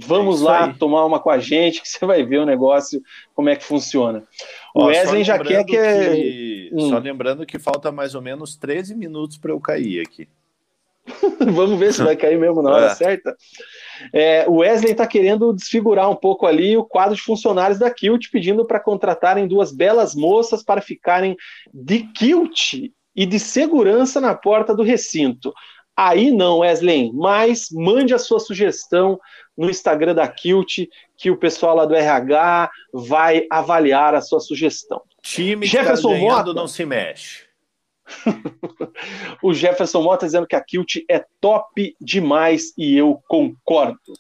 Vamos 0.07 0.41
é 0.41 0.45
lá 0.45 0.65
aí. 0.67 0.75
tomar 0.75 1.05
uma 1.05 1.21
com 1.21 1.31
a 1.31 1.39
gente, 1.39 1.83
que 1.83 1.89
você 1.89 2.05
vai 2.05 2.23
ver 2.23 2.39
o 2.39 2.47
negócio, 2.47 3.03
como 3.35 3.49
é 3.49 3.57
que 3.57 3.65
funciona. 3.65 4.25
O 4.75 4.85
Wesley 4.85 5.25
já 5.25 5.39
quer 5.39 5.65
que. 5.65 5.77
É... 5.77 6.15
que... 6.15 6.71
Hum. 6.73 6.89
Só 6.89 6.99
lembrando 6.99 7.47
que 7.47 7.59
falta 7.59 7.91
mais 7.91 8.15
ou 8.15 8.23
menos 8.23 8.57
13 8.57 8.95
minutos 8.95 9.37
para 9.39 9.53
eu 9.53 9.61
cair 9.61 10.01
aqui. 10.01 10.29
Vamos 11.53 11.79
ver 11.79 11.93
se 11.93 12.03
vai 12.03 12.17
cair 12.17 12.39
mesmo 12.39 12.63
na 12.63 12.71
hora 12.71 12.87
é. 12.93 12.95
certa. 12.95 13.37
É, 14.13 14.47
o 14.49 14.59
Wesley 14.59 14.93
está 14.93 15.07
querendo 15.07 15.53
desfigurar 15.53 16.11
um 16.11 16.17
pouco 16.17 16.47
ali 16.47 16.77
o 16.77 16.85
quadro 16.85 17.15
de 17.15 17.23
funcionários 17.23 17.79
da 17.79 17.91
Kilt, 17.91 18.31
pedindo 18.31 18.65
para 18.65 18.81
contratarem 18.81 19.47
duas 19.47 19.73
belas 19.73 20.15
moças 20.15 20.63
para 20.63 20.81
ficarem 20.81 21.37
de 21.73 22.01
Kilt 22.01 22.75
e 23.15 23.27
de 23.27 23.39
segurança 23.39 24.21
na 24.21 24.35
porta 24.35 24.75
do 24.75 24.83
recinto. 24.83 25.53
Aí 26.03 26.31
não, 26.31 26.61
Wesley, 26.61 27.13
mas 27.13 27.69
mande 27.71 28.15
a 28.15 28.19
sua 28.19 28.41
sugestão 28.41 29.21
no 29.55 29.69
Instagram 29.69 30.15
da 30.15 30.27
Kilt, 30.27 30.89
que 31.15 31.31
o 31.31 31.37
pessoal 31.37 31.77
lá 31.77 31.85
do 31.85 31.95
RH 31.95 32.71
vai 32.91 33.47
avaliar 33.51 34.15
a 34.15 34.23
sua 34.23 34.41
sugestão. 34.41 35.03
Time 35.21 35.69
que 35.69 35.77
tá 35.77 35.83
Jefferson 35.83 36.13
tá 36.15 36.19
Mota, 36.19 36.55
não 36.55 36.67
se 36.67 36.87
mexe. 36.87 37.45
o 39.45 39.53
Jefferson 39.53 40.01
Mota 40.01 40.25
dizendo 40.25 40.47
que 40.47 40.57
a 40.57 40.65
Kilt 40.65 41.05
é 41.07 41.23
top 41.39 41.95
demais 42.01 42.73
e 42.79 42.97
eu 42.97 43.21
concordo. 43.29 44.15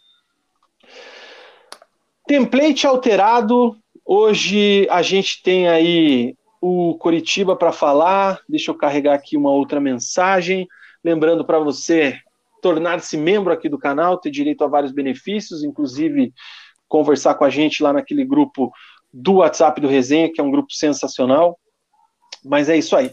Template 2.26 2.86
alterado. 2.86 3.74
Hoje 4.04 4.86
a 4.90 5.00
gente 5.00 5.42
tem 5.42 5.66
aí 5.66 6.36
o 6.60 6.94
Coritiba 6.98 7.56
para 7.56 7.72
falar. 7.72 8.38
Deixa 8.46 8.70
eu 8.70 8.74
carregar 8.74 9.14
aqui 9.14 9.34
uma 9.34 9.50
outra 9.50 9.80
mensagem. 9.80 10.68
Lembrando 11.02 11.44
para 11.44 11.58
você 11.58 12.18
tornar-se 12.60 13.16
membro 13.16 13.52
aqui 13.52 13.68
do 13.68 13.78
canal, 13.78 14.18
ter 14.18 14.30
direito 14.30 14.62
a 14.62 14.68
vários 14.68 14.92
benefícios, 14.92 15.64
inclusive 15.64 16.32
conversar 16.86 17.34
com 17.34 17.44
a 17.44 17.50
gente 17.50 17.82
lá 17.82 17.92
naquele 17.92 18.24
grupo 18.24 18.70
do 19.12 19.34
WhatsApp 19.36 19.80
do 19.80 19.88
Resenha, 19.88 20.30
que 20.32 20.40
é 20.40 20.44
um 20.44 20.50
grupo 20.50 20.72
sensacional. 20.72 21.58
Mas 22.44 22.68
é 22.68 22.76
isso 22.76 22.96
aí. 22.96 23.12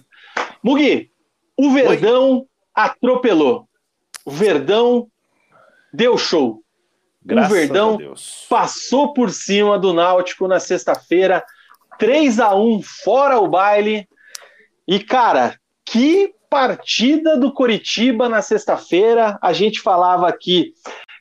Mugi, 0.63 1.11
o 1.57 1.71
Verdão 1.71 2.39
Oi. 2.39 2.45
atropelou. 2.73 3.67
O 4.25 4.31
Verdão 4.31 5.07
deu 5.93 6.17
show. 6.17 6.61
Graças 7.23 7.51
o 7.51 7.53
Verdão 7.53 7.97
passou 8.49 9.13
por 9.13 9.31
cima 9.31 9.77
do 9.77 9.93
Náutico 9.93 10.47
na 10.47 10.59
sexta-feira, 10.59 11.43
3 11.99 12.39
a 12.39 12.55
1 12.55 12.81
fora 12.81 13.39
o 13.39 13.47
baile. 13.47 14.07
E 14.87 14.99
cara, 14.99 15.59
que 15.85 16.33
partida 16.49 17.37
do 17.37 17.51
Coritiba 17.51 18.29
na 18.29 18.41
sexta-feira. 18.41 19.37
A 19.41 19.53
gente 19.53 19.81
falava 19.81 20.27
aqui 20.27 20.73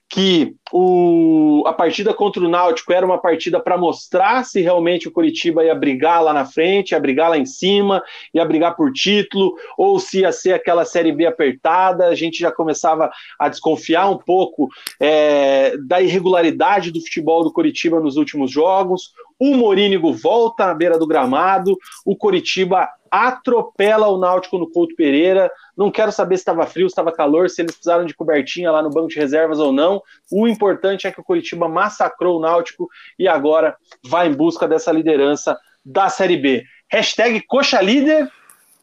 que 0.08 0.54
o, 0.72 1.64
a 1.66 1.72
partida 1.72 2.14
contra 2.14 2.42
o 2.42 2.48
Náutico 2.48 2.92
era 2.92 3.04
uma 3.04 3.18
partida 3.18 3.58
para 3.58 3.76
mostrar 3.76 4.44
se 4.44 4.60
realmente 4.60 5.08
o 5.08 5.10
Coritiba 5.10 5.64
ia 5.64 5.74
brigar 5.74 6.22
lá 6.22 6.32
na 6.32 6.44
frente, 6.44 6.92
ia 6.92 7.00
brigar 7.00 7.30
lá 7.30 7.36
em 7.36 7.44
cima, 7.44 8.02
ia 8.32 8.44
brigar 8.44 8.76
por 8.76 8.92
título, 8.92 9.54
ou 9.76 9.98
se 9.98 10.20
ia 10.20 10.30
ser 10.30 10.52
aquela 10.52 10.84
Série 10.84 11.12
B 11.12 11.26
apertada. 11.26 12.06
A 12.06 12.14
gente 12.14 12.38
já 12.38 12.52
começava 12.52 13.10
a 13.38 13.48
desconfiar 13.48 14.08
um 14.08 14.18
pouco 14.18 14.68
é, 15.00 15.76
da 15.78 16.00
irregularidade 16.00 16.92
do 16.92 17.00
futebol 17.00 17.42
do 17.42 17.52
Coritiba 17.52 17.98
nos 17.98 18.16
últimos 18.16 18.50
jogos. 18.50 19.12
O 19.38 19.54
Morínigo 19.56 20.12
volta 20.12 20.66
na 20.66 20.74
beira 20.74 20.98
do 20.98 21.06
gramado, 21.06 21.76
o 22.04 22.16
Coritiba 22.16 22.88
atropela 23.10 24.08
o 24.08 24.18
Náutico 24.18 24.58
no 24.58 24.70
Couto 24.70 24.94
Pereira. 24.94 25.50
Não 25.76 25.90
quero 25.90 26.10
saber 26.10 26.36
se 26.36 26.42
estava 26.42 26.66
frio, 26.66 26.88
se 26.88 26.92
estava 26.92 27.12
calor, 27.12 27.48
se 27.48 27.62
eles 27.62 27.72
precisaram 27.72 28.04
de 28.04 28.14
cobertinha 28.14 28.70
lá 28.70 28.82
no 28.82 28.90
banco 28.90 29.08
de 29.08 29.16
reservas 29.16 29.58
ou 29.58 29.72
não. 29.72 30.02
O 30.30 30.48
importante 30.48 31.06
é 31.06 31.12
que 31.12 31.20
o 31.20 31.24
Curitiba 31.24 31.68
massacrou 31.68 32.38
o 32.38 32.40
Náutico 32.40 32.88
e 33.18 33.28
agora 33.28 33.76
vai 34.04 34.28
em 34.28 34.34
busca 34.34 34.66
dessa 34.66 34.92
liderança 34.92 35.56
da 35.84 36.08
Série 36.08 36.36
B. 36.36 36.64
Hashtag 36.90 37.42
Coxa 37.46 37.80
Líder 37.80 38.30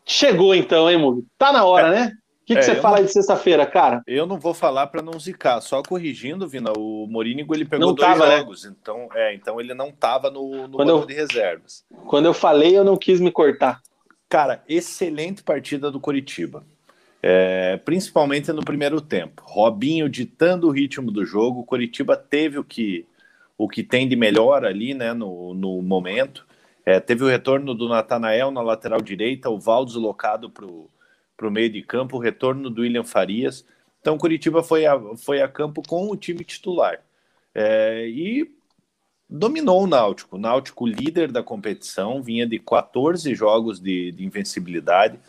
chegou 0.06 0.54
então, 0.54 0.90
hein, 0.90 0.98
Mugi? 0.98 1.26
Tá 1.38 1.52
na 1.52 1.66
hora, 1.66 1.88
é, 1.88 1.92
né? 1.92 2.12
O 2.44 2.46
que, 2.46 2.56
que 2.56 2.60
é, 2.60 2.62
você 2.62 2.76
fala 2.76 2.98
não, 2.98 3.06
de 3.06 3.12
sexta-feira, 3.14 3.66
cara? 3.66 4.04
Eu 4.06 4.26
não 4.26 4.38
vou 4.38 4.54
falar 4.54 4.88
para 4.88 5.02
não 5.02 5.18
zicar, 5.18 5.62
só 5.62 5.82
corrigindo, 5.82 6.46
Vina, 6.46 6.74
o 6.78 7.08
Morínigo 7.08 7.56
ele 7.56 7.64
pegou 7.64 7.88
não 7.88 7.96
dois 7.96 8.06
tava, 8.06 8.28
né? 8.28 8.40
jogos, 8.40 8.66
né? 8.66 8.76
então, 8.82 9.08
é, 9.16 9.34
então 9.34 9.62
ele 9.62 9.74
não 9.74 9.88
estava 9.88 10.30
no, 10.30 10.68
no 10.68 10.78
banco 10.78 10.90
eu, 10.90 11.06
de 11.06 11.14
reservas. 11.14 11.86
Quando 12.06 12.26
eu 12.26 12.34
falei, 12.34 12.78
eu 12.78 12.84
não 12.84 12.98
quis 12.98 13.22
me 13.22 13.32
cortar. 13.32 13.82
Cara, 14.28 14.62
excelente 14.68 15.42
partida 15.42 15.90
do 15.90 16.02
Coritiba. 16.02 16.66
É, 17.22 17.78
principalmente 17.78 18.52
no 18.52 18.62
primeiro 18.62 19.00
tempo. 19.00 19.42
Robinho 19.46 20.10
ditando 20.10 20.68
o 20.68 20.72
ritmo 20.72 21.12
do 21.12 21.26
jogo. 21.26 21.62
O 21.62 21.66
Coritiba 21.66 22.18
teve 22.18 22.60
o 22.60 22.64
que, 22.64 23.08
o 23.58 23.70
que 23.70 23.84
tem 23.84 24.06
de 24.06 24.18
melhor 24.18 24.66
ali 24.66 24.94
né, 24.94 25.14
no, 25.14 25.54
no 25.54 25.82
momento. 25.82 26.46
É, 26.86 27.00
teve 27.00 27.24
o 27.24 27.28
retorno 27.28 27.74
do 27.74 27.88
Natanael 27.88 28.52
na 28.52 28.62
lateral 28.62 29.02
direita, 29.02 29.50
o 29.50 29.58
Val 29.58 29.86
deslocado 29.86 30.50
para 30.50 30.66
o 30.66 30.90
meio 31.52 31.70
de 31.70 31.82
campo, 31.82 32.18
o 32.18 32.20
retorno 32.20 32.70
do 32.70 32.82
William 32.82 33.04
Farias. 33.04 33.66
Então, 34.00 34.18
Curitiba 34.18 34.64
foi 34.64 34.86
a, 34.86 35.00
foi 35.18 35.42
a 35.42 35.48
campo 35.48 35.82
com 35.88 36.10
o 36.10 36.16
time 36.16 36.44
titular. 36.44 37.00
É, 37.56 38.08
e 38.08 38.52
dominou 39.30 39.84
o 39.84 39.88
Náutico. 39.88 40.36
O 40.36 40.40
Náutico, 40.40 40.86
líder 40.86 41.32
da 41.32 41.42
competição, 41.42 42.22
vinha 42.22 42.46
de 42.46 42.60
14 42.60 43.34
jogos 43.34 43.80
de, 43.80 44.12
de 44.12 44.26
invencibilidade. 44.26 45.20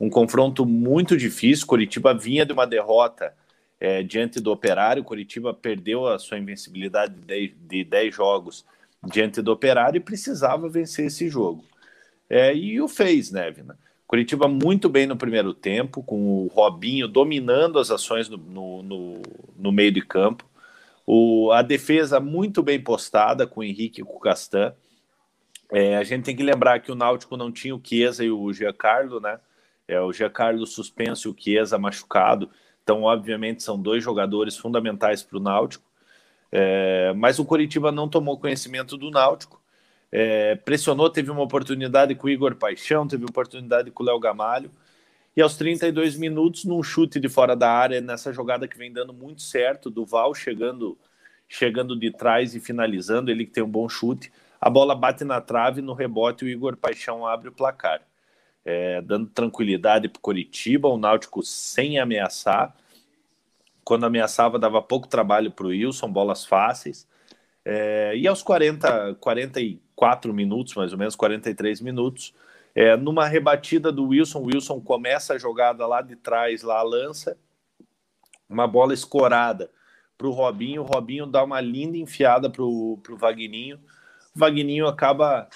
Um 0.00 0.08
confronto 0.08 0.64
muito 0.64 1.16
difícil. 1.16 1.66
Curitiba 1.66 2.14
vinha 2.14 2.46
de 2.46 2.52
uma 2.52 2.66
derrota 2.66 3.34
é, 3.78 4.02
diante 4.02 4.40
do 4.40 4.52
Operário. 4.52 5.02
Curitiba 5.02 5.52
perdeu 5.52 6.06
a 6.06 6.18
sua 6.18 6.38
invencibilidade 6.38 7.14
de, 7.14 7.48
de 7.48 7.84
10 7.84 8.14
jogos 8.14 8.64
diante 9.02 9.40
do 9.40 9.52
Operário 9.52 9.98
e 9.98 10.00
precisava 10.00 10.68
vencer 10.68 11.06
esse 11.06 11.28
jogo. 11.28 11.64
É, 12.28 12.54
e 12.54 12.80
o 12.80 12.86
fez, 12.86 13.30
né, 13.30 13.50
Vina? 13.50 13.76
Curitiba 14.10 14.48
muito 14.48 14.88
bem 14.88 15.06
no 15.06 15.16
primeiro 15.16 15.54
tempo, 15.54 16.02
com 16.02 16.42
o 16.42 16.48
Robinho 16.48 17.06
dominando 17.06 17.78
as 17.78 17.92
ações 17.92 18.28
no, 18.28 18.36
no, 18.38 18.82
no, 18.82 19.22
no 19.56 19.70
meio 19.70 19.92
de 19.92 20.00
campo. 20.02 20.44
O, 21.06 21.52
a 21.52 21.62
defesa 21.62 22.18
muito 22.18 22.60
bem 22.60 22.82
postada 22.82 23.46
com 23.46 23.60
o 23.60 23.62
Henrique 23.62 24.00
e 24.00 24.04
com 24.04 24.16
o 24.16 24.18
Castan. 24.18 24.74
É, 25.70 25.96
a 25.96 26.02
gente 26.02 26.24
tem 26.24 26.34
que 26.34 26.42
lembrar 26.42 26.80
que 26.80 26.90
o 26.90 26.96
Náutico 26.96 27.36
não 27.36 27.52
tinha 27.52 27.72
o 27.72 27.80
Chiesa 27.80 28.24
e 28.24 28.32
o 28.32 28.52
Giancarlo, 28.52 29.20
né? 29.20 29.38
É, 29.86 30.00
o 30.00 30.12
Giancarlo 30.12 30.66
suspenso 30.66 31.28
e 31.28 31.30
o 31.30 31.36
Chiesa 31.38 31.78
machucado. 31.78 32.50
Então, 32.82 33.04
obviamente, 33.04 33.62
são 33.62 33.80
dois 33.80 34.02
jogadores 34.02 34.56
fundamentais 34.56 35.22
para 35.22 35.38
o 35.38 35.40
Náutico. 35.40 35.84
É, 36.50 37.12
mas 37.14 37.38
o 37.38 37.44
Curitiba 37.44 37.92
não 37.92 38.08
tomou 38.08 38.40
conhecimento 38.40 38.96
do 38.96 39.08
Náutico. 39.08 39.62
É, 40.12 40.56
pressionou, 40.56 41.08
teve 41.08 41.30
uma 41.30 41.42
oportunidade 41.42 42.14
com 42.14 42.26
o 42.26 42.30
Igor 42.30 42.56
Paixão, 42.56 43.06
teve 43.06 43.24
oportunidade 43.24 43.90
com 43.90 44.02
o 44.02 44.06
Léo 44.06 44.18
Gamalho. 44.18 44.70
E 45.36 45.40
aos 45.40 45.56
32 45.56 46.16
minutos, 46.16 46.64
num 46.64 46.82
chute 46.82 47.20
de 47.20 47.28
fora 47.28 47.54
da 47.54 47.70
área, 47.70 48.00
nessa 48.00 48.32
jogada 48.32 48.66
que 48.66 48.76
vem 48.76 48.92
dando 48.92 49.12
muito 49.12 49.42
certo, 49.42 49.88
do 49.88 50.04
Val 50.04 50.34
chegando, 50.34 50.98
chegando 51.48 51.98
de 51.98 52.10
trás 52.10 52.54
e 52.54 52.60
finalizando, 52.60 53.30
ele 53.30 53.46
que 53.46 53.52
tem 53.52 53.62
um 53.62 53.70
bom 53.70 53.88
chute, 53.88 54.32
a 54.60 54.68
bola 54.68 54.94
bate 54.94 55.24
na 55.24 55.40
trave, 55.40 55.80
no 55.80 55.94
rebote 55.94 56.44
o 56.44 56.48
Igor 56.48 56.76
Paixão 56.76 57.26
abre 57.26 57.48
o 57.48 57.52
placar. 57.52 58.02
É, 58.62 59.00
dando 59.00 59.26
tranquilidade 59.28 60.08
para 60.08 60.18
o 60.18 60.22
Curitiba, 60.22 60.88
o 60.88 60.98
Náutico 60.98 61.42
sem 61.42 61.98
ameaçar. 61.98 62.76
Quando 63.82 64.04
ameaçava, 64.04 64.58
dava 64.58 64.82
pouco 64.82 65.08
trabalho 65.08 65.50
para 65.50 65.66
o 65.66 65.70
Wilson, 65.70 66.12
bolas 66.12 66.44
fáceis. 66.44 67.08
É, 67.72 68.16
e 68.16 68.26
aos 68.26 68.42
40, 68.42 69.14
44 69.20 70.34
minutos, 70.34 70.74
mais 70.74 70.90
ou 70.90 70.98
menos, 70.98 71.14
43 71.14 71.80
minutos, 71.80 72.34
é, 72.74 72.96
numa 72.96 73.28
rebatida 73.28 73.92
do 73.92 74.08
Wilson, 74.08 74.42
Wilson 74.42 74.80
começa 74.80 75.34
a 75.34 75.38
jogada 75.38 75.86
lá 75.86 76.02
de 76.02 76.16
trás, 76.16 76.64
lá 76.64 76.82
lança, 76.82 77.38
uma 78.48 78.66
bola 78.66 78.92
escorada 78.92 79.70
para 80.18 80.26
o 80.26 80.32
Robinho, 80.32 80.82
o 80.82 80.84
Robinho 80.84 81.26
dá 81.26 81.44
uma 81.44 81.60
linda 81.60 81.96
enfiada 81.96 82.50
para 82.50 82.64
o 82.64 83.00
Vagninho, 83.10 83.76
o 84.34 84.38
Vagninho 84.40 84.88
acaba 84.88 85.48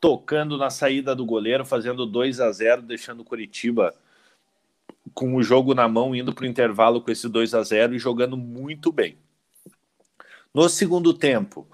tocando 0.00 0.56
na 0.56 0.70
saída 0.70 1.16
do 1.16 1.26
goleiro, 1.26 1.66
fazendo 1.66 2.06
2 2.06 2.38
a 2.38 2.52
0 2.52 2.82
deixando 2.82 3.22
o 3.22 3.24
Curitiba 3.24 3.92
com 5.12 5.34
o 5.34 5.42
jogo 5.42 5.74
na 5.74 5.88
mão, 5.88 6.14
indo 6.14 6.32
para 6.32 6.44
o 6.44 6.48
intervalo 6.48 7.02
com 7.02 7.10
esse 7.10 7.28
2 7.28 7.54
a 7.54 7.62
0 7.64 7.96
e 7.96 7.98
jogando 7.98 8.36
muito 8.36 8.92
bem. 8.92 9.18
No 10.54 10.68
segundo 10.68 11.12
tempo, 11.12 11.66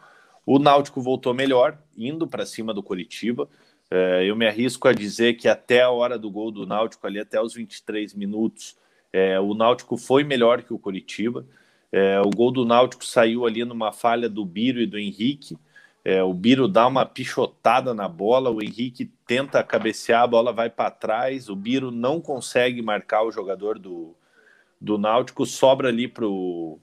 o 0.45 0.59
Náutico 0.59 1.01
voltou 1.01 1.33
melhor, 1.33 1.79
indo 1.97 2.27
para 2.27 2.45
cima 2.45 2.75
do 2.75 2.83
Curitiba. 2.83 3.49
É, 3.91 4.25
eu 4.25 4.35
me 4.35 4.47
arrisco 4.47 4.89
a 4.89 4.93
dizer 4.93 5.35
que 5.35 5.49
até 5.49 5.83
a 5.83 5.91
hora 5.91 6.19
do 6.19 6.31
gol 6.31 6.51
do 6.51 6.67
Náutico, 6.67 7.07
ali 7.07 7.19
até 7.19 7.41
os 7.41 7.55
23 7.55 8.15
minutos, 8.15 8.77
é, 9.13 9.39
o 9.39 9.55
Náutico 9.55 9.97
foi 9.97 10.25
melhor 10.25 10.63
que 10.63 10.75
o 10.75 10.79
Curitiba. 10.79 11.47
É, 11.93 12.21
o 12.21 12.31
gol 12.31 12.51
do 12.51 12.65
Náutico 12.65 13.05
saiu 13.05 13.47
ali 13.47 13.65
numa 13.65 13.93
falha 13.93 14.29
do 14.29 14.45
Biro 14.45 14.81
e 14.81 14.87
do 14.87 14.99
Henrique. 14.99 15.57
É, 16.05 16.23
o 16.23 16.35
Biro 16.35 16.67
dá 16.67 16.87
uma 16.87 17.07
pichotada 17.07 17.95
na 17.95 18.09
bola, 18.09 18.51
o 18.51 18.63
Henrique 18.63 19.11
tenta 19.27 19.63
cabecear, 19.63 20.23
a 20.25 20.27
bola 20.27 20.53
vai 20.53 20.69
para 20.69 20.91
trás, 20.91 21.49
o 21.49 21.57
Biro 21.57 21.91
não 21.91 22.21
consegue 22.21 22.83
marcar 22.83 23.23
o 23.23 23.31
jogador 23.31 23.79
do, 23.79 24.15
do 24.79 24.99
Náutico, 24.99 25.47
sobra 25.47 25.89
ali 25.89 26.07
pro, 26.07 26.79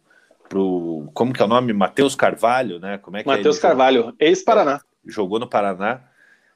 pro 0.51 1.09
como 1.13 1.31
que 1.31 1.41
é 1.41 1.45
o 1.45 1.47
nome? 1.47 1.71
Matheus 1.71 2.13
Carvalho, 2.13 2.77
né? 2.77 2.97
Como 2.97 3.15
é 3.15 3.23
que 3.23 3.27
Matheus 3.27 3.57
é 3.57 3.61
Carvalho, 3.61 4.13
ex-Paraná. 4.19 4.81
Jogou 5.05 5.39
no 5.39 5.47
Paraná. 5.47 6.01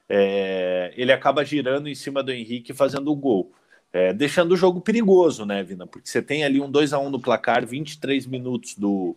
É, 0.09 0.93
ele 0.97 1.13
acaba 1.13 1.45
girando 1.45 1.87
em 1.87 1.95
cima 1.95 2.21
do 2.21 2.31
Henrique 2.31 2.73
fazendo 2.73 3.09
o 3.09 3.15
gol. 3.15 3.53
É, 3.93 4.11
deixando 4.11 4.51
o 4.51 4.57
jogo 4.57 4.81
perigoso, 4.81 5.45
né, 5.45 5.63
Vina? 5.63 5.87
Porque 5.87 6.09
você 6.09 6.21
tem 6.21 6.43
ali 6.43 6.59
um 6.59 6.69
2 6.69 6.91
a 6.91 6.99
1 6.99 7.09
no 7.09 7.21
placar, 7.21 7.65
23 7.65 8.27
minutos 8.27 8.75
do, 8.75 9.15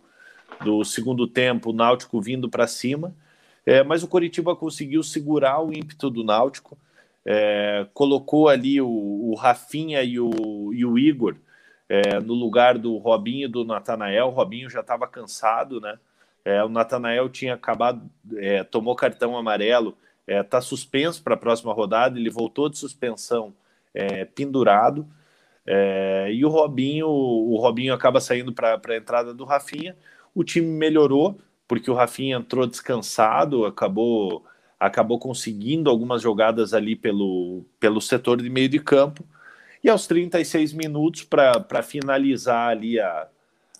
do 0.63 0.85
segundo 0.85 1.27
tempo, 1.27 1.71
o 1.71 1.73
Náutico 1.73 2.21
vindo 2.21 2.49
para 2.49 2.65
cima. 2.65 3.13
É, 3.65 3.83
mas 3.83 4.01
o 4.01 4.07
Coritiba 4.07 4.55
conseguiu 4.55 5.03
segurar 5.03 5.61
o 5.61 5.73
ímpeto 5.73 6.09
do 6.09 6.23
Náutico, 6.23 6.77
é, 7.25 7.85
colocou 7.93 8.47
ali 8.47 8.79
o, 8.79 8.87
o 8.87 9.35
Rafinha 9.35 10.01
e 10.01 10.17
o, 10.17 10.71
e 10.73 10.85
o 10.85 10.97
Igor 10.97 11.35
é, 11.89 12.19
no 12.19 12.35
lugar 12.35 12.77
do 12.77 12.97
Robinho 12.97 13.45
e 13.45 13.51
do 13.51 13.65
Natanael. 13.65 14.27
O 14.27 14.31
Robinho 14.31 14.69
já 14.69 14.81
estava 14.81 15.07
cansado, 15.07 15.81
né? 15.81 15.97
É, 16.45 16.63
o 16.63 16.69
Natanael 16.69 17.27
tinha 17.27 17.55
acabado, 17.55 18.07
é, 18.37 18.63
tomou 18.63 18.95
cartão 18.95 19.35
amarelo, 19.35 19.97
está 20.25 20.59
é, 20.59 20.61
suspenso 20.61 21.21
para 21.23 21.33
a 21.33 21.37
próxima 21.37 21.73
rodada. 21.73 22.17
Ele 22.19 22.29
voltou 22.29 22.69
de 22.69 22.77
suspensão 22.77 23.53
pendurado. 24.35 25.05
e 26.31 26.45
o 26.45 26.49
Robinho, 26.49 27.07
o 27.07 27.57
Robinho 27.57 27.93
acaba 27.93 28.21
saindo 28.21 28.53
para 28.53 28.79
a 28.87 28.95
entrada 28.95 29.33
do 29.33 29.43
Rafinha. 29.43 29.97
O 30.33 30.43
time 30.43 30.67
melhorou, 30.67 31.39
porque 31.67 31.89
o 31.89 31.95
Rafinha 31.95 32.37
entrou 32.37 32.67
descansado, 32.67 33.65
acabou 33.65 34.45
acabou 34.79 35.19
conseguindo 35.19 35.89
algumas 35.89 36.21
jogadas 36.21 36.73
ali 36.73 36.95
pelo, 36.95 37.65
pelo 37.79 37.99
setor 37.99 38.41
de 38.41 38.49
meio 38.49 38.69
de 38.69 38.79
campo. 38.79 39.25
E 39.83 39.89
aos 39.89 40.07
36 40.07 40.73
minutos, 40.73 41.23
para 41.23 41.81
finalizar 41.81 42.69
ali 42.69 42.99
a, 42.99 43.27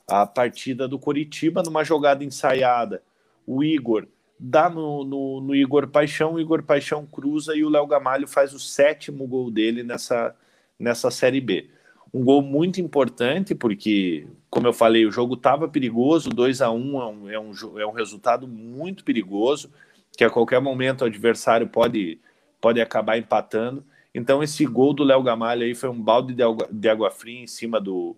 a 0.07 0.26
partida 0.26 0.88
do 0.88 0.97
Coritiba, 0.97 1.61
numa 1.61 1.84
jogada 1.84 2.23
ensaiada, 2.23 3.01
o 3.45 3.63
Igor 3.63 4.07
dá 4.39 4.69
no, 4.69 5.03
no, 5.03 5.41
no 5.41 5.55
Igor 5.55 5.88
Paixão, 5.88 6.35
o 6.35 6.39
Igor 6.39 6.63
Paixão 6.63 7.05
cruza 7.05 7.55
e 7.55 7.63
o 7.63 7.69
Léo 7.69 7.85
Gamalho 7.85 8.27
faz 8.27 8.53
o 8.53 8.59
sétimo 8.59 9.27
gol 9.27 9.51
dele 9.51 9.84
nessa, 9.84 10.34
nessa 10.80 11.11
Série 11.11 11.41
B. 11.41 11.69
Um 12.13 12.23
gol 12.23 12.41
muito 12.41 12.80
importante, 12.80 13.53
porque 13.53 14.26
como 14.49 14.65
eu 14.65 14.73
falei, 14.73 15.05
o 15.05 15.11
jogo 15.11 15.35
estava 15.35 15.67
perigoso, 15.67 16.30
2 16.30 16.61
a 16.61 16.71
1 16.71 16.77
um 16.77 17.30
é, 17.30 17.38
um, 17.38 17.51
é, 17.77 17.81
é 17.81 17.85
um 17.85 17.91
resultado 17.91 18.47
muito 18.47 19.03
perigoso, 19.03 19.69
que 20.17 20.23
a 20.23 20.30
qualquer 20.30 20.61
momento 20.61 21.01
o 21.01 21.05
adversário 21.05 21.67
pode, 21.67 22.19
pode 22.59 22.81
acabar 22.81 23.17
empatando. 23.17 23.84
Então 24.14 24.41
esse 24.41 24.65
gol 24.65 24.94
do 24.94 25.03
Léo 25.03 25.22
Gamalho 25.23 25.64
aí 25.64 25.76
foi 25.76 25.90
um 25.90 26.02
balde 26.02 26.34
de 26.34 26.44
água, 26.44 26.68
de 26.72 26.90
água 26.90 27.11
fria 27.11 27.41
em 27.41 27.48
cima 27.48 27.80
do 27.80 28.15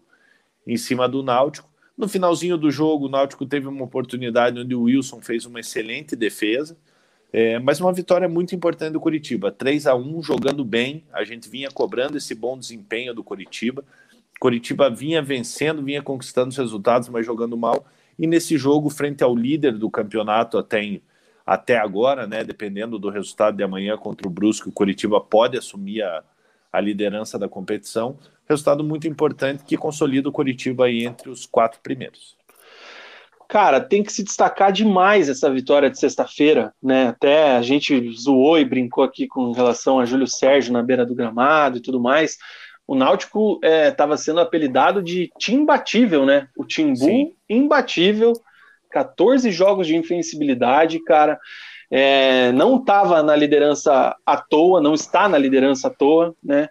em 0.65 0.77
cima 0.77 1.07
do 1.09 1.23
Náutico. 1.23 1.69
No 1.97 2.07
finalzinho 2.07 2.57
do 2.57 2.71
jogo, 2.71 3.05
o 3.05 3.09
Náutico 3.09 3.45
teve 3.45 3.67
uma 3.67 3.83
oportunidade 3.83 4.59
onde 4.59 4.73
o 4.73 4.83
Wilson 4.83 5.21
fez 5.21 5.45
uma 5.45 5.59
excelente 5.59 6.15
defesa, 6.15 6.77
é, 7.33 7.59
mas 7.59 7.79
uma 7.79 7.91
vitória 7.91 8.27
muito 8.27 8.55
importante 8.55 8.93
do 8.93 8.99
Curitiba. 8.99 9.51
3 9.51 9.87
a 9.87 9.95
1 9.95 10.21
jogando 10.21 10.63
bem, 10.63 11.03
a 11.11 11.23
gente 11.23 11.49
vinha 11.49 11.69
cobrando 11.69 12.17
esse 12.17 12.35
bom 12.35 12.57
desempenho 12.57 13.13
do 13.13 13.23
Curitiba. 13.23 13.83
Coritiba 14.39 14.89
vinha 14.89 15.21
vencendo, 15.21 15.83
vinha 15.83 16.01
conquistando 16.01 16.49
os 16.49 16.57
resultados, 16.57 17.09
mas 17.09 17.25
jogando 17.25 17.55
mal. 17.57 17.85
E 18.17 18.27
nesse 18.27 18.57
jogo, 18.57 18.89
frente 18.89 19.23
ao 19.23 19.35
líder 19.35 19.77
do 19.77 19.89
campeonato 19.89 20.57
até, 20.57 21.01
até 21.45 21.77
agora, 21.77 22.27
né, 22.27 22.43
dependendo 22.43 22.99
do 22.99 23.09
resultado 23.09 23.57
de 23.57 23.63
amanhã 23.63 23.97
contra 23.97 24.27
o 24.27 24.31
Brusque, 24.31 24.69
o 24.69 24.71
Coritiba 24.71 25.19
pode 25.19 25.57
assumir 25.57 26.01
a, 26.01 26.23
a 26.71 26.79
liderança 26.79 27.37
da 27.37 27.47
competição. 27.49 28.17
Resultado 28.47 28.83
muito 28.83 29.07
importante 29.07 29.63
que 29.63 29.77
consolida 29.77 30.29
o 30.29 30.31
Coritiba 30.31 30.85
aí 30.85 31.05
entre 31.05 31.29
os 31.29 31.45
quatro 31.45 31.79
primeiros. 31.81 32.35
Cara, 33.47 33.81
tem 33.81 34.01
que 34.01 34.13
se 34.13 34.23
destacar 34.23 34.71
demais 34.71 35.27
essa 35.27 35.51
vitória 35.51 35.89
de 35.89 35.99
sexta-feira, 35.99 36.73
né? 36.81 37.09
Até 37.09 37.57
a 37.57 37.61
gente 37.61 38.09
zoou 38.13 38.57
e 38.57 38.63
brincou 38.63 39.03
aqui 39.03 39.27
com 39.27 39.51
relação 39.51 39.99
a 39.99 40.05
Júlio 40.05 40.27
Sérgio 40.27 40.71
na 40.71 40.81
beira 40.81 41.05
do 41.05 41.13
gramado 41.13 41.77
e 41.77 41.81
tudo 41.81 41.99
mais 41.99 42.37
o 42.91 42.95
Náutico 42.95 43.57
estava 43.63 44.15
é, 44.15 44.17
sendo 44.17 44.41
apelidado 44.41 45.01
de 45.01 45.31
time 45.39 45.61
imbatível, 45.61 46.25
né? 46.25 46.49
O 46.57 46.65
Timbu 46.65 46.97
Sim. 46.97 47.33
imbatível, 47.47 48.33
14 48.91 49.49
jogos 49.51 49.87
de 49.87 49.95
invencibilidade, 49.95 51.03
cara. 51.03 51.39
É, 51.89 52.51
não 52.53 52.77
estava 52.77 53.21
na 53.21 53.35
liderança 53.35 54.15
à 54.25 54.37
toa, 54.37 54.79
não 54.79 54.93
está 54.93 55.27
na 55.27 55.37
liderança 55.37 55.87
à 55.87 55.91
toa, 55.91 56.33
né? 56.43 56.69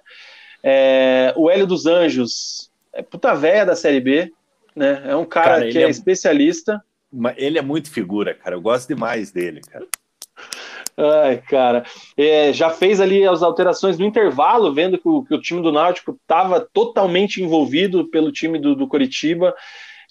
É, 0.62 1.32
o 1.36 1.50
Hélio 1.50 1.66
dos 1.66 1.86
Anjos 1.86 2.70
é 2.92 3.02
puta 3.02 3.34
véia 3.34 3.66
da 3.66 3.76
Série 3.76 4.00
B, 4.00 4.32
né? 4.74 5.02
É 5.06 5.16
um 5.16 5.24
cara, 5.24 5.58
cara 5.58 5.70
que 5.70 5.78
é, 5.78 5.82
é 5.82 5.90
especialista. 5.90 6.82
Ele 7.36 7.58
é 7.58 7.62
muito 7.62 7.90
figura, 7.90 8.34
cara. 8.34 8.54
Eu 8.54 8.60
gosto 8.60 8.88
demais 8.88 9.30
dele, 9.30 9.60
cara. 9.60 9.86
Ai, 10.96 11.38
cara. 11.38 11.84
É, 12.16 12.52
já 12.52 12.70
fez 12.70 13.00
ali 13.00 13.26
as 13.26 13.42
alterações 13.42 13.98
no 13.98 14.04
intervalo, 14.04 14.72
vendo 14.72 14.98
que 14.98 15.08
o, 15.08 15.22
que 15.24 15.34
o 15.34 15.40
time 15.40 15.62
do 15.62 15.72
Náutico 15.72 16.12
estava 16.20 16.60
totalmente 16.60 17.42
envolvido 17.42 18.08
pelo 18.08 18.30
time 18.30 18.58
do, 18.58 18.74
do 18.74 18.86
Coritiba. 18.86 19.54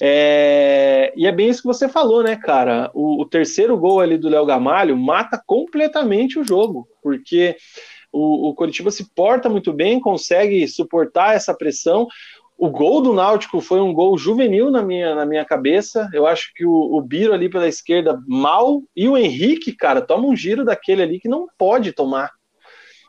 É, 0.02 1.12
e 1.16 1.28
é 1.28 1.32
bem 1.32 1.50
isso 1.50 1.62
que 1.62 1.68
você 1.68 1.90
falou, 1.90 2.24
né, 2.24 2.36
cara? 2.36 2.90
O, 2.94 3.22
o 3.22 3.26
terceiro 3.26 3.78
gol 3.78 4.00
ali 4.00 4.18
do 4.18 4.30
Léo 4.30 4.46
Gamalho 4.46 4.96
mata 4.96 5.42
completamente 5.46 6.40
o 6.40 6.44
jogo, 6.44 6.88
porque 7.04 7.58
o, 8.12 8.50
o 8.50 8.56
Coritiba 8.56 8.92
se 8.92 9.14
porta 9.14 9.50
muito 9.50 9.74
bem, 9.74 10.00
consegue 10.00 10.68
suportar 10.68 11.36
essa 11.36 11.54
pressão. 11.54 12.08
O 12.58 12.70
gol 12.70 13.02
do 13.02 13.14
Náutico 13.14 13.62
foi 13.62 13.80
um 13.80 13.94
gol 13.94 14.18
juvenil 14.18 14.70
na 14.70 14.82
minha, 14.82 15.16
na 15.16 15.26
minha 15.26 15.46
cabeça. 15.46 16.10
Eu 16.14 16.28
acho 16.28 16.52
que 16.54 16.66
o, 16.66 16.72
o 16.72 17.02
Biro 17.02 17.34
ali 17.34 17.50
pela 17.50 17.68
esquerda 17.68 18.20
mal 18.28 18.82
e 18.96 19.08
o 19.08 19.18
Henrique, 19.18 19.72
cara, 19.72 20.02
toma 20.02 20.28
um 20.28 20.36
giro 20.36 20.66
daquele 20.66 21.02
ali 21.02 21.20
que 21.20 21.30
não 21.30 21.48
pode 21.58 21.94
tomar. 21.94 22.32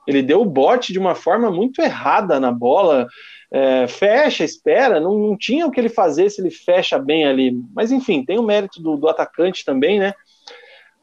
Ele 0.07 0.23
deu 0.23 0.41
o 0.41 0.47
bote 0.47 0.93
de 0.93 0.99
uma 0.99 1.15
forma 1.15 1.51
muito 1.51 1.81
errada 1.81 2.39
na 2.39 2.53
bola. 2.53 3.07
É, 3.53 3.89
fecha, 3.89 4.45
espera, 4.45 5.01
não, 5.01 5.19
não, 5.19 5.37
tinha 5.37 5.67
o 5.67 5.71
que 5.71 5.81
ele 5.81 5.89
fazer 5.89 6.31
se 6.31 6.41
ele 6.41 6.51
fecha 6.51 6.99
bem 6.99 7.27
ali. 7.27 7.53
Mas 7.75 7.91
enfim, 7.91 8.25
tem 8.25 8.39
o 8.39 8.45
mérito 8.45 8.81
do, 8.81 8.97
do 8.97 9.09
atacante 9.09 9.65
também, 9.65 9.99
né? 9.99 10.15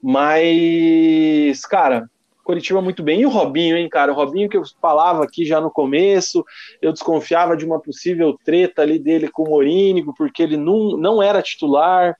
Mas, 0.02 1.66
cara, 1.66 2.10
Curitiba 2.48 2.82
muito 2.82 3.04
bem. 3.04 3.20
E 3.20 3.26
o 3.26 3.30
Robinho, 3.30 3.76
hein, 3.76 3.90
cara? 3.90 4.14
O 4.14 4.16
Robinho 4.16 4.48
que 4.48 4.56
eu 4.56 4.64
falava 4.82 5.26
aqui 5.26 5.44
já 5.44 5.60
no 5.60 5.70
começo, 5.70 6.46
eu 6.82 6.94
desconfiava 6.94 7.58
de 7.58 7.66
uma 7.66 7.82
possível 7.82 8.38
treta 8.42 8.82
ali 8.82 8.98
dele 8.98 9.30
com 9.30 9.44
o 9.44 9.50
Morínigo, 9.50 10.14
porque 10.16 10.44
ele 10.44 10.56
não, 10.56 10.96
não 10.98 11.22
era 11.22 11.42
titular. 11.42 12.16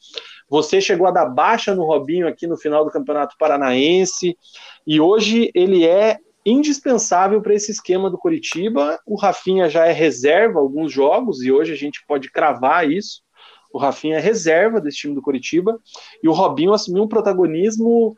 Você 0.50 0.82
chegou 0.82 1.08
a 1.08 1.12
dar 1.12 1.28
baixa 1.28 1.74
no 1.74 1.86
Robinho 1.86 2.28
aqui 2.28 2.46
no 2.46 2.58
final 2.58 2.84
do 2.84 2.92
Campeonato 2.92 3.38
Paranaense, 3.40 4.38
e 4.86 5.00
hoje 5.00 5.50
ele 5.56 5.86
é 5.86 6.18
indispensável 6.50 7.42
para 7.42 7.54
esse 7.54 7.72
esquema 7.72 8.10
do 8.10 8.18
Curitiba. 8.18 9.00
O 9.06 9.16
Rafinha 9.16 9.70
já 9.70 9.86
é 9.86 9.92
reserva 9.92 10.60
alguns 10.60 10.92
jogos, 10.92 11.44
e 11.44 11.52
hoje 11.52 11.74
a 11.74 11.76
gente 11.76 12.04
pode 12.08 12.32
cravar 12.32 12.90
isso. 12.90 13.22
O 13.74 13.78
Rafinha 13.78 14.16
é 14.16 14.22
reserva 14.22 14.80
desse 14.80 14.98
time 14.98 15.14
do 15.14 15.22
Curitiba, 15.22 15.78
e 16.24 16.30
o 16.30 16.32
Robinho 16.32 16.74
assumiu 16.74 17.04
um 17.04 17.08
protagonismo 17.08 18.16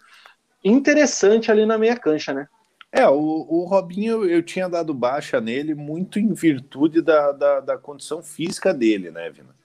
interessante 0.64 1.52
ali 1.52 1.66
na 1.66 1.78
meia 1.78 1.98
cancha, 1.98 2.34
né? 2.34 2.48
É, 2.92 3.08
o, 3.08 3.16
o 3.18 3.66
Robinho 3.66 4.26
eu 4.26 4.42
tinha 4.42 4.68
dado 4.68 4.94
baixa 4.94 5.40
nele 5.40 5.76
muito 5.76 6.20
em 6.20 6.34
virtude 6.34 7.02
da, 7.02 7.32
da, 7.32 7.60
da 7.60 7.78
condição 7.78 8.22
física 8.22 8.74
dele, 8.74 9.12
né, 9.12 9.30
Vina? 9.30 9.56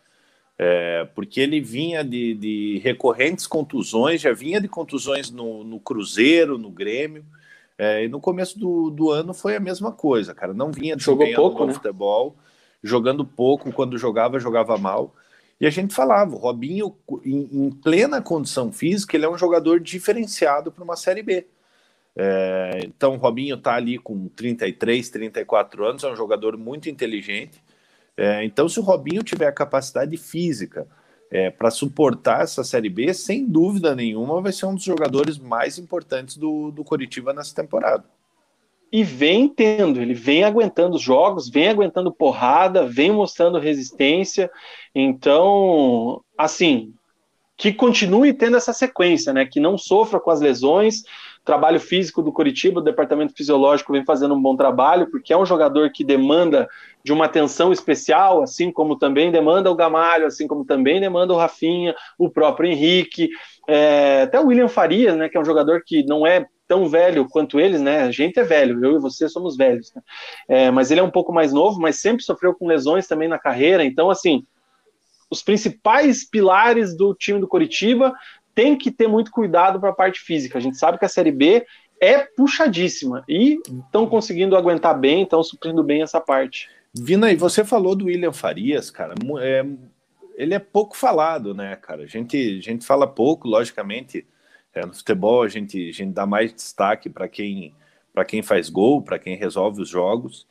É, 0.56 1.08
porque 1.14 1.40
ele 1.40 1.60
vinha 1.60 2.04
de, 2.04 2.34
de, 2.34 2.80
recorrentes 2.84 3.46
contusões, 3.46 4.20
já 4.20 4.32
vinha 4.32 4.60
de 4.60 4.68
contusões 4.68 5.30
no, 5.30 5.64
no 5.64 5.80
Cruzeiro, 5.80 6.58
no 6.58 6.70
Grêmio, 6.70 7.24
é, 7.78 8.04
e 8.04 8.08
no 8.08 8.20
começo 8.20 8.58
do, 8.58 8.90
do, 8.90 9.10
ano 9.10 9.34
foi 9.34 9.56
a 9.56 9.60
mesma 9.60 9.90
coisa, 9.90 10.34
cara. 10.34 10.54
Não 10.54 10.70
vinha 10.70 10.96
Jogou 10.98 11.32
pouco, 11.34 11.66
né? 11.66 11.72
futebol, 11.72 12.36
jogando 12.82 13.24
pouco, 13.24 13.72
quando 13.72 13.98
jogava, 13.98 14.38
jogava 14.38 14.78
mal. 14.78 15.14
E 15.60 15.66
a 15.66 15.70
gente 15.70 15.94
falava, 15.94 16.34
o 16.34 16.38
Robinho, 16.38 16.94
em, 17.24 17.48
em 17.52 17.70
plena 17.70 18.20
condição 18.20 18.72
física, 18.72 19.16
ele 19.16 19.24
é 19.24 19.30
um 19.30 19.38
jogador 19.38 19.80
diferenciado 19.80 20.70
para 20.70 20.84
uma 20.84 20.96
Série 20.96 21.22
B. 21.22 21.46
É, 22.16 22.80
então, 22.84 23.14
o 23.14 23.18
Robinho 23.18 23.56
está 23.56 23.74
ali 23.74 23.98
com 23.98 24.28
33, 24.28 25.08
34 25.10 25.84
anos, 25.84 26.04
é 26.04 26.10
um 26.10 26.16
jogador 26.16 26.56
muito 26.56 26.88
inteligente. 26.88 27.62
É, 28.16 28.44
então, 28.44 28.68
se 28.68 28.78
o 28.78 28.82
Robinho 28.82 29.22
tiver 29.22 29.46
a 29.46 29.52
capacidade 29.52 30.16
física 30.16 30.86
é, 31.30 31.50
para 31.50 31.70
suportar 31.70 32.42
essa 32.42 32.62
Série 32.62 32.88
B, 32.88 33.12
sem 33.12 33.46
dúvida 33.46 33.94
nenhuma, 33.94 34.40
vai 34.40 34.52
ser 34.52 34.66
um 34.66 34.74
dos 34.74 34.84
jogadores 34.84 35.38
mais 35.38 35.78
importantes 35.78 36.36
do, 36.36 36.70
do 36.70 36.84
Coritiba 36.84 37.32
nessa 37.32 37.54
temporada 37.54 38.04
e 38.94 39.02
vem 39.02 39.48
tendo, 39.48 40.00
ele 40.00 40.14
vem 40.14 40.44
aguentando 40.44 40.94
os 40.94 41.02
jogos, 41.02 41.48
vem 41.48 41.68
aguentando 41.68 42.12
porrada, 42.12 42.86
vem 42.86 43.10
mostrando 43.10 43.58
resistência. 43.58 44.48
Então, 44.94 46.22
assim, 46.38 46.94
que 47.56 47.72
continue 47.72 48.32
tendo 48.32 48.56
essa 48.56 48.72
sequência, 48.72 49.32
né? 49.32 49.46
Que 49.46 49.58
não 49.58 49.76
sofra 49.76 50.20
com 50.20 50.30
as 50.30 50.40
lesões. 50.40 51.02
Trabalho 51.44 51.78
físico 51.78 52.22
do 52.22 52.32
Curitiba, 52.32 52.80
o 52.80 52.82
departamento 52.82 53.34
fisiológico 53.34 53.92
vem 53.92 54.04
fazendo 54.04 54.34
um 54.34 54.40
bom 54.40 54.56
trabalho, 54.56 55.10
porque 55.10 55.32
é 55.32 55.36
um 55.36 55.44
jogador 55.44 55.90
que 55.90 56.02
demanda 56.02 56.66
de 57.02 57.12
uma 57.12 57.26
atenção 57.26 57.70
especial, 57.70 58.42
assim 58.42 58.72
como 58.72 58.96
também 58.96 59.30
demanda 59.30 59.70
o 59.70 59.74
Gamalho, 59.74 60.26
assim 60.26 60.48
como 60.48 60.64
também 60.64 61.00
demanda 61.00 61.34
o 61.34 61.36
Rafinha, 61.36 61.94
o 62.18 62.30
próprio 62.30 62.70
Henrique, 62.70 63.28
é, 63.68 64.22
até 64.22 64.40
o 64.40 64.46
William 64.46 64.68
Farias, 64.68 65.16
né? 65.16 65.28
Que 65.28 65.36
é 65.36 65.40
um 65.40 65.44
jogador 65.44 65.82
que 65.84 66.02
não 66.04 66.26
é 66.26 66.46
tão 66.66 66.88
velho 66.88 67.28
quanto 67.28 67.60
eles, 67.60 67.80
né? 67.80 68.04
A 68.04 68.10
gente 68.10 68.38
é 68.40 68.42
velho, 68.42 68.82
eu 68.82 68.96
e 68.96 68.98
você 68.98 69.28
somos 69.28 69.54
velhos, 69.54 69.92
né? 69.94 70.02
é, 70.48 70.70
mas 70.70 70.90
ele 70.90 71.00
é 71.00 71.02
um 71.02 71.10
pouco 71.10 71.32
mais 71.32 71.52
novo, 71.52 71.78
mas 71.78 72.00
sempre 72.00 72.24
sofreu 72.24 72.54
com 72.54 72.66
lesões 72.66 73.06
também 73.06 73.28
na 73.28 73.38
carreira. 73.38 73.84
Então, 73.84 74.08
assim, 74.08 74.46
os 75.30 75.42
principais 75.42 76.28
pilares 76.28 76.96
do 76.96 77.14
time 77.14 77.38
do 77.38 77.48
Coritiba 77.48 78.14
tem 78.54 78.76
que 78.76 78.90
ter 78.90 79.08
muito 79.08 79.30
cuidado 79.30 79.80
para 79.80 79.90
a 79.90 79.94
parte 79.94 80.20
física. 80.20 80.58
A 80.58 80.60
gente 80.60 80.76
sabe 80.76 80.98
que 80.98 81.04
a 81.04 81.08
Série 81.08 81.32
B 81.32 81.66
é 82.00 82.18
puxadíssima 82.18 83.24
e 83.28 83.58
estão 83.86 84.06
conseguindo 84.06 84.56
aguentar 84.56 84.98
bem, 84.98 85.22
estão 85.22 85.42
suprindo 85.42 85.82
bem 85.82 86.02
essa 86.02 86.20
parte. 86.20 86.68
Vina, 86.94 87.32
e 87.32 87.36
você 87.36 87.64
falou 87.64 87.94
do 87.94 88.06
William 88.06 88.32
Farias, 88.32 88.90
cara. 88.90 89.14
É, 89.40 89.64
ele 90.36 90.54
é 90.54 90.58
pouco 90.58 90.96
falado, 90.96 91.54
né, 91.54 91.76
cara? 91.76 92.02
A 92.02 92.06
gente, 92.06 92.36
a 92.36 92.62
gente 92.62 92.86
fala 92.86 93.06
pouco, 93.06 93.48
logicamente 93.48 94.26
é, 94.74 94.84
no 94.84 94.94
futebol 94.94 95.42
a 95.42 95.48
gente, 95.48 95.88
a 95.88 95.92
gente 95.92 96.12
dá 96.12 96.26
mais 96.26 96.52
destaque 96.52 97.08
para 97.08 97.28
quem, 97.28 97.74
quem 98.26 98.42
faz 98.42 98.68
gol, 98.68 99.02
para 99.02 99.18
quem 99.18 99.36
resolve 99.36 99.80
os 99.80 99.88
jogos. 99.88 100.46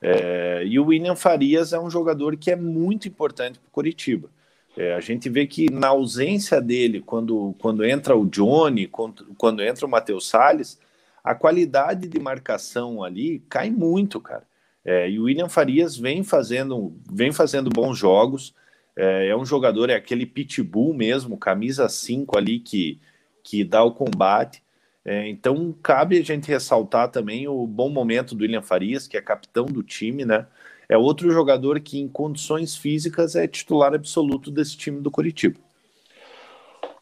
É, 0.00 0.62
e 0.64 0.78
o 0.78 0.86
William 0.86 1.16
Farias 1.16 1.72
é 1.72 1.78
um 1.78 1.90
jogador 1.90 2.36
que 2.36 2.50
é 2.50 2.56
muito 2.56 3.08
importante 3.08 3.58
para 3.58 3.68
o 3.68 3.70
Curitiba. 3.70 4.30
É, 4.78 4.94
a 4.94 5.00
gente 5.00 5.28
vê 5.28 5.44
que 5.44 5.68
na 5.72 5.88
ausência 5.88 6.60
dele, 6.60 7.00
quando, 7.00 7.52
quando 7.58 7.84
entra 7.84 8.16
o 8.16 8.24
Johnny, 8.24 8.86
quando, 8.86 9.26
quando 9.36 9.60
entra 9.60 9.84
o 9.84 9.88
Matheus 9.88 10.28
Salles, 10.28 10.78
a 11.24 11.34
qualidade 11.34 12.06
de 12.06 12.20
marcação 12.20 13.02
ali 13.02 13.40
cai 13.48 13.70
muito, 13.70 14.20
cara. 14.20 14.44
É, 14.84 15.10
e 15.10 15.18
o 15.18 15.24
William 15.24 15.48
Farias 15.48 15.96
vem 15.96 16.22
fazendo, 16.22 16.96
vem 17.10 17.32
fazendo 17.32 17.68
bons 17.70 17.98
jogos. 17.98 18.54
É, 18.94 19.26
é 19.26 19.36
um 19.36 19.44
jogador, 19.44 19.90
é 19.90 19.96
aquele 19.96 20.24
pitbull 20.24 20.94
mesmo, 20.94 21.36
camisa 21.36 21.88
5 21.88 22.38
ali 22.38 22.60
que, 22.60 23.00
que 23.42 23.64
dá 23.64 23.82
o 23.82 23.90
combate. 23.90 24.62
É, 25.04 25.26
então, 25.26 25.74
cabe 25.82 26.18
a 26.18 26.22
gente 26.22 26.46
ressaltar 26.46 27.10
também 27.10 27.48
o 27.48 27.66
bom 27.66 27.88
momento 27.88 28.32
do 28.32 28.42
William 28.42 28.62
Farias, 28.62 29.08
que 29.08 29.16
é 29.16 29.20
capitão 29.20 29.66
do 29.66 29.82
time, 29.82 30.24
né? 30.24 30.46
É 30.88 30.96
outro 30.96 31.30
jogador 31.30 31.80
que, 31.80 31.98
em 31.98 32.08
condições 32.08 32.76
físicas, 32.76 33.36
é 33.36 33.46
titular 33.46 33.94
absoluto 33.94 34.50
desse 34.50 34.76
time 34.76 35.00
do 35.00 35.10
Curitiba. 35.10 35.58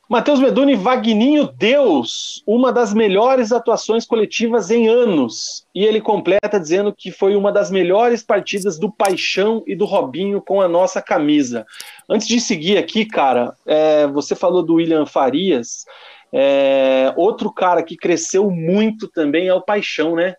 Matheus 0.08 0.38
Meduni, 0.38 0.76
Vagninho 0.76 1.48
Deus, 1.48 2.40
uma 2.46 2.72
das 2.72 2.94
melhores 2.94 3.50
atuações 3.50 4.06
coletivas 4.06 4.70
em 4.70 4.88
anos. 4.88 5.66
E 5.74 5.84
ele 5.84 6.00
completa 6.00 6.60
dizendo 6.60 6.94
que 6.96 7.10
foi 7.10 7.34
uma 7.34 7.50
das 7.50 7.72
melhores 7.72 8.22
partidas 8.22 8.78
do 8.78 8.88
Paixão 8.90 9.64
e 9.66 9.74
do 9.74 9.84
Robinho 9.84 10.40
com 10.40 10.60
a 10.60 10.68
nossa 10.68 11.02
camisa. 11.02 11.66
Antes 12.08 12.28
de 12.28 12.40
seguir 12.40 12.78
aqui, 12.78 13.04
cara, 13.04 13.52
é, 13.66 14.06
você 14.06 14.36
falou 14.36 14.62
do 14.62 14.74
William 14.74 15.06
Farias. 15.06 15.84
É, 16.32 17.12
outro 17.16 17.52
cara 17.52 17.82
que 17.82 17.96
cresceu 17.96 18.48
muito 18.48 19.08
também 19.08 19.48
é 19.48 19.54
o 19.54 19.60
Paixão, 19.60 20.14
né? 20.14 20.36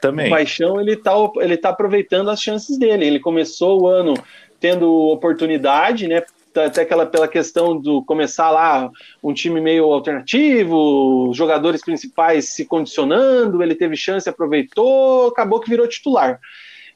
Também. 0.00 0.26
O 0.26 0.30
Paixão 0.30 0.80
ele 0.80 0.96
tá, 0.96 1.12
ele 1.40 1.56
tá 1.56 1.70
aproveitando 1.70 2.30
as 2.30 2.40
chances 2.40 2.78
dele. 2.78 3.06
Ele 3.06 3.20
começou 3.20 3.82
o 3.82 3.86
ano 3.86 4.14
tendo 4.60 4.90
oportunidade, 5.10 6.06
né? 6.06 6.22
Até 6.54 6.82
aquela 6.82 7.06
pela 7.06 7.26
questão 7.26 7.80
do 7.80 8.04
começar 8.04 8.50
lá 8.50 8.90
um 9.22 9.32
time 9.32 9.60
meio 9.60 9.84
alternativo, 9.84 11.32
jogadores 11.32 11.82
principais 11.82 12.50
se 12.50 12.66
condicionando, 12.66 13.62
ele 13.62 13.74
teve 13.74 13.96
chance, 13.96 14.28
aproveitou, 14.28 15.28
acabou 15.28 15.58
que 15.60 15.70
virou 15.70 15.88
titular. 15.88 16.38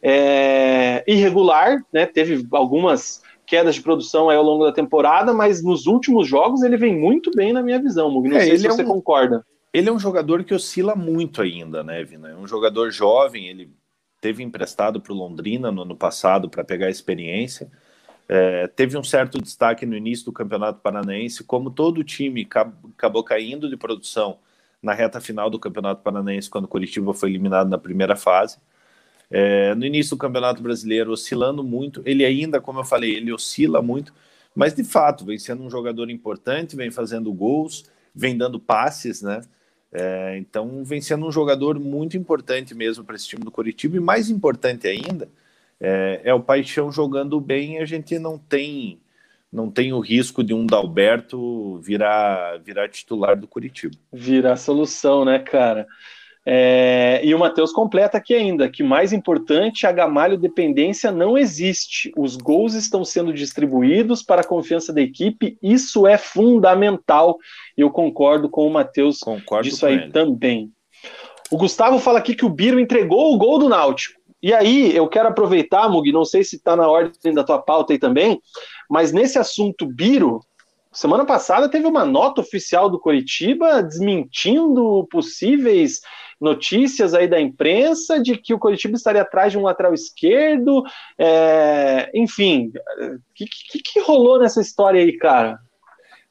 É, 0.02 1.02
irregular, 1.06 1.82
né? 1.90 2.04
Teve 2.06 2.46
algumas 2.52 3.22
quedas 3.46 3.76
de 3.76 3.80
produção 3.80 4.28
ao 4.28 4.42
longo 4.42 4.64
da 4.64 4.72
temporada, 4.72 5.32
mas 5.32 5.62
nos 5.62 5.86
últimos 5.86 6.28
jogos 6.28 6.62
ele 6.62 6.76
vem 6.76 6.94
muito 6.94 7.30
bem 7.34 7.52
na 7.52 7.62
minha 7.62 7.80
visão. 7.80 8.10
Não 8.10 8.36
é, 8.36 8.40
sei 8.40 8.58
se 8.58 8.68
você 8.68 8.82
é 8.82 8.84
um, 8.84 8.88
concorda. 8.88 9.44
Ele 9.76 9.90
é 9.90 9.92
um 9.92 9.98
jogador 9.98 10.42
que 10.42 10.54
oscila 10.54 10.96
muito 10.96 11.42
ainda, 11.42 11.84
né, 11.84 12.02
Vina? 12.02 12.30
É 12.30 12.34
um 12.34 12.46
jogador 12.46 12.90
jovem, 12.90 13.46
ele 13.46 13.70
teve 14.22 14.42
emprestado 14.42 15.02
para 15.02 15.12
o 15.12 15.16
Londrina 15.16 15.70
no 15.70 15.82
ano 15.82 15.94
passado 15.94 16.48
para 16.48 16.64
pegar 16.64 16.88
experiência. 16.88 17.70
É, 18.26 18.68
teve 18.68 18.96
um 18.96 19.04
certo 19.04 19.38
destaque 19.38 19.84
no 19.84 19.94
início 19.94 20.24
do 20.24 20.32
Campeonato 20.32 20.80
Paranaense, 20.80 21.44
como 21.44 21.70
todo 21.70 22.02
time 22.02 22.48
acabou 22.96 23.22
caindo 23.22 23.68
de 23.68 23.76
produção 23.76 24.38
na 24.82 24.94
reta 24.94 25.20
final 25.20 25.50
do 25.50 25.58
Campeonato 25.58 26.00
Paranaense, 26.00 26.48
quando 26.48 26.64
o 26.64 26.68
Curitiba 26.68 27.12
foi 27.12 27.28
eliminado 27.28 27.68
na 27.68 27.76
primeira 27.76 28.16
fase. 28.16 28.56
É, 29.30 29.74
no 29.74 29.84
início 29.84 30.16
do 30.16 30.18
Campeonato 30.18 30.62
Brasileiro, 30.62 31.12
oscilando 31.12 31.62
muito. 31.62 32.00
Ele 32.06 32.24
ainda, 32.24 32.62
como 32.62 32.80
eu 32.80 32.84
falei, 32.84 33.14
ele 33.14 33.30
oscila 33.30 33.82
muito, 33.82 34.14
mas 34.54 34.72
de 34.72 34.84
fato 34.84 35.26
vem 35.26 35.38
sendo 35.38 35.62
um 35.62 35.68
jogador 35.68 36.08
importante, 36.08 36.74
vem 36.74 36.90
fazendo 36.90 37.30
gols, 37.30 37.84
vem 38.14 38.38
dando 38.38 38.58
passes, 38.58 39.20
né? 39.20 39.42
É, 39.92 40.36
então, 40.38 40.84
vem 40.84 41.00
sendo 41.00 41.26
um 41.26 41.32
jogador 41.32 41.78
muito 41.78 42.16
importante 42.16 42.74
mesmo 42.74 43.04
para 43.04 43.16
esse 43.16 43.26
time 43.26 43.44
do 43.44 43.50
Curitiba, 43.50 43.96
e 43.96 44.00
mais 44.00 44.28
importante 44.28 44.86
ainda, 44.86 45.28
é, 45.80 46.20
é 46.24 46.34
o 46.34 46.42
Paixão 46.42 46.90
jogando 46.90 47.40
bem, 47.40 47.78
a 47.78 47.84
gente 47.84 48.18
não 48.18 48.38
tem 48.38 49.00
não 49.52 49.70
tem 49.70 49.92
o 49.92 50.00
risco 50.00 50.44
de 50.44 50.52
um 50.52 50.66
Dalberto 50.66 51.78
virar, 51.78 52.58
virar 52.58 52.88
titular 52.88 53.38
do 53.38 53.46
Curitiba. 53.46 53.96
Virar 54.12 54.56
solução, 54.56 55.24
né, 55.24 55.38
cara? 55.38 55.86
É, 56.48 57.20
e 57.24 57.34
o 57.34 57.38
Matheus 57.40 57.72
completa 57.72 58.18
aqui 58.18 58.32
ainda, 58.32 58.70
que 58.70 58.84
mais 58.84 59.12
importante, 59.12 59.84
a 59.84 59.90
Gamalho 59.90 60.38
dependência 60.38 61.10
não 61.10 61.36
existe. 61.36 62.12
Os 62.16 62.36
gols 62.36 62.74
estão 62.74 63.04
sendo 63.04 63.32
distribuídos 63.32 64.22
para 64.22 64.42
a 64.42 64.46
confiança 64.46 64.92
da 64.92 65.00
equipe, 65.00 65.58
isso 65.60 66.06
é 66.06 66.16
fundamental. 66.16 67.36
Eu 67.76 67.90
concordo 67.90 68.48
com 68.48 68.64
o 68.64 68.72
Matheus 68.72 69.18
disso 69.60 69.86
aí 69.86 69.94
ele. 69.94 70.12
também. 70.12 70.70
O 71.50 71.56
Gustavo 71.56 71.98
fala 71.98 72.20
aqui 72.20 72.32
que 72.32 72.44
o 72.44 72.50
Biro 72.50 72.78
entregou 72.78 73.34
o 73.34 73.38
gol 73.38 73.58
do 73.58 73.68
Náutico. 73.68 74.20
E 74.40 74.54
aí, 74.54 74.94
eu 74.94 75.08
quero 75.08 75.28
aproveitar, 75.28 75.88
Mug, 75.88 76.12
não 76.12 76.24
sei 76.24 76.44
se 76.44 76.54
está 76.54 76.76
na 76.76 76.86
ordem 76.88 77.34
da 77.34 77.42
tua 77.42 77.60
pauta 77.60 77.92
aí 77.92 77.98
também, 77.98 78.40
mas 78.88 79.10
nesse 79.10 79.36
assunto 79.36 79.84
Biro, 79.84 80.40
semana 80.92 81.24
passada 81.24 81.68
teve 81.68 81.86
uma 81.86 82.04
nota 82.04 82.40
oficial 82.40 82.88
do 82.88 83.00
Coritiba 83.00 83.82
desmentindo 83.82 85.04
possíveis 85.10 86.00
notícias 86.40 87.14
aí 87.14 87.26
da 87.26 87.40
imprensa 87.40 88.20
de 88.20 88.36
que 88.36 88.52
o 88.52 88.58
Coritiba 88.58 88.96
estaria 88.96 89.22
atrás 89.22 89.52
de 89.52 89.58
um 89.58 89.62
lateral 89.62 89.94
esquerdo. 89.94 90.82
É, 91.18 92.10
enfim, 92.14 92.72
o 92.98 93.20
que, 93.34 93.46
que, 93.46 93.78
que, 93.80 94.00
rolou 94.00 94.38
nessa 94.38 94.60
história 94.60 95.00
aí, 95.00 95.16
cara? 95.16 95.58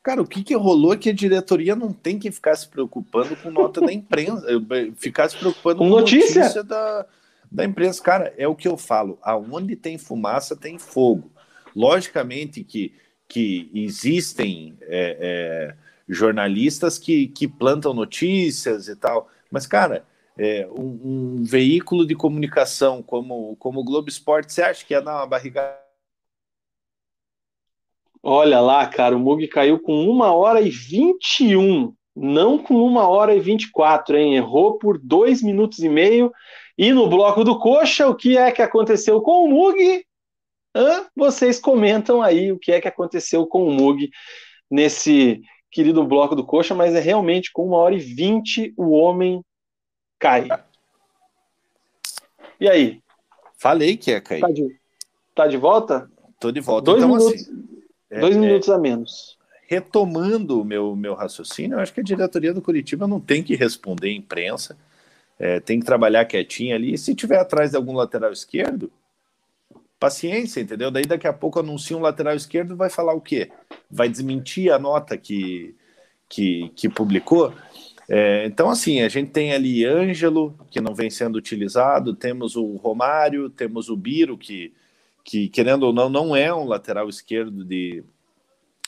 Cara, 0.03 0.21
o 0.21 0.27
que, 0.27 0.43
que 0.43 0.55
rolou 0.55 0.93
é 0.93 0.97
que 0.97 1.09
a 1.09 1.13
diretoria 1.13 1.75
não 1.75 1.91
tem 1.91 2.19
que 2.19 2.31
ficar 2.31 2.55
se 2.55 2.69
preocupando 2.69 3.35
com 3.35 3.49
nota 3.49 3.81
da 3.81 3.91
imprensa, 3.91 4.45
ficar 4.97 5.27
se 5.29 5.35
preocupando 5.35 5.79
com, 5.79 5.85
com 5.85 5.89
notícia, 5.89 6.41
notícia 6.41 6.63
da, 6.63 7.05
da 7.51 7.65
imprensa. 7.65 8.03
Cara, 8.03 8.33
é 8.37 8.47
o 8.47 8.55
que 8.55 8.67
eu 8.67 8.77
falo: 8.77 9.17
aonde 9.23 9.75
tem 9.75 9.97
fumaça, 9.97 10.55
tem 10.55 10.77
fogo. 10.77 11.31
Logicamente 11.75 12.63
que, 12.63 12.93
que 13.27 13.71
existem 13.73 14.77
é, 14.83 15.17
é, 15.19 15.75
jornalistas 16.07 16.99
que, 16.99 17.27
que 17.29 17.47
plantam 17.47 17.93
notícias 17.93 18.87
e 18.87 18.95
tal, 18.95 19.27
mas, 19.55 19.65
cara, 19.65 20.05
é, 20.37 20.67
um, 20.67 21.37
um, 21.39 21.43
veículo 21.45 22.05
de 22.05 22.13
comunicação 22.13 23.01
como, 23.01 23.55
como 23.55 23.79
o 23.79 23.83
Globo 23.85 24.09
Esporte, 24.09 24.51
você 24.51 24.61
acha 24.61 24.85
que 24.85 24.93
ia 24.93 25.01
dar 25.01 25.15
uma 25.15 25.25
barrigada? 25.25 25.79
Olha 28.21 28.59
lá, 28.59 28.85
cara, 28.85 29.15
o 29.15 29.19
Mug 29.19 29.47
caiu 29.47 29.79
com 29.79 30.09
uma 30.09 30.33
hora 30.33 30.59
e 30.59 30.69
21, 30.69 31.95
não 32.13 32.57
com 32.57 32.83
uma 32.83 33.07
hora 33.07 33.33
e 33.33 33.39
24, 33.39 34.17
hein? 34.17 34.35
Errou 34.35 34.77
por 34.77 34.97
dois 34.97 35.41
minutos 35.41 35.79
e 35.79 35.87
meio. 35.87 36.33
E 36.77 36.91
no 36.91 37.07
bloco 37.07 37.45
do 37.45 37.57
Coxa, 37.57 38.09
o 38.09 38.15
que 38.15 38.37
é 38.37 38.51
que 38.51 38.61
aconteceu 38.61 39.21
com 39.21 39.45
o 39.45 39.47
Mug? 39.47 40.05
Hã? 40.75 41.05
Vocês 41.15 41.59
comentam 41.59 42.21
aí 42.21 42.51
o 42.51 42.59
que 42.59 42.73
é 42.73 42.81
que 42.81 42.89
aconteceu 42.89 43.47
com 43.47 43.65
o 43.65 43.71
Mug 43.71 44.09
nesse 44.69 45.41
querido 45.75 46.05
bloco 46.05 46.37
do 46.37 46.45
Coxa, 46.45 46.73
mas 46.73 46.95
é 46.95 47.01
realmente 47.01 47.51
com 47.51 47.67
uma 47.67 47.75
hora 47.75 47.93
e 47.93 47.99
vinte 47.99 48.73
o 48.77 48.91
homem 48.91 49.43
cai. 50.17 50.47
E 52.57 52.69
aí? 52.69 53.01
Falei 53.57 53.97
que 53.97 54.11
ia 54.11 54.21
cair. 54.21 54.39
Tá 54.39 54.47
de, 54.47 54.79
tá 55.35 55.47
de 55.47 55.57
volta? 55.57 56.09
Tô 56.39 56.49
de 56.49 56.61
volta. 56.61 56.85
Dois 56.85 57.03
então, 57.03 57.17
minutos, 57.17 57.41
assim, 57.41 57.67
dois 58.21 58.37
é, 58.37 58.39
minutos 58.39 58.69
a 58.69 58.77
menos. 58.77 59.37
Retomando 59.67 60.61
o 60.61 60.63
meu, 60.63 60.95
meu 60.95 61.13
raciocínio, 61.13 61.75
eu 61.75 61.81
acho 61.81 61.93
que 61.93 61.99
a 61.99 62.03
diretoria 62.03 62.53
do 62.53 62.61
Curitiba 62.61 63.05
não 63.05 63.19
tem 63.19 63.43
que 63.43 63.53
responder 63.53 64.07
à 64.07 64.13
imprensa, 64.13 64.77
é, 65.37 65.59
tem 65.59 65.81
que 65.81 65.85
trabalhar 65.85 66.23
quietinho 66.23 66.73
ali. 66.73 66.93
E 66.93 66.97
se 66.97 67.13
tiver 67.13 67.37
atrás 67.37 67.71
de 67.71 67.75
algum 67.75 67.91
lateral 67.91 68.31
esquerdo, 68.31 68.89
paciência, 69.99 70.61
entendeu? 70.61 70.91
Daí 70.91 71.05
daqui 71.05 71.27
a 71.27 71.33
pouco 71.33 71.59
anuncia 71.59 71.97
um 71.97 72.01
lateral 72.01 72.35
esquerdo 72.35 72.75
vai 72.75 72.89
falar 72.89 73.13
o 73.13 73.21
quê? 73.21 73.51
Vai 73.89 74.09
desmentir 74.09 74.71
a 74.71 74.79
nota 74.79 75.17
que, 75.17 75.75
que, 76.29 76.71
que 76.75 76.89
publicou? 76.89 77.53
É, 78.07 78.45
então, 78.45 78.69
assim, 78.69 79.01
a 79.01 79.09
gente 79.09 79.31
tem 79.31 79.53
ali 79.53 79.83
Ângelo, 79.85 80.55
que 80.69 80.79
não 80.79 80.93
vem 80.93 81.09
sendo 81.09 81.37
utilizado, 81.37 82.13
temos 82.13 82.55
o 82.55 82.75
Romário, 82.75 83.49
temos 83.49 83.89
o 83.89 83.97
Biro, 83.97 84.37
que, 84.37 84.73
que 85.23 85.49
querendo 85.49 85.83
ou 85.83 85.93
não, 85.93 86.09
não 86.09 86.35
é 86.35 86.53
um 86.53 86.65
lateral 86.65 87.09
esquerdo 87.09 87.63
de, 87.63 88.03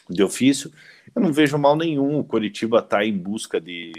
de 0.09 0.23
ofício. 0.23 0.71
Eu 1.15 1.21
não 1.21 1.33
vejo 1.33 1.57
mal 1.57 1.75
nenhum. 1.75 2.19
O 2.19 2.23
Coritiba 2.23 2.79
está 2.79 3.03
em 3.03 3.17
busca 3.17 3.59
de, 3.59 3.91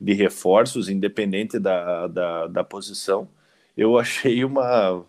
de 0.00 0.14
reforços, 0.14 0.88
independente 0.88 1.58
da, 1.58 2.06
da, 2.06 2.46
da 2.46 2.64
posição. 2.64 3.28
Eu 3.76 3.98
achei 3.98 4.42
uma, 4.44 5.04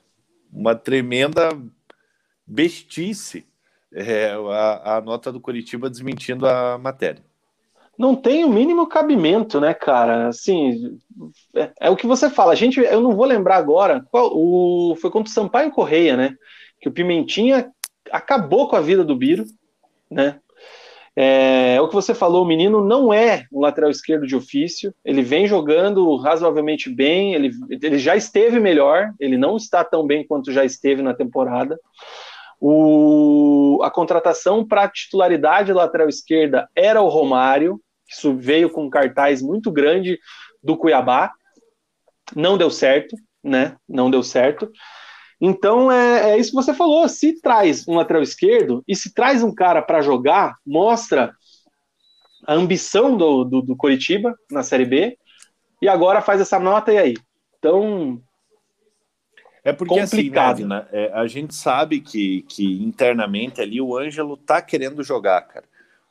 uma 0.52 0.76
tremenda 0.76 1.50
bestice 2.46 3.46
é, 3.94 4.32
a, 4.32 4.98
a 4.98 5.02
nota 5.02 5.32
do 5.32 5.40
Curitiba 5.40 5.90
desmentindo 5.90 6.48
a 6.48 6.78
matéria. 6.78 7.24
Não 7.98 8.16
tem 8.16 8.46
o 8.46 8.50
mínimo 8.50 8.86
cabimento, 8.86 9.60
né, 9.60 9.74
cara? 9.74 10.28
Assim, 10.28 11.00
é, 11.56 11.72
é, 11.82 11.90
o 11.90 11.96
que 11.96 12.06
você 12.06 12.30
fala. 12.30 12.52
A 12.52 12.56
gente, 12.56 12.80
eu 12.80 13.02
não 13.02 13.16
vou 13.16 13.26
lembrar 13.26 13.58
agora. 13.58 14.06
Qual, 14.12 14.30
o, 14.34 14.96
foi 15.02 15.10
contra 15.10 15.30
o 15.30 15.34
Sampaio 15.34 15.72
Correia, 15.72 16.16
né? 16.16 16.36
Que 16.80 16.88
o 16.88 16.92
Pimentinha 16.92 17.72
acabou 18.12 18.70
com 18.70 18.76
a 18.76 18.82
vida 18.82 19.04
do 19.04 19.16
Biro, 19.16 19.46
né? 20.12 20.40
É, 21.20 21.82
o 21.82 21.88
que 21.88 21.96
você 21.96 22.14
falou, 22.14 22.44
o 22.44 22.48
menino 22.48 22.80
não 22.80 23.12
é 23.12 23.48
um 23.52 23.60
lateral 23.60 23.90
esquerdo 23.90 24.28
de 24.28 24.36
ofício, 24.36 24.94
ele 25.04 25.24
vem 25.24 25.48
jogando 25.48 26.16
razoavelmente 26.18 26.92
bem, 26.92 27.34
ele, 27.34 27.50
ele 27.82 27.98
já 27.98 28.16
esteve 28.16 28.60
melhor, 28.60 29.12
ele 29.20 29.36
não 29.36 29.58
está 29.58 29.84
tão 29.84 30.06
bem 30.06 30.24
quanto 30.28 30.52
já 30.52 30.64
esteve 30.64 31.02
na 31.02 31.16
temporada. 31.16 31.80
O, 32.62 33.80
a 33.82 33.90
contratação 33.90 34.64
para 34.64 34.88
titularidade 34.88 35.74
da 35.74 35.80
lateral 35.80 36.08
esquerda 36.08 36.70
era 36.76 37.02
o 37.02 37.10
Romário, 37.10 37.82
que 38.08 38.30
veio 38.34 38.70
com 38.70 38.86
um 38.86 38.90
cartaz 38.90 39.42
muito 39.42 39.72
grande 39.72 40.20
do 40.62 40.78
Cuiabá, 40.78 41.32
não 42.36 42.60
deu 42.60 42.70
certo, 42.70 43.16
né? 43.44 43.76
Não 43.90 44.12
deu 44.12 44.22
certo. 44.22 44.72
Então 45.40 45.92
é, 45.92 46.32
é, 46.32 46.38
isso 46.38 46.50
que 46.50 46.56
você 46.56 46.74
falou. 46.74 47.08
Se 47.08 47.40
traz 47.42 47.88
um 47.88 47.96
lateral 47.96 48.24
esquerdo 48.24 48.84
e 48.88 48.96
se 48.96 49.14
traz 49.14 49.44
um 49.44 49.54
cara 49.54 49.82
para 49.82 50.02
jogar, 50.02 50.58
mostra 50.66 51.36
a 52.46 52.54
ambição 52.54 53.16
do, 53.16 53.44
do, 53.44 53.62
do 53.62 53.76
Coritiba 53.76 54.36
na 54.50 54.64
Série 54.64 54.86
B 54.86 55.18
e 55.82 55.88
agora 55.88 56.22
faz 56.22 56.42
essa 56.42 56.60
nota 56.60 56.92
e 56.92 56.98
aí. 56.98 57.14
Então 57.60 58.22
é 59.64 59.74
porque 59.74 60.00
assim, 60.00 60.18
complicado. 60.18 60.56
assim, 60.56 60.66
né, 60.66 60.88
é, 60.92 61.12
a 61.14 61.28
gente 61.28 61.54
sabe 61.54 62.00
que, 62.00 62.44
que 62.44 62.82
internamente 62.82 63.62
ali 63.62 63.82
o 63.82 63.98
Ângelo 63.98 64.38
tá 64.38 64.62
querendo 64.62 65.04
jogar, 65.04 65.42
cara. 65.42 65.66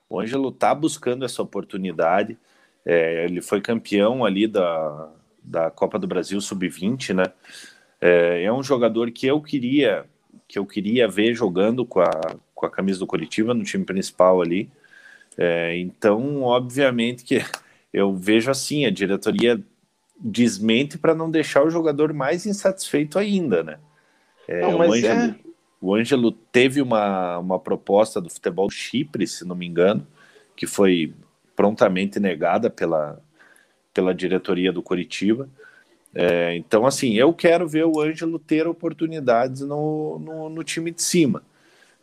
O 0.08 0.20
Ângelo 0.20 0.52
tá 0.52 0.74
buscando 0.74 1.24
essa 1.24 1.42
oportunidade. 1.42 2.38
É, 2.84 3.24
ele 3.24 3.40
foi 3.40 3.60
campeão 3.60 4.24
ali 4.24 4.46
da, 4.46 5.10
da 5.42 5.70
Copa 5.70 5.98
do 5.98 6.06
Brasil 6.06 6.40
Sub-20, 6.40 7.14
né? 7.14 7.32
É, 8.00 8.44
é, 8.44 8.52
um 8.52 8.62
jogador 8.62 9.10
que 9.10 9.26
eu 9.26 9.40
queria 9.40 10.04
que 10.48 10.58
eu 10.58 10.66
queria 10.66 11.08
ver 11.08 11.34
jogando 11.34 11.84
com 11.84 12.00
a, 12.00 12.36
com 12.54 12.66
a 12.66 12.70
camisa 12.70 13.00
do 13.00 13.06
Curitiba 13.06 13.52
no 13.52 13.64
time 13.64 13.84
principal 13.84 14.40
ali. 14.40 14.70
É, 15.36 15.76
então, 15.78 16.42
obviamente 16.42 17.24
que 17.24 17.42
eu 17.92 18.14
vejo 18.14 18.50
assim, 18.50 18.86
a 18.86 18.90
diretoria 18.90 19.60
desmente 20.18 20.96
para 20.96 21.14
não 21.14 21.30
deixar 21.30 21.64
o 21.64 21.70
jogador 21.70 22.12
mais 22.12 22.46
insatisfeito 22.46 23.18
ainda, 23.18 23.62
né? 23.62 23.78
É, 24.48 24.60
não, 24.60 24.78
o, 24.78 24.82
Ângelo, 24.82 25.20
é... 25.20 25.36
o 25.80 25.94
Ângelo 25.94 26.32
teve 26.32 26.80
uma, 26.80 27.38
uma 27.38 27.58
proposta 27.58 28.20
do 28.20 28.30
futebol 28.30 28.70
Chipre, 28.70 29.26
se 29.26 29.44
não 29.44 29.56
me 29.56 29.66
engano, 29.66 30.06
que 30.54 30.66
foi 30.66 31.12
prontamente 31.54 32.20
negada 32.20 32.70
pela, 32.70 33.20
pela 33.92 34.14
diretoria 34.14 34.72
do 34.72 34.82
Curitiba. 34.82 35.48
É, 36.18 36.56
então, 36.56 36.86
assim, 36.86 37.12
eu 37.12 37.30
quero 37.34 37.68
ver 37.68 37.84
o 37.84 38.00
Ângelo 38.00 38.38
ter 38.38 38.66
oportunidades 38.66 39.60
no, 39.60 40.18
no, 40.18 40.48
no 40.48 40.64
time 40.64 40.90
de 40.90 41.02
cima. 41.02 41.42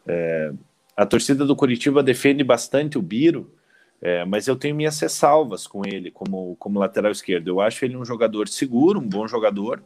É, 0.06 0.54
a 0.96 1.04
torcida 1.04 1.44
do 1.44 1.56
Curitiba 1.56 2.04
defende 2.04 2.44
bastante 2.44 2.96
o 2.96 3.02
Biro, 3.02 3.52
é, 4.00 4.24
mas 4.24 4.48
eu 4.48 4.56
tenho 4.56 4.76
minhas 4.76 5.00
ressalvas 5.00 5.66
com 5.66 5.84
ele 5.84 6.12
como, 6.12 6.56
como 6.58 6.80
lateral 6.80 7.12
esquerdo. 7.12 7.48
Eu 7.48 7.60
acho 7.60 7.84
ele 7.84 7.98
um 7.98 8.06
jogador 8.06 8.48
seguro, 8.48 9.00
um 9.00 9.08
bom 9.08 9.28
jogador, 9.28 9.82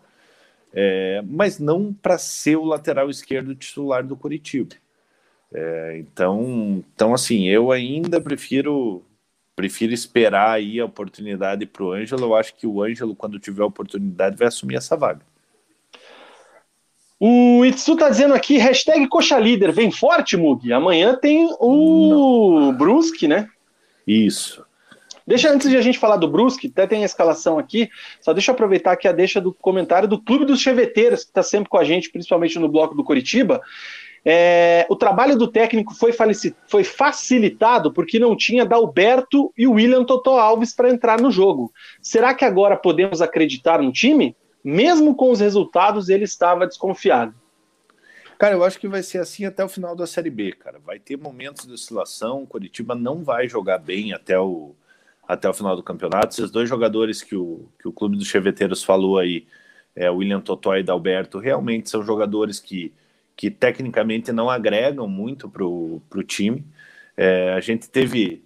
é, 0.73 1.23
mas 1.25 1.57
não 1.57 1.93
para 1.93 2.17
ser 2.17 2.57
o 2.57 2.65
lateral 2.65 3.09
esquerdo 3.09 3.55
titular 3.55 4.05
do 4.05 4.17
Curitiba. 4.17 4.75
É, 5.53 5.97
então, 5.99 6.83
então, 6.93 7.13
assim, 7.13 7.47
eu 7.47 7.71
ainda 7.71 8.19
prefiro 8.19 9.05
prefiro 9.57 9.91
esperar 9.91 10.51
aí 10.51 10.79
a 10.79 10.85
oportunidade 10.85 11.65
para 11.65 11.84
o 11.84 11.91
Ângelo. 11.91 12.25
Eu 12.25 12.35
acho 12.35 12.53
que 12.53 12.67
o 12.67 12.84
Ângelo, 12.84 13.15
quando 13.15 13.39
tiver 13.39 13.63
a 13.63 13.65
oportunidade, 13.65 14.38
vai 14.38 14.47
assumir 14.47 14.75
essa 14.75 14.95
vaga. 14.95 15.21
O 17.19 17.65
Itsu 17.65 17.97
tá 17.97 18.07
dizendo 18.07 18.35
aqui, 18.35 18.57
hashtag 18.57 19.07
Coxa 19.07 19.39
Líder, 19.39 19.71
vem 19.71 19.91
forte, 19.91 20.38
Mug. 20.38 20.71
Amanhã 20.71 21.15
tem 21.15 21.49
o 21.59 22.67
Não. 22.67 22.77
Brusque, 22.77 23.27
né? 23.27 23.49
Isso. 24.05 24.63
Deixa 25.25 25.51
antes 25.51 25.67
de 25.67 25.75
a 25.75 25.81
gente 25.81 25.97
falar 25.97 26.17
do 26.17 26.27
Brusque, 26.27 26.67
até 26.67 26.85
tem 26.85 27.01
a 27.01 27.05
escalação 27.05 27.57
aqui, 27.57 27.89
só 28.21 28.31
deixa 28.34 28.51
eu 28.51 28.53
aproveitar 28.53 28.91
aqui 28.91 29.07
a 29.07 29.11
deixa 29.11 29.41
do 29.41 29.51
comentário 29.51 30.07
do 30.07 30.21
Clube 30.21 30.45
dos 30.45 30.61
Cheveteiros, 30.61 31.23
que 31.23 31.31
está 31.31 31.41
sempre 31.41 31.67
com 31.67 31.77
a 31.77 31.84
gente, 31.84 32.11
principalmente 32.11 32.59
no 32.59 32.69
bloco 32.69 32.95
do 32.95 33.03
Curitiba. 33.03 33.59
É, 34.26 34.85
o 34.89 34.95
trabalho 34.95 35.38
do 35.38 35.48
técnico 35.48 35.94
foi, 35.95 36.14
foi, 36.68 36.84
facilitado 36.84 37.94
porque 37.94 38.19
não 38.19 38.35
tinha 38.35 38.65
Dalberto 38.65 39.53
e 39.57 39.65
William 39.65 40.03
Totó 40.03 40.38
Alves 40.38 40.73
para 40.76 40.89
entrar 40.89 41.22
no 41.22 41.31
jogo. 41.31 41.72
Será 42.02 42.34
que 42.34 42.44
agora 42.44 42.76
podemos 42.76 43.22
acreditar 43.22 43.81
no 43.81 43.91
time? 43.91 44.35
Mesmo 44.64 45.15
com 45.15 45.31
os 45.31 45.39
resultados, 45.39 46.10
ele 46.10 46.26
estava 46.26 46.68
desconfiado. 46.68 47.34
Cara, 48.38 48.53
eu 48.53 48.64
acho 48.64 48.80
que 48.80 48.88
vai 48.88 49.02
ser 49.02 49.18
assim 49.18 49.45
até 49.45 49.64
o 49.64 49.69
final 49.69 49.95
da 49.95 50.06
Série 50.06 50.30
B, 50.30 50.52
cara. 50.52 50.77
Vai 50.77 50.99
ter 50.99 51.18
momentos 51.18 51.65
de 51.65 51.73
oscilação, 51.73 52.44
o 52.44 52.48
Curitiba 52.48 52.94
não 52.94 53.23
vai 53.23 53.48
jogar 53.48 53.80
bem 53.80 54.14
até 54.14 54.39
o, 54.39 54.76
até 55.27 55.49
o 55.49 55.53
final 55.53 55.76
do 55.76 55.81
campeonato. 55.81 56.34
Esses 56.34 56.52
dois 56.52 56.69
jogadores 56.69 57.23
que 57.23 57.35
o, 57.35 57.68
que 57.81 57.88
o 57.88 57.91
Clube 57.91 58.15
dos 58.15 58.27
Cheveteiros 58.27 58.84
falou 58.84 59.18
aí, 59.18 59.48
é, 59.95 60.10
William 60.11 60.39
Totó 60.39 60.76
e 60.76 60.84
Dalberto, 60.84 61.39
realmente 61.39 61.89
são 61.89 62.03
jogadores 62.03 62.60
que, 62.60 62.94
que 63.38 63.51
tecnicamente 63.51 64.31
não 64.31 64.49
agregam 64.49 65.07
muito 65.07 65.47
para 65.47 65.64
o 65.64 66.23
time. 66.26 66.65
É, 67.15 67.53
a 67.53 67.59
gente 67.59 67.89
teve 67.89 68.43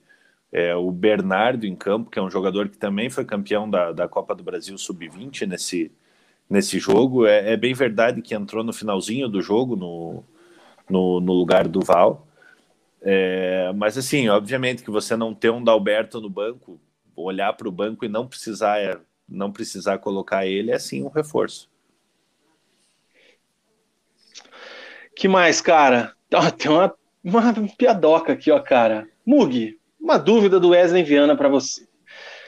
é, 0.51 0.75
o 0.75 0.91
Bernardo 0.91 1.65
em 1.65 1.75
campo, 1.75 2.11
que 2.11 2.19
é 2.19 2.21
um 2.21 2.29
jogador 2.29 2.69
que 2.69 2.77
também 2.77 3.09
foi 3.09 3.25
campeão 3.25 3.69
da, 3.69 3.93
da 3.93 4.07
Copa 4.07 4.35
do 4.35 4.43
Brasil 4.43 4.77
Sub-20 4.77 5.47
nesse, 5.47 5.91
nesse 6.49 6.77
jogo. 6.77 7.25
É, 7.25 7.53
é, 7.53 7.57
bem 7.57 7.73
verdade 7.73 8.21
que 8.21 8.35
entrou 8.35 8.63
no 8.63 8.73
finalzinho 8.73 9.29
do 9.29 9.41
jogo, 9.41 9.77
no, 9.77 10.23
no, 10.89 11.21
no 11.21 11.33
lugar 11.33 11.67
do 11.67 11.81
Val. 11.81 12.27
É, 13.01 13.71
mas 13.73 13.97
assim, 13.97 14.29
obviamente 14.29 14.83
que 14.83 14.91
você 14.91 15.15
não 15.15 15.33
ter 15.33 15.49
um 15.51 15.63
Dalberto 15.63 16.19
no 16.21 16.29
banco, 16.29 16.79
olhar 17.15 17.53
para 17.53 17.67
o 17.67 17.71
banco 17.71 18.05
e 18.05 18.09
não 18.09 18.27
precisar 18.27 18.79
é, 18.79 18.99
não 19.27 19.51
precisar 19.51 19.97
colocar 19.99 20.45
ele 20.45 20.71
é 20.71 20.79
sim 20.79 21.03
um 21.03 21.09
reforço. 21.09 21.70
Que 25.21 25.27
mais, 25.27 25.61
cara? 25.61 26.15
tem 26.57 26.71
uma, 26.71 26.91
uma 27.23 27.53
piadoca 27.77 28.33
aqui, 28.33 28.49
ó, 28.49 28.59
cara. 28.59 29.07
Mug, 29.23 29.77
uma 29.99 30.17
dúvida 30.17 30.59
do 30.59 30.69
Wesley 30.69 31.03
Viana 31.03 31.35
para 31.35 31.47
você. 31.47 31.87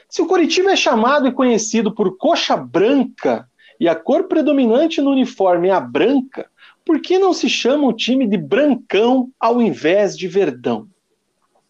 Se 0.08 0.20
o 0.20 0.26
Curitiba 0.26 0.72
é 0.72 0.76
chamado 0.76 1.28
e 1.28 1.32
conhecido 1.32 1.94
por 1.94 2.16
coxa 2.16 2.56
branca 2.56 3.48
e 3.78 3.86
a 3.88 3.94
cor 3.94 4.24
predominante 4.24 5.00
no 5.00 5.12
uniforme 5.12 5.68
é 5.68 5.70
a 5.70 5.78
branca, 5.78 6.50
por 6.84 7.00
que 7.00 7.16
não 7.16 7.32
se 7.32 7.48
chama 7.48 7.86
o 7.86 7.92
time 7.92 8.26
de 8.26 8.36
Brancão 8.36 9.30
ao 9.38 9.62
invés 9.62 10.18
de 10.18 10.26
Verdão? 10.26 10.88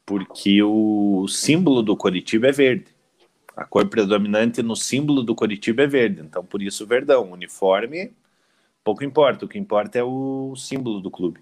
Porque 0.06 0.62
o 0.62 1.26
símbolo 1.28 1.82
do 1.82 1.94
Coritiba 1.94 2.48
é 2.48 2.52
verde. 2.52 2.86
A 3.54 3.66
cor 3.66 3.90
predominante 3.90 4.62
no 4.62 4.74
símbolo 4.74 5.22
do 5.22 5.34
Coritiba 5.34 5.82
é 5.82 5.86
verde. 5.86 6.22
Então, 6.22 6.42
por 6.42 6.62
isso, 6.62 6.86
Verdão. 6.86 7.30
Uniforme, 7.30 8.10
pouco 8.84 9.02
importa. 9.02 9.44
O 9.44 9.48
que 9.48 9.58
importa 9.58 9.98
é 9.98 10.04
o 10.04 10.54
símbolo 10.54 11.00
do 11.00 11.10
clube. 11.10 11.40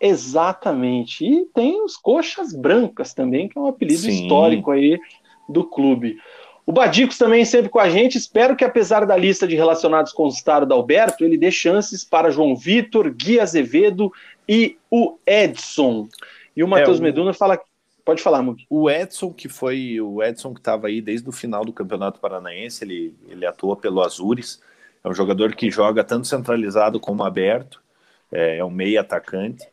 Exatamente. 0.00 1.24
E 1.24 1.44
tem 1.54 1.84
os 1.84 1.96
coxas 1.96 2.54
brancas 2.54 3.12
também, 3.12 3.48
que 3.48 3.58
é 3.58 3.60
um 3.60 3.66
apelido 3.66 4.00
Sim. 4.00 4.22
histórico 4.22 4.70
aí 4.70 4.98
do 5.46 5.62
clube. 5.62 6.18
O 6.64 6.72
Badicos 6.72 7.18
também 7.18 7.44
sempre 7.44 7.68
com 7.68 7.78
a 7.78 7.90
gente. 7.90 8.16
Espero 8.16 8.56
que, 8.56 8.64
apesar 8.64 9.04
da 9.04 9.16
lista 9.16 9.46
de 9.46 9.56
relacionados 9.56 10.12
com 10.12 10.24
o 10.24 10.28
estado 10.28 10.64
da 10.64 10.74
Alberto, 10.74 11.24
ele 11.24 11.36
dê 11.36 11.50
chances 11.50 12.04
para 12.04 12.30
João 12.30 12.56
Vitor, 12.56 13.10
Gui 13.12 13.38
Azevedo 13.38 14.10
e 14.48 14.78
o 14.90 15.18
Edson. 15.26 16.08
E 16.56 16.64
o 16.64 16.68
Matheus 16.68 16.98
é, 16.98 17.00
o... 17.00 17.02
Meduna 17.02 17.34
fala. 17.34 17.60
Pode 18.04 18.22
falar, 18.22 18.42
Mug. 18.42 18.64
O 18.70 18.88
Edson, 18.88 19.32
que 19.32 19.48
foi 19.48 20.00
o 20.00 20.22
Edson 20.22 20.54
que 20.54 20.60
estava 20.60 20.86
aí 20.86 21.00
desde 21.00 21.28
o 21.28 21.32
final 21.32 21.64
do 21.64 21.72
Campeonato 21.72 22.18
Paranaense, 22.18 22.82
ele, 22.82 23.14
ele 23.28 23.44
atua 23.44 23.76
pelo 23.76 24.00
Azures. 24.00 24.60
É 25.02 25.08
um 25.08 25.14
jogador 25.14 25.54
que 25.54 25.70
joga 25.70 26.04
tanto 26.04 26.26
centralizado 26.26 27.00
como 27.00 27.22
aberto. 27.22 27.82
É, 28.30 28.58
é 28.58 28.64
um 28.64 28.70
meio 28.70 29.00
atacante. 29.00 29.66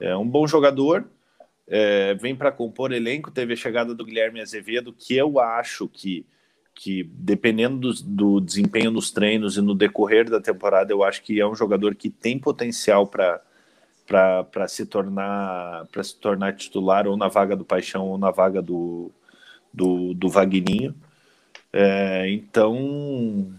É 0.00 0.16
um 0.16 0.26
bom 0.26 0.46
jogador 0.46 1.06
é, 1.68 2.14
vem 2.14 2.34
para 2.34 2.52
compor 2.52 2.92
elenco. 2.92 3.30
Teve 3.30 3.54
a 3.54 3.56
chegada 3.56 3.94
do 3.94 4.04
Guilherme 4.04 4.40
Azevedo, 4.40 4.92
que 4.92 5.16
eu 5.16 5.40
acho 5.40 5.88
que, 5.88 6.26
que 6.74 7.04
dependendo 7.04 7.78
do, 7.78 7.92
do 8.02 8.40
desempenho 8.40 8.90
nos 8.90 9.10
treinos 9.10 9.56
e 9.56 9.62
no 9.62 9.74
decorrer 9.74 10.28
da 10.28 10.40
temporada, 10.40 10.92
eu 10.92 11.02
acho 11.02 11.22
que 11.22 11.40
é 11.40 11.46
um 11.46 11.54
jogador 11.54 11.94
que 11.94 12.10
tem 12.10 12.38
potencial 12.38 13.06
para 13.06 13.40
para 14.04 14.68
se 14.68 14.84
tornar 14.84 15.86
para 15.90 16.02
se 16.02 16.16
tornar 16.16 16.54
titular 16.54 17.06
ou 17.06 17.16
na 17.16 17.28
vaga 17.28 17.56
do 17.56 17.64
Paixão 17.64 18.08
ou 18.08 18.18
na 18.18 18.30
vaga 18.30 18.60
do 18.60 19.10
do, 19.72 20.12
do 20.12 20.28
Vagninho. 20.28 20.94
É, 21.72 22.28
então 22.28 23.54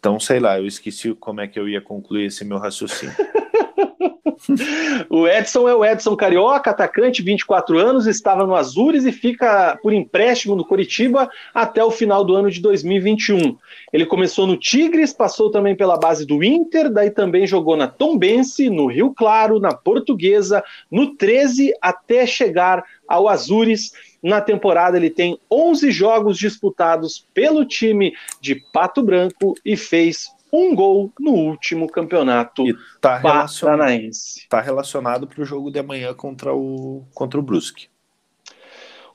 então 0.00 0.18
sei 0.18 0.40
lá, 0.40 0.58
eu 0.58 0.66
esqueci 0.66 1.14
como 1.14 1.42
é 1.42 1.46
que 1.46 1.60
eu 1.60 1.68
ia 1.68 1.80
concluir 1.80 2.24
esse 2.24 2.42
meu 2.42 2.56
raciocínio. 2.56 3.14
o 5.10 5.28
Edson 5.28 5.68
é 5.68 5.74
o 5.74 5.84
Edson 5.84 6.16
Carioca, 6.16 6.70
atacante, 6.70 7.22
24 7.22 7.78
anos, 7.78 8.06
estava 8.06 8.46
no 8.46 8.54
Azures 8.54 9.04
e 9.04 9.12
fica 9.12 9.78
por 9.82 9.92
empréstimo 9.92 10.56
no 10.56 10.64
Curitiba 10.64 11.28
até 11.54 11.84
o 11.84 11.90
final 11.90 12.24
do 12.24 12.34
ano 12.34 12.50
de 12.50 12.62
2021. 12.62 13.58
Ele 13.92 14.06
começou 14.06 14.46
no 14.46 14.56
Tigres, 14.56 15.12
passou 15.12 15.50
também 15.50 15.76
pela 15.76 15.98
base 15.98 16.24
do 16.24 16.42
Inter, 16.42 16.90
daí 16.90 17.10
também 17.10 17.46
jogou 17.46 17.76
na 17.76 17.86
Tombense, 17.86 18.70
no 18.70 18.86
Rio 18.86 19.12
Claro, 19.12 19.60
na 19.60 19.74
Portuguesa, 19.74 20.64
no 20.90 21.14
13, 21.14 21.74
até 21.82 22.26
chegar 22.26 22.82
ao 23.06 23.28
Azures. 23.28 23.92
Na 24.22 24.40
temporada, 24.40 24.96
ele 24.96 25.10
tem 25.10 25.38
11 25.50 25.90
jogos 25.90 26.38
disputados 26.38 27.26
pelo 27.32 27.64
time 27.64 28.12
de 28.40 28.54
Pato 28.54 29.02
Branco 29.02 29.54
e 29.64 29.76
fez 29.76 30.28
um 30.52 30.74
gol 30.74 31.12
no 31.18 31.32
último 31.32 31.88
campeonato 31.88 32.66
e 32.66 32.74
tá 33.00 33.20
paranaense. 33.20 34.40
Está 34.40 34.60
relacionado 34.60 35.26
para 35.26 35.40
o 35.42 35.44
jogo 35.44 35.70
de 35.70 35.78
amanhã 35.78 36.12
contra 36.12 36.54
o, 36.54 37.04
contra 37.14 37.38
o 37.38 37.42
Brusque. 37.42 37.88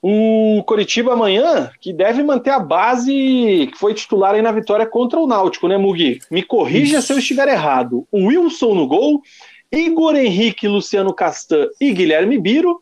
O 0.02 0.64
Coritiba 0.66 1.14
amanhã, 1.14 1.72
que 1.82 1.92
deve 1.92 2.22
manter 2.22 2.52
a 2.52 2.60
base 2.60 3.12
que 3.12 3.78
foi 3.78 3.94
titular 3.94 4.36
aí 4.36 4.42
na 4.42 4.52
vitória 4.52 4.86
contra 4.86 5.20
o 5.20 5.26
Náutico, 5.26 5.68
né, 5.68 5.78
Mugi? 5.78 6.20
Me 6.30 6.44
corrija 6.44 7.00
Isso. 7.00 7.08
se 7.08 7.14
eu 7.14 7.18
estiver 7.18 7.48
errado. 7.48 8.08
O 8.12 8.28
Wilson 8.28 8.76
no 8.76 8.88
gol, 8.88 9.22
Igor 9.72 10.16
Henrique, 10.16 10.68
Luciano 10.68 11.12
Castan 11.14 11.68
e 11.82 11.92
Guilherme 11.92 12.38
Biro. 12.38 12.80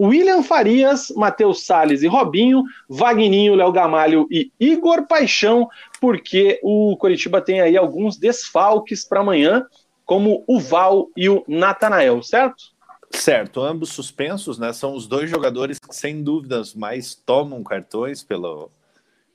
William 0.00 0.42
Farias, 0.42 1.12
Matheus 1.14 1.64
Salles 1.64 2.02
e 2.02 2.06
Robinho, 2.06 2.64
Vagninho, 2.88 3.54
Léo 3.54 3.70
Gamalho 3.70 4.26
e 4.30 4.50
Igor 4.58 5.06
Paixão, 5.06 5.68
porque 6.00 6.58
o 6.62 6.96
Coritiba 6.96 7.40
tem 7.40 7.60
aí 7.60 7.76
alguns 7.76 8.16
desfalques 8.16 9.04
para 9.04 9.20
amanhã, 9.20 9.64
como 10.04 10.42
o 10.46 10.58
Val 10.58 11.08
e 11.16 11.28
o 11.28 11.44
Natanael, 11.46 12.22
certo? 12.22 12.72
Certo, 13.10 13.60
ambos 13.60 13.90
suspensos, 13.90 14.58
né? 14.58 14.72
São 14.72 14.94
os 14.94 15.06
dois 15.06 15.30
jogadores 15.30 15.78
que, 15.78 15.94
sem 15.94 16.22
dúvidas, 16.22 16.74
mais 16.74 17.14
tomam 17.14 17.62
cartões 17.62 18.22
pelo, 18.22 18.70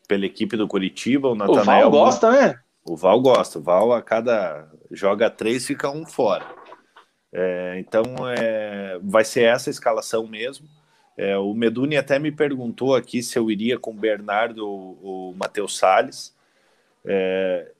pela 0.07 0.25
equipe 0.25 0.57
do 0.57 0.67
Curitiba. 0.67 1.29
O 1.29 1.35
Natanael. 1.35 1.87
O 1.87 1.91
Val 1.91 1.91
gosta, 1.91 2.31
né? 2.31 2.59
O 2.83 2.95
Val 2.95 3.21
gosta. 3.21 3.59
O 3.59 3.61
Val, 3.61 3.93
a 3.93 4.01
cada. 4.01 4.67
joga 4.91 5.29
três, 5.29 5.65
fica 5.65 5.89
um 5.89 6.05
fora. 6.05 6.45
É, 7.31 7.79
então, 7.79 8.03
é, 8.29 8.99
vai 9.01 9.23
ser 9.23 9.43
essa 9.43 9.69
escalação 9.69 10.27
mesmo. 10.27 10.67
É, 11.17 11.37
o 11.37 11.53
Meduni 11.53 11.97
até 11.97 12.19
me 12.19 12.31
perguntou 12.31 12.95
aqui 12.95 13.23
se 13.23 13.37
eu 13.37 13.49
iria 13.49 13.79
com 13.79 13.91
o 13.91 13.99
Bernardo 13.99 14.67
ou 14.67 15.31
o 15.31 15.35
Matheus 15.35 15.77
Salles. 15.77 16.35
É, 17.03 17.71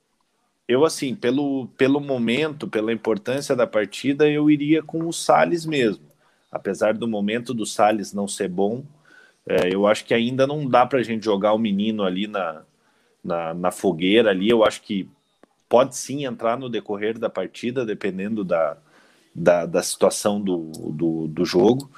eu, 0.68 0.84
assim, 0.84 1.16
pelo, 1.16 1.68
pelo 1.78 2.00
momento, 2.00 2.68
pela 2.68 2.92
importância 2.92 3.56
da 3.56 3.66
partida, 3.66 4.28
eu 4.28 4.50
iria 4.50 4.84
com 4.84 5.08
o 5.08 5.14
Salles 5.14 5.66
mesmo. 5.66 6.06
Apesar 6.52 6.94
do 6.94 7.08
momento 7.08 7.54
do 7.54 7.66
Salles 7.66 8.14
não 8.14 8.28
ser 8.28 8.50
bom, 8.50 8.84
é, 9.48 9.74
eu 9.74 9.88
acho 9.88 10.04
que 10.06 10.14
ainda 10.14 10.46
não 10.46 10.68
dá 10.68 10.86
para 10.86 11.00
a 11.00 11.04
gente 11.04 11.24
jogar 11.24 11.54
o 11.54 11.60
menino 11.60 12.04
ali 12.04 12.28
na, 12.28 12.64
na, 13.24 13.54
na 13.54 13.72
fogueira 13.72 14.32
ali. 14.32 14.50
Eu 14.50 14.66
acho 14.66 14.82
que 14.82 15.10
pode 15.70 15.96
sim 15.96 16.26
entrar 16.26 16.58
no 16.58 16.70
decorrer 16.70 17.18
da 17.18 17.30
partida, 17.30 17.86
dependendo 17.86 18.44
da, 18.44 18.78
da, 19.38 19.68
da 19.68 19.84
situação 19.84 20.42
do, 20.42 20.72
do, 20.72 21.28
do 21.28 21.46
jogo. 21.46 21.92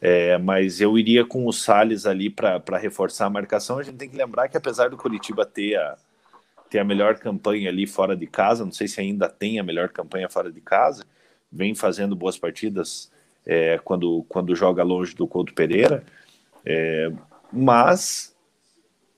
É, 0.00 0.38
mas 0.38 0.80
eu 0.80 0.96
iria 0.96 1.24
com 1.24 1.46
o 1.46 1.52
Salles 1.52 2.06
ali 2.06 2.30
para 2.30 2.78
reforçar 2.78 3.26
a 3.26 3.30
marcação. 3.30 3.78
A 3.78 3.82
gente 3.82 3.96
tem 3.96 4.08
que 4.08 4.16
lembrar 4.16 4.48
que 4.48 4.56
apesar 4.56 4.88
do 4.88 4.96
Curitiba 4.96 5.44
ter 5.44 5.76
a, 5.76 5.96
ter 6.70 6.78
a 6.78 6.84
melhor 6.84 7.18
campanha 7.18 7.70
ali 7.70 7.86
fora 7.86 8.16
de 8.16 8.26
casa, 8.26 8.64
não 8.64 8.70
sei 8.70 8.86
se 8.86 9.00
ainda 9.00 9.28
tem 9.28 9.58
a 9.58 9.64
melhor 9.64 9.88
campanha 9.88 10.28
fora 10.28 10.52
de 10.52 10.60
casa, 10.60 11.04
vem 11.50 11.74
fazendo 11.74 12.14
boas 12.14 12.38
partidas 12.38 13.10
é, 13.44 13.78
quando, 13.82 14.24
quando 14.28 14.54
joga 14.54 14.84
longe 14.84 15.14
do 15.14 15.26
Couto 15.26 15.54
Pereira, 15.54 16.04
é, 16.64 17.10
mas 17.52 18.36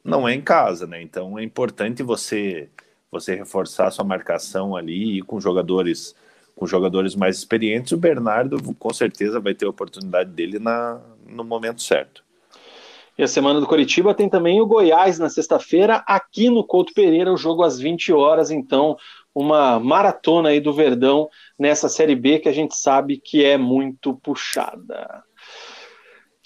não 0.03 0.27
é 0.27 0.35
em 0.35 0.40
casa, 0.40 0.86
né? 0.86 1.03
Então 1.03 1.39
é 1.39 1.43
importante 1.43 2.03
você 2.03 2.70
você 3.11 3.35
reforçar 3.35 3.90
sua 3.90 4.05
marcação 4.05 4.77
ali 4.77 5.19
e 5.19 5.23
com 5.23 5.40
jogadores 5.40 6.15
com 6.59 6.66
jogadores 6.66 7.14
mais 7.14 7.39
experientes, 7.39 7.93
o 7.93 7.97
Bernardo 7.97 8.59
com 8.74 8.93
certeza 8.93 9.39
vai 9.39 9.55
ter 9.55 9.66
a 9.66 9.70
oportunidade 9.70 10.30
dele 10.30 10.59
na, 10.59 11.01
no 11.26 11.44
momento 11.44 11.80
certo. 11.80 12.24
E 13.16 13.22
a 13.22 13.28
semana 13.28 13.60
do 13.60 13.66
Coritiba 13.66 14.14
tem 14.14 14.28
também 14.28 14.60
o 14.60 14.66
Goiás 14.66 15.18
na 15.18 15.28
sexta-feira, 15.28 16.05
aqui 16.06 16.51
no 16.51 16.64
Couto 16.64 16.93
Pereira, 16.93 17.32
o 17.32 17.36
jogo 17.36 17.62
às 17.62 17.78
20 17.78 18.12
horas, 18.12 18.51
então 18.51 18.97
uma 19.35 19.78
maratona 19.78 20.48
aí 20.48 20.60
do 20.60 20.72
Verdão 20.72 21.28
nessa 21.59 21.89
Série 21.89 22.16
B 22.16 22.40
que 22.40 22.48
a 22.48 22.52
gente 22.52 22.76
sabe 22.76 23.16
que 23.16 23.44
é 23.44 23.56
muito 23.56 24.14
puxada. 24.14 25.22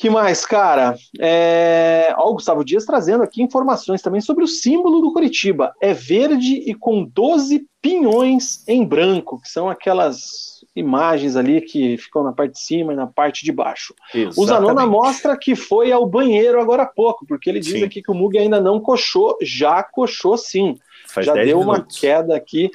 Que 0.03 0.11
mais, 0.11 0.45
cara? 0.45 0.97
É... 1.21 2.13
Ó, 2.19 2.31
o 2.31 2.35
Gustavo 2.35 2.65
Dias 2.65 2.85
trazendo 2.85 3.23
aqui 3.23 3.41
informações 3.41 4.03
também 4.03 4.21
sobre 4.21 4.43
o 4.43 4.49
símbolo 4.49 5.01
do 5.01 5.13
Curitiba. 5.13 5.73
É 5.81 5.95
verde 5.95 6.55
e 6.55 6.75
com 6.75 7.05
12 7.05 7.65
pinhões 7.81 8.67
em 8.67 8.85
branco, 8.85 9.41
que 9.41 9.49
são 9.49 9.71
aquelas 9.71 10.65
imagens 10.75 11.37
ali 11.37 11.61
que 11.61 11.97
ficam 11.99 12.25
na 12.25 12.33
parte 12.33 12.55
de 12.55 12.59
cima 12.59 12.93
e 12.93 12.97
na 12.97 13.07
parte 13.07 13.45
de 13.45 13.53
baixo. 13.53 13.95
Exatamente. 14.13 14.41
O 14.41 14.45
Zanona 14.45 14.87
mostra 14.89 15.37
que 15.37 15.55
foi 15.55 15.93
ao 15.93 16.05
banheiro 16.05 16.61
agora 16.61 16.83
há 16.83 16.87
pouco, 16.87 17.25
porque 17.25 17.49
ele 17.49 17.61
diz 17.61 17.75
sim. 17.75 17.85
aqui 17.85 18.03
que 18.03 18.11
o 18.11 18.15
Mug 18.15 18.37
ainda 18.37 18.61
não 18.61 18.81
coxou, 18.81 19.39
já 19.41 19.85
coxou 19.85 20.37
sim. 20.37 20.77
Faz 21.07 21.27
já 21.27 21.35
deu 21.35 21.61
minutos. 21.61 21.69
uma 21.69 22.01
queda 22.01 22.35
aqui 22.35 22.73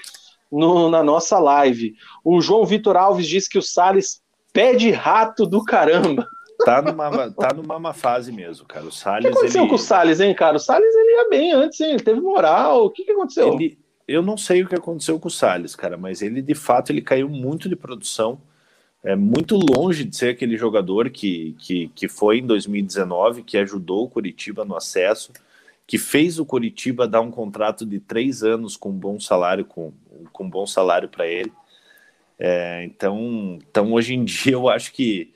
no, 0.50 0.90
na 0.90 1.04
nossa 1.04 1.38
live. 1.40 1.94
O 2.24 2.40
João 2.40 2.66
Vitor 2.66 2.96
Alves 2.96 3.28
diz 3.28 3.50
que 3.50 3.58
o 3.58 3.62
Salles 3.62 4.22
pede 4.54 4.92
rato 4.92 5.46
do 5.46 5.62
caramba. 5.62 6.26
Tá 6.66 6.82
numa, 6.82 7.32
tá 7.32 7.54
numa 7.54 7.80
má 7.80 7.94
fase 7.94 8.32
mesmo, 8.32 8.66
cara. 8.66 8.86
O 8.86 8.92
Salles. 8.92 9.26
O 9.26 9.30
que 9.30 9.38
aconteceu 9.38 9.62
ele... 9.62 9.70
com 9.70 9.76
o 9.76 9.80
Salles, 9.80 10.20
hein, 10.20 10.34
cara? 10.34 10.58
O 10.58 10.60
Salles 10.60 10.94
ele 10.96 11.16
ia 11.16 11.30
bem 11.30 11.52
antes, 11.54 11.80
hein? 11.80 11.92
Ele 11.92 12.04
teve 12.04 12.20
moral. 12.20 12.86
O 12.86 12.90
que, 12.90 13.04
que 13.04 13.12
aconteceu? 13.12 13.54
Ele, 13.54 13.78
eu 14.08 14.22
não 14.22 14.38
sei 14.38 14.64
o 14.64 14.68
que 14.68 14.76
aconteceu 14.76 15.20
com 15.20 15.28
o 15.28 15.32
Salles, 15.32 15.76
cara, 15.76 15.98
mas 15.98 16.22
ele 16.22 16.42
de 16.42 16.56
fato 16.56 16.92
ele 16.92 17.02
caiu 17.02 17.30
muito 17.30 17.70
de 17.70 17.76
produção. 17.76 18.42
É 19.04 19.16
muito 19.16 19.56
longe 19.56 20.04
de 20.04 20.16
ser 20.16 20.30
aquele 20.30 20.58
jogador 20.58 21.10
que, 21.10 21.56
que, 21.60 21.90
que 21.90 22.08
foi 22.08 22.40
em 22.40 22.46
2019, 22.46 23.44
que 23.44 23.58
ajudou 23.58 24.04
o 24.04 24.10
Curitiba 24.10 24.66
no 24.66 24.76
acesso, 24.76 25.32
que 25.86 25.98
fez 25.98 26.40
o 26.40 26.46
Curitiba 26.46 27.08
dar 27.08 27.22
um 27.22 27.32
contrato 27.32 27.86
de 27.86 28.00
três 28.00 28.44
anos 28.44 28.76
com 28.76 28.90
um 28.90 28.98
bom 28.98 29.20
salário, 29.20 29.64
com, 29.64 29.94
com 30.34 30.44
um 30.44 30.50
bom 30.50 30.66
salário 30.66 31.08
para 31.08 31.28
ele. 31.28 31.52
É, 32.40 32.84
então, 32.84 33.58
então, 33.70 33.94
hoje 33.94 34.14
em 34.14 34.26
dia, 34.26 34.54
eu 34.54 34.68
acho 34.68 34.92
que 34.92 35.32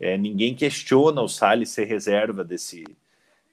é, 0.00 0.16
ninguém 0.16 0.54
questiona 0.54 1.22
o 1.22 1.28
Salles 1.28 1.70
ser 1.70 1.84
reserva 1.84 2.44
desse, 2.44 2.84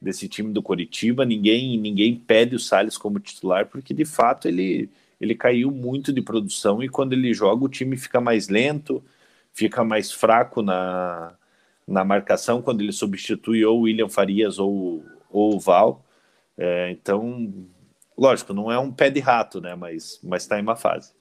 desse 0.02 0.28
time 0.28 0.52
do 0.52 0.62
Coritiba, 0.62 1.26
ninguém, 1.26 1.78
ninguém 1.78 2.16
pede 2.16 2.56
o 2.56 2.60
Salles 2.60 2.98
como 2.98 3.20
titular, 3.20 3.68
porque 3.68 3.94
de 3.94 4.06
fato 4.06 4.48
ele, 4.48 4.90
ele 5.20 5.36
caiu 5.36 5.72
muito 5.72 6.12
de 6.12 6.22
produção 6.22 6.84
e 6.84 6.90
quando 6.90 7.14
ele 7.14 7.34
joga 7.34 7.64
o 7.64 7.70
time 7.70 7.96
fica 7.98 8.20
mais 8.20 8.50
lento, 8.50 9.04
fica 9.54 9.84
mais 9.84 10.12
fraco 10.12 10.62
na, 10.62 11.34
na 11.88 12.04
marcação 12.04 12.62
quando 12.62 12.82
ele 12.82 12.92
substitui 12.92 13.64
ou 13.64 13.80
o 13.80 13.82
William 13.84 14.10
Farias 14.10 14.60
ou, 14.60 15.04
ou 15.30 15.56
o 15.56 15.60
Val. 15.60 16.04
É, 16.58 16.92
então, 16.92 17.54
lógico, 18.18 18.54
não 18.54 18.72
é 18.72 18.78
um 18.78 18.92
pé 18.92 19.10
de 19.10 19.20
rato, 19.20 19.62
né? 19.62 19.76
Mas, 19.76 20.20
mas 20.24 20.46
tá 20.46 20.60
em 20.60 20.62
uma 20.62 20.76
fase. 20.76 21.14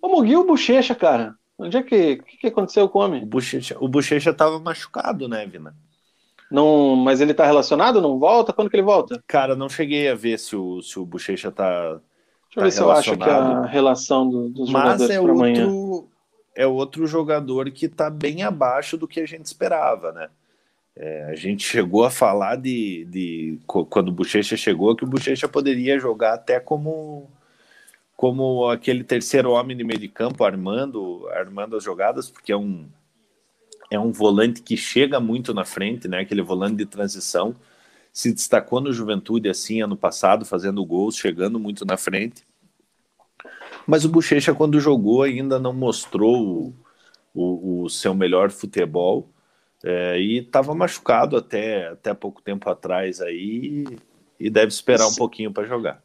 Ô, 0.00 0.08
Muguil 0.08 0.46
Bochecha, 0.46 0.94
cara. 0.94 1.36
Onde 1.58 1.76
é 1.76 1.82
que, 1.82 2.16
que, 2.16 2.36
que 2.38 2.46
aconteceu 2.48 2.88
com 2.88 2.98
o 2.98 3.02
homem? 3.02 3.22
O 3.22 3.26
Bochecha, 3.26 3.76
o 3.80 3.88
Bochecha 3.88 4.32
tava 4.32 4.58
machucado, 4.58 5.26
né, 5.28 5.46
Vina? 5.46 5.74
Não, 6.50 6.94
mas 6.94 7.20
ele 7.20 7.34
tá 7.34 7.44
relacionado? 7.44 8.00
Não 8.00 8.18
volta? 8.18 8.52
Quando 8.52 8.70
que 8.70 8.76
ele 8.76 8.82
volta? 8.82 9.22
Cara, 9.26 9.56
não 9.56 9.68
cheguei 9.68 10.08
a 10.08 10.14
ver 10.14 10.38
se 10.38 10.54
o, 10.54 10.80
se 10.82 10.98
o 10.98 11.04
Bochecha 11.04 11.50
tá. 11.50 11.94
Deixa 11.94 12.00
eu 12.52 12.60
tá 12.60 12.62
ver 12.62 12.70
se 12.70 12.80
eu 12.80 12.90
acho 12.90 13.16
que 13.16 13.28
a 13.28 13.62
relação 13.66 14.28
do, 14.28 14.48
dos 14.48 14.70
mas 14.70 14.82
jogadores 14.82 15.16
é 15.16 15.20
outro, 15.20 15.34
amanhã. 15.34 15.68
é 16.54 16.66
outro 16.66 17.06
jogador 17.06 17.70
que 17.70 17.88
tá 17.88 18.08
bem 18.08 18.42
abaixo 18.42 18.96
do 18.96 19.08
que 19.08 19.20
a 19.20 19.26
gente 19.26 19.46
esperava, 19.46 20.12
né? 20.12 20.28
É, 20.94 21.24
a 21.24 21.34
gente 21.34 21.64
chegou 21.66 22.04
a 22.04 22.10
falar 22.10 22.56
de, 22.56 23.04
de 23.06 23.58
quando 23.66 24.08
o 24.08 24.12
Bochecha 24.12 24.56
chegou 24.56 24.94
que 24.94 25.04
o 25.04 25.08
Bochecha 25.08 25.48
poderia 25.48 25.98
jogar 25.98 26.34
até 26.34 26.60
como 26.60 27.28
como 28.16 28.68
aquele 28.70 29.04
terceiro 29.04 29.50
homem 29.52 29.76
de 29.76 29.84
meio 29.84 30.00
de 30.00 30.08
campo, 30.08 30.42
armando, 30.42 31.28
armando 31.28 31.76
as 31.76 31.84
jogadas, 31.84 32.30
porque 32.30 32.50
é 32.50 32.56
um, 32.56 32.88
é 33.90 33.98
um 33.98 34.10
volante 34.10 34.62
que 34.62 34.76
chega 34.76 35.20
muito 35.20 35.52
na 35.52 35.64
frente, 35.64 36.08
né? 36.08 36.20
Aquele 36.20 36.42
volante 36.42 36.76
de 36.76 36.86
transição. 36.86 37.54
Se 38.12 38.32
destacou 38.32 38.80
no 38.80 38.92
Juventude 38.92 39.50
assim 39.50 39.82
ano 39.82 39.96
passado, 39.96 40.46
fazendo 40.46 40.84
gols, 40.84 41.16
chegando 41.16 41.60
muito 41.60 41.84
na 41.84 41.98
frente. 41.98 42.42
Mas 43.86 44.04
o 44.06 44.08
Bochecha, 44.08 44.54
quando 44.54 44.80
jogou, 44.80 45.22
ainda 45.22 45.58
não 45.58 45.74
mostrou 45.74 46.42
o, 46.42 46.74
o, 47.34 47.82
o 47.82 47.90
seu 47.90 48.14
melhor 48.14 48.50
futebol. 48.50 49.30
É, 49.84 50.18
e 50.18 50.38
estava 50.38 50.74
machucado 50.74 51.36
até, 51.36 51.88
até 51.88 52.14
pouco 52.14 52.40
tempo 52.40 52.68
atrás 52.70 53.20
aí 53.20 53.84
e 54.40 54.48
deve 54.48 54.68
esperar 54.68 55.06
um 55.06 55.14
pouquinho 55.14 55.52
para 55.52 55.66
jogar. 55.66 56.02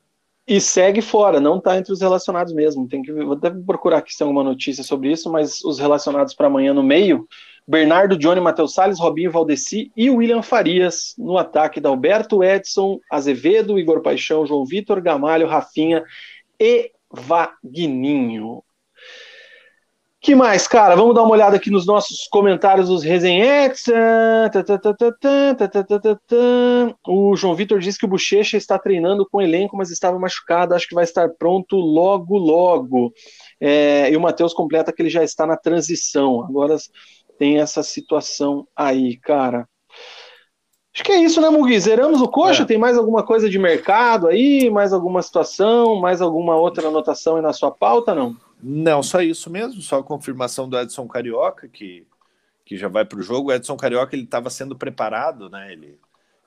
E 0.51 0.59
segue 0.59 1.01
fora, 1.01 1.39
não 1.39 1.59
está 1.59 1.77
entre 1.77 1.93
os 1.93 2.01
relacionados 2.01 2.51
mesmo. 2.51 2.85
Tem 2.85 3.01
que 3.01 3.09
vou 3.13 3.35
até 3.35 3.49
procurar 3.49 3.99
aqui 3.99 4.11
se 4.11 4.17
tem 4.17 4.27
alguma 4.27 4.43
notícia 4.43 4.83
sobre 4.83 5.09
isso, 5.09 5.31
mas 5.31 5.63
os 5.63 5.79
relacionados 5.79 6.33
para 6.33 6.47
amanhã 6.47 6.73
no 6.73 6.83
meio, 6.83 7.25
Bernardo, 7.65 8.17
Johnny, 8.17 8.41
Matheus 8.41 8.73
Salles, 8.73 8.99
Robinho 8.99 9.31
Valdeci 9.31 9.93
e 9.95 10.09
William 10.09 10.41
Farias 10.41 11.15
no 11.17 11.37
ataque 11.37 11.79
da 11.79 11.87
Alberto 11.87 12.43
Edson, 12.43 12.99
Azevedo, 13.09 13.79
Igor 13.79 14.01
Paixão, 14.01 14.45
João 14.45 14.65
Vitor, 14.65 15.01
Gamalho, 15.01 15.47
Rafinha 15.47 16.03
e 16.59 16.91
Vagninho. 17.09 18.61
Que 20.23 20.35
mais, 20.35 20.67
cara? 20.67 20.95
Vamos 20.95 21.15
dar 21.15 21.23
uma 21.23 21.31
olhada 21.31 21.55
aqui 21.55 21.71
nos 21.71 21.87
nossos 21.87 22.27
comentários 22.27 22.89
dos 22.89 23.03
resenhetes. 23.03 23.85
O 27.07 27.35
João 27.35 27.55
Vitor 27.55 27.79
diz 27.79 27.97
que 27.97 28.05
o 28.05 28.07
Bochecha 28.07 28.55
está 28.55 28.77
treinando 28.77 29.27
com 29.27 29.39
o 29.39 29.41
elenco, 29.41 29.75
mas 29.75 29.89
estava 29.89 30.19
machucado. 30.19 30.75
Acho 30.75 30.87
que 30.87 30.93
vai 30.93 31.05
estar 31.05 31.27
pronto 31.39 31.75
logo, 31.75 32.37
logo. 32.37 33.11
É, 33.59 34.11
e 34.11 34.15
o 34.15 34.21
Matheus 34.21 34.53
completa 34.53 34.93
que 34.93 35.01
ele 35.01 35.09
já 35.09 35.23
está 35.23 35.47
na 35.47 35.57
transição. 35.57 36.43
Agora 36.43 36.77
tem 37.39 37.59
essa 37.59 37.81
situação 37.81 38.67
aí, 38.75 39.17
cara. 39.17 39.67
Acho 40.93 41.03
que 41.03 41.11
é 41.13 41.23
isso, 41.23 41.41
né, 41.41 41.49
Mugi? 41.49 41.79
Zeramos 41.79 42.21
o 42.21 42.27
coxa? 42.27 42.61
É. 42.61 42.65
Tem 42.65 42.77
mais 42.77 42.95
alguma 42.95 43.23
coisa 43.23 43.49
de 43.49 43.57
mercado 43.57 44.27
aí? 44.27 44.69
Mais 44.69 44.93
alguma 44.93 45.23
situação? 45.23 45.95
Mais 45.95 46.21
alguma 46.21 46.57
outra 46.57 46.89
anotação 46.89 47.37
aí 47.37 47.41
na 47.41 47.53
sua 47.53 47.71
pauta, 47.71 48.13
não? 48.13 48.29
Não, 48.29 48.50
só 49.03 49.21
isso 49.21 49.49
mesmo, 49.49 49.81
só 49.81 49.99
a 49.99 50.03
confirmação 50.03 50.69
do 50.69 50.79
Edson 50.79 51.07
Carioca, 51.07 51.67
que, 51.67 52.05
que 52.65 52.77
já 52.77 52.87
vai 52.87 53.05
para 53.05 53.19
o 53.19 53.23
jogo. 53.23 53.49
O 53.49 53.53
Edson 53.53 53.75
Carioca 53.77 54.15
ele 54.15 54.23
estava 54.23 54.49
sendo 54.49 54.75
preparado, 54.75 55.49
né? 55.49 55.73
Ele 55.73 55.97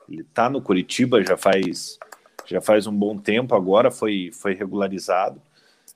está 0.09 0.49
no 0.49 0.61
Curitiba 0.61 1.23
já 1.23 1.35
faz 1.37 1.97
já 2.45 2.61
faz 2.61 2.87
um 2.87 2.93
bom 2.93 3.17
tempo. 3.17 3.55
Agora 3.55 3.91
foi 3.91 4.31
foi 4.31 4.53
regularizado 4.53 5.41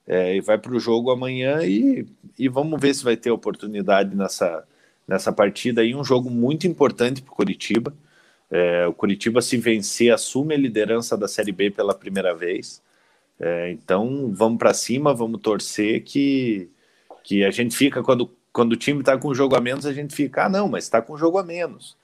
é, 0.06 0.36
e 0.36 0.40
vai 0.40 0.58
para 0.58 0.74
o 0.74 0.80
jogo 0.80 1.10
amanhã 1.10 1.62
e, 1.62 2.06
e 2.38 2.48
vamos 2.48 2.80
ver 2.80 2.94
se 2.94 3.04
vai 3.04 3.16
ter 3.16 3.30
oportunidade 3.30 4.16
nessa 4.16 4.66
nessa 5.06 5.32
partida 5.32 5.80
aí. 5.80 5.94
Um 5.94 6.04
jogo 6.04 6.30
muito 6.30 6.66
importante 6.66 7.22
para 7.22 7.32
o 7.32 7.36
Curitiba. 7.36 7.94
É, 8.50 8.86
o 8.86 8.92
Curitiba 8.92 9.40
se 9.40 9.56
vencer 9.56 10.12
assume 10.12 10.54
a 10.54 10.58
liderança 10.58 11.16
da 11.16 11.28
Série 11.28 11.52
B 11.52 11.70
pela 11.70 11.94
primeira 11.94 12.34
vez. 12.34 12.82
É, 13.40 13.70
então 13.72 14.30
vamos 14.34 14.58
para 14.58 14.74
cima, 14.74 15.14
vamos 15.14 15.40
torcer 15.40 16.04
que, 16.04 16.70
que 17.24 17.42
a 17.42 17.50
gente 17.50 17.74
fica 17.74 18.02
quando, 18.02 18.30
quando 18.52 18.72
o 18.72 18.76
time 18.76 19.00
está 19.00 19.16
com 19.16 19.28
um 19.28 19.34
jogo 19.34 19.56
a 19.56 19.60
menos, 19.60 19.86
a 19.86 19.94
gente 19.94 20.14
fica, 20.14 20.44
ah, 20.44 20.48
não, 20.48 20.68
mas 20.68 20.84
está 20.84 21.00
com 21.00 21.14
um 21.14 21.18
jogo 21.18 21.38
a 21.38 21.42
menos. 21.42 21.96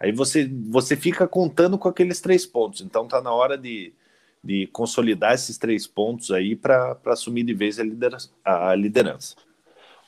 Aí 0.00 0.12
você, 0.12 0.48
você 0.68 0.96
fica 0.96 1.28
contando 1.28 1.76
com 1.76 1.88
aqueles 1.88 2.20
três 2.20 2.46
pontos. 2.46 2.80
Então 2.80 3.06
tá 3.06 3.20
na 3.20 3.32
hora 3.32 3.58
de, 3.58 3.92
de 4.42 4.66
consolidar 4.68 5.34
esses 5.34 5.58
três 5.58 5.86
pontos 5.86 6.30
aí 6.30 6.56
para 6.56 6.96
assumir 7.06 7.42
de 7.42 7.52
vez 7.52 7.78
a 7.78 7.84
liderança. 7.84 8.30
A 8.44 8.74
liderança. 8.74 9.36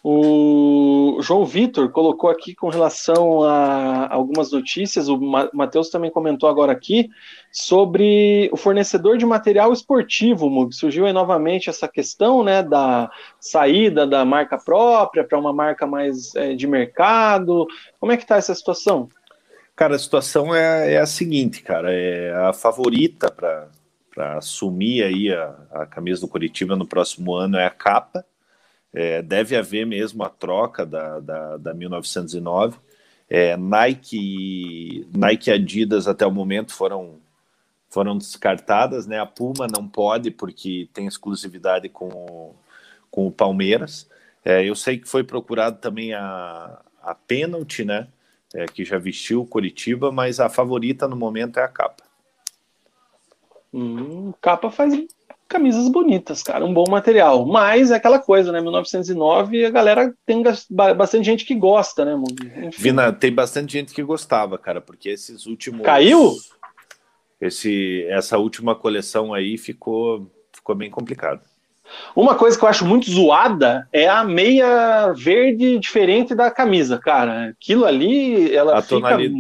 O 0.03 1.19
João 1.21 1.45
Vitor 1.45 1.91
colocou 1.91 2.31
aqui 2.31 2.55
com 2.55 2.71
relação 2.71 3.43
a 3.43 4.13
algumas 4.13 4.51
notícias, 4.51 5.09
o 5.09 5.19
Matheus 5.53 5.91
também 5.91 6.11
comentou 6.11 6.49
agora 6.49 6.73
aqui, 6.73 7.11
sobre 7.53 8.49
o 8.51 8.57
fornecedor 8.57 9.19
de 9.19 9.27
material 9.27 9.73
esportivo, 9.73 10.49
Mug. 10.49 10.75
Surgiu 10.75 11.05
aí 11.05 11.13
novamente 11.13 11.69
essa 11.69 11.87
questão 11.87 12.43
né, 12.43 12.63
da 12.63 13.11
saída 13.39 14.07
da 14.07 14.25
marca 14.25 14.57
própria 14.57 15.23
para 15.23 15.39
uma 15.39 15.53
marca 15.53 15.87
mais 15.87 16.35
é, 16.35 16.55
de 16.55 16.67
mercado. 16.67 17.67
Como 17.99 18.13
é 18.13 18.17
que 18.17 18.23
está 18.23 18.37
essa 18.37 18.55
situação? 18.55 19.09
Cara, 19.77 19.97
a 19.97 19.99
situação 19.99 20.55
é, 20.55 20.95
é, 20.95 20.99
a 20.99 21.07
seguinte, 21.07 21.63
cara, 21.63 21.93
é 21.93 22.33
a 22.35 22.53
favorita 22.53 23.31
para 23.31 24.37
assumir 24.37 25.03
aí 25.03 25.33
a, 25.33 25.55
a 25.73 25.87
camisa 25.87 26.21
do 26.21 26.29
Curitiba 26.29 26.77
no 26.77 26.87
próximo 26.87 27.35
ano 27.35 27.57
é 27.57 27.67
a 27.67 27.71
capa, 27.71 28.25
é, 28.93 29.23
deve 29.23 29.57
haver 29.57 29.87
mesmo 29.87 30.23
a 30.23 30.29
troca 30.29 30.85
da, 30.85 31.21
da, 31.21 31.57
da 31.57 31.75
1909. 31.75 32.79
É, 33.29 33.57
Nike, 33.57 35.07
Nike 35.15 35.51
e 35.51 35.53
Adidas 35.53 36.09
até 36.09 36.27
o 36.27 36.33
momento 36.33 36.73
foram, 36.73 37.19
foram 37.89 38.19
descartadas, 38.19 39.07
né? 39.07 39.21
A 39.21 39.27
Puma 39.27 39.67
não 39.67 39.87
pode 39.87 40.31
porque 40.31 40.89
tem 40.93 41.07
exclusividade 41.07 41.89
com 41.89 42.09
o, 42.09 42.55
com 43.11 43.27
o 43.27 43.33
Palmeiras. 43.33 44.09
É, 44.45 44.65
eu 44.65 44.75
sei 44.75 44.99
que 44.99 45.09
foi 45.09 45.23
procurado 45.23 45.79
também 45.79 46.13
a, 46.15 46.81
a 47.03 47.15
Penalty, 47.15 47.85
né? 47.85 48.09
é, 48.55 48.67
que 48.67 48.85
já 48.85 48.99
vestiu 48.99 49.43
o 49.43 49.47
Curitiba, 49.47 50.11
mas 50.11 50.41
a 50.41 50.49
favorita 50.49 51.07
no 51.07 51.17
momento 51.17 51.59
é 51.59 51.63
a 51.63 51.69
capa. 51.69 52.05
Hum, 53.73 54.33
capa 54.41 54.71
faz 54.71 54.93
camisas 55.51 55.89
bonitas, 55.89 56.45
cara, 56.45 56.65
um 56.65 56.73
bom 56.73 56.89
material. 56.89 57.45
Mas 57.45 57.91
é 57.91 57.97
aquela 57.97 58.21
coisa, 58.21 58.53
né? 58.53 58.61
1909 58.61 59.67
a 59.67 59.71
galera 59.71 60.15
tem 60.25 60.43
bastante 60.71 61.25
gente 61.25 61.45
que 61.45 61.57
gosta, 61.57 62.05
né? 62.05 62.15
Enfim. 62.63 62.83
Vina, 62.83 63.13
tem 63.13 63.35
bastante 63.35 63.73
gente 63.73 63.93
que 63.93 64.03
gostava, 64.03 64.57
cara, 64.57 64.81
porque 64.81 65.09
esses 65.09 65.47
últimos. 65.47 65.83
Caiu? 65.83 66.37
Esse, 67.41 68.07
essa 68.09 68.39
última 68.39 68.75
coleção 68.75 69.35
aí 69.35 69.59
ficou, 69.59 70.31
ficou 70.53 70.75
bem 70.77 70.91
complicado. 70.91 71.41
Uma 72.15 72.37
coisa 72.37 72.57
que 72.57 72.65
eu 72.65 72.69
acho 72.69 72.87
muito 72.87 73.11
zoada 73.11 73.89
é 73.93 74.09
a 74.09 74.23
meia 74.23 75.13
verde 75.13 75.79
diferente 75.81 76.35
da 76.35 76.49
camisa, 76.49 76.99
cara. 76.99 77.49
Aquilo 77.49 77.85
ali, 77.85 78.55
ela 78.55 78.79
a 78.79 78.83
fica... 78.83 78.97
tonalidade... 78.97 79.35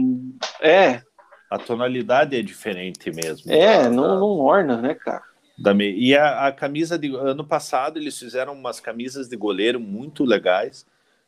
É. 0.60 1.02
A 1.48 1.58
tonalidade 1.58 2.36
é 2.36 2.42
diferente 2.42 3.12
mesmo. 3.12 3.52
É, 3.52 3.84
da, 3.84 3.90
não, 3.90 4.18
não 4.18 4.38
orna, 4.38 4.76
né, 4.76 4.94
cara? 4.94 5.29
Da 5.60 5.74
me... 5.74 5.92
E 5.92 6.16
a, 6.16 6.46
a, 6.46 6.52
camisa 6.52 6.98
de 6.98 7.14
ano 7.14 7.44
passado 7.44 7.98
eles 7.98 8.18
fizeram 8.18 8.54
umas 8.54 8.80
camisas 8.80 9.28
de 9.28 9.36
goleiro 9.36 9.78
muito 9.78 10.24
legais. 10.24 10.86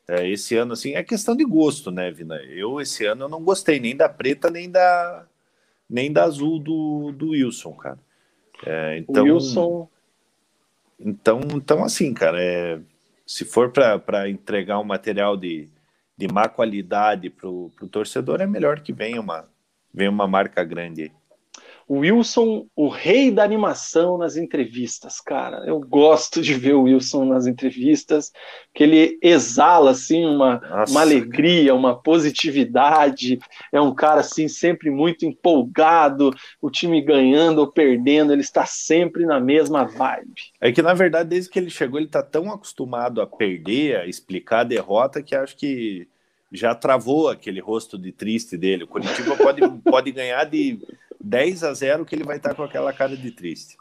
É, 0.08 0.28
esse 0.28 0.56
ano, 0.56 0.72
assim, 0.72 0.94
é 0.94 1.02
questão 1.02 1.36
de 1.36 1.44
gosto, 1.44 1.90
né, 1.90 2.10
Vina? 2.10 2.36
Eu, 2.36 2.80
esse 2.80 3.04
ano, 3.04 3.24
eu 3.24 3.28
não 3.28 3.42
gostei 3.42 3.78
nem 3.78 3.94
da 3.94 4.08
preta, 4.08 4.50
nem 4.50 4.70
da, 4.70 5.26
nem 5.88 6.12
da 6.12 6.24
azul 6.24 6.58
do, 6.58 7.12
do 7.12 7.30
Wilson, 7.30 7.72
cara. 7.74 7.98
É, 8.64 8.98
então, 8.98 9.24
o 9.24 9.34
Wilson 9.34 9.88
então, 11.04 11.40
então 11.54 11.84
assim, 11.84 12.14
cara, 12.14 12.42
é, 12.42 12.80
se 13.26 13.44
for 13.44 13.70
para 13.70 14.28
entregar 14.28 14.78
um 14.78 14.84
material 14.84 15.36
de, 15.36 15.68
de 16.16 16.28
má 16.28 16.48
qualidade 16.48 17.28
para 17.28 17.48
o 17.48 17.70
torcedor, 17.90 18.40
é 18.40 18.46
melhor 18.46 18.80
que 18.80 18.92
venha 18.92 19.20
uma, 19.20 19.48
venha 19.92 20.10
uma 20.10 20.28
marca 20.28 20.62
grande. 20.62 21.12
Wilson, 21.98 22.66
o 22.74 22.88
rei 22.88 23.30
da 23.30 23.44
animação 23.44 24.16
nas 24.16 24.36
entrevistas, 24.36 25.20
cara. 25.20 25.64
Eu 25.66 25.78
gosto 25.80 26.40
de 26.40 26.54
ver 26.54 26.74
o 26.74 26.84
Wilson 26.84 27.24
nas 27.24 27.46
entrevistas, 27.46 28.32
que 28.74 28.82
ele 28.82 29.18
exala 29.20 29.90
assim 29.90 30.24
uma, 30.24 30.60
uma 30.88 31.00
alegria, 31.00 31.74
uma 31.74 31.94
positividade. 32.00 33.38
É 33.70 33.80
um 33.80 33.94
cara 33.94 34.20
assim 34.20 34.48
sempre 34.48 34.90
muito 34.90 35.26
empolgado, 35.26 36.34
o 36.60 36.70
time 36.70 37.00
ganhando 37.02 37.58
ou 37.58 37.70
perdendo, 37.70 38.32
ele 38.32 38.42
está 38.42 38.64
sempre 38.64 39.26
na 39.26 39.38
mesma 39.38 39.84
vibe. 39.84 40.34
É 40.60 40.72
que 40.72 40.80
na 40.80 40.94
verdade 40.94 41.28
desde 41.28 41.50
que 41.50 41.58
ele 41.58 41.70
chegou 41.70 41.98
ele 41.98 42.06
está 42.06 42.22
tão 42.22 42.50
acostumado 42.50 43.20
a 43.20 43.26
perder, 43.26 43.96
a 43.96 44.06
explicar 44.06 44.60
a 44.60 44.64
derrota 44.64 45.22
que 45.22 45.34
acho 45.34 45.56
que 45.56 46.08
já 46.52 46.74
travou 46.74 47.28
aquele 47.28 47.60
rosto 47.60 47.98
de 47.98 48.12
triste 48.12 48.56
dele. 48.56 48.84
O 48.84 48.88
Curitiba 48.88 49.36
pode, 49.36 49.60
pode 49.84 50.12
ganhar 50.12 50.44
de 50.44 50.78
10 51.22 51.64
a 51.64 51.72
0 51.72 52.04
que 52.04 52.14
ele 52.14 52.24
vai 52.24 52.36
estar 52.36 52.54
com 52.54 52.62
aquela 52.62 52.92
cara 52.92 53.16
de 53.16 53.30
triste. 53.30 53.76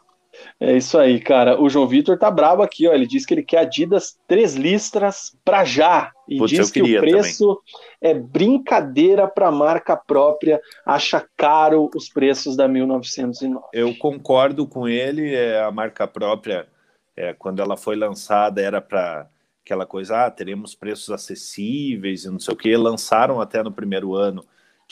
É 0.58 0.76
isso 0.76 0.98
aí, 0.98 1.20
cara. 1.20 1.60
O 1.60 1.68
João 1.68 1.86
Vitor 1.86 2.18
tá 2.18 2.30
brabo 2.30 2.62
aqui, 2.62 2.88
ó. 2.88 2.92
Ele 2.92 3.06
diz 3.06 3.26
que 3.26 3.34
ele 3.34 3.42
quer 3.42 3.58
Adidas 3.58 4.18
três 4.26 4.54
listras 4.54 5.36
para 5.44 5.64
já. 5.64 6.10
E 6.28 6.38
Putz, 6.38 6.50
diz 6.50 6.70
que 6.70 6.82
o 6.82 7.00
preço 7.00 7.60
também. 8.00 8.16
é 8.16 8.18
brincadeira 8.18 9.28
para 9.28 9.50
marca 9.50 9.96
própria. 9.96 10.60
Acha 10.86 11.24
caro 11.36 11.90
os 11.94 12.08
preços 12.08 12.56
da 12.56 12.66
1909. 12.66 13.66
Eu 13.72 13.94
concordo 13.96 14.66
com 14.66 14.88
ele. 14.88 15.34
É, 15.34 15.62
a 15.62 15.70
marca 15.70 16.06
própria, 16.08 16.66
é, 17.14 17.34
quando 17.34 17.60
ela 17.60 17.76
foi 17.76 17.96
lançada, 17.96 18.62
era 18.62 18.80
para 18.80 19.28
aquela 19.64 19.86
coisa, 19.86 20.26
ah, 20.26 20.30
teremos 20.30 20.74
preços 20.74 21.10
acessíveis 21.10 22.24
e 22.24 22.30
não 22.30 22.38
sei 22.38 22.54
o 22.54 22.56
que. 22.56 22.74
Lançaram 22.74 23.40
até 23.40 23.62
no 23.62 23.70
primeiro 23.70 24.14
ano 24.14 24.42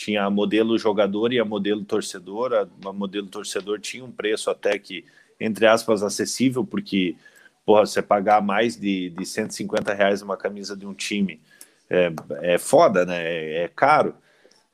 tinha 0.01 0.25
a 0.25 0.31
modelo 0.31 0.79
jogador 0.79 1.31
e 1.31 1.39
a 1.39 1.45
modelo 1.45 1.85
torcedor. 1.85 2.55
A, 2.55 2.93
modelo 2.93 3.27
torcedor 3.27 3.79
tinha 3.79 4.03
um 4.03 4.11
preço 4.11 4.49
até 4.49 4.79
que, 4.79 5.05
entre 5.39 5.67
aspas, 5.67 6.03
acessível, 6.03 6.65
porque 6.65 7.17
porra, 7.67 7.85
você 7.85 8.01
pagar 8.01 8.41
mais 8.41 8.77
de, 8.77 9.11
de 9.11 9.27
150 9.27 9.93
reais 9.93 10.23
uma 10.23 10.39
camisa 10.39 10.75
de 10.75 10.87
um 10.87 10.95
time 10.95 11.39
é, 11.91 12.11
é 12.55 12.59
foda, 12.59 13.05
né? 13.05 13.23
É, 13.23 13.65
é 13.65 13.69
caro. 13.69 14.15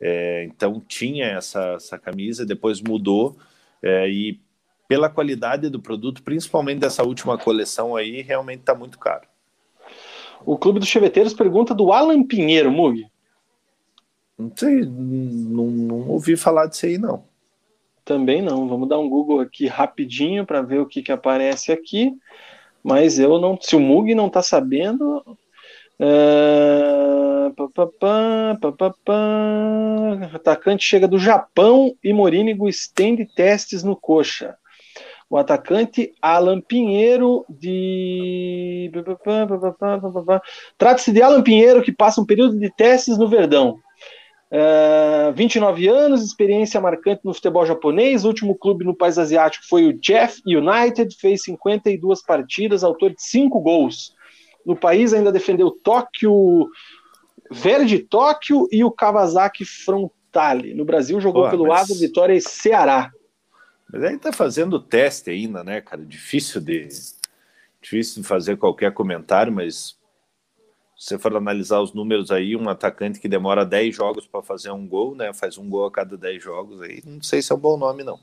É, 0.00 0.44
então 0.44 0.80
tinha 0.86 1.26
essa, 1.26 1.72
essa 1.72 1.98
camisa, 1.98 2.46
depois 2.46 2.80
mudou 2.80 3.36
é, 3.82 4.08
e 4.08 4.38
pela 4.86 5.08
qualidade 5.08 5.68
do 5.68 5.80
produto, 5.80 6.22
principalmente 6.22 6.78
dessa 6.78 7.02
última 7.02 7.36
coleção 7.36 7.96
aí, 7.96 8.22
realmente 8.22 8.60
está 8.60 8.74
muito 8.76 8.96
caro. 8.96 9.26
O 10.44 10.56
Clube 10.56 10.78
dos 10.78 10.88
Cheveteiros 10.88 11.34
pergunta 11.34 11.74
do 11.74 11.92
Alan 11.92 12.22
Pinheiro, 12.22 12.70
Mug. 12.70 13.10
Não 14.38 14.52
sei, 14.54 14.84
não, 14.84 15.66
não 15.66 16.08
ouvi 16.08 16.36
falar 16.36 16.66
disso 16.66 16.86
aí, 16.86 16.98
não. 16.98 17.24
Também 18.04 18.42
não. 18.42 18.68
Vamos 18.68 18.88
dar 18.88 18.98
um 18.98 19.08
Google 19.08 19.40
aqui 19.40 19.66
rapidinho 19.66 20.46
para 20.46 20.62
ver 20.62 20.78
o 20.78 20.86
que, 20.86 21.02
que 21.02 21.10
aparece 21.10 21.72
aqui. 21.72 22.12
Mas 22.82 23.18
eu 23.18 23.40
não. 23.40 23.58
Se 23.60 23.74
o 23.74 23.80
Mug 23.80 24.14
não 24.14 24.28
está 24.28 24.42
sabendo. 24.42 25.24
Uh, 25.98 27.26
Atacante 30.34 30.84
chega 30.84 31.08
do 31.08 31.18
Japão 31.18 31.96
e 32.04 32.12
Morínigo 32.12 32.68
estende 32.68 33.24
testes 33.24 33.82
no 33.82 33.96
coxa. 33.96 34.56
O 35.28 35.36
atacante 35.36 36.12
Alan 36.22 36.60
Pinheiro 36.60 37.44
de. 37.48 38.92
Trata-se 40.78 41.12
de 41.12 41.22
Alan 41.22 41.42
Pinheiro 41.42 41.82
que 41.82 41.90
passa 41.90 42.20
um 42.20 42.26
período 42.26 42.58
de 42.58 42.70
testes 42.70 43.18
no 43.18 43.26
Verdão. 43.26 43.80
Uh, 44.50 45.32
29 45.34 45.88
anos, 45.88 46.22
experiência 46.22 46.80
marcante 46.80 47.22
no 47.24 47.34
futebol 47.34 47.66
japonês. 47.66 48.24
O 48.24 48.28
último 48.28 48.54
clube 48.54 48.84
no 48.84 48.94
país 48.94 49.18
asiático 49.18 49.64
foi 49.68 49.86
o 49.86 49.92
Jeff 49.92 50.40
United, 50.46 51.16
fez 51.18 51.42
52 51.42 52.22
partidas, 52.22 52.84
autor 52.84 53.10
de 53.10 53.22
5 53.22 53.60
gols. 53.60 54.14
No 54.64 54.76
país 54.76 55.12
ainda 55.12 55.32
defendeu 55.32 55.70
Tóquio, 55.70 56.68
Verde 57.50 57.98
Tóquio 57.98 58.68
e 58.70 58.84
o 58.84 58.90
Kawasaki 58.90 59.64
Frontale. 59.64 60.74
No 60.74 60.84
Brasil 60.84 61.20
jogou 61.20 61.44
Pô, 61.44 61.50
pelo 61.50 61.68
mas... 61.68 61.90
Asa 61.90 62.00
Vitória 62.00 62.34
e 62.34 62.40
Ceará. 62.40 63.10
Mas 63.92 64.02
aí 64.02 64.18
tá 64.18 64.32
fazendo 64.32 64.80
teste 64.80 65.30
ainda, 65.30 65.62
né, 65.62 65.80
cara? 65.80 66.04
Difícil 66.04 66.60
de 66.60 66.88
difícil 67.80 68.22
de 68.22 68.28
fazer 68.28 68.56
qualquer 68.56 68.92
comentário, 68.92 69.52
mas 69.52 69.96
se 70.96 71.08
você 71.08 71.18
for 71.18 71.36
analisar 71.36 71.80
os 71.80 71.92
números 71.92 72.30
aí, 72.30 72.56
um 72.56 72.70
atacante 72.70 73.20
que 73.20 73.28
demora 73.28 73.66
10 73.66 73.94
jogos 73.94 74.26
para 74.26 74.42
fazer 74.42 74.70
um 74.70 74.88
gol, 74.88 75.14
né? 75.14 75.30
Faz 75.34 75.58
um 75.58 75.68
gol 75.68 75.84
a 75.84 75.90
cada 75.90 76.16
10 76.16 76.42
jogos 76.42 76.80
aí. 76.80 77.02
Não 77.04 77.22
sei 77.22 77.42
se 77.42 77.52
é 77.52 77.54
um 77.54 77.58
bom 77.58 77.76
nome, 77.76 78.02
não. 78.02 78.18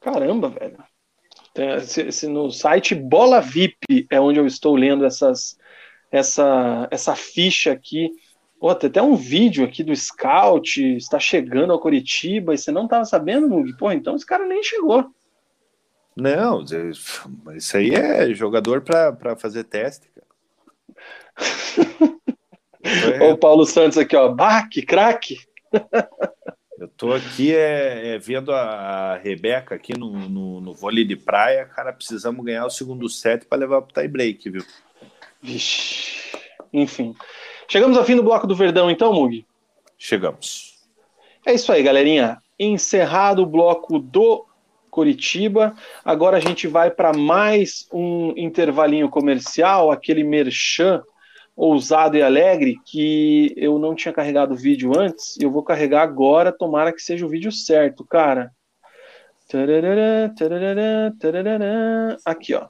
Caramba, 0.00 0.50
velho. 0.50 0.76
Se, 1.86 2.12
se 2.12 2.28
no 2.28 2.50
site 2.50 2.94
Bola 2.94 3.40
VIP 3.40 4.06
é 4.10 4.20
onde 4.20 4.38
eu 4.38 4.46
estou 4.46 4.76
lendo 4.76 5.06
essas, 5.06 5.58
essa, 6.12 6.86
essa 6.90 7.16
ficha 7.16 7.72
aqui. 7.72 8.10
Pô, 8.60 8.74
tem 8.74 8.90
até 8.90 9.00
um 9.00 9.16
vídeo 9.16 9.64
aqui 9.64 9.82
do 9.82 9.96
Scout, 9.96 10.78
está 10.96 11.18
chegando 11.18 11.72
ao 11.72 11.80
Curitiba, 11.80 12.52
e 12.52 12.58
você 12.58 12.70
não 12.70 12.84
estava 12.84 13.06
sabendo, 13.06 13.48
Mug? 13.48 13.74
Pô, 13.78 13.90
então 13.90 14.14
esse 14.14 14.26
cara 14.26 14.46
nem 14.46 14.62
chegou. 14.62 15.10
Não, 16.14 16.62
isso 17.54 17.76
aí 17.76 17.94
é 17.94 18.32
jogador 18.34 18.82
para 18.82 19.36
fazer 19.36 19.64
teste, 19.64 20.08
cara. 20.14 20.25
Olha 23.20 23.34
o 23.34 23.38
Paulo 23.38 23.64
Santos 23.66 23.98
aqui, 23.98 24.16
ó. 24.16 24.28
Bah, 24.28 24.66
que 24.68 24.82
craque! 24.82 25.38
Eu 26.78 26.88
tô 26.88 27.12
aqui 27.12 27.54
é, 27.54 28.14
é, 28.14 28.18
vendo 28.18 28.52
a 28.52 29.16
Rebeca 29.16 29.74
aqui 29.74 29.98
no, 29.98 30.28
no, 30.28 30.60
no 30.60 30.74
vôlei 30.74 31.04
de 31.04 31.16
praia. 31.16 31.64
Cara, 31.64 31.92
precisamos 31.92 32.44
ganhar 32.44 32.66
o 32.66 32.70
segundo 32.70 33.08
set 33.08 33.46
para 33.46 33.58
levar 33.58 33.80
pro 33.80 33.94
tie 33.94 34.06
break, 34.06 34.50
viu? 34.50 34.64
Vixe. 35.42 36.20
Enfim. 36.72 37.14
Chegamos 37.66 37.96
ao 37.96 38.04
fim 38.04 38.14
do 38.14 38.22
bloco 38.22 38.46
do 38.46 38.54
Verdão, 38.54 38.90
então, 38.90 39.12
Mug? 39.12 39.46
Chegamos. 39.98 40.76
É 41.46 41.54
isso 41.54 41.72
aí, 41.72 41.82
galerinha. 41.82 42.42
Encerrado 42.58 43.42
o 43.42 43.46
bloco 43.46 43.98
do 43.98 44.46
Curitiba. 44.90 45.74
Agora 46.04 46.36
a 46.36 46.40
gente 46.40 46.66
vai 46.66 46.90
para 46.90 47.12
mais 47.12 47.88
um 47.92 48.34
intervalinho 48.36 49.08
comercial, 49.08 49.90
aquele 49.90 50.22
merchan 50.22 51.02
ousado 51.56 52.18
e 52.18 52.22
alegre 52.22 52.78
que 52.84 53.54
eu 53.56 53.78
não 53.78 53.94
tinha 53.94 54.12
carregado 54.12 54.52
o 54.52 54.56
vídeo 54.56 54.92
antes, 54.96 55.38
eu 55.40 55.50
vou 55.50 55.62
carregar 55.62 56.02
agora, 56.02 56.52
tomara 56.52 56.92
que 56.92 57.00
seja 57.00 57.24
o 57.24 57.28
vídeo 57.28 57.50
certo, 57.50 58.04
cara. 58.04 58.52
Aqui, 62.24 62.54
ó. 62.54 62.68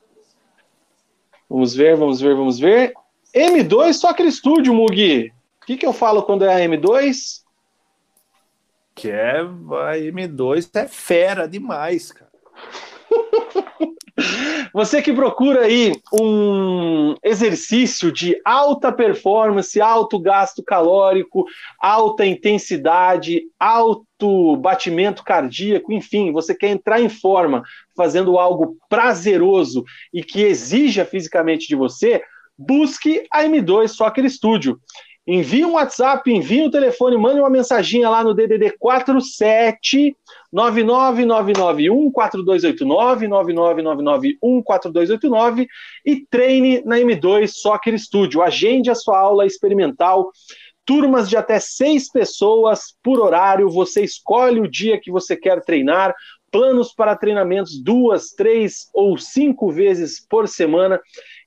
Vamos 1.49 1.75
ver, 1.75 1.97
vamos 1.97 2.21
ver, 2.21 2.35
vamos 2.37 2.59
ver. 2.59 2.93
M2, 3.35 3.95
só 3.95 4.11
aquele 4.11 4.29
estúdio, 4.29 4.73
Mugi. 4.73 5.33
O 5.63 5.67
que, 5.67 5.77
que 5.77 5.87
eu 5.87 5.93
falo 5.93 6.23
quando 6.23 6.45
é 6.45 6.55
a 6.55 6.69
M2? 6.69 7.43
Que 8.95 9.11
é 9.11 9.41
a 9.41 9.97
M2 9.97 10.71
é 10.75 10.87
fera 10.87 11.49
demais, 11.49 12.13
cara. 12.13 12.31
Você 14.73 15.03
que 15.03 15.13
procura 15.13 15.63
aí 15.63 15.93
um 16.13 17.15
exercício 17.23 18.11
de 18.11 18.41
alta 18.45 18.91
performance, 18.91 19.81
alto 19.81 20.19
gasto 20.19 20.63
calórico, 20.63 21.45
alta 21.79 22.25
intensidade, 22.25 23.43
alto 23.59 24.57
batimento 24.57 25.23
cardíaco, 25.23 25.93
enfim, 25.93 26.33
você 26.33 26.55
quer 26.55 26.69
entrar 26.69 27.01
em 27.01 27.09
forma 27.09 27.63
fazendo 27.97 28.39
algo 28.39 28.77
prazeroso 28.89 29.85
e 30.13 30.23
que 30.23 30.43
exija 30.43 31.05
fisicamente 31.05 31.69
de 31.69 31.77
você, 31.77 32.23
busque 32.57 33.27
a 33.31 33.45
M2 33.45 33.89
Soccer 33.89 34.29
Studio. 34.31 34.81
Envie 35.27 35.65
um 35.65 35.73
WhatsApp, 35.73 36.31
envie 36.31 36.63
um 36.63 36.71
telefone, 36.71 37.19
mande 37.19 37.41
uma 37.41 37.51
mensaginha 37.51 38.09
lá 38.09 38.23
no 38.23 38.33
DDD 38.33 38.77
47 38.79 40.17
99991 40.53 42.13
4289 42.13 43.27
99991 43.27 44.63
4289 44.63 45.67
e 46.05 46.25
treine 46.31 46.81
na 46.85 46.97
M2 46.99 47.49
Soccer 47.49 47.99
Studio. 47.99 48.41
Agende 48.41 48.89
a 48.89 48.95
sua 48.95 49.19
aula 49.19 49.45
experimental. 49.45 50.31
Turmas 50.85 51.29
de 51.29 51.37
até 51.37 51.59
seis 51.59 52.09
pessoas 52.09 52.97
por 53.03 53.19
horário. 53.19 53.69
Você 53.69 54.05
escolhe 54.05 54.61
o 54.61 54.71
dia 54.71 55.01
que 55.01 55.11
você 55.11 55.37
quer 55.37 55.61
treinar. 55.65 56.15
Planos 56.53 56.95
para 56.95 57.17
treinamentos 57.17 57.83
duas, 57.83 58.31
três 58.31 58.89
ou 58.95 59.19
cinco 59.19 59.73
vezes 59.73 60.25
por 60.25 60.47
semana 60.47 61.01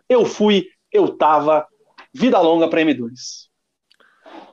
Eu 0.09 0.25
fui, 0.25 0.67
eu 0.91 1.15
tava. 1.15 1.65
Vida 2.13 2.39
longa 2.39 2.67
para 2.67 2.81
M2. 2.81 3.47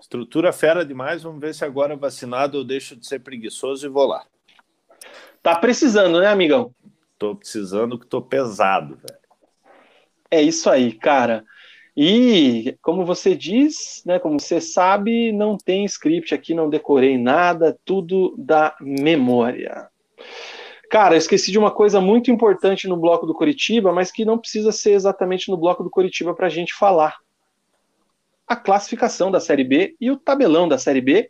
Estrutura 0.01 0.53
fera 0.53 0.85
demais. 0.85 1.23
Vamos 1.23 1.41
ver 1.41 1.55
se 1.55 1.65
agora 1.65 1.97
vacinado 1.97 2.59
eu 2.59 2.65
deixo 2.65 2.95
de 2.95 3.07
ser 3.07 3.21
preguiçoso 3.21 3.87
e 3.87 3.89
vou 3.89 4.07
lá. 4.07 4.27
Tá 5.43 5.57
precisando, 5.57 6.21
né, 6.21 6.29
amigão? 6.29 6.73
Tô 7.23 7.37
precisando 7.37 7.97
que 7.97 8.05
tô 8.05 8.21
pesado, 8.21 8.97
velho. 8.97 9.21
É 10.29 10.43
isso 10.43 10.69
aí, 10.69 10.93
cara. 10.93 11.45
E, 11.97 12.77
como 12.83 13.07
você 13.07 13.37
diz, 13.37 14.03
né, 14.05 14.19
como 14.19 14.41
você 14.41 14.61
sabe, 14.61 15.31
não 15.31 15.57
tem 15.57 15.85
script 15.85 16.35
aqui, 16.35 16.53
não 16.53 16.69
decorei 16.69 17.17
nada, 17.17 17.79
tudo 17.85 18.35
da 18.37 18.75
memória. 18.81 19.89
Cara, 20.91 21.15
eu 21.15 21.19
esqueci 21.19 21.53
de 21.53 21.61
uma 21.61 21.71
coisa 21.71 22.01
muito 22.01 22.29
importante 22.29 22.89
no 22.89 22.97
bloco 22.97 23.25
do 23.25 23.35
Curitiba, 23.35 23.93
mas 23.93 24.11
que 24.11 24.25
não 24.25 24.37
precisa 24.37 24.73
ser 24.73 24.95
exatamente 24.95 25.49
no 25.49 25.57
bloco 25.57 25.85
do 25.85 25.91
Curitiba 25.91 26.35
para 26.35 26.49
a 26.49 26.51
gente 26.51 26.75
falar. 26.75 27.19
A 28.49 28.57
classificação 28.57 29.31
da 29.31 29.39
Série 29.39 29.63
B 29.63 29.95
e 30.01 30.11
o 30.11 30.17
tabelão 30.17 30.67
da 30.67 30.77
Série 30.77 31.01
B 31.01 31.29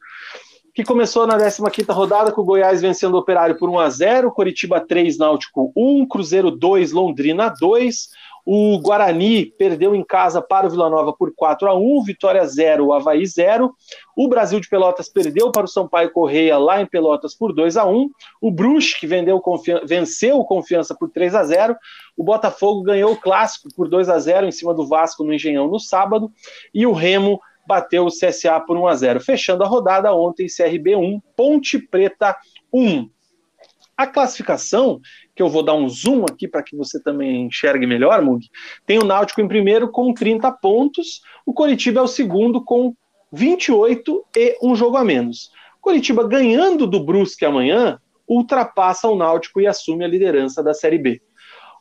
que 0.74 0.84
começou 0.84 1.26
na 1.26 1.36
15ª 1.36 1.92
rodada 1.92 2.32
com 2.32 2.40
o 2.40 2.44
Goiás 2.44 2.80
vencendo 2.80 3.14
o 3.14 3.18
Operário 3.18 3.58
por 3.58 3.68
1 3.68 3.78
a 3.78 3.90
0, 3.90 4.32
Coritiba 4.32 4.80
3, 4.80 5.18
Náutico 5.18 5.72
1, 5.76 6.06
Cruzeiro 6.06 6.50
2, 6.50 6.92
Londrina 6.92 7.52
2, 7.60 8.08
o 8.44 8.78
Guarani 8.80 9.46
perdeu 9.46 9.94
em 9.94 10.02
casa 10.02 10.42
para 10.42 10.66
o 10.66 10.70
Vila 10.70 10.90
Nova 10.90 11.12
por 11.12 11.32
4 11.34 11.68
a 11.68 11.74
1, 11.78 12.02
Vitória 12.02 12.44
0, 12.44 12.92
Havaí 12.92 13.24
0. 13.24 13.72
O 14.16 14.28
Brasil 14.28 14.58
de 14.58 14.68
Pelotas 14.68 15.08
perdeu 15.08 15.52
para 15.52 15.64
o 15.64 15.68
Sampaio 15.68 16.10
Correia 16.10 16.58
lá 16.58 16.80
em 16.80 16.86
Pelotas 16.86 17.34
por 17.36 17.52
2 17.52 17.76
a 17.76 17.86
1. 17.86 18.10
O 18.40 18.50
Brusque 18.50 19.00
que 19.00 19.06
vendeu 19.06 19.40
venceu 19.84 20.38
o 20.38 20.44
Confiança 20.44 20.94
por 20.94 21.08
3 21.08 21.34
a 21.36 21.44
0. 21.44 21.76
O 22.16 22.24
Botafogo 22.24 22.82
ganhou 22.82 23.12
o 23.12 23.16
clássico 23.16 23.68
por 23.76 23.88
2 23.88 24.08
a 24.08 24.18
0 24.18 24.46
em 24.46 24.52
cima 24.52 24.74
do 24.74 24.88
Vasco 24.88 25.22
no 25.22 25.32
Engenhão 25.32 25.68
no 25.68 25.78
sábado 25.78 26.32
e 26.74 26.84
o 26.84 26.92
Remo 26.92 27.40
bateu 27.66 28.06
o 28.06 28.10
CSA 28.10 28.60
por 28.60 28.76
1 28.76 28.86
a 28.86 28.94
0. 28.94 29.20
Fechando 29.20 29.64
a 29.64 29.66
rodada 29.66 30.14
ontem, 30.14 30.46
CRB 30.46 30.96
1, 30.96 31.20
Ponte 31.36 31.78
Preta 31.78 32.36
1. 32.72 33.08
A 33.96 34.06
classificação, 34.06 35.00
que 35.34 35.42
eu 35.42 35.48
vou 35.48 35.62
dar 35.62 35.74
um 35.74 35.88
zoom 35.88 36.24
aqui 36.24 36.48
para 36.48 36.62
que 36.62 36.76
você 36.76 37.00
também 37.00 37.46
enxergue 37.46 37.86
melhor, 37.86 38.22
Mug, 38.22 38.48
tem 38.86 38.98
o 38.98 39.04
Náutico 39.04 39.40
em 39.40 39.48
primeiro 39.48 39.90
com 39.90 40.12
30 40.12 40.50
pontos, 40.52 41.20
o 41.46 41.52
Coritiba 41.52 42.00
é 42.00 42.02
o 42.02 42.08
segundo 42.08 42.64
com 42.64 42.94
28 43.32 44.24
e 44.36 44.58
um 44.62 44.74
jogo 44.74 44.96
a 44.96 45.04
menos. 45.04 45.50
Coritiba 45.80 46.26
ganhando 46.26 46.86
do 46.86 47.04
Brusque 47.04 47.44
amanhã, 47.44 47.98
ultrapassa 48.26 49.08
o 49.08 49.16
Náutico 49.16 49.60
e 49.60 49.66
assume 49.66 50.04
a 50.04 50.08
liderança 50.08 50.62
da 50.62 50.72
Série 50.72 50.98
B. 50.98 51.20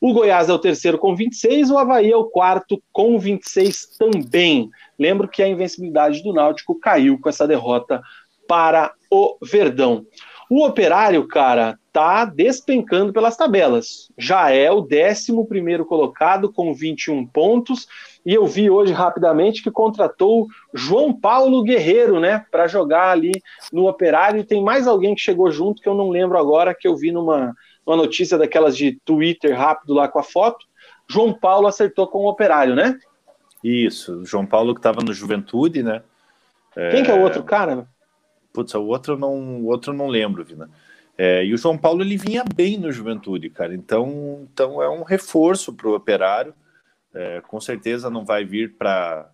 O 0.01 0.13
Goiás 0.13 0.49
é 0.49 0.53
o 0.53 0.57
terceiro 0.57 0.97
com 0.97 1.15
26, 1.15 1.69
o 1.69 1.77
Havaí 1.77 2.11
é 2.11 2.17
o 2.17 2.25
quarto 2.25 2.81
com 2.91 3.19
26 3.19 3.97
também. 3.99 4.67
Lembro 4.97 5.27
que 5.27 5.43
a 5.43 5.47
invencibilidade 5.47 6.23
do 6.23 6.33
Náutico 6.33 6.73
caiu 6.79 7.19
com 7.21 7.29
essa 7.29 7.47
derrota 7.47 8.01
para 8.47 8.91
o 9.11 9.37
Verdão. 9.43 10.03
O 10.49 10.65
Operário, 10.65 11.25
cara, 11.27 11.79
tá 11.93 12.25
despencando 12.25 13.13
pelas 13.13 13.37
tabelas. 13.37 14.11
Já 14.17 14.49
é 14.49 14.71
o 14.71 14.81
11 14.81 15.85
colocado 15.87 16.51
com 16.51 16.73
21 16.73 17.25
pontos. 17.27 17.87
E 18.25 18.33
eu 18.33 18.45
vi 18.45 18.69
hoje 18.69 18.91
rapidamente 18.91 19.63
que 19.63 19.71
contratou 19.71 20.47
João 20.73 21.13
Paulo 21.13 21.63
Guerreiro, 21.63 22.19
né, 22.19 22.43
para 22.51 22.67
jogar 22.67 23.11
ali 23.11 23.31
no 23.71 23.87
Operário. 23.87 24.39
E 24.39 24.43
tem 24.43 24.63
mais 24.63 24.87
alguém 24.87 25.13
que 25.13 25.21
chegou 25.21 25.51
junto 25.51 25.81
que 25.81 25.87
eu 25.87 25.95
não 25.95 26.09
lembro 26.09 26.37
agora, 26.37 26.75
que 26.75 26.87
eu 26.87 26.97
vi 26.97 27.11
numa, 27.11 27.55
uma 27.85 27.95
notícia 27.95 28.37
daquelas 28.37 28.75
de 28.75 28.99
Twitter 29.03 29.57
rápido 29.57 29.93
lá 29.93 30.07
com 30.07 30.19
a 30.19 30.23
foto. 30.23 30.65
João 31.09 31.33
Paulo 31.33 31.67
acertou 31.67 32.07
com 32.07 32.19
o 32.19 32.29
Operário, 32.29 32.75
né? 32.75 32.97
Isso, 33.63 34.25
João 34.25 34.45
Paulo 34.45 34.73
que 34.73 34.79
estava 34.79 35.01
no 35.01 35.13
Juventude, 35.13 35.83
né? 35.83 36.01
Quem 36.73 37.01
é... 37.01 37.03
que 37.03 37.11
é 37.11 37.13
o 37.13 37.21
outro 37.21 37.43
cara? 37.43 37.87
Putz, 38.53 38.73
o 38.73 38.83
outro 38.85 39.17
não, 39.17 39.61
o 39.61 39.67
outro 39.67 39.93
não 39.93 40.07
lembro, 40.07 40.43
Vina. 40.43 40.69
É, 41.17 41.45
e 41.45 41.53
o 41.53 41.57
João 41.57 41.77
Paulo 41.77 42.01
ele 42.01 42.17
vinha 42.17 42.43
bem 42.55 42.77
no 42.77 42.91
Juventude, 42.91 43.49
cara. 43.49 43.73
Então, 43.73 44.47
então 44.51 44.81
é 44.81 44.89
um 44.89 45.03
reforço 45.03 45.73
para 45.73 45.87
o 45.87 45.95
Operário. 45.95 46.53
É, 47.13 47.41
com 47.41 47.59
certeza 47.59 48.09
não 48.09 48.25
vai 48.25 48.45
vir 48.45 48.75
para 48.77 49.29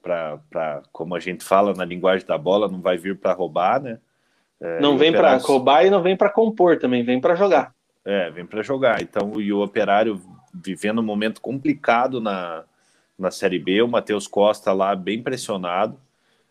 para 0.00 0.82
como 0.90 1.14
a 1.14 1.20
gente 1.20 1.44
fala 1.44 1.74
na 1.74 1.84
linguagem 1.84 2.26
da 2.26 2.38
bola, 2.38 2.68
não 2.68 2.80
vai 2.80 2.96
vir 2.96 3.18
para 3.18 3.34
roubar, 3.34 3.82
né? 3.82 3.98
É, 4.60 4.80
não 4.80 4.96
vem 4.96 5.12
para 5.12 5.36
roubar 5.36 5.84
e 5.84 5.90
não 5.90 6.02
vem 6.02 6.16
para 6.16 6.30
compor 6.30 6.78
também, 6.78 7.04
vem 7.04 7.20
para 7.20 7.34
jogar. 7.34 7.74
É, 8.08 8.30
vem 8.30 8.46
para 8.46 8.62
jogar. 8.62 9.02
Então, 9.02 9.38
e 9.38 9.52
o 9.52 9.62
Operário 9.62 10.18
vivendo 10.54 11.00
um 11.00 11.04
momento 11.04 11.42
complicado 11.42 12.22
na, 12.22 12.64
na 13.18 13.30
Série 13.30 13.58
B, 13.58 13.82
o 13.82 13.88
Matheus 13.88 14.26
Costa 14.26 14.72
lá 14.72 14.96
bem 14.96 15.22
pressionado. 15.22 15.94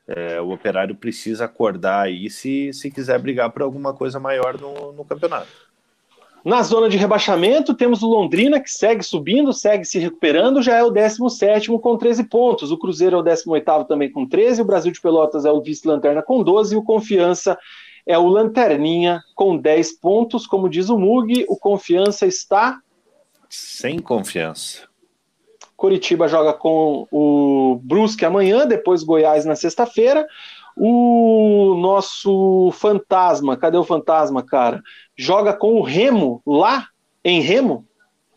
É, 0.07 0.39
o 0.39 0.51
Operário 0.51 0.93
precisa 0.93 1.45
acordar 1.45 2.01
aí 2.01 2.29
se, 2.29 2.71
se 2.73 2.91
quiser 2.91 3.17
brigar 3.17 3.49
por 3.49 3.63
alguma 3.63 3.91
coisa 3.91 4.19
maior 4.19 4.55
no, 4.61 4.93
no 4.93 5.03
campeonato. 5.03 5.47
Na 6.45 6.61
zona 6.61 6.87
de 6.87 6.95
rebaixamento, 6.95 7.73
temos 7.73 8.03
o 8.03 8.07
Londrina, 8.07 8.59
que 8.59 8.69
segue 8.69 9.01
subindo, 9.01 9.51
segue 9.51 9.83
se 9.83 9.97
recuperando, 9.97 10.61
já 10.61 10.75
é 10.75 10.83
o 10.83 10.91
17 10.91 11.71
com 11.79 11.97
13 11.97 12.25
pontos. 12.25 12.71
O 12.71 12.77
Cruzeiro 12.77 13.17
é 13.17 13.19
o 13.19 13.23
18 13.23 13.85
também 13.85 14.11
com 14.11 14.27
13, 14.27 14.61
o 14.61 14.65
Brasil 14.65 14.91
de 14.91 15.01
Pelotas 15.01 15.43
é 15.43 15.51
o 15.51 15.59
vice-lanterna 15.59 16.21
com 16.21 16.43
12, 16.43 16.75
e 16.75 16.77
o 16.77 16.83
Confiança 16.83 17.57
é 18.07 18.17
o 18.17 18.27
Lanterninha 18.27 19.21
com 19.35 19.57
10 19.57 19.99
pontos. 19.99 20.47
Como 20.47 20.69
diz 20.69 20.89
o 20.89 20.97
Mug, 20.97 21.45
o 21.49 21.57
Confiança 21.57 22.25
está. 22.25 22.79
Sem 23.49 23.99
confiança. 23.99 24.87
Coritiba 25.75 26.27
joga 26.27 26.53
com 26.53 27.05
o 27.11 27.79
Brusque 27.83 28.25
amanhã, 28.25 28.65
depois 28.65 29.03
Goiás 29.03 29.45
na 29.45 29.55
sexta-feira. 29.55 30.25
O 30.75 31.75
nosso 31.79 32.71
fantasma, 32.73 33.57
cadê 33.57 33.77
o 33.77 33.83
fantasma, 33.83 34.43
cara? 34.43 34.81
Joga 35.15 35.53
com 35.53 35.75
o 35.75 35.83
Remo 35.83 36.41
lá 36.45 36.87
em 37.23 37.41
Remo 37.41 37.85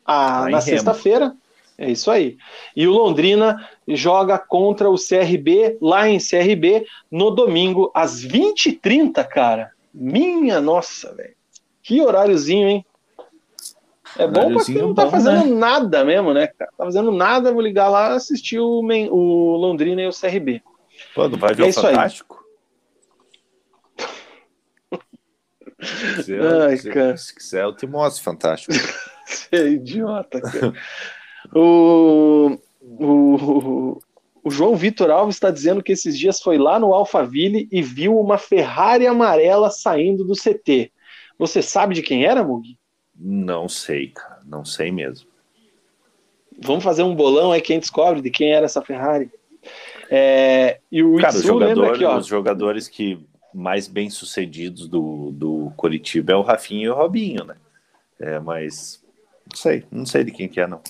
a, 0.05 0.49
na 0.49 0.61
sexta-feira. 0.61 1.35
É 1.81 1.91
isso 1.91 2.11
aí. 2.11 2.37
E 2.77 2.87
o 2.87 2.93
Londrina 2.93 3.67
joga 3.89 4.39
contra 4.39 4.91
o 4.91 4.97
CRB 4.97 5.79
lá 5.81 6.07
em 6.07 6.19
CRB 6.19 6.87
no 7.11 7.31
domingo 7.31 7.91
às 7.95 8.23
20h30, 8.23 9.27
cara. 9.27 9.73
Minha 9.93 10.61
nossa, 10.61 11.15
velho. 11.15 11.35
Que 11.83 12.03
horáriozinho, 12.03 12.69
hein? 12.69 12.87
É 14.19 14.27
bom 14.27 14.53
pra 14.53 14.65
quem 14.65 14.75
não 14.75 14.93
tá 14.93 15.07
bom, 15.07 15.11
fazendo 15.11 15.47
né? 15.47 15.55
nada 15.55 16.05
mesmo, 16.05 16.35
né, 16.35 16.49
cara? 16.49 16.71
Tá 16.77 16.85
fazendo 16.85 17.11
nada, 17.11 17.51
vou 17.51 17.63
ligar 17.63 17.89
lá 17.89 18.13
assistir 18.13 18.59
o, 18.59 18.83
o 18.83 19.57
Londrina 19.57 20.03
e 20.03 20.07
o 20.07 20.13
CRB. 20.13 20.63
Pô, 21.15 21.29
não 21.29 21.39
vai 21.39 21.55
ver 21.55 21.65
é 21.65 21.71
o 21.71 21.73
Fantástico? 21.73 22.45
Se 25.81 26.15
quiser, 26.15 26.43
Ai, 26.43 26.77
cara. 26.77 27.17
se 27.17 27.35
quiser, 27.35 27.65
eu 27.65 27.75
te 27.75 27.87
mostro 27.87 28.23
Fantástico. 28.23 28.75
Você 29.25 29.57
é 29.57 29.69
idiota, 29.69 30.43
cara. 30.43 30.75
o, 31.55 32.59
o, 32.81 34.01
o 34.43 34.51
João 34.51 34.75
Vitor 34.77 35.11
Alves 35.11 35.37
está 35.37 35.51
dizendo 35.51 35.83
que 35.83 35.93
esses 35.93 36.19
dias 36.19 36.41
foi 36.41 36.59
lá 36.59 36.79
no 36.79 36.95
Alphaville 36.95 37.69
e 37.71 37.83
viu 37.83 38.19
uma 38.19 38.39
Ferrari 38.39 39.07
amarela 39.07 39.71
saindo 39.71 40.25
do 40.25 40.35
CT. 40.35 40.93
Você 41.39 41.63
sabe 41.63 41.95
de 41.95 42.03
quem 42.03 42.25
era, 42.25 42.45
Mugi? 42.45 42.79
Não 43.15 43.69
sei, 43.69 44.09
cara. 44.09 44.41
Não 44.47 44.65
sei 44.65 44.91
mesmo. 44.91 45.29
Vamos 46.63 46.85
fazer 46.85 47.03
um 47.03 47.15
bolão 47.15 47.53
aí, 47.53 47.61
quem 47.61 47.79
descobre 47.79 48.21
de 48.21 48.31
quem 48.31 48.53
era 48.53 48.67
essa 48.67 48.83
Ferrari. 48.83 49.31
É, 50.11 50.81
e 50.91 51.03
o 51.03 51.17
cara, 51.17 51.35
Itsu, 51.35 51.47
jogador, 51.47 51.95
aqui, 51.95 52.05
os 52.05 52.27
jogadores 52.27 52.89
que 52.89 53.19
mais 53.55 53.89
bem 53.89 54.11
sucedidos 54.11 54.89
do, 54.89 55.31
do 55.33 55.73
Coritiba 55.77 56.33
é 56.33 56.37
o 56.37 56.43
Rafinha 56.43 56.87
e 56.87 56.89
o 56.89 56.95
Robinho, 56.95 57.45
né? 57.45 57.57
É, 58.19 58.39
mas 58.39 59.03
não 59.49 59.57
sei, 59.57 59.85
não 59.91 60.07
sei 60.07 60.25
de 60.25 60.33
quem 60.33 60.49
que 60.49 60.61
é, 60.61 60.67
não. 60.67 60.81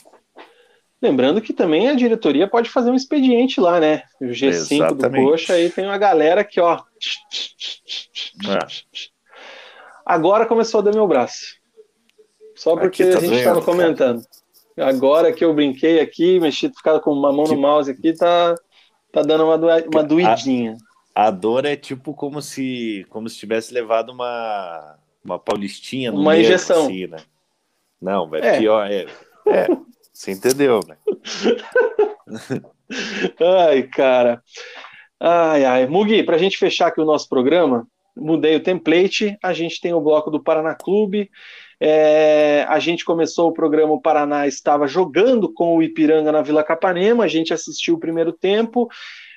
Lembrando 1.03 1.41
que 1.41 1.53
também 1.53 1.89
a 1.89 1.95
diretoria 1.95 2.47
pode 2.47 2.69
fazer 2.69 2.91
um 2.91 2.95
expediente 2.95 3.61
lá, 3.61 3.81
né? 3.81 4.03
O 4.21 4.27
G5 4.27 4.73
Exatamente. 4.73 5.25
do 5.25 5.31
Coxa 5.31 5.55
aí 5.55 5.71
tem 5.71 5.87
uma 5.87 5.97
galera 5.97 6.45
que, 6.45 6.61
ó. 6.61 6.83
É. 8.47 8.59
Agora 10.05 10.45
começou 10.45 10.81
a 10.81 10.83
dar 10.85 10.95
meu 10.95 11.07
braço. 11.07 11.59
Só 12.55 12.77
porque 12.77 13.07
tá 13.07 13.19
a 13.19 13.21
gente 13.21 13.37
estava 13.37 13.63
comentando. 13.63 14.23
Agora 14.77 15.33
que 15.33 15.45
eu 15.45 15.55
brinquei 15.55 16.01
aqui, 16.01 16.39
mexi, 16.39 16.69
ficado 16.69 17.01
com 17.01 17.13
uma 17.13 17.33
mão 17.33 17.45
no 17.45 17.57
mouse 17.57 17.91
aqui, 17.91 18.13
tá, 18.13 18.55
tá 19.11 19.23
dando 19.23 19.45
uma, 19.45 19.57
uma 19.57 20.03
doidinha. 20.03 20.77
A, 21.15 21.29
a, 21.29 21.31
dor 21.31 21.65
é 21.65 21.77
tipo 21.77 22.15
como 22.15 22.43
se 22.43 23.07
como 23.09 23.29
se 23.29 23.37
tivesse 23.37 23.73
levado 23.73 24.11
uma, 24.11 24.99
uma 25.25 25.39
paulistinha 25.39 26.13
no 26.13 26.21
Uma 26.21 26.33
nervo, 26.33 26.49
injeção. 26.49 26.85
Assim, 26.85 27.07
né? 27.07 27.19
Não, 28.01 28.35
é, 28.35 28.57
é. 28.57 28.59
pior. 28.59 28.91
É, 28.91 29.07
é, 29.47 29.67
você 30.21 30.33
entendeu, 30.33 30.81
né? 30.87 30.97
ai, 33.41 33.85
cara. 33.85 34.43
Ai, 35.19 35.65
ai. 35.65 35.87
Mugi, 35.87 36.23
para 36.23 36.37
a 36.37 36.39
gente 36.39 36.59
fechar 36.59 36.89
aqui 36.89 37.01
o 37.01 37.07
nosso 37.07 37.27
programa, 37.27 37.87
mudei 38.15 38.55
o 38.55 38.63
template. 38.63 39.39
A 39.43 39.55
gente 39.55 39.81
tem 39.81 39.95
o 39.95 40.01
bloco 40.01 40.31
do 40.31 40.43
Paraná 40.43 40.75
Clube. 40.75 41.31
É, 41.81 42.67
a 42.69 42.79
gente 42.79 43.03
começou 43.03 43.49
o 43.49 43.55
programa, 43.55 43.95
o 43.95 44.01
Paraná 44.01 44.47
estava 44.47 44.87
jogando 44.87 45.51
com 45.51 45.79
o 45.79 45.83
Ipiranga 45.83 46.31
na 46.31 46.43
Vila 46.43 46.63
Capanema, 46.63 47.25
a 47.25 47.29
gente 47.29 47.55
assistiu 47.55 47.95
o 47.95 47.99
primeiro 47.99 48.35
tempo, 48.35 48.87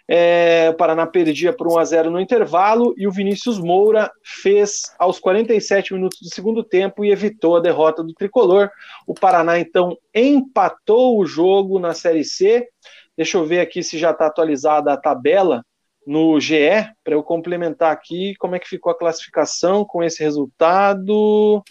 é, 0.07 0.69
o 0.69 0.73
Paraná 0.73 1.07
perdia 1.07 1.53
por 1.53 1.67
1 1.67 1.77
a 1.77 1.85
0 1.85 2.11
no 2.11 2.19
intervalo 2.19 2.93
e 2.97 3.07
o 3.07 3.11
Vinícius 3.11 3.57
Moura 3.57 4.11
fez 4.21 4.93
aos 4.99 5.17
47 5.17 5.93
minutos 5.93 6.19
do 6.21 6.33
segundo 6.33 6.63
tempo 6.63 7.05
e 7.05 7.11
evitou 7.11 7.55
a 7.55 7.61
derrota 7.61 8.03
do 8.03 8.13
tricolor. 8.13 8.69
O 9.07 9.13
Paraná 9.13 9.57
então 9.59 9.97
empatou 10.13 11.17
o 11.17 11.25
jogo 11.25 11.79
na 11.79 11.93
Série 11.93 12.25
C. 12.25 12.67
Deixa 13.15 13.37
eu 13.37 13.45
ver 13.45 13.61
aqui 13.61 13.81
se 13.81 13.97
já 13.97 14.11
está 14.11 14.27
atualizada 14.27 14.91
a 14.91 14.97
tabela 14.97 15.63
no 16.05 16.37
GE 16.37 16.85
para 17.01 17.13
eu 17.13 17.23
complementar 17.23 17.91
aqui 17.91 18.35
como 18.35 18.55
é 18.55 18.59
que 18.59 18.67
ficou 18.67 18.91
a 18.91 18.97
classificação 18.97 19.85
com 19.85 20.03
esse 20.03 20.21
resultado. 20.21 21.63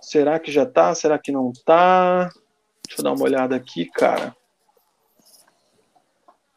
Será 0.00 0.38
que 0.38 0.52
já 0.52 0.64
tá? 0.64 0.94
Será 0.94 1.18
que 1.18 1.32
não 1.32 1.52
tá? 1.64 2.30
Deixa 2.86 3.00
eu 3.00 3.04
dar 3.04 3.12
uma 3.12 3.24
olhada 3.24 3.56
aqui, 3.56 3.86
cara. 3.86 4.36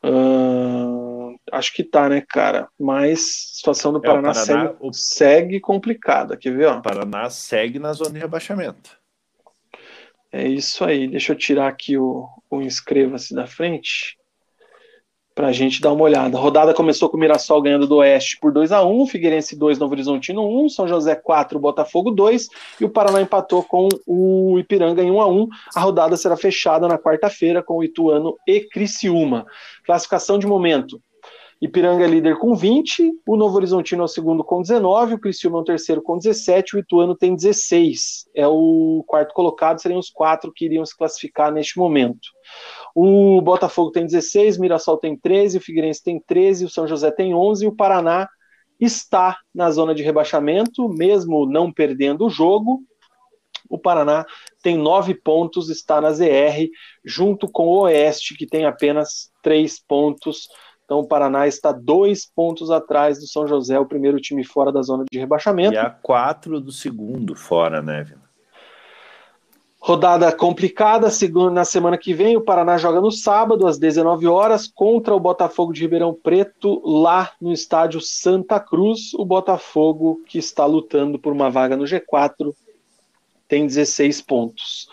Uh, 0.04 1.36
acho 1.52 1.74
que 1.74 1.84
tá, 1.84 2.10
né, 2.10 2.22
cara? 2.22 2.68
Mas 2.80 3.20
a 3.20 3.56
situação 3.58 3.94
do 3.94 4.02
Paraná, 4.02 4.32
é, 4.32 4.34
Paraná 4.34 4.46
segue, 4.46 4.76
o... 4.82 4.94
segue, 4.94 5.60
complicada. 5.60 6.36
Quer 6.36 6.56
ver? 6.56 6.68
Ó? 6.68 6.78
O 6.78 6.82
Paraná 6.82 7.30
segue 7.30 7.80
na 7.80 7.94
zona 7.94 8.12
de 8.12 8.20
rebaixamento. 8.20 8.98
É 10.32 10.48
isso 10.48 10.84
aí. 10.84 11.08
Deixa 11.08 11.32
eu 11.32 11.38
tirar 11.38 11.68
aqui 11.68 11.98
o, 11.98 12.28
o 12.50 12.62
inscreva-se 12.62 13.34
da 13.34 13.46
frente 13.46 14.18
para 15.36 15.48
a 15.48 15.52
gente 15.52 15.82
dar 15.82 15.92
uma 15.92 16.04
olhada. 16.04 16.38
A 16.38 16.42
rodada 16.42 16.74
começou 16.74 17.10
com 17.10 17.18
o 17.18 17.20
Mirassol 17.20 17.62
ganhando 17.62 17.88
do 17.88 17.98
Oeste 17.98 18.38
por 18.40 18.52
2 18.52 18.72
a 18.72 18.84
1 18.86 19.08
Figueirense 19.08 19.58
2, 19.58 19.80
Novo 19.80 19.94
Horizontino 19.94 20.48
1, 20.64 20.70
São 20.70 20.88
José 20.88 21.16
4, 21.16 21.60
Botafogo 21.60 22.12
2 22.12 22.50
e 22.80 22.86
o 22.86 22.90
Paraná 22.90 23.22
empatou 23.22 23.64
com 23.64 23.88
o 24.06 24.60
Ipiranga 24.60 25.02
em 25.02 25.12
1 25.12 25.22
a 25.22 25.28
1 25.28 25.48
A 25.76 25.80
rodada 25.82 26.18
será 26.18 26.38
fechada 26.38 26.88
na 26.88 26.98
quarta-feira 26.98 27.64
com 27.64 27.78
o 27.78 27.84
Ituano 27.84 28.38
e 28.48 28.62
Criciúma. 28.62 29.46
Classificação 29.84 30.38
de 30.38 30.48
momento. 30.48 31.02
Ipiranga 31.64 32.04
é 32.04 32.08
líder 32.08 32.38
com 32.40 32.54
20, 32.54 33.10
o 33.26 33.38
Novo 33.38 33.56
Horizontino 33.56 34.02
é 34.02 34.06
o 34.06 34.08
segundo 34.10 34.44
com 34.44 34.62
19, 34.62 35.14
o 35.14 35.20
Criciúma 35.20 35.60
é 35.60 35.62
o 35.62 35.64
terceiro 35.64 36.02
com 36.02 36.18
17, 36.18 36.76
o 36.76 36.80
Ituano 36.80 37.16
tem 37.16 37.34
16. 37.34 38.26
É 38.36 38.46
o 38.46 39.02
quarto 39.08 39.34
colocado, 39.34 39.80
seriam 39.80 39.98
os 39.98 40.10
quatro 40.10 40.52
que 40.54 40.66
iriam 40.66 40.86
se 40.86 40.94
classificar 40.96 41.54
neste 41.54 41.80
momento. 41.80 42.28
O 42.94 43.42
Botafogo 43.42 43.92
tem 43.92 44.06
16, 44.06 44.58
o 44.58 44.62
Mirassol 44.62 44.98
tem 44.98 45.18
13, 45.18 45.58
o 45.58 45.62
Figueirense 45.62 46.04
tem 46.04 46.20
13, 46.20 46.66
o 46.66 46.70
São 46.70 46.86
José 46.86 47.10
tem 47.12 47.34
11 47.34 47.64
e 47.64 47.68
o 47.70 47.76
Paraná 47.76 48.28
está 48.78 49.38
na 49.56 49.72
zona 49.72 49.96
de 49.96 50.04
rebaixamento, 50.04 50.90
mesmo 50.90 51.46
não 51.46 51.72
perdendo 51.72 52.26
o 52.26 52.30
jogo. 52.30 52.82
O 53.70 53.80
Paraná 53.80 54.26
tem 54.62 54.78
nove 54.78 55.16
pontos, 55.16 55.70
está 55.70 56.02
na 56.02 56.12
ZR, 56.12 56.68
junto 57.06 57.50
com 57.50 57.68
o 57.68 57.84
Oeste, 57.84 58.36
que 58.36 58.46
tem 58.46 58.66
apenas 58.66 59.32
três 59.44 59.80
pontos. 59.80 60.48
Então 60.86 61.00
o 61.00 61.08
Paraná 61.08 61.48
está 61.48 61.72
dois 61.72 62.26
pontos 62.26 62.72
atrás 62.72 63.20
do 63.20 63.28
São 63.28 63.48
José, 63.48 63.80
o 63.80 63.86
primeiro 63.86 64.20
time 64.20 64.44
fora 64.44 64.72
da 64.72 64.82
zona 64.82 65.06
de 65.12 65.20
rebaixamento. 65.20 65.76
E 65.76 65.78
a 65.78 65.90
quatro 65.90 66.60
do 66.60 66.72
segundo 66.72 67.36
fora, 67.36 67.82
né, 67.82 68.04
Vila? 68.04 68.24
Rodada 69.86 70.32
complicada, 70.32 71.10
na 71.52 71.66
semana 71.66 71.98
que 71.98 72.14
vem 72.14 72.38
o 72.38 72.42
Paraná 72.42 72.78
joga 72.78 73.02
no 73.02 73.12
sábado 73.12 73.68
às 73.68 73.78
19 73.78 74.26
horas 74.28 74.66
contra 74.66 75.14
o 75.14 75.20
Botafogo 75.20 75.74
de 75.74 75.82
Ribeirão 75.82 76.14
Preto 76.14 76.82
lá 76.86 77.34
no 77.42 77.52
estádio 77.52 78.00
Santa 78.00 78.62
Cruz. 78.62 79.14
O 79.14 79.26
Botafogo 79.26 80.22
que 80.26 80.38
está 80.38 80.66
lutando 80.66 81.20
por 81.20 81.34
uma 81.34 81.50
vaga 81.50 81.76
no 81.76 81.84
G4 81.84 82.56
tem 83.46 83.68
16 83.68 84.22
pontos. 84.22 84.88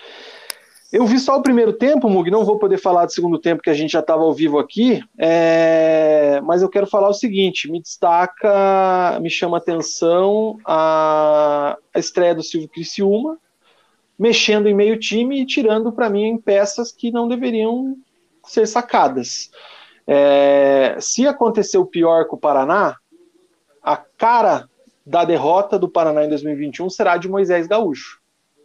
Eu 0.92 1.06
vi 1.06 1.20
só 1.20 1.36
o 1.36 1.42
primeiro 1.42 1.72
tempo, 1.72 2.08
Mug, 2.08 2.28
não 2.30 2.44
vou 2.44 2.58
poder 2.58 2.76
falar 2.76 3.06
do 3.06 3.12
segundo 3.12 3.38
tempo 3.38 3.62
que 3.62 3.70
a 3.70 3.74
gente 3.74 3.92
já 3.92 4.00
estava 4.00 4.22
ao 4.22 4.32
vivo 4.32 4.58
aqui, 4.58 5.00
é... 5.16 6.40
mas 6.42 6.62
eu 6.62 6.68
quero 6.68 6.86
falar 6.86 7.08
o 7.08 7.14
seguinte: 7.14 7.70
me 7.70 7.80
destaca, 7.80 9.18
me 9.20 9.30
chama 9.30 9.58
atenção 9.58 10.58
a, 10.64 11.78
a 11.94 11.98
estreia 11.98 12.34
do 12.34 12.42
Silvio 12.42 12.68
Criciúma, 12.68 13.38
mexendo 14.18 14.68
em 14.68 14.74
meio 14.74 14.98
time 14.98 15.40
e 15.40 15.46
tirando 15.46 15.92
para 15.92 16.10
mim 16.10 16.36
peças 16.38 16.90
que 16.90 17.12
não 17.12 17.28
deveriam 17.28 17.96
ser 18.44 18.66
sacadas. 18.66 19.50
É, 20.06 20.96
se 20.98 21.24
acontecer 21.24 21.78
o 21.78 21.86
pior 21.86 22.26
com 22.26 22.34
o 22.34 22.40
Paraná, 22.40 22.96
a 23.80 23.96
cara 23.96 24.68
da 25.06 25.24
derrota 25.24 25.78
do 25.78 25.88
Paraná 25.88 26.24
em 26.24 26.28
2021 26.28 26.90
será 26.90 27.16
de 27.16 27.28
Moisés 27.28 27.66
Gaúcho, 27.66 28.19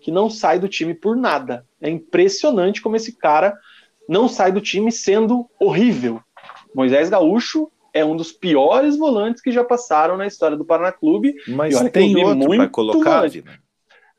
que 0.06 0.12
não 0.12 0.30
sai 0.30 0.60
do 0.60 0.70
time 0.70 0.94
por 0.94 1.16
nada. 1.16 1.66
É 1.82 1.90
impressionante 1.90 2.80
como 2.80 2.96
esse 2.96 3.18
cara 3.18 3.58
não 4.08 4.28
sai 4.28 4.52
do 4.52 4.62
time 4.62 4.92
sendo 4.92 5.50
horrível. 5.60 6.22
Moisés 6.76 7.10
Gaúcho 7.10 7.72
é 7.92 8.06
um 8.06 8.16
dos 8.16 8.32
piores 8.32 9.00
volantes 9.00 9.42
que 9.42 9.52
já 9.52 9.64
passaram 9.64 10.16
na 10.16 10.28
história 10.28 10.56
do 10.56 10.64
Paraná 10.64 10.92
Clube. 10.92 11.34
Mas 11.48 11.74
tem 11.90 12.24
outro 12.24 12.48
para 12.50 12.70
colocar, 12.70 13.24
né? 13.24 13.58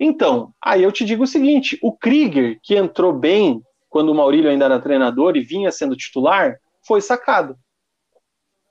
Então, 0.01 0.53
aí 0.61 0.83
eu 0.83 0.91
te 0.91 1.05
digo 1.05 1.23
o 1.23 1.27
seguinte: 1.27 1.79
o 1.81 1.97
Krieger, 1.97 2.59
que 2.65 2.75
entrou 2.75 3.13
bem 3.13 3.63
quando 3.89 4.09
o 4.09 4.15
Maurílio 4.15 4.51
ainda 4.51 4.65
era 4.65 4.81
treinador 4.81 5.37
e 5.37 5.41
vinha 5.41 5.71
sendo 5.71 5.95
titular, 5.95 6.57
foi 6.85 7.01
sacado 7.01 7.57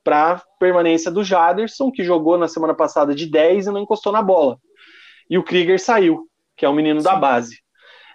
para 0.03 0.43
permanência 0.59 1.09
do 1.09 1.23
Jaderson, 1.23 1.89
que 1.89 2.03
jogou 2.03 2.37
na 2.37 2.49
semana 2.49 2.73
passada 2.73 3.15
de 3.15 3.25
10 3.25 3.67
e 3.67 3.71
não 3.71 3.79
encostou 3.79 4.11
na 4.11 4.21
bola. 4.21 4.59
E 5.29 5.37
o 5.37 5.43
Krieger 5.43 5.79
saiu, 5.79 6.27
que 6.55 6.65
é 6.65 6.69
o 6.69 6.73
menino 6.73 6.99
Sim. 6.99 7.05
da 7.05 7.15
base. 7.15 7.59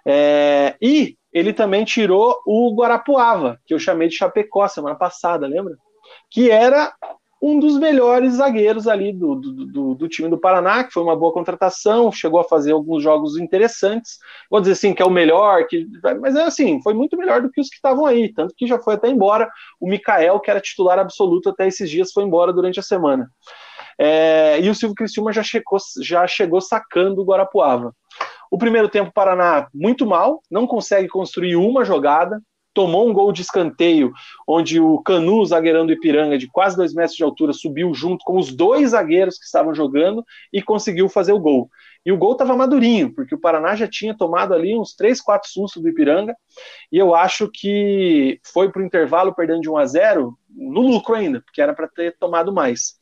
É, 0.05 0.75
e 0.81 1.15
ele 1.31 1.53
também 1.53 1.85
tirou 1.85 2.41
o 2.45 2.73
Guarapuava, 2.75 3.59
que 3.65 3.73
eu 3.73 3.79
chamei 3.79 4.07
de 4.07 4.15
Chapecó 4.15 4.67
semana 4.67 4.95
passada, 4.95 5.47
lembra? 5.47 5.75
Que 6.29 6.49
era 6.51 6.93
um 7.41 7.59
dos 7.59 7.79
melhores 7.79 8.35
zagueiros 8.35 8.87
ali 8.87 9.11
do, 9.11 9.33
do, 9.33 9.65
do, 9.65 9.95
do, 9.95 10.07
time 10.07 10.29
do 10.29 10.37
Paraná, 10.37 10.83
que 10.83 10.91
foi 10.91 11.01
uma 11.01 11.15
boa 11.15 11.33
contratação, 11.33 12.11
chegou 12.11 12.39
a 12.39 12.43
fazer 12.43 12.71
alguns 12.71 13.01
jogos 13.01 13.35
interessantes. 13.35 14.19
Vou 14.49 14.61
dizer 14.61 14.73
assim 14.73 14.93
que 14.93 15.01
é 15.01 15.05
o 15.05 15.09
melhor, 15.09 15.65
que, 15.65 15.87
mas 16.21 16.35
é 16.35 16.43
assim, 16.43 16.79
foi 16.83 16.93
muito 16.93 17.17
melhor 17.17 17.41
do 17.41 17.49
que 17.49 17.59
os 17.59 17.67
que 17.67 17.77
estavam 17.77 18.05
aí, 18.05 18.31
tanto 18.31 18.53
que 18.55 18.67
já 18.67 18.77
foi 18.77 18.93
até 18.93 19.09
embora. 19.09 19.49
O 19.79 19.89
Mikael, 19.89 20.39
que 20.39 20.51
era 20.51 20.61
titular 20.61 20.99
absoluto 20.99 21.49
até 21.49 21.67
esses 21.67 21.89
dias, 21.89 22.11
foi 22.11 22.23
embora 22.23 22.53
durante 22.53 22.79
a 22.79 22.83
semana. 22.83 23.27
É, 24.03 24.59
e 24.59 24.67
o 24.67 24.73
Silvio 24.73 24.95
Criciúma 24.95 25.31
já 25.31 25.43
chegou, 25.43 25.77
já 26.01 26.25
chegou 26.25 26.59
sacando 26.59 27.21
o 27.21 27.23
Guarapuava. 27.23 27.95
O 28.49 28.57
primeiro 28.57 28.89
tempo, 28.89 29.11
Paraná 29.13 29.67
muito 29.71 30.07
mal, 30.07 30.41
não 30.49 30.65
consegue 30.65 31.07
construir 31.07 31.55
uma 31.55 31.85
jogada, 31.85 32.41
tomou 32.73 33.07
um 33.07 33.13
gol 33.13 33.31
de 33.31 33.43
escanteio, 33.43 34.11
onde 34.47 34.79
o 34.79 34.97
Canu, 35.03 35.45
zagueirão 35.45 35.85
do 35.85 35.93
Ipiranga, 35.93 36.35
de 36.35 36.47
quase 36.47 36.75
dois 36.75 36.95
metros 36.95 37.15
de 37.15 37.23
altura, 37.23 37.53
subiu 37.53 37.93
junto 37.93 38.25
com 38.25 38.39
os 38.39 38.51
dois 38.51 38.89
zagueiros 38.89 39.37
que 39.37 39.45
estavam 39.45 39.71
jogando 39.75 40.25
e 40.51 40.63
conseguiu 40.63 41.07
fazer 41.07 41.33
o 41.33 41.39
gol. 41.39 41.69
E 42.03 42.11
o 42.11 42.17
gol 42.17 42.31
estava 42.31 42.57
madurinho, 42.57 43.13
porque 43.13 43.35
o 43.35 43.39
Paraná 43.39 43.75
já 43.75 43.87
tinha 43.87 44.17
tomado 44.17 44.55
ali 44.55 44.75
uns 44.75 44.95
três, 44.95 45.21
quatro 45.21 45.47
sustos 45.47 45.79
do 45.79 45.89
Ipiranga, 45.89 46.35
e 46.91 46.97
eu 46.97 47.13
acho 47.13 47.47
que 47.53 48.39
foi 48.51 48.71
para 48.71 48.81
o 48.81 48.85
intervalo 48.85 49.35
perdendo 49.35 49.61
de 49.61 49.69
1 49.69 49.77
a 49.77 49.85
0 49.85 50.35
no 50.49 50.81
lucro 50.81 51.13
ainda, 51.13 51.39
porque 51.41 51.61
era 51.61 51.75
para 51.75 51.87
ter 51.87 52.17
tomado 52.17 52.51
mais. 52.51 52.99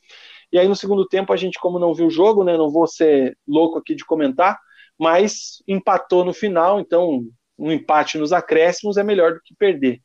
E 0.52 0.58
aí 0.58 0.68
no 0.68 0.76
segundo 0.76 1.06
tempo 1.06 1.32
a 1.32 1.36
gente, 1.36 1.58
como 1.58 1.78
não 1.78 1.94
viu 1.94 2.06
o 2.06 2.10
jogo, 2.10 2.44
né, 2.44 2.56
não 2.56 2.70
vou 2.70 2.86
ser 2.86 3.36
louco 3.46 3.78
aqui 3.78 3.94
de 3.94 4.04
comentar, 4.04 4.58
mas 4.98 5.62
empatou 5.66 6.24
no 6.24 6.32
final, 6.32 6.80
então 6.80 7.22
um 7.58 7.70
empate 7.70 8.18
nos 8.18 8.32
acréscimos 8.32 8.96
é 8.96 9.02
melhor 9.02 9.34
do 9.34 9.40
que 9.42 9.54
perder. 9.54 10.00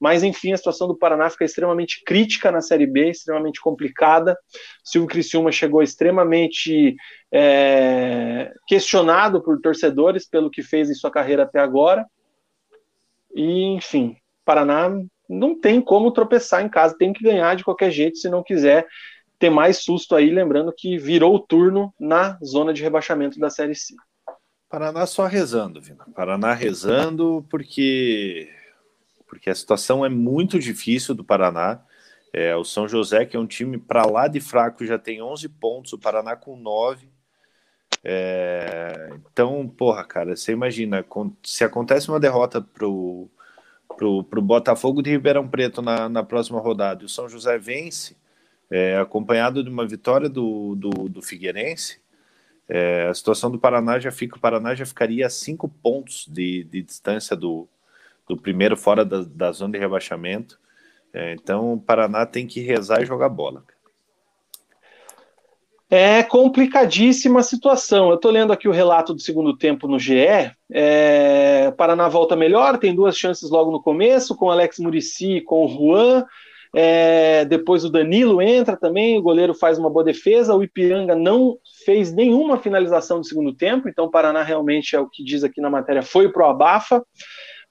Mas, 0.00 0.22
enfim, 0.22 0.52
a 0.52 0.56
situação 0.56 0.86
do 0.86 0.96
Paraná 0.96 1.28
fica 1.28 1.44
extremamente 1.44 2.02
crítica 2.04 2.52
na 2.52 2.60
Série 2.60 2.86
B, 2.86 3.10
extremamente 3.10 3.60
complicada. 3.60 4.38
Silvio 4.84 5.08
Criciúma 5.08 5.50
chegou 5.50 5.82
extremamente 5.82 6.94
é, 7.32 8.52
questionado 8.66 9.42
por 9.42 9.60
torcedores 9.60 10.28
pelo 10.28 10.50
que 10.50 10.62
fez 10.62 10.88
em 10.88 10.94
sua 10.94 11.10
carreira 11.10 11.42
até 11.42 11.58
agora. 11.58 12.06
E, 13.34 13.64
enfim, 13.74 14.16
Paraná 14.44 14.88
não 15.28 15.58
tem 15.58 15.80
como 15.80 16.12
tropeçar 16.12 16.64
em 16.64 16.68
casa, 16.68 16.96
tem 16.96 17.12
que 17.12 17.24
ganhar 17.24 17.56
de 17.56 17.64
qualquer 17.64 17.90
jeito 17.90 18.18
se 18.18 18.28
não 18.28 18.42
quiser 18.42 18.86
ter 19.38 19.50
mais 19.50 19.78
susto 19.78 20.14
aí, 20.14 20.30
lembrando 20.30 20.72
que 20.76 20.98
virou 20.98 21.34
o 21.34 21.40
turno 21.40 21.94
na 21.98 22.38
zona 22.44 22.72
de 22.72 22.82
rebaixamento 22.82 23.38
da 23.38 23.50
Série 23.50 23.74
C. 23.74 23.94
Paraná 24.68 25.06
só 25.06 25.26
rezando, 25.26 25.80
Vina. 25.80 26.04
Paraná 26.14 26.52
rezando 26.52 27.44
porque 27.48 28.50
porque 29.26 29.50
a 29.50 29.54
situação 29.54 30.04
é 30.04 30.08
muito 30.08 30.58
difícil 30.58 31.14
do 31.14 31.22
Paraná. 31.22 31.82
É, 32.32 32.56
o 32.56 32.64
São 32.64 32.88
José, 32.88 33.24
que 33.26 33.36
é 33.36 33.40
um 33.40 33.46
time 33.46 33.78
para 33.78 34.06
lá 34.06 34.26
de 34.26 34.40
fraco, 34.40 34.84
já 34.84 34.98
tem 34.98 35.22
11 35.22 35.48
pontos, 35.50 35.92
o 35.92 35.98
Paraná 35.98 36.34
com 36.34 36.56
9. 36.56 37.08
É, 38.02 39.10
então, 39.30 39.68
porra, 39.68 40.04
cara, 40.04 40.36
você 40.36 40.52
imagina, 40.52 41.04
se 41.42 41.64
acontece 41.64 42.08
uma 42.08 42.20
derrota 42.20 42.60
pro, 42.60 43.28
pro, 43.96 44.24
pro 44.24 44.42
Botafogo 44.42 45.02
de 45.02 45.10
Ribeirão 45.10 45.48
Preto 45.48 45.82
na, 45.82 46.08
na 46.08 46.22
próxima 46.22 46.60
rodada 46.60 47.02
e 47.02 47.06
o 47.06 47.08
São 47.08 47.28
José 47.28 47.58
vence, 47.58 48.16
é, 48.70 48.98
acompanhado 48.98 49.62
de 49.62 49.70
uma 49.70 49.86
vitória 49.86 50.28
do, 50.28 50.74
do, 50.74 50.90
do 51.08 51.22
Figueirense, 51.22 52.00
é, 52.68 53.06
a 53.08 53.14
situação 53.14 53.50
do 53.50 53.58
Paraná 53.58 53.98
já 53.98 54.10
fica, 54.10 54.36
o 54.36 54.40
Paraná 54.40 54.74
já 54.74 54.84
ficaria 54.84 55.26
a 55.26 55.30
cinco 55.30 55.68
pontos 55.68 56.26
de, 56.28 56.64
de 56.64 56.82
distância 56.82 57.34
do, 57.34 57.66
do 58.28 58.36
primeiro 58.36 58.76
fora 58.76 59.04
da, 59.04 59.22
da 59.22 59.50
zona 59.52 59.72
de 59.72 59.78
rebaixamento. 59.78 60.60
É, 61.12 61.32
então 61.32 61.72
o 61.72 61.80
Paraná 61.80 62.26
tem 62.26 62.46
que 62.46 62.60
rezar 62.60 63.00
e 63.00 63.06
jogar 63.06 63.30
bola. 63.30 63.64
É 65.90 66.22
complicadíssima 66.22 67.40
a 67.40 67.42
situação. 67.42 68.10
Eu 68.10 68.16
estou 68.16 68.30
lendo 68.30 68.52
aqui 68.52 68.68
o 68.68 68.72
relato 68.72 69.14
do 69.14 69.20
segundo 69.22 69.56
tempo 69.56 69.88
no 69.88 69.98
GE. 69.98 70.52
É, 70.70 71.70
Paraná 71.78 72.08
volta 72.08 72.36
melhor, 72.36 72.76
tem 72.76 72.94
duas 72.94 73.16
chances 73.16 73.48
logo 73.48 73.70
no 73.70 73.80
começo, 73.80 74.36
com 74.36 74.50
Alex 74.50 74.78
Murici 74.78 75.36
e 75.36 75.40
com 75.40 75.64
o 75.64 75.68
Juan. 75.68 76.26
É, 76.74 77.44
depois 77.44 77.84
o 77.84 77.90
Danilo 77.90 78.42
entra 78.42 78.76
também, 78.76 79.18
o 79.18 79.22
goleiro 79.22 79.54
faz 79.54 79.78
uma 79.78 79.90
boa 79.90 80.04
defesa. 80.04 80.54
O 80.54 80.62
Ipiranga 80.62 81.14
não 81.14 81.56
fez 81.84 82.12
nenhuma 82.12 82.58
finalização 82.58 83.18
no 83.18 83.24
segundo 83.24 83.54
tempo, 83.54 83.88
então 83.88 84.06
o 84.06 84.10
Paraná 84.10 84.42
realmente 84.42 84.94
é 84.94 85.00
o 85.00 85.08
que 85.08 85.24
diz 85.24 85.44
aqui 85.44 85.60
na 85.60 85.70
matéria, 85.70 86.02
foi 86.02 86.30
pro 86.30 86.46
abafa, 86.46 87.02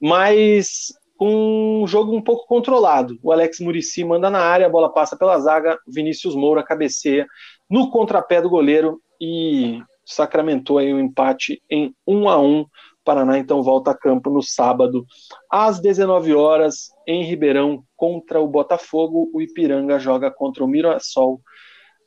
mas 0.02 0.88
um 1.20 1.86
jogo 1.88 2.16
um 2.16 2.22
pouco 2.22 2.46
controlado. 2.48 3.18
O 3.24 3.32
Alex 3.32 3.60
Murici 3.60 4.04
manda 4.04 4.30
na 4.30 4.40
área, 4.40 4.68
a 4.68 4.70
bola 4.70 4.92
passa 4.92 5.18
pela 5.18 5.40
zaga, 5.40 5.80
Vinícius 5.88 6.36
Moura 6.36 6.64
cabeceia 6.64 7.26
no 7.70 7.90
contrapé 7.90 8.42
do 8.42 8.50
goleiro 8.50 9.00
e 9.20 9.82
sacramentou 10.06 10.78
aí 10.78 10.94
o 10.94 10.98
um 10.98 11.00
empate 11.00 11.62
em 11.70 11.94
1 12.08 12.30
a 12.30 12.40
1 12.40 12.66
Paraná 13.08 13.38
então 13.38 13.64
volta 13.64 13.92
a 13.92 13.98
campo 13.98 14.30
no 14.30 14.44
sábado, 14.44 15.06
às 15.50 15.80
19 15.80 16.36
horas, 16.36 16.90
em 17.08 17.24
Ribeirão, 17.24 17.82
contra 17.96 18.42
o 18.42 18.48
Botafogo. 18.50 19.32
O 19.34 19.42
Ipiranga 19.42 19.98
joga 19.98 20.30
contra 20.30 20.62
o 20.62 20.68
Mirassol 20.68 21.40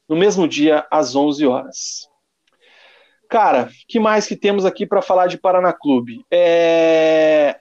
no 0.07 0.15
mesmo 0.15 0.47
dia, 0.47 0.87
às 0.91 1.17
11 1.17 1.47
horas. 1.47 2.11
Cara, 3.31 3.71
que 3.89 3.99
mais 3.99 4.27
que 4.27 4.37
temos 4.37 4.67
aqui 4.67 4.85
para 4.85 5.01
falar 5.01 5.27
de 5.27 5.39
Paraná 5.39 5.73
Clube? 5.73 6.23
É... 6.31 7.59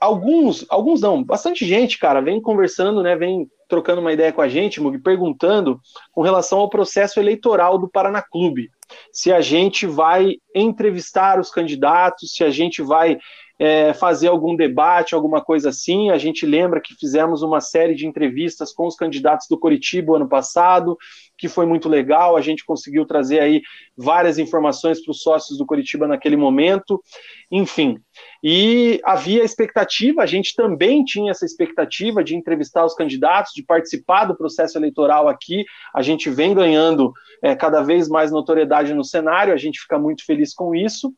Alguns, 0.00 0.64
alguns 0.70 1.02
não, 1.02 1.22
bastante 1.22 1.66
gente, 1.66 1.98
cara, 1.98 2.22
vem 2.22 2.40
conversando, 2.40 3.02
né, 3.02 3.14
vem 3.14 3.50
trocando 3.68 4.00
uma 4.00 4.12
ideia 4.12 4.32
com 4.32 4.40
a 4.40 4.48
gente, 4.48 4.80
Mug, 4.80 4.98
perguntando 4.98 5.80
com 6.12 6.22
relação 6.22 6.58
ao 6.58 6.70
processo 6.70 7.18
eleitoral 7.18 7.78
do 7.78 7.88
Paraná 7.88 8.22
Clube. 8.22 8.70
Se 9.12 9.32
a 9.32 9.40
gente 9.40 9.86
vai 9.86 10.34
entrevistar 10.54 11.40
os 11.40 11.50
candidatos, 11.50 12.32
se 12.34 12.44
a 12.44 12.50
gente 12.50 12.82
vai 12.82 13.18
é, 13.58 13.94
fazer 13.94 14.28
algum 14.28 14.54
debate, 14.54 15.14
alguma 15.14 15.42
coisa 15.42 15.70
assim. 15.70 16.10
A 16.10 16.18
gente 16.18 16.44
lembra 16.44 16.80
que 16.80 16.94
fizemos 16.94 17.42
uma 17.42 17.60
série 17.60 17.94
de 17.94 18.06
entrevistas 18.06 18.72
com 18.72 18.86
os 18.86 18.94
candidatos 18.94 19.46
do 19.48 19.58
Coritiba 19.58 20.16
ano 20.16 20.28
passado, 20.28 20.96
que 21.38 21.48
foi 21.48 21.66
muito 21.66 21.88
legal. 21.88 22.36
A 22.36 22.40
gente 22.40 22.64
conseguiu 22.64 23.06
trazer 23.06 23.40
aí 23.40 23.62
várias 23.96 24.38
informações 24.38 25.02
para 25.02 25.10
os 25.10 25.22
sócios 25.22 25.58
do 25.58 25.66
Coritiba 25.66 26.06
naquele 26.06 26.36
momento. 26.36 27.02
Enfim, 27.50 27.98
e 28.42 29.00
havia 29.04 29.42
expectativa, 29.42 30.22
a 30.22 30.26
gente 30.26 30.54
também 30.54 31.04
tinha 31.04 31.30
essa 31.30 31.46
expectativa 31.46 32.22
de 32.22 32.36
entrevistar 32.36 32.84
os 32.84 32.94
candidatos, 32.94 33.52
de 33.54 33.62
participar 33.62 34.26
do 34.26 34.36
processo 34.36 34.76
eleitoral 34.76 35.28
aqui. 35.28 35.64
A 35.94 36.02
gente 36.02 36.28
vem 36.28 36.54
ganhando 36.54 37.12
é, 37.42 37.54
cada 37.54 37.82
vez 37.82 38.08
mais 38.08 38.30
notoriedade 38.30 38.92
no 38.92 39.04
cenário, 39.04 39.54
a 39.54 39.56
gente 39.56 39.80
fica 39.80 39.98
muito 39.98 40.24
feliz 40.24 40.52
com 40.52 40.74
isso. 40.74 41.12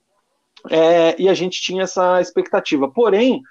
É, 0.70 1.20
e 1.20 1.28
a 1.28 1.34
gente 1.34 1.60
tinha 1.60 1.84
essa 1.84 2.20
expectativa. 2.20 2.90
Porém, 2.90 3.42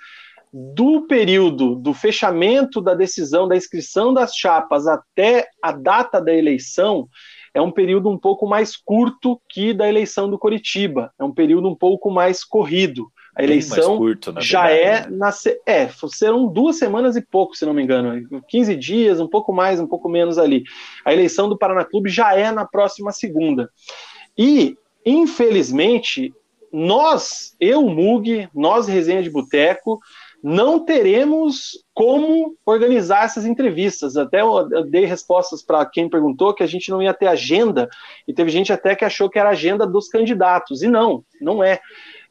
do 0.54 1.06
período 1.08 1.76
do 1.76 1.94
fechamento 1.94 2.82
da 2.82 2.94
decisão 2.94 3.48
da 3.48 3.56
inscrição 3.56 4.14
das 4.14 4.34
chapas 4.36 4.88
até 4.88 5.48
a 5.62 5.72
data 5.72 6.22
da 6.22 6.34
eleição 6.34 7.08
é 7.54 7.62
um 7.62 7.72
período 7.72 8.10
um 8.10 8.18
pouco 8.18 8.48
mais 8.48 8.78
curto 8.78 9.42
que 9.50 9.74
da 9.74 9.90
eleição 9.90 10.30
do 10.30 10.38
Coritiba, 10.38 11.12
é 11.20 11.24
um 11.24 11.34
período 11.34 11.68
um 11.68 11.76
pouco 11.76 12.12
mais 12.12 12.44
corrido. 12.44 13.12
A 13.36 13.44
eleição 13.44 13.98
curto, 13.98 14.34
já 14.40 14.68
verdade, 14.68 15.08
é 15.08 15.10
né? 15.10 15.18
na 15.18 15.32
é, 15.66 15.90
serão 16.10 16.48
duas 16.48 16.78
semanas 16.78 17.16
e 17.16 17.22
pouco, 17.22 17.56
se 17.56 17.66
não 17.66 17.74
me 17.74 17.84
engano, 17.84 18.28
15 18.48 18.76
dias, 18.76 19.20
um 19.20 19.28
pouco 19.28 19.54
mais, 19.54 19.80
um 19.80 19.88
pouco 19.88 20.10
menos 20.10 20.38
ali. 20.38 20.64
A 21.06 21.14
eleição 21.14 21.48
do 21.48 21.58
Paraná 21.58 21.84
Clube 21.84 22.10
já 22.10 22.36
é 22.36 22.52
na 22.52 22.66
próxima 22.66 23.12
segunda. 23.12 23.70
E, 24.38 24.76
infelizmente, 25.06 26.34
nós, 26.72 27.56
eu, 27.60 27.84
Mug, 27.84 28.50
nós, 28.54 28.88
Resenha 28.88 29.24
de 29.24 29.30
Boteco, 29.30 30.00
não 30.44 30.80
teremos 30.80 31.72
como 31.94 32.56
organizar 32.66 33.26
essas 33.26 33.46
entrevistas. 33.46 34.16
Até 34.16 34.42
eu 34.42 34.86
dei 34.90 35.06
respostas 35.06 35.64
para 35.64 35.86
quem 35.86 36.10
perguntou 36.10 36.54
que 36.54 36.64
a 36.64 36.68
gente 36.68 36.90
não 36.90 37.02
ia 37.02 37.14
ter 37.14 37.28
agenda, 37.28 37.90
e 38.28 38.34
teve 38.34 38.50
gente 38.50 38.72
até 38.72 38.96
que 38.96 39.06
achou 39.06 39.30
que 39.30 39.40
era 39.40 39.50
agenda 39.50 39.86
dos 39.86 40.08
candidatos, 40.08 40.82
e 40.82 40.88
não, 40.88 41.24
não 41.42 41.64
é. 41.64 41.80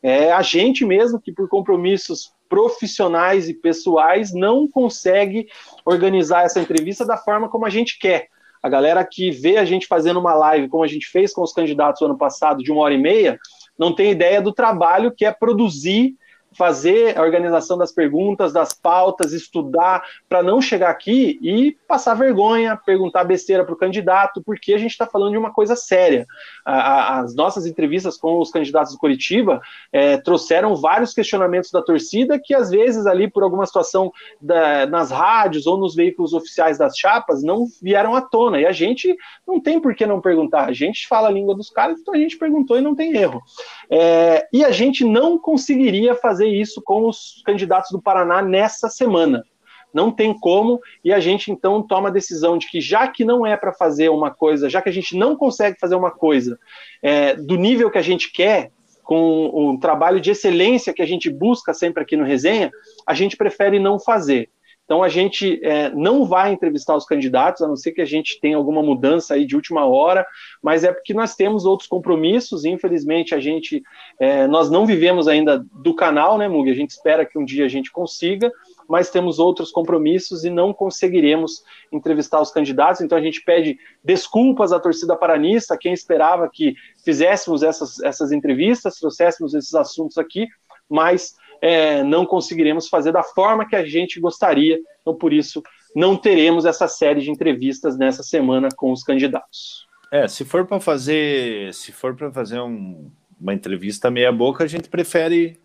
É 0.02 0.30
a 0.30 0.42
gente 0.42 0.84
mesmo 0.84 1.20
que, 1.20 1.32
por 1.32 1.48
compromissos 1.48 2.30
profissionais 2.48 3.48
e 3.48 3.54
pessoais, 3.54 4.32
não 4.32 4.68
consegue 4.68 5.46
organizar 5.84 6.44
essa 6.44 6.60
entrevista 6.60 7.04
da 7.04 7.16
forma 7.16 7.48
como 7.48 7.66
a 7.66 7.70
gente 7.70 7.98
quer. 7.98 8.28
A 8.62 8.68
galera 8.68 9.04
que 9.04 9.30
vê 9.30 9.56
a 9.56 9.64
gente 9.64 9.86
fazendo 9.86 10.20
uma 10.20 10.34
live, 10.34 10.68
como 10.68 10.84
a 10.84 10.86
gente 10.86 11.06
fez 11.06 11.32
com 11.32 11.42
os 11.42 11.52
candidatos 11.52 12.02
ano 12.02 12.16
passado, 12.16 12.62
de 12.62 12.70
uma 12.70 12.82
hora 12.82 12.94
e 12.94 12.98
meia, 12.98 13.38
não 13.78 13.94
tem 13.94 14.10
ideia 14.10 14.40
do 14.40 14.52
trabalho 14.52 15.12
que 15.12 15.24
é 15.24 15.32
produzir 15.32 16.16
fazer 16.56 17.18
a 17.18 17.22
organização 17.22 17.76
das 17.76 17.92
perguntas, 17.92 18.52
das 18.52 18.72
pautas, 18.72 19.32
estudar, 19.32 20.02
para 20.28 20.42
não 20.42 20.60
chegar 20.60 20.90
aqui 20.90 21.38
e 21.42 21.76
passar 21.86 22.14
vergonha, 22.14 22.76
perguntar 22.76 23.24
besteira 23.24 23.64
para 23.64 23.74
o 23.74 23.78
candidato, 23.78 24.42
porque 24.42 24.72
a 24.72 24.78
gente 24.78 24.92
está 24.92 25.06
falando 25.06 25.32
de 25.32 25.38
uma 25.38 25.52
coisa 25.52 25.76
séria. 25.76 26.26
as 26.64 27.34
nossas 27.34 27.66
entrevistas 27.66 28.16
com 28.16 28.40
os 28.40 28.50
candidatos 28.50 28.92
do 28.92 28.98
Curitiba 28.98 29.60
é, 29.92 30.16
trouxeram 30.16 30.74
vários 30.74 31.12
questionamentos 31.12 31.70
da 31.70 31.82
torcida 31.82 32.40
que, 32.42 32.54
às 32.54 32.70
vezes, 32.70 33.06
ali 33.06 33.30
por 33.30 33.42
alguma 33.42 33.66
situação 33.66 34.12
da, 34.40 34.86
nas 34.86 35.10
rádios 35.10 35.66
ou 35.66 35.76
nos 35.76 35.94
veículos 35.94 36.32
oficiais 36.32 36.78
das 36.78 36.96
chapas, 36.96 37.42
não 37.42 37.66
vieram 37.82 38.14
à 38.14 38.20
tona. 38.20 38.60
E 38.60 38.66
a 38.66 38.72
gente 38.72 39.14
não 39.46 39.60
tem 39.60 39.80
por 39.80 39.94
que 39.94 40.06
não 40.06 40.20
perguntar. 40.20 40.68
A 40.68 40.72
gente 40.72 41.06
fala 41.06 41.28
a 41.28 41.32
língua 41.32 41.54
dos 41.54 41.70
caras, 41.70 42.00
então 42.00 42.14
a 42.14 42.18
gente 42.18 42.38
perguntou 42.38 42.78
e 42.78 42.80
não 42.80 42.94
tem 42.94 43.16
erro. 43.16 43.42
É, 43.90 44.48
e 44.52 44.64
a 44.64 44.70
gente 44.70 45.04
não 45.04 45.38
conseguiria 45.38 46.14
fazer 46.14 46.45
isso 46.48 46.82
com 46.84 47.08
os 47.08 47.42
candidatos 47.44 47.90
do 47.90 48.00
Paraná 48.00 48.42
nessa 48.42 48.88
semana. 48.88 49.44
Não 49.92 50.10
tem 50.10 50.38
como, 50.38 50.80
e 51.02 51.12
a 51.12 51.20
gente 51.20 51.50
então 51.50 51.82
toma 51.82 52.08
a 52.08 52.12
decisão 52.12 52.58
de 52.58 52.68
que, 52.68 52.80
já 52.80 53.08
que 53.08 53.24
não 53.24 53.46
é 53.46 53.56
para 53.56 53.72
fazer 53.72 54.10
uma 54.10 54.30
coisa, 54.30 54.68
já 54.68 54.82
que 54.82 54.88
a 54.88 54.92
gente 54.92 55.16
não 55.16 55.36
consegue 55.36 55.78
fazer 55.78 55.94
uma 55.94 56.10
coisa 56.10 56.58
é, 57.02 57.34
do 57.34 57.56
nível 57.56 57.90
que 57.90 57.98
a 57.98 58.02
gente 58.02 58.30
quer, 58.30 58.70
com 59.02 59.50
o 59.54 59.78
trabalho 59.78 60.20
de 60.20 60.32
excelência 60.32 60.92
que 60.92 61.00
a 61.00 61.06
gente 61.06 61.30
busca 61.30 61.72
sempre 61.72 62.02
aqui 62.02 62.16
no 62.16 62.24
Resenha, 62.24 62.72
a 63.06 63.14
gente 63.14 63.36
prefere 63.36 63.78
não 63.78 64.00
fazer. 64.00 64.50
Então 64.86 65.02
a 65.02 65.08
gente 65.08 65.60
é, 65.64 65.90
não 65.90 66.24
vai 66.24 66.52
entrevistar 66.52 66.96
os 66.96 67.04
candidatos, 67.04 67.60
a 67.60 67.66
não 67.66 67.74
ser 67.74 67.90
que 67.90 68.00
a 68.00 68.04
gente 68.04 68.40
tenha 68.40 68.56
alguma 68.56 68.82
mudança 68.84 69.34
aí 69.34 69.44
de 69.44 69.56
última 69.56 69.84
hora, 69.84 70.24
mas 70.62 70.84
é 70.84 70.92
porque 70.92 71.12
nós 71.12 71.34
temos 71.34 71.66
outros 71.66 71.88
compromissos. 71.88 72.64
Infelizmente 72.64 73.34
a 73.34 73.40
gente, 73.40 73.82
é, 74.18 74.46
nós 74.46 74.70
não 74.70 74.86
vivemos 74.86 75.26
ainda 75.26 75.58
do 75.72 75.92
canal, 75.92 76.38
né, 76.38 76.46
Mug? 76.46 76.70
A 76.70 76.74
gente 76.74 76.90
espera 76.90 77.26
que 77.26 77.36
um 77.36 77.44
dia 77.44 77.64
a 77.64 77.68
gente 77.68 77.90
consiga, 77.90 78.52
mas 78.88 79.10
temos 79.10 79.40
outros 79.40 79.72
compromissos 79.72 80.44
e 80.44 80.50
não 80.50 80.72
conseguiremos 80.72 81.64
entrevistar 81.90 82.40
os 82.40 82.52
candidatos. 82.52 83.00
Então 83.00 83.18
a 83.18 83.22
gente 83.22 83.42
pede 83.42 83.76
desculpas 84.04 84.72
à 84.72 84.78
torcida 84.78 85.16
paranista, 85.16 85.76
quem 85.76 85.92
esperava 85.92 86.48
que 86.48 86.76
fizéssemos 87.04 87.64
essas, 87.64 88.00
essas 88.04 88.30
entrevistas, 88.30 89.00
trouxéssemos 89.00 89.52
esses 89.52 89.74
assuntos 89.74 90.16
aqui, 90.16 90.46
mas 90.88 91.34
é, 91.60 92.02
não 92.02 92.26
conseguiremos 92.26 92.88
fazer 92.88 93.12
da 93.12 93.22
forma 93.22 93.66
que 93.68 93.76
a 93.76 93.84
gente 93.84 94.20
gostaria. 94.20 94.78
Então, 95.00 95.14
por 95.14 95.32
isso, 95.32 95.62
não 95.94 96.16
teremos 96.16 96.64
essa 96.64 96.88
série 96.88 97.20
de 97.20 97.30
entrevistas 97.30 97.96
nessa 97.96 98.22
semana 98.22 98.68
com 98.76 98.92
os 98.92 99.02
candidatos. 99.02 99.86
É, 100.12 100.28
se 100.28 100.44
for 100.44 100.66
para 100.66 100.80
fazer, 100.80 101.72
se 101.74 101.92
for 101.92 102.14
para 102.14 102.30
fazer 102.30 102.60
um, 102.60 103.10
uma 103.40 103.54
entrevista 103.54 104.10
meia 104.10 104.30
boca, 104.30 104.64
a 104.64 104.66
gente 104.66 104.88
prefere 104.88 105.58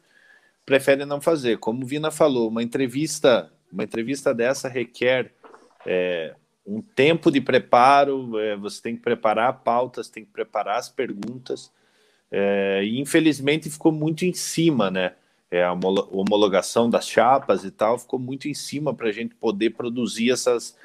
prefere 0.65 1.05
não 1.05 1.19
fazer. 1.19 1.57
Como 1.57 1.83
o 1.83 1.85
Vina 1.85 2.11
falou, 2.11 2.47
uma 2.47 2.63
entrevista, 2.63 3.51
uma 3.71 3.83
entrevista 3.83 4.33
dessa 4.33 4.69
requer 4.69 5.33
é, 5.85 6.35
um 6.65 6.81
tempo 6.81 7.31
de 7.31 7.41
preparo. 7.41 8.39
É, 8.39 8.55
você 8.55 8.81
tem 8.81 8.95
que 8.95 9.01
preparar 9.01 9.61
pautas, 9.63 10.09
tem 10.09 10.23
que 10.23 10.31
preparar 10.31 10.77
as 10.77 10.89
perguntas. 10.89 11.71
É, 12.31 12.81
e 12.83 12.99
infelizmente 12.99 13.69
ficou 13.69 13.91
muito 13.91 14.23
em 14.23 14.33
cima, 14.33 14.89
né? 14.89 15.13
É, 15.51 15.63
a 15.63 15.73
homologação 15.73 16.89
das 16.89 17.07
chapas 17.07 17.65
e 17.65 17.71
tal, 17.71 17.99
ficou 17.99 18.17
muito 18.17 18.47
em 18.47 18.53
cima 18.53 18.93
para 18.93 19.09
a 19.09 19.11
gente 19.11 19.35
poder 19.35 19.71
produzir 19.71 20.31
essas, 20.31 20.77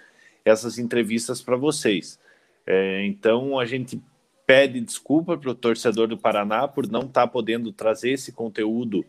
essas 0.44 0.76
entrevistas 0.76 1.40
para 1.40 1.56
vocês. 1.56 2.18
É, 2.66 3.06
então 3.06 3.58
a 3.58 3.64
gente 3.64 4.02
pede 4.44 4.80
desculpa 4.80 5.38
para 5.38 5.50
o 5.50 5.54
torcedor 5.54 6.08
do 6.08 6.18
Paraná 6.18 6.66
por 6.66 6.88
não 6.88 7.02
estar 7.02 7.22
tá 7.22 7.26
podendo 7.26 7.72
trazer 7.72 8.10
esse 8.10 8.32
conteúdo 8.32 9.04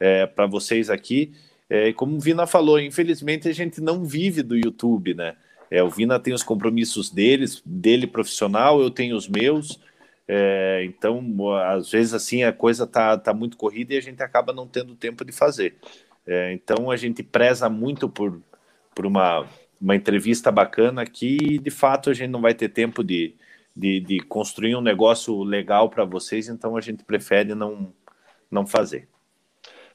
é, 0.00 0.26
para 0.26 0.46
vocês 0.46 0.88
aqui. 0.88 1.32
É, 1.68 1.92
como 1.92 2.16
o 2.16 2.20
Vina 2.20 2.46
falou, 2.46 2.80
infelizmente 2.80 3.48
a 3.48 3.52
gente 3.52 3.80
não 3.80 4.04
vive 4.04 4.42
do 4.42 4.56
YouTube, 4.56 5.14
né? 5.14 5.36
É, 5.70 5.82
o 5.82 5.90
Vina 5.90 6.20
tem 6.20 6.32
os 6.32 6.42
compromissos 6.42 7.10
deles, 7.10 7.62
dele 7.64 8.06
profissional, 8.06 8.80
eu 8.80 8.90
tenho 8.90 9.16
os 9.16 9.28
meus. 9.28 9.80
É, 10.26 10.82
então, 10.84 11.22
às 11.58 11.90
vezes, 11.90 12.14
assim, 12.14 12.44
a 12.44 12.52
coisa 12.52 12.86
tá, 12.86 13.16
tá 13.18 13.34
muito 13.34 13.56
corrida 13.56 13.94
e 13.94 13.98
a 13.98 14.00
gente 14.00 14.22
acaba 14.22 14.52
não 14.52 14.66
tendo 14.66 14.94
tempo 14.94 15.24
de 15.24 15.32
fazer. 15.32 15.76
É, 16.26 16.52
então, 16.52 16.90
a 16.90 16.96
gente 16.96 17.22
preza 17.22 17.68
muito 17.68 18.08
por, 18.08 18.40
por 18.94 19.04
uma, 19.04 19.46
uma 19.80 19.94
entrevista 19.94 20.50
bacana 20.50 21.04
que, 21.04 21.58
de 21.58 21.70
fato, 21.70 22.10
a 22.10 22.14
gente 22.14 22.30
não 22.30 22.40
vai 22.40 22.54
ter 22.54 22.70
tempo 22.70 23.04
de, 23.04 23.34
de, 23.76 24.00
de 24.00 24.20
construir 24.20 24.74
um 24.76 24.80
negócio 24.80 25.42
legal 25.42 25.90
para 25.90 26.04
vocês, 26.04 26.48
então 26.48 26.76
a 26.76 26.80
gente 26.80 27.04
prefere 27.04 27.54
não, 27.54 27.92
não 28.50 28.66
fazer. 28.66 29.08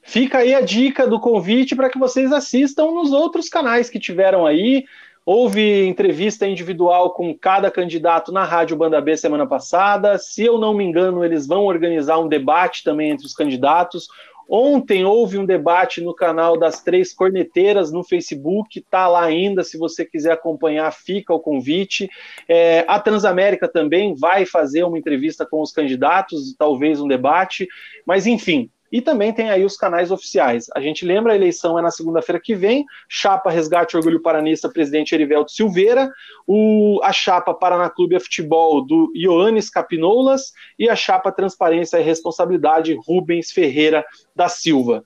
Fica 0.01 0.39
aí 0.39 0.53
a 0.53 0.61
dica 0.61 1.07
do 1.07 1.19
convite 1.19 1.75
para 1.75 1.89
que 1.89 1.99
vocês 1.99 2.31
assistam 2.31 2.91
nos 2.91 3.11
outros 3.11 3.49
canais 3.49 3.89
que 3.89 3.99
tiveram 3.99 4.45
aí. 4.45 4.85
Houve 5.31 5.85
entrevista 5.85 6.47
individual 6.47 7.11
com 7.11 7.37
cada 7.37 7.69
candidato 7.69 8.31
na 8.31 8.43
Rádio 8.43 8.75
Banda 8.75 8.99
B 8.99 9.15
semana 9.15 9.45
passada. 9.45 10.17
Se 10.17 10.43
eu 10.43 10.57
não 10.57 10.73
me 10.73 10.83
engano, 10.83 11.23
eles 11.23 11.45
vão 11.45 11.65
organizar 11.65 12.17
um 12.17 12.27
debate 12.27 12.83
também 12.83 13.11
entre 13.11 13.27
os 13.27 13.35
candidatos. 13.35 14.07
Ontem 14.49 15.05
houve 15.05 15.37
um 15.37 15.45
debate 15.45 16.01
no 16.01 16.15
canal 16.15 16.57
das 16.57 16.81
Três 16.81 17.13
Corneteiras 17.13 17.91
no 17.91 18.03
Facebook, 18.03 18.83
tá 18.89 19.07
lá 19.07 19.23
ainda. 19.23 19.63
Se 19.63 19.77
você 19.77 20.03
quiser 20.03 20.31
acompanhar, 20.31 20.91
fica 20.91 21.31
o 21.31 21.39
convite. 21.39 22.09
É, 22.47 22.83
a 22.87 22.99
Transamérica 22.99 23.67
também 23.67 24.15
vai 24.15 24.47
fazer 24.47 24.83
uma 24.83 24.97
entrevista 24.97 25.45
com 25.45 25.61
os 25.61 25.71
candidatos, 25.71 26.55
talvez 26.57 26.99
um 26.99 27.07
debate. 27.07 27.67
Mas 28.03 28.25
enfim, 28.25 28.71
e 28.91 29.01
também 29.01 29.33
tem 29.33 29.49
aí 29.49 29.63
os 29.63 29.77
canais 29.77 30.11
oficiais. 30.11 30.67
A 30.75 30.81
gente 30.81 31.05
lembra, 31.05 31.33
a 31.33 31.35
eleição 31.35 31.77
é 31.77 31.81
na 31.81 31.91
segunda-feira 31.91 32.39
que 32.39 32.55
vem, 32.55 32.85
chapa 33.07 33.51
Resgate 33.51 33.95
Orgulho 33.95 34.21
Paranista, 34.21 34.69
presidente 34.69 35.13
Erivelto 35.13 35.51
Silveira, 35.51 36.11
o, 36.47 36.99
a 37.03 37.11
chapa 37.11 37.53
Paraná 37.53 37.89
Clube 37.89 38.17
de 38.17 38.23
Futebol 38.23 38.85
do 38.85 39.11
Ioannis 39.15 39.69
Capinoulas 39.69 40.51
e 40.77 40.89
a 40.89 40.95
chapa 40.95 41.31
Transparência 41.31 41.97
e 41.97 42.03
Responsabilidade 42.03 42.97
Rubens 43.05 43.51
Ferreira 43.51 44.05
da 44.35 44.49
Silva. 44.49 45.03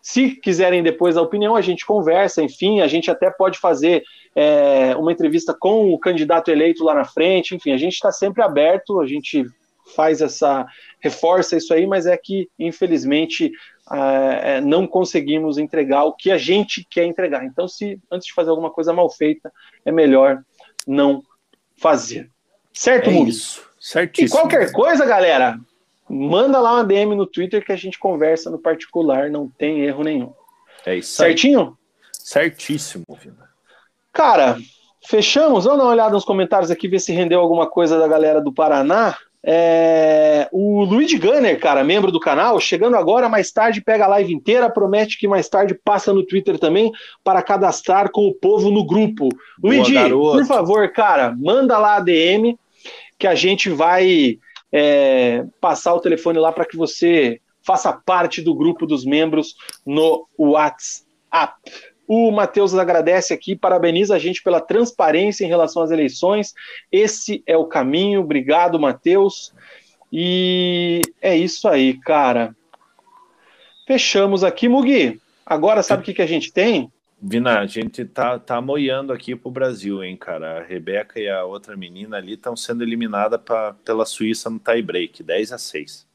Se 0.00 0.30
quiserem 0.30 0.84
depois 0.84 1.16
a 1.16 1.22
opinião, 1.22 1.56
a 1.56 1.60
gente 1.60 1.84
conversa, 1.84 2.40
enfim, 2.40 2.80
a 2.80 2.86
gente 2.86 3.10
até 3.10 3.28
pode 3.28 3.58
fazer 3.58 4.04
é, 4.36 4.94
uma 4.94 5.10
entrevista 5.10 5.52
com 5.52 5.92
o 5.92 5.98
candidato 5.98 6.48
eleito 6.48 6.84
lá 6.84 6.94
na 6.94 7.04
frente, 7.04 7.56
enfim, 7.56 7.72
a 7.72 7.76
gente 7.76 7.94
está 7.94 8.12
sempre 8.12 8.40
aberto, 8.40 9.00
a 9.00 9.06
gente 9.06 9.44
faz 9.94 10.20
essa 10.20 10.66
reforça 11.00 11.56
isso 11.56 11.72
aí, 11.72 11.86
mas 11.86 12.06
é 12.06 12.16
que 12.16 12.48
infelizmente 12.58 13.52
é, 13.92 14.60
não 14.60 14.86
conseguimos 14.86 15.58
entregar 15.58 16.04
o 16.04 16.12
que 16.12 16.30
a 16.30 16.38
gente 16.38 16.86
quer 16.90 17.04
entregar. 17.04 17.44
Então, 17.44 17.68
se 17.68 18.00
antes 18.10 18.26
de 18.26 18.34
fazer 18.34 18.50
alguma 18.50 18.70
coisa 18.70 18.92
mal 18.92 19.08
feita, 19.10 19.52
é 19.84 19.92
melhor 19.92 20.42
não 20.86 21.22
fazer. 21.76 22.30
Certo, 22.72 23.08
é 23.08 23.12
Isso, 23.12 23.68
certíssimo. 23.80 24.38
E 24.38 24.40
qualquer 24.40 24.72
coisa, 24.72 25.06
galera, 25.06 25.58
manda 26.08 26.60
lá 26.60 26.74
uma 26.74 26.84
DM 26.84 27.14
no 27.14 27.26
Twitter 27.26 27.64
que 27.64 27.72
a 27.72 27.76
gente 27.76 27.98
conversa 27.98 28.50
no 28.50 28.58
particular, 28.58 29.30
não 29.30 29.48
tem 29.48 29.82
erro 29.82 30.02
nenhum. 30.02 30.32
É 30.84 30.96
isso. 30.96 31.14
Certinho? 31.14 31.76
Certíssimo, 32.12 33.04
Vina. 33.20 33.48
Cara, 34.12 34.58
fechamos. 35.06 35.64
Vamos 35.64 35.78
dar 35.78 35.84
uma 35.84 35.92
olhada 35.92 36.12
nos 36.12 36.24
comentários 36.24 36.70
aqui, 36.70 36.88
ver 36.88 37.00
se 37.00 37.12
rendeu 37.12 37.40
alguma 37.40 37.68
coisa 37.68 37.98
da 37.98 38.08
galera 38.08 38.40
do 38.40 38.52
Paraná. 38.52 39.16
É, 39.48 40.48
o 40.50 40.82
Luigi 40.82 41.16
Gunner, 41.18 41.60
cara, 41.60 41.84
membro 41.84 42.10
do 42.10 42.18
canal, 42.18 42.58
chegando 42.58 42.96
agora, 42.96 43.28
mais 43.28 43.52
tarde 43.52 43.80
pega 43.80 44.04
a 44.04 44.08
live 44.08 44.34
inteira, 44.34 44.68
promete 44.68 45.16
que 45.16 45.28
mais 45.28 45.48
tarde 45.48 45.78
passa 45.84 46.12
no 46.12 46.26
Twitter 46.26 46.58
também 46.58 46.90
para 47.22 47.40
cadastrar 47.40 48.10
com 48.10 48.26
o 48.26 48.34
povo 48.34 48.72
no 48.72 48.84
grupo. 48.84 49.28
Boa, 49.56 49.74
Luigi, 49.74 49.94
garoto. 49.94 50.38
por 50.38 50.46
favor, 50.46 50.90
cara, 50.90 51.32
manda 51.38 51.78
lá 51.78 51.96
a 51.96 52.00
DM 52.00 52.58
que 53.16 53.28
a 53.28 53.36
gente 53.36 53.70
vai 53.70 54.36
é, 54.72 55.44
passar 55.60 55.94
o 55.94 56.00
telefone 56.00 56.40
lá 56.40 56.50
para 56.50 56.66
que 56.66 56.76
você 56.76 57.40
faça 57.64 57.92
parte 57.92 58.42
do 58.42 58.52
grupo 58.52 58.84
dos 58.84 59.04
membros 59.04 59.54
no 59.86 60.26
WhatsApp. 60.36 61.54
O 62.08 62.30
Matheus 62.30 62.74
agradece 62.74 63.34
aqui, 63.34 63.56
parabeniza 63.56 64.14
a 64.14 64.18
gente 64.18 64.42
pela 64.42 64.60
transparência 64.60 65.44
em 65.44 65.48
relação 65.48 65.82
às 65.82 65.90
eleições. 65.90 66.54
Esse 66.90 67.42
é 67.46 67.56
o 67.56 67.64
caminho. 67.64 68.20
Obrigado, 68.20 68.78
Matheus. 68.78 69.52
E 70.12 71.02
é 71.20 71.36
isso 71.36 71.66
aí, 71.68 71.98
cara. 71.98 72.54
Fechamos 73.86 74.44
aqui, 74.44 74.68
Mugi. 74.68 75.20
Agora 75.44 75.82
sabe 75.82 76.02
o 76.02 76.04
que, 76.04 76.14
que 76.14 76.22
a 76.22 76.26
gente 76.26 76.52
tem? 76.52 76.90
Vina, 77.20 77.60
a 77.60 77.66
gente 77.66 78.04
tá, 78.04 78.38
tá 78.38 78.60
moiando 78.60 79.12
aqui 79.12 79.34
pro 79.34 79.50
Brasil, 79.50 80.04
hein, 80.04 80.16
cara. 80.16 80.58
A 80.58 80.62
Rebeca 80.62 81.18
e 81.18 81.28
a 81.28 81.44
outra 81.44 81.76
menina 81.76 82.18
ali 82.18 82.34
estão 82.34 82.54
sendo 82.54 82.82
eliminadas 82.82 83.40
pra, 83.42 83.74
pela 83.84 84.04
Suíça 84.04 84.50
no 84.50 84.58
tie 84.58 84.82
break, 84.82 85.22
10 85.22 85.52
a 85.52 85.58
6. 85.58 86.06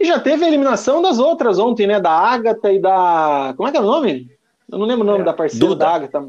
E 0.00 0.04
já 0.04 0.18
teve 0.18 0.44
a 0.44 0.48
eliminação 0.48 1.02
das 1.02 1.18
outras 1.18 1.58
ontem, 1.58 1.86
né? 1.86 2.00
Da 2.00 2.10
Agatha 2.10 2.72
e 2.72 2.80
da. 2.80 3.52
Como 3.56 3.68
é 3.68 3.72
que 3.72 3.78
é 3.78 3.80
o 3.80 3.84
nome? 3.84 4.30
Eu 4.70 4.78
não 4.78 4.86
lembro 4.86 5.02
o 5.02 5.06
nome 5.06 5.22
é. 5.22 5.24
da 5.24 5.32
parceira 5.32 5.66
Duda. 5.66 5.84
da 5.84 5.90
Agatha. 5.94 6.28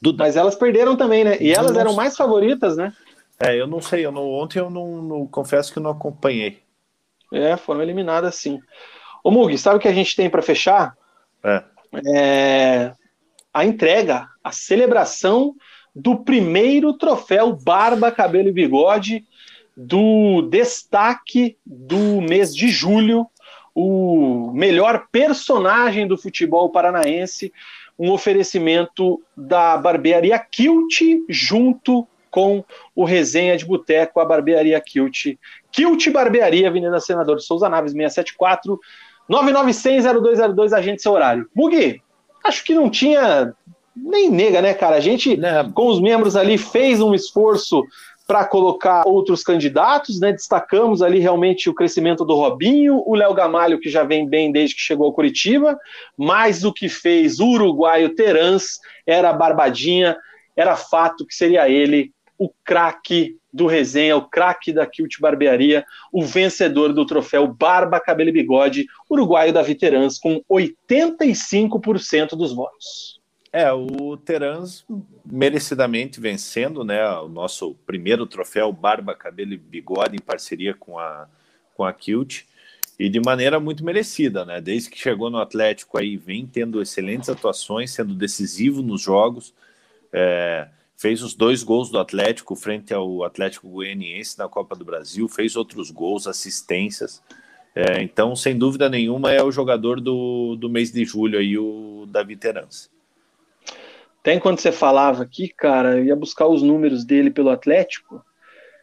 Duda. 0.00 0.24
Mas 0.24 0.36
elas 0.36 0.54
perderam 0.54 0.96
também, 0.96 1.24
né? 1.24 1.36
E 1.40 1.52
elas 1.52 1.76
eram 1.76 1.94
mais 1.94 2.16
favoritas, 2.16 2.76
né? 2.76 2.92
É, 3.40 3.58
eu 3.58 3.66
não 3.66 3.80
sei. 3.80 4.04
Eu 4.04 4.12
não, 4.12 4.28
ontem 4.30 4.58
eu 4.58 4.70
não, 4.70 5.02
não, 5.02 5.26
confesso 5.26 5.72
que 5.72 5.78
eu 5.78 5.82
não 5.82 5.90
acompanhei. 5.90 6.60
É, 7.32 7.56
foram 7.56 7.82
eliminadas 7.82 8.34
sim. 8.36 8.60
Ô 9.22 9.30
Mug, 9.30 9.56
sabe 9.58 9.76
o 9.76 9.80
que 9.80 9.88
a 9.88 9.92
gente 9.92 10.14
tem 10.14 10.30
para 10.30 10.42
fechar? 10.42 10.96
É. 11.42 11.64
é. 12.06 12.94
A 13.52 13.64
entrega, 13.64 14.28
a 14.44 14.52
celebração 14.52 15.54
do 15.94 16.16
primeiro 16.18 16.92
troféu 16.92 17.56
Barba, 17.56 18.12
Cabelo 18.12 18.48
e 18.48 18.52
Bigode 18.52 19.24
do 19.76 20.42
destaque 20.42 21.58
do 21.64 22.20
mês 22.20 22.54
de 22.54 22.68
julho, 22.68 23.26
o 23.78 24.52
melhor 24.54 25.06
personagem 25.12 26.08
do 26.08 26.16
futebol 26.16 26.70
paranaense, 26.70 27.52
um 27.98 28.10
oferecimento 28.10 29.20
da 29.36 29.76
barbearia 29.76 30.38
Kilt 30.38 31.02
junto 31.28 32.08
com 32.30 32.64
o 32.94 33.04
Resenha 33.04 33.54
de 33.54 33.66
Boteco, 33.66 34.18
a 34.18 34.24
barbearia 34.24 34.80
Kilt. 34.80 35.36
Kilt 35.70 36.08
Barbearia, 36.10 36.68
Avenida 36.68 36.98
Senador 37.00 37.38
Souza 37.38 37.68
Naves 37.68 37.92
674 37.92 38.80
9960202, 39.30 40.72
agente 40.72 41.02
seu 41.02 41.12
horário. 41.12 41.46
Mugi, 41.54 42.00
acho 42.42 42.64
que 42.64 42.74
não 42.74 42.88
tinha 42.88 43.52
nem 43.94 44.30
nega, 44.30 44.62
né, 44.62 44.72
cara? 44.72 44.96
A 44.96 45.00
gente, 45.00 45.36
não. 45.36 45.70
com 45.72 45.88
os 45.88 46.00
membros 46.00 46.34
ali, 46.34 46.56
fez 46.56 47.02
um 47.02 47.14
esforço 47.14 47.82
para 48.26 48.44
colocar 48.44 49.06
outros 49.06 49.42
candidatos, 49.42 50.18
né? 50.20 50.32
Destacamos 50.32 51.00
ali 51.00 51.20
realmente 51.20 51.70
o 51.70 51.74
crescimento 51.74 52.24
do 52.24 52.34
Robinho, 52.34 53.02
o 53.06 53.14
Léo 53.14 53.32
Gamalho, 53.32 53.78
que 53.78 53.88
já 53.88 54.02
vem 54.02 54.28
bem 54.28 54.50
desde 54.50 54.74
que 54.74 54.80
chegou 54.80 55.06
ao 55.06 55.12
Curitiba, 55.12 55.78
mas 56.16 56.64
o 56.64 56.72
que 56.72 56.88
fez 56.88 57.38
o 57.38 57.46
uruguaio 57.46 58.14
Terans 58.14 58.80
era 59.06 59.32
Barbadinha, 59.32 60.16
era 60.56 60.74
fato 60.74 61.24
que 61.24 61.34
seria 61.34 61.68
ele 61.68 62.12
o 62.38 62.50
craque 62.64 63.36
do 63.52 63.66
resenha, 63.66 64.16
o 64.16 64.28
craque 64.28 64.72
da 64.72 64.86
Kilt 64.86 65.18
Barbearia, 65.18 65.84
o 66.12 66.22
vencedor 66.22 66.92
do 66.92 67.06
troféu 67.06 67.46
Barba, 67.46 67.98
Cabelo 67.98 68.28
e 68.28 68.32
Bigode, 68.32 68.86
uruguaio 69.08 69.52
da 69.52 69.64
Terans, 69.64 70.18
com 70.18 70.42
85% 70.50 72.30
dos 72.30 72.52
votos. 72.52 73.15
É, 73.58 73.72
o 73.72 74.18
Terans 74.18 74.84
merecidamente 75.24 76.20
vencendo, 76.20 76.84
né, 76.84 77.08
o 77.20 77.26
nosso 77.26 77.74
primeiro 77.86 78.26
troféu 78.26 78.70
Barba, 78.70 79.14
Cabelo 79.14 79.54
e 79.54 79.56
Bigode 79.56 80.14
em 80.14 80.20
parceria 80.20 80.74
com 80.74 80.98
a, 80.98 81.26
com 81.74 81.82
a 81.82 81.90
Kilt 81.90 82.42
e 82.98 83.08
de 83.08 83.18
maneira 83.18 83.58
muito 83.58 83.82
merecida, 83.82 84.44
né, 84.44 84.60
desde 84.60 84.90
que 84.90 84.98
chegou 84.98 85.30
no 85.30 85.38
Atlético 85.38 85.96
aí 85.96 86.18
vem 86.18 86.46
tendo 86.46 86.82
excelentes 86.82 87.30
atuações, 87.30 87.92
sendo 87.92 88.12
decisivo 88.12 88.82
nos 88.82 89.00
jogos, 89.00 89.54
é, 90.12 90.68
fez 90.94 91.22
os 91.22 91.32
dois 91.32 91.62
gols 91.62 91.88
do 91.88 91.98
Atlético 91.98 92.54
frente 92.54 92.92
ao 92.92 93.24
Atlético 93.24 93.70
Goianiense 93.70 94.38
na 94.38 94.50
Copa 94.50 94.76
do 94.76 94.84
Brasil, 94.84 95.26
fez 95.30 95.56
outros 95.56 95.90
gols, 95.90 96.26
assistências, 96.26 97.22
é, 97.74 98.02
então 98.02 98.36
sem 98.36 98.58
dúvida 98.58 98.90
nenhuma 98.90 99.32
é 99.32 99.42
o 99.42 99.50
jogador 99.50 99.98
do, 99.98 100.56
do 100.56 100.68
mês 100.68 100.92
de 100.92 101.06
julho 101.06 101.38
aí, 101.38 101.56
o 101.56 102.04
Davi 102.06 102.36
Terans. 102.36 102.94
Até 104.26 104.34
enquanto 104.34 104.60
você 104.60 104.72
falava 104.72 105.22
aqui, 105.22 105.54
cara, 105.56 105.98
eu 105.98 106.06
ia 106.06 106.16
buscar 106.16 106.48
os 106.48 106.60
números 106.60 107.04
dele 107.04 107.30
pelo 107.30 107.48
Atlético, 107.48 108.26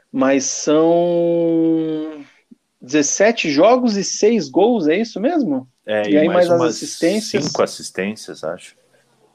mas 0.10 0.46
são 0.46 2.24
17 2.82 3.52
jogos 3.52 3.98
e 3.98 4.06
6 4.06 4.48
gols, 4.48 4.88
é 4.88 4.96
isso 4.96 5.20
mesmo? 5.20 5.68
É, 5.86 6.08
e, 6.08 6.14
e 6.14 6.18
aí 6.18 6.28
mais, 6.28 6.48
mais 6.48 6.62
as 6.62 6.76
assistências. 6.78 7.44
Cinco 7.44 7.62
assistências, 7.62 8.42
acho. 8.42 8.78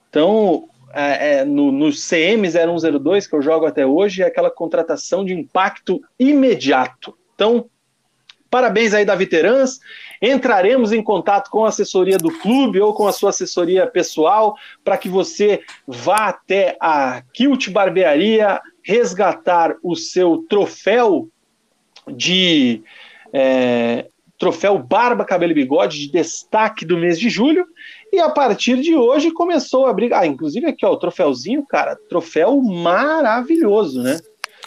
Então, 0.08 0.70
é, 0.94 1.40
é, 1.40 1.44
no, 1.44 1.70
no 1.70 1.90
CM 1.90 2.48
0102, 2.48 3.26
que 3.26 3.36
eu 3.36 3.42
jogo 3.42 3.66
até 3.66 3.84
hoje, 3.84 4.22
é 4.22 4.26
aquela 4.28 4.50
contratação 4.50 5.22
de 5.26 5.34
impacto 5.34 6.00
imediato. 6.18 7.14
Então, 7.34 7.68
Parabéns 8.50 8.94
aí 8.94 9.04
da 9.04 9.14
Veterans. 9.14 9.78
Entraremos 10.20 10.92
em 10.92 11.02
contato 11.02 11.50
com 11.50 11.64
a 11.64 11.68
assessoria 11.68 12.16
do 12.16 12.30
clube 12.38 12.80
ou 12.80 12.94
com 12.94 13.06
a 13.06 13.12
sua 13.12 13.30
assessoria 13.30 13.86
pessoal 13.86 14.56
para 14.82 14.96
que 14.96 15.08
você 15.08 15.60
vá 15.86 16.28
até 16.28 16.76
a 16.80 17.22
Kilt 17.32 17.68
Barbearia 17.70 18.60
resgatar 18.82 19.76
o 19.82 19.94
seu 19.94 20.44
troféu 20.48 21.28
de 22.08 22.82
é, 23.32 24.06
troféu 24.38 24.78
Barba, 24.78 25.26
Cabelo 25.26 25.52
e 25.52 25.54
Bigode 25.54 25.98
de 25.98 26.10
destaque 26.10 26.86
do 26.86 26.96
mês 26.96 27.18
de 27.18 27.28
julho. 27.28 27.66
E 28.10 28.18
a 28.18 28.30
partir 28.30 28.80
de 28.80 28.96
hoje 28.96 29.30
começou 29.30 29.86
a 29.86 29.92
briga. 29.92 30.20
Ah, 30.20 30.26
inclusive 30.26 30.66
aqui, 30.66 30.86
ó, 30.86 30.92
o 30.92 30.98
troféuzinho, 30.98 31.66
cara, 31.66 31.96
troféu 32.08 32.62
maravilhoso, 32.62 34.02
né? 34.02 34.18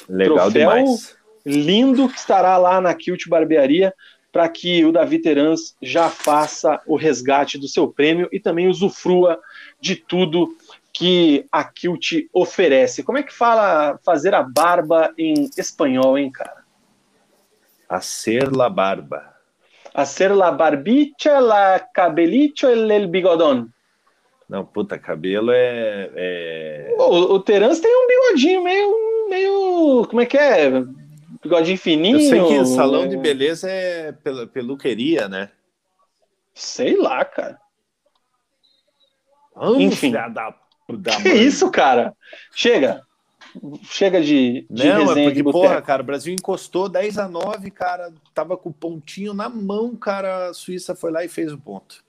Legal 0.07 0.51
troféu 0.51 0.51
demais 0.51 1.20
lindo 1.45 2.07
que 2.07 2.18
estará 2.18 2.57
lá 2.57 2.80
na 2.80 2.93
Kilt 2.93 3.27
Barbearia 3.27 3.93
para 4.31 4.47
que 4.47 4.85
o 4.85 4.91
Davi 4.91 5.19
Terans 5.19 5.76
já 5.81 6.09
faça 6.09 6.81
o 6.88 6.95
resgate 6.95 7.57
do 7.57 7.68
seu 7.68 7.88
prêmio 7.88 8.30
e 8.31 8.39
também 8.39 8.68
usufrua 8.68 9.39
de 9.80 9.95
tudo 9.95 10.55
que 10.93 11.45
a 11.51 11.63
Kilt 11.63 12.27
oferece. 12.34 13.03
Como 13.03 13.18
é 13.18 13.23
que 13.23 13.34
fala 13.34 13.99
fazer 14.05 14.34
a 14.34 14.43
barba 14.43 15.13
em 15.18 15.49
espanhol, 15.57 16.18
hein, 16.18 16.31
cara? 16.31 16.63
Hacer 17.89 18.55
la 18.55 18.69
barba. 18.69 19.35
Hacer 19.93 20.31
la 20.31 20.51
barbicha, 20.51 21.41
la 21.41 21.80
cabelicho, 21.93 22.69
el 22.69 23.07
bigodón. 23.07 23.69
Não, 24.47 24.65
puta, 24.65 24.99
cabelo 24.99 25.49
é. 25.51 26.09
é... 26.13 26.95
O, 26.97 27.35
o 27.35 27.39
Terans 27.39 27.80
tem 27.80 27.89
um 27.89 28.07
bigodinho 28.07 28.61
meio, 28.61 29.30
meio. 29.30 30.05
Como 30.09 30.22
é 30.22 30.26
que 30.26 30.38
é? 30.38 30.69
Bigodinho 31.41 31.77
fininho. 31.77 32.19
Eu 32.19 32.30
sei 32.30 32.47
que 32.47 32.65
salão 32.65 33.07
de 33.07 33.18
beleza 33.18 33.69
é 33.69 34.11
peluqueria, 34.53 35.27
né? 35.27 35.51
Sei 36.53 36.95
lá, 36.95 37.23
cara. 37.26 37.59
Vamos, 39.55 39.81
Enfim. 39.81 40.11
Da, 40.11 40.27
da 40.27 40.55
que 40.88 41.30
mãe. 41.30 41.43
isso, 41.43 41.69
cara? 41.72 42.15
Chega. 42.53 43.01
Chega 43.84 44.22
de, 44.22 44.65
de 44.69 44.88
Não, 44.88 45.11
é 45.11 45.23
porque, 45.26 45.43
porra, 45.43 45.81
cara, 45.81 46.01
o 46.01 46.05
Brasil 46.05 46.34
encostou 46.34 46.88
10 46.88 47.18
a 47.18 47.27
9, 47.27 47.69
cara, 47.69 48.13
tava 48.34 48.55
com 48.55 48.69
o 48.69 48.73
pontinho 48.73 49.34
na 49.34 49.49
mão, 49.49 49.93
cara, 49.95 50.47
a 50.49 50.53
Suíça 50.53 50.95
foi 50.95 51.11
lá 51.11 51.26
e 51.26 51.27
fez 51.27 51.51
o 51.51 51.57
ponto. 51.57 52.01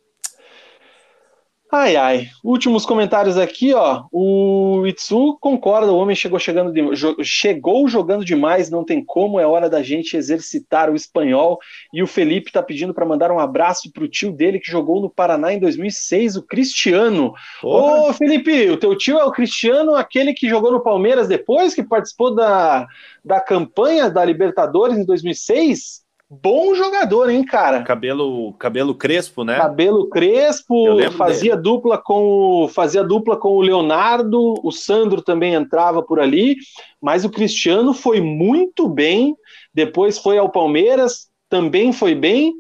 Ai, 1.75 1.97
ai. 1.97 2.29
Últimos 2.45 2.85
comentários 2.85 3.39
aqui, 3.39 3.73
ó. 3.73 4.05
O 4.13 4.87
Itsu 4.87 5.39
concorda, 5.41 5.91
o 5.91 5.97
homem 5.97 6.15
chegou 6.15 6.39
chegando 6.39 6.71
de, 6.71 7.25
chegou 7.25 7.89
jogando 7.89 8.27
demais, 8.27 8.69
não 8.69 8.85
tem 8.85 9.03
como, 9.03 9.41
é 9.41 9.47
hora 9.47 9.71
da 9.71 9.83
gente 9.83 10.15
exercitar 10.15 10.91
o 10.91 10.95
espanhol. 10.95 11.59
E 11.91 12.03
o 12.03 12.07
Felipe 12.07 12.53
tá 12.53 12.63
pedindo 12.63 12.93
para 12.93 13.07
mandar 13.07 13.31
um 13.31 13.39
abraço 13.39 13.91
pro 13.91 14.07
tio 14.07 14.31
dele 14.31 14.61
que 14.61 14.71
jogou 14.71 15.01
no 15.01 15.09
Paraná 15.09 15.51
em 15.55 15.59
2006, 15.59 16.37
o 16.37 16.43
Cristiano. 16.43 17.33
Porra. 17.63 18.11
Ô, 18.11 18.13
Felipe, 18.13 18.69
o 18.69 18.77
teu 18.77 18.95
tio 18.95 19.19
é 19.19 19.25
o 19.25 19.33
Cristiano, 19.33 19.95
aquele 19.95 20.35
que 20.35 20.51
jogou 20.51 20.73
no 20.73 20.83
Palmeiras 20.83 21.27
depois, 21.27 21.75
que 21.75 21.83
participou 21.83 22.35
da, 22.35 22.87
da 23.25 23.41
campanha 23.41 24.11
da 24.11 24.23
Libertadores 24.23 24.99
em 24.99 25.07
2006? 25.07 26.02
Bom 26.41 26.75
jogador, 26.75 27.29
hein, 27.29 27.45
cara? 27.45 27.83
Cabelo, 27.83 28.55
cabelo 28.55 28.95
crespo, 28.95 29.45
né? 29.45 29.57
Cabelo 29.59 30.09
crespo, 30.09 30.97
fazia 31.13 31.53
dele. 31.53 31.63
dupla 31.63 31.99
com 31.99 32.69
fazia 32.73 33.05
dupla 33.05 33.37
com 33.37 33.51
o 33.51 33.61
Leonardo, 33.61 34.55
o 34.63 34.71
Sandro 34.71 35.21
também 35.21 35.53
entrava 35.53 36.03
por 36.03 36.19
ali, 36.19 36.57
mas 37.01 37.25
o 37.25 37.31
Cristiano 37.31 37.93
foi 37.93 38.21
muito 38.21 38.89
bem. 38.89 39.37
Depois 39.75 40.19
foi 40.19 40.39
ao 40.39 40.49
Palmeiras, 40.49 41.29
também 41.51 41.93
foi 41.93 42.15
bem. 42.15 42.55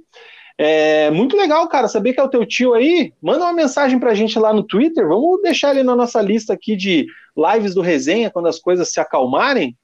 É 0.58 1.10
muito 1.10 1.34
legal, 1.34 1.66
cara, 1.68 1.88
saber 1.88 2.12
que 2.12 2.20
é 2.20 2.22
o 2.22 2.28
teu 2.28 2.44
tio 2.44 2.74
aí. 2.74 3.12
Manda 3.22 3.44
uma 3.44 3.54
mensagem 3.54 3.98
pra 3.98 4.14
gente 4.14 4.38
lá 4.38 4.52
no 4.52 4.62
Twitter. 4.62 5.08
Vamos 5.08 5.40
deixar 5.40 5.70
ele 5.70 5.82
na 5.82 5.96
nossa 5.96 6.20
lista 6.20 6.52
aqui 6.52 6.76
de 6.76 7.06
lives 7.34 7.74
do 7.74 7.80
resenha 7.80 8.30
quando 8.30 8.48
as 8.48 8.58
coisas 8.58 8.92
se 8.92 9.00
acalmarem 9.00 9.74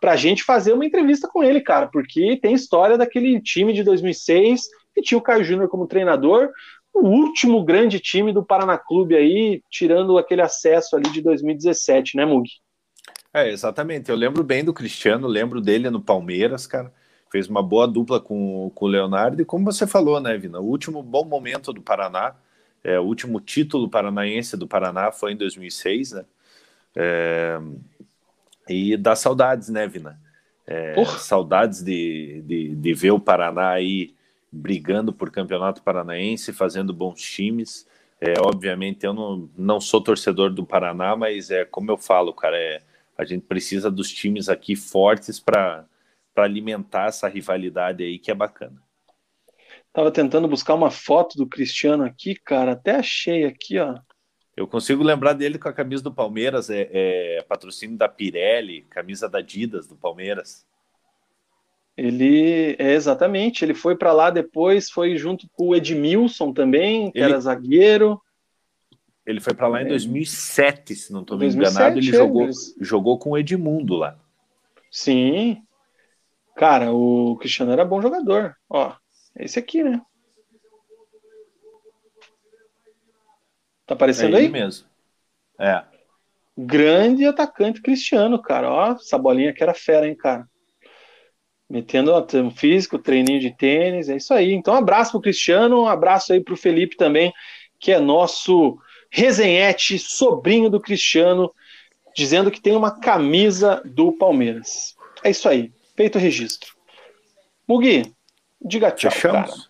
para 0.00 0.12
a 0.12 0.16
gente 0.16 0.44
fazer 0.44 0.72
uma 0.72 0.86
entrevista 0.86 1.28
com 1.28 1.42
ele, 1.42 1.60
cara, 1.60 1.86
porque 1.88 2.38
tem 2.40 2.54
história 2.54 2.96
daquele 2.96 3.40
time 3.40 3.72
de 3.72 3.82
2006 3.82 4.62
que 4.94 5.02
tinha 5.02 5.18
o 5.18 5.22
Caio 5.22 5.44
Júnior 5.44 5.68
como 5.68 5.86
treinador, 5.86 6.50
o 6.92 7.06
último 7.06 7.64
grande 7.64 8.00
time 8.00 8.32
do 8.32 8.44
Paraná 8.44 8.76
Clube 8.76 9.14
aí, 9.14 9.62
tirando 9.70 10.18
aquele 10.18 10.42
acesso 10.42 10.96
ali 10.96 11.10
de 11.10 11.22
2017, 11.22 12.16
né, 12.16 12.24
Mug? 12.24 12.48
É, 13.32 13.48
exatamente. 13.50 14.10
Eu 14.10 14.16
lembro 14.16 14.42
bem 14.42 14.64
do 14.64 14.72
Cristiano, 14.72 15.28
lembro 15.28 15.60
dele 15.60 15.90
no 15.90 16.00
Palmeiras, 16.00 16.66
cara. 16.66 16.92
Fez 17.30 17.46
uma 17.46 17.62
boa 17.62 17.86
dupla 17.86 18.20
com, 18.20 18.72
com 18.74 18.86
o 18.86 18.88
Leonardo, 18.88 19.42
e 19.42 19.44
como 19.44 19.66
você 19.66 19.86
falou, 19.86 20.18
né, 20.20 20.36
Vina? 20.36 20.58
O 20.60 20.64
último 20.64 21.02
bom 21.02 21.24
momento 21.24 21.72
do 21.72 21.82
Paraná, 21.82 22.34
é, 22.82 22.98
o 22.98 23.04
último 23.04 23.38
título 23.38 23.88
paranaense 23.88 24.56
do 24.56 24.66
Paraná 24.66 25.12
foi 25.12 25.32
em 25.32 25.36
2006, 25.36 26.12
né? 26.12 26.24
É, 26.96 27.60
e 28.68 28.96
dá 28.96 29.16
saudades, 29.16 29.68
né, 29.68 29.86
Vina? 29.86 30.18
É, 30.66 30.94
saudades 31.18 31.82
de, 31.82 32.42
de, 32.46 32.74
de, 32.74 32.94
ver 32.94 33.12
o 33.12 33.20
Paraná 33.20 33.70
aí 33.70 34.14
brigando 34.52 35.12
por 35.12 35.30
campeonato 35.30 35.82
paranaense, 35.82 36.52
fazendo 36.52 36.92
bons 36.92 37.22
times. 37.22 37.86
É, 38.20 38.34
obviamente, 38.40 39.06
eu 39.06 39.14
não, 39.14 39.48
não 39.56 39.80
sou 39.80 40.02
torcedor 40.02 40.50
do 40.50 40.66
Paraná, 40.66 41.16
mas 41.16 41.50
é 41.50 41.64
como 41.64 41.90
eu 41.90 41.96
falo, 41.96 42.34
cara, 42.34 42.58
é, 42.58 42.82
a 43.16 43.24
gente 43.24 43.46
precisa 43.46 43.90
dos 43.90 44.10
times 44.10 44.48
aqui 44.48 44.76
fortes 44.76 45.40
para 45.40 45.86
alimentar 46.36 47.06
essa 47.06 47.28
rivalidade 47.28 48.02
aí 48.02 48.18
que 48.18 48.30
é 48.30 48.34
bacana. 48.34 48.82
Tava 49.92 50.10
tentando 50.12 50.46
buscar 50.46 50.74
uma 50.74 50.90
foto 50.90 51.36
do 51.36 51.46
Cristiano 51.46 52.04
aqui, 52.04 52.34
cara. 52.34 52.72
Até 52.72 52.96
achei 52.96 53.44
aqui, 53.44 53.78
ó. 53.78 53.98
Eu 54.58 54.66
consigo 54.66 55.04
lembrar 55.04 55.34
dele 55.34 55.56
com 55.56 55.68
a 55.68 55.72
camisa 55.72 56.02
do 56.02 56.12
Palmeiras, 56.12 56.68
é, 56.68 56.88
é 56.90 57.42
patrocínio 57.48 57.96
da 57.96 58.08
Pirelli, 58.08 58.82
camisa 58.90 59.28
da 59.28 59.38
Adidas 59.38 59.86
do 59.86 59.94
Palmeiras. 59.94 60.66
Ele 61.96 62.74
é 62.76 62.92
exatamente, 62.92 63.64
ele 63.64 63.72
foi 63.72 63.94
para 63.94 64.12
lá 64.12 64.30
depois, 64.30 64.90
foi 64.90 65.16
junto 65.16 65.48
com 65.50 65.68
o 65.68 65.76
Edmilson 65.76 66.52
também, 66.52 67.12
que 67.12 67.18
ele, 67.18 67.26
era 67.26 67.40
zagueiro. 67.40 68.20
Ele 69.24 69.38
foi 69.38 69.54
para 69.54 69.68
lá 69.68 69.80
em 69.80 69.86
2007, 69.86 70.92
é. 70.92 70.96
se 70.96 71.12
não 71.12 71.20
estou 71.20 71.38
me 71.38 71.46
enganado, 71.46 71.96
ele 71.96 72.08
é, 72.08 72.12
jogou, 72.12 72.50
jogou 72.80 73.16
com 73.16 73.30
o 73.30 73.38
Edmundo 73.38 73.94
lá. 73.94 74.18
Sim. 74.90 75.62
Cara, 76.56 76.92
o 76.92 77.36
Cristiano 77.36 77.70
era 77.70 77.84
bom 77.84 78.02
jogador. 78.02 78.56
Ó, 78.68 78.92
esse 79.36 79.56
aqui, 79.56 79.84
né? 79.84 80.02
Tá 83.88 83.94
aparecendo 83.94 84.36
é 84.36 84.40
aí? 84.40 84.48
mesmo. 84.50 84.86
É. 85.58 85.82
Grande 86.56 87.24
atacante 87.24 87.80
Cristiano, 87.80 88.40
cara. 88.40 88.70
Ó, 88.70 88.92
essa 88.92 89.16
bolinha 89.16 89.52
que 89.52 89.62
era 89.62 89.72
fera, 89.72 90.06
hein, 90.06 90.14
cara. 90.14 90.46
Metendo 91.68 92.12
um 92.34 92.50
físico, 92.50 92.98
treininho 92.98 93.40
de 93.40 93.50
tênis, 93.56 94.10
é 94.10 94.16
isso 94.16 94.34
aí. 94.34 94.52
Então, 94.52 94.74
um 94.74 94.76
abraço 94.76 95.12
pro 95.12 95.22
Cristiano, 95.22 95.82
um 95.82 95.88
abraço 95.88 96.32
aí 96.32 96.40
pro 96.40 96.56
Felipe 96.56 96.96
também, 96.96 97.32
que 97.80 97.90
é 97.90 97.98
nosso 97.98 98.78
resenhete, 99.10 99.98
sobrinho 99.98 100.68
do 100.68 100.80
Cristiano, 100.80 101.50
dizendo 102.14 102.50
que 102.50 102.60
tem 102.60 102.76
uma 102.76 102.90
camisa 102.90 103.82
do 103.86 104.12
Palmeiras. 104.12 104.94
É 105.22 105.30
isso 105.30 105.48
aí, 105.48 105.72
feito 105.96 106.16
o 106.16 106.20
registro. 106.20 106.74
Mugi, 107.66 108.14
diga 108.60 108.90
tchau, 108.90 109.10
Fechamos? 109.10 109.50
cara. 109.50 109.62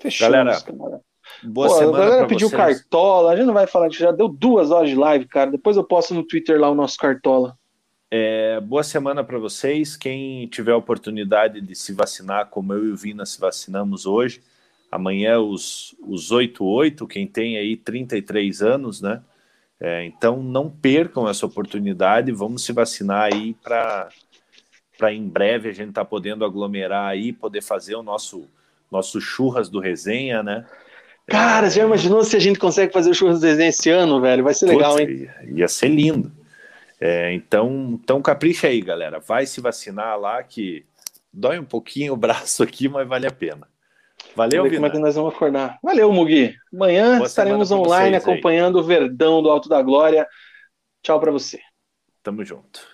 Fechamos, 0.00 0.32
galera. 0.32 0.60
Cara. 0.60 1.11
Boa 1.44 1.68
Pô, 1.68 1.74
semana 1.74 1.96
a 1.96 2.06
galera 2.06 2.26
pediu 2.26 2.48
vocês. 2.48 2.80
cartola, 2.80 3.32
a 3.32 3.36
gente 3.36 3.46
não 3.46 3.54
vai 3.54 3.66
falar 3.66 3.88
que 3.88 3.98
já 3.98 4.12
deu 4.12 4.28
duas 4.28 4.70
horas 4.70 4.90
de 4.90 4.96
live, 4.96 5.26
cara. 5.26 5.50
Depois 5.50 5.76
eu 5.76 5.84
posto 5.84 6.14
no 6.14 6.22
Twitter 6.22 6.60
lá 6.60 6.70
o 6.70 6.74
nosso 6.74 6.96
cartola. 6.96 7.56
É, 8.10 8.60
boa 8.60 8.82
semana 8.82 9.24
para 9.24 9.38
vocês. 9.38 9.96
Quem 9.96 10.46
tiver 10.46 10.72
a 10.72 10.76
oportunidade 10.76 11.60
de 11.60 11.74
se 11.74 11.92
vacinar, 11.92 12.48
como 12.48 12.72
eu 12.74 12.86
e 12.86 12.92
o 12.92 12.96
Vina 12.96 13.24
se 13.24 13.40
vacinamos 13.40 14.06
hoje, 14.06 14.42
amanhã 14.90 15.40
os, 15.40 15.96
os 16.06 16.30
8-8, 16.30 17.06
quem 17.08 17.26
tem 17.26 17.56
aí 17.56 17.76
33 17.76 18.62
anos, 18.62 19.00
né? 19.00 19.22
É, 19.80 20.04
então 20.04 20.42
não 20.42 20.70
percam 20.70 21.28
essa 21.28 21.44
oportunidade, 21.44 22.30
vamos 22.30 22.64
se 22.64 22.72
vacinar 22.72 23.32
aí 23.32 23.54
para 23.54 24.10
em 25.10 25.26
breve 25.26 25.70
a 25.70 25.72
gente 25.72 25.88
estar 25.88 26.04
tá 26.04 26.08
podendo 26.08 26.44
aglomerar 26.44 27.08
aí, 27.08 27.32
poder 27.32 27.62
fazer 27.62 27.96
o 27.96 28.02
nosso, 28.02 28.48
nosso 28.90 29.20
churras 29.20 29.68
do 29.68 29.80
resenha, 29.80 30.40
né? 30.40 30.66
Cara, 31.26 31.70
já 31.70 31.84
imaginou 31.84 32.24
se 32.24 32.36
a 32.36 32.40
gente 32.40 32.58
consegue 32.58 32.92
fazer 32.92 33.10
o 33.10 33.14
churras 33.14 33.40
do 33.40 33.46
resenha 33.46 33.68
esse 33.68 33.90
ano, 33.90 34.20
velho? 34.20 34.44
Vai 34.44 34.54
ser 34.54 34.66
legal, 34.66 34.96
Putz, 34.96 35.08
hein? 35.08 35.30
Ia 35.54 35.68
ser 35.68 35.88
lindo. 35.88 36.32
É, 37.00 37.32
então, 37.32 37.98
então 38.02 38.22
capricha 38.22 38.68
aí, 38.68 38.80
galera. 38.80 39.18
Vai 39.18 39.46
se 39.46 39.60
vacinar 39.60 40.18
lá 40.18 40.42
que 40.42 40.84
dói 41.32 41.58
um 41.58 41.64
pouquinho 41.64 42.12
o 42.12 42.16
braço 42.18 42.62
aqui, 42.62 42.88
mas 42.88 43.06
vale 43.08 43.26
a 43.26 43.32
pena. 43.32 43.66
Valeu, 44.36 44.70
Como 44.70 44.86
é 44.86 44.90
que 44.90 44.98
nós 44.98 45.14
vamos 45.14 45.34
acordar? 45.34 45.78
Valeu, 45.82 46.10
Mugi. 46.12 46.54
Amanhã 46.72 47.16
Boa 47.16 47.26
estaremos 47.26 47.70
online 47.70 48.16
acompanhando 48.16 48.78
o 48.78 48.82
Verdão 48.82 49.42
do 49.42 49.50
Alto 49.50 49.68
da 49.68 49.82
Glória. 49.82 50.26
Tchau 51.02 51.20
para 51.20 51.30
você. 51.30 51.60
Tamo 52.22 52.44
junto. 52.44 52.91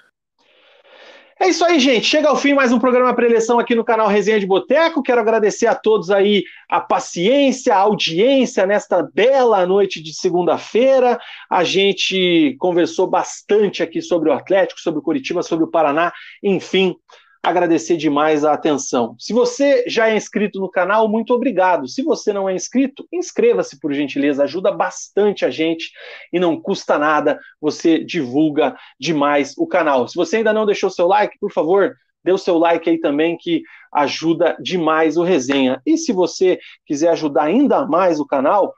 É 1.40 1.48
isso 1.48 1.64
aí, 1.64 1.78
gente. 1.78 2.04
Chega 2.04 2.28
ao 2.28 2.36
fim 2.36 2.52
mais 2.52 2.72
um 2.72 2.80
programa 2.80 3.14
pré-eleição 3.14 3.60
aqui 3.60 3.72
no 3.72 3.84
canal 3.84 4.08
Resenha 4.08 4.40
de 4.40 4.46
Boteco. 4.46 5.04
Quero 5.04 5.20
agradecer 5.20 5.68
a 5.68 5.74
todos 5.74 6.10
aí 6.10 6.42
a 6.68 6.80
paciência, 6.80 7.76
a 7.76 7.78
audiência 7.78 8.66
nesta 8.66 9.02
bela 9.02 9.64
noite 9.64 10.02
de 10.02 10.12
segunda-feira. 10.12 11.16
A 11.48 11.62
gente 11.62 12.56
conversou 12.58 13.06
bastante 13.06 13.84
aqui 13.84 14.02
sobre 14.02 14.30
o 14.30 14.32
Atlético, 14.32 14.80
sobre 14.80 14.98
o 14.98 15.02
Curitiba, 15.02 15.40
sobre 15.44 15.64
o 15.64 15.70
Paraná, 15.70 16.12
enfim 16.42 16.96
agradecer 17.48 17.96
demais 17.96 18.44
a 18.44 18.52
atenção. 18.52 19.14
Se 19.18 19.32
você 19.32 19.84
já 19.86 20.08
é 20.08 20.16
inscrito 20.16 20.60
no 20.60 20.70
canal, 20.70 21.08
muito 21.08 21.32
obrigado. 21.32 21.88
Se 21.88 22.02
você 22.02 22.32
não 22.32 22.48
é 22.48 22.54
inscrito, 22.54 23.06
inscreva-se 23.12 23.78
por 23.80 23.92
gentileza, 23.92 24.44
ajuda 24.44 24.70
bastante 24.70 25.44
a 25.44 25.50
gente 25.50 25.90
e 26.32 26.38
não 26.38 26.60
custa 26.60 26.98
nada, 26.98 27.38
você 27.60 28.04
divulga 28.04 28.76
demais 29.00 29.54
o 29.56 29.66
canal. 29.66 30.06
Se 30.06 30.16
você 30.16 30.36
ainda 30.36 30.52
não 30.52 30.66
deixou 30.66 30.90
seu 30.90 31.06
like, 31.06 31.38
por 31.38 31.52
favor, 31.52 31.94
dê 32.22 32.32
o 32.32 32.38
seu 32.38 32.58
like 32.58 32.88
aí 32.88 32.98
também 32.98 33.36
que 33.36 33.62
ajuda 33.92 34.56
demais 34.60 35.16
o 35.16 35.22
resenha. 35.22 35.80
E 35.86 35.96
se 35.96 36.12
você 36.12 36.58
quiser 36.84 37.08
ajudar 37.10 37.44
ainda 37.44 37.86
mais 37.86 38.20
o 38.20 38.26
canal, 38.26 38.74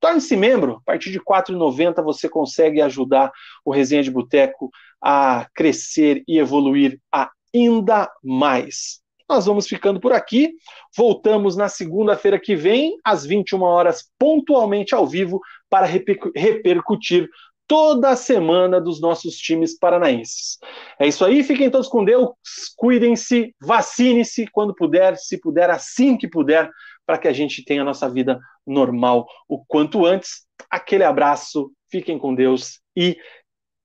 Torne-se 0.00 0.36
membro, 0.36 0.76
a 0.76 0.80
partir 0.92 1.10
de 1.10 1.18
R$ 1.18 1.24
4,90 1.24 2.02
você 2.04 2.28
consegue 2.28 2.80
ajudar 2.80 3.32
o 3.64 3.72
Resenha 3.72 4.02
de 4.02 4.12
Boteco 4.12 4.70
a 5.02 5.48
crescer 5.52 6.22
e 6.26 6.38
evoluir 6.38 7.00
a 7.12 7.30
ainda 7.54 8.10
mais. 8.22 9.00
Nós 9.28 9.44
vamos 9.44 9.68
ficando 9.68 10.00
por 10.00 10.12
aqui. 10.12 10.54
Voltamos 10.96 11.54
na 11.54 11.68
segunda-feira 11.68 12.40
que 12.40 12.56
vem, 12.56 12.96
às 13.04 13.26
21 13.26 13.62
horas, 13.62 14.10
pontualmente 14.18 14.94
ao 14.94 15.06
vivo, 15.06 15.40
para 15.68 15.86
repercutir 15.86 17.28
toda 17.66 18.08
a 18.08 18.16
semana 18.16 18.80
dos 18.80 18.98
nossos 19.00 19.36
times 19.36 19.78
paranaenses. 19.78 20.56
É 20.98 21.06
isso 21.06 21.22
aí, 21.24 21.44
fiquem 21.44 21.70
todos 21.70 21.86
com 21.86 22.02
Deus, 22.02 22.30
cuidem-se, 22.74 23.54
vacine-se 23.60 24.46
quando 24.50 24.74
puder, 24.74 25.16
se 25.18 25.38
puder, 25.38 25.68
assim 25.68 26.16
que 26.16 26.26
puder, 26.26 26.70
para 27.06 27.18
que 27.18 27.28
a 27.28 27.32
gente 27.32 27.62
tenha 27.62 27.82
a 27.82 27.84
nossa 27.84 28.08
vida 28.08 28.40
normal 28.66 29.26
o 29.46 29.62
quanto 29.66 30.06
antes. 30.06 30.46
Aquele 30.70 31.04
abraço, 31.04 31.70
fiquem 31.90 32.18
com 32.18 32.34
Deus 32.34 32.80
e 32.96 33.18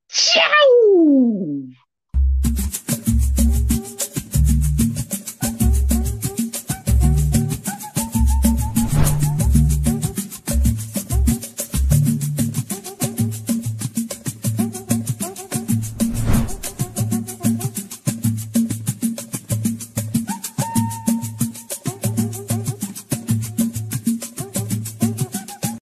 tchau! 0.08 1.83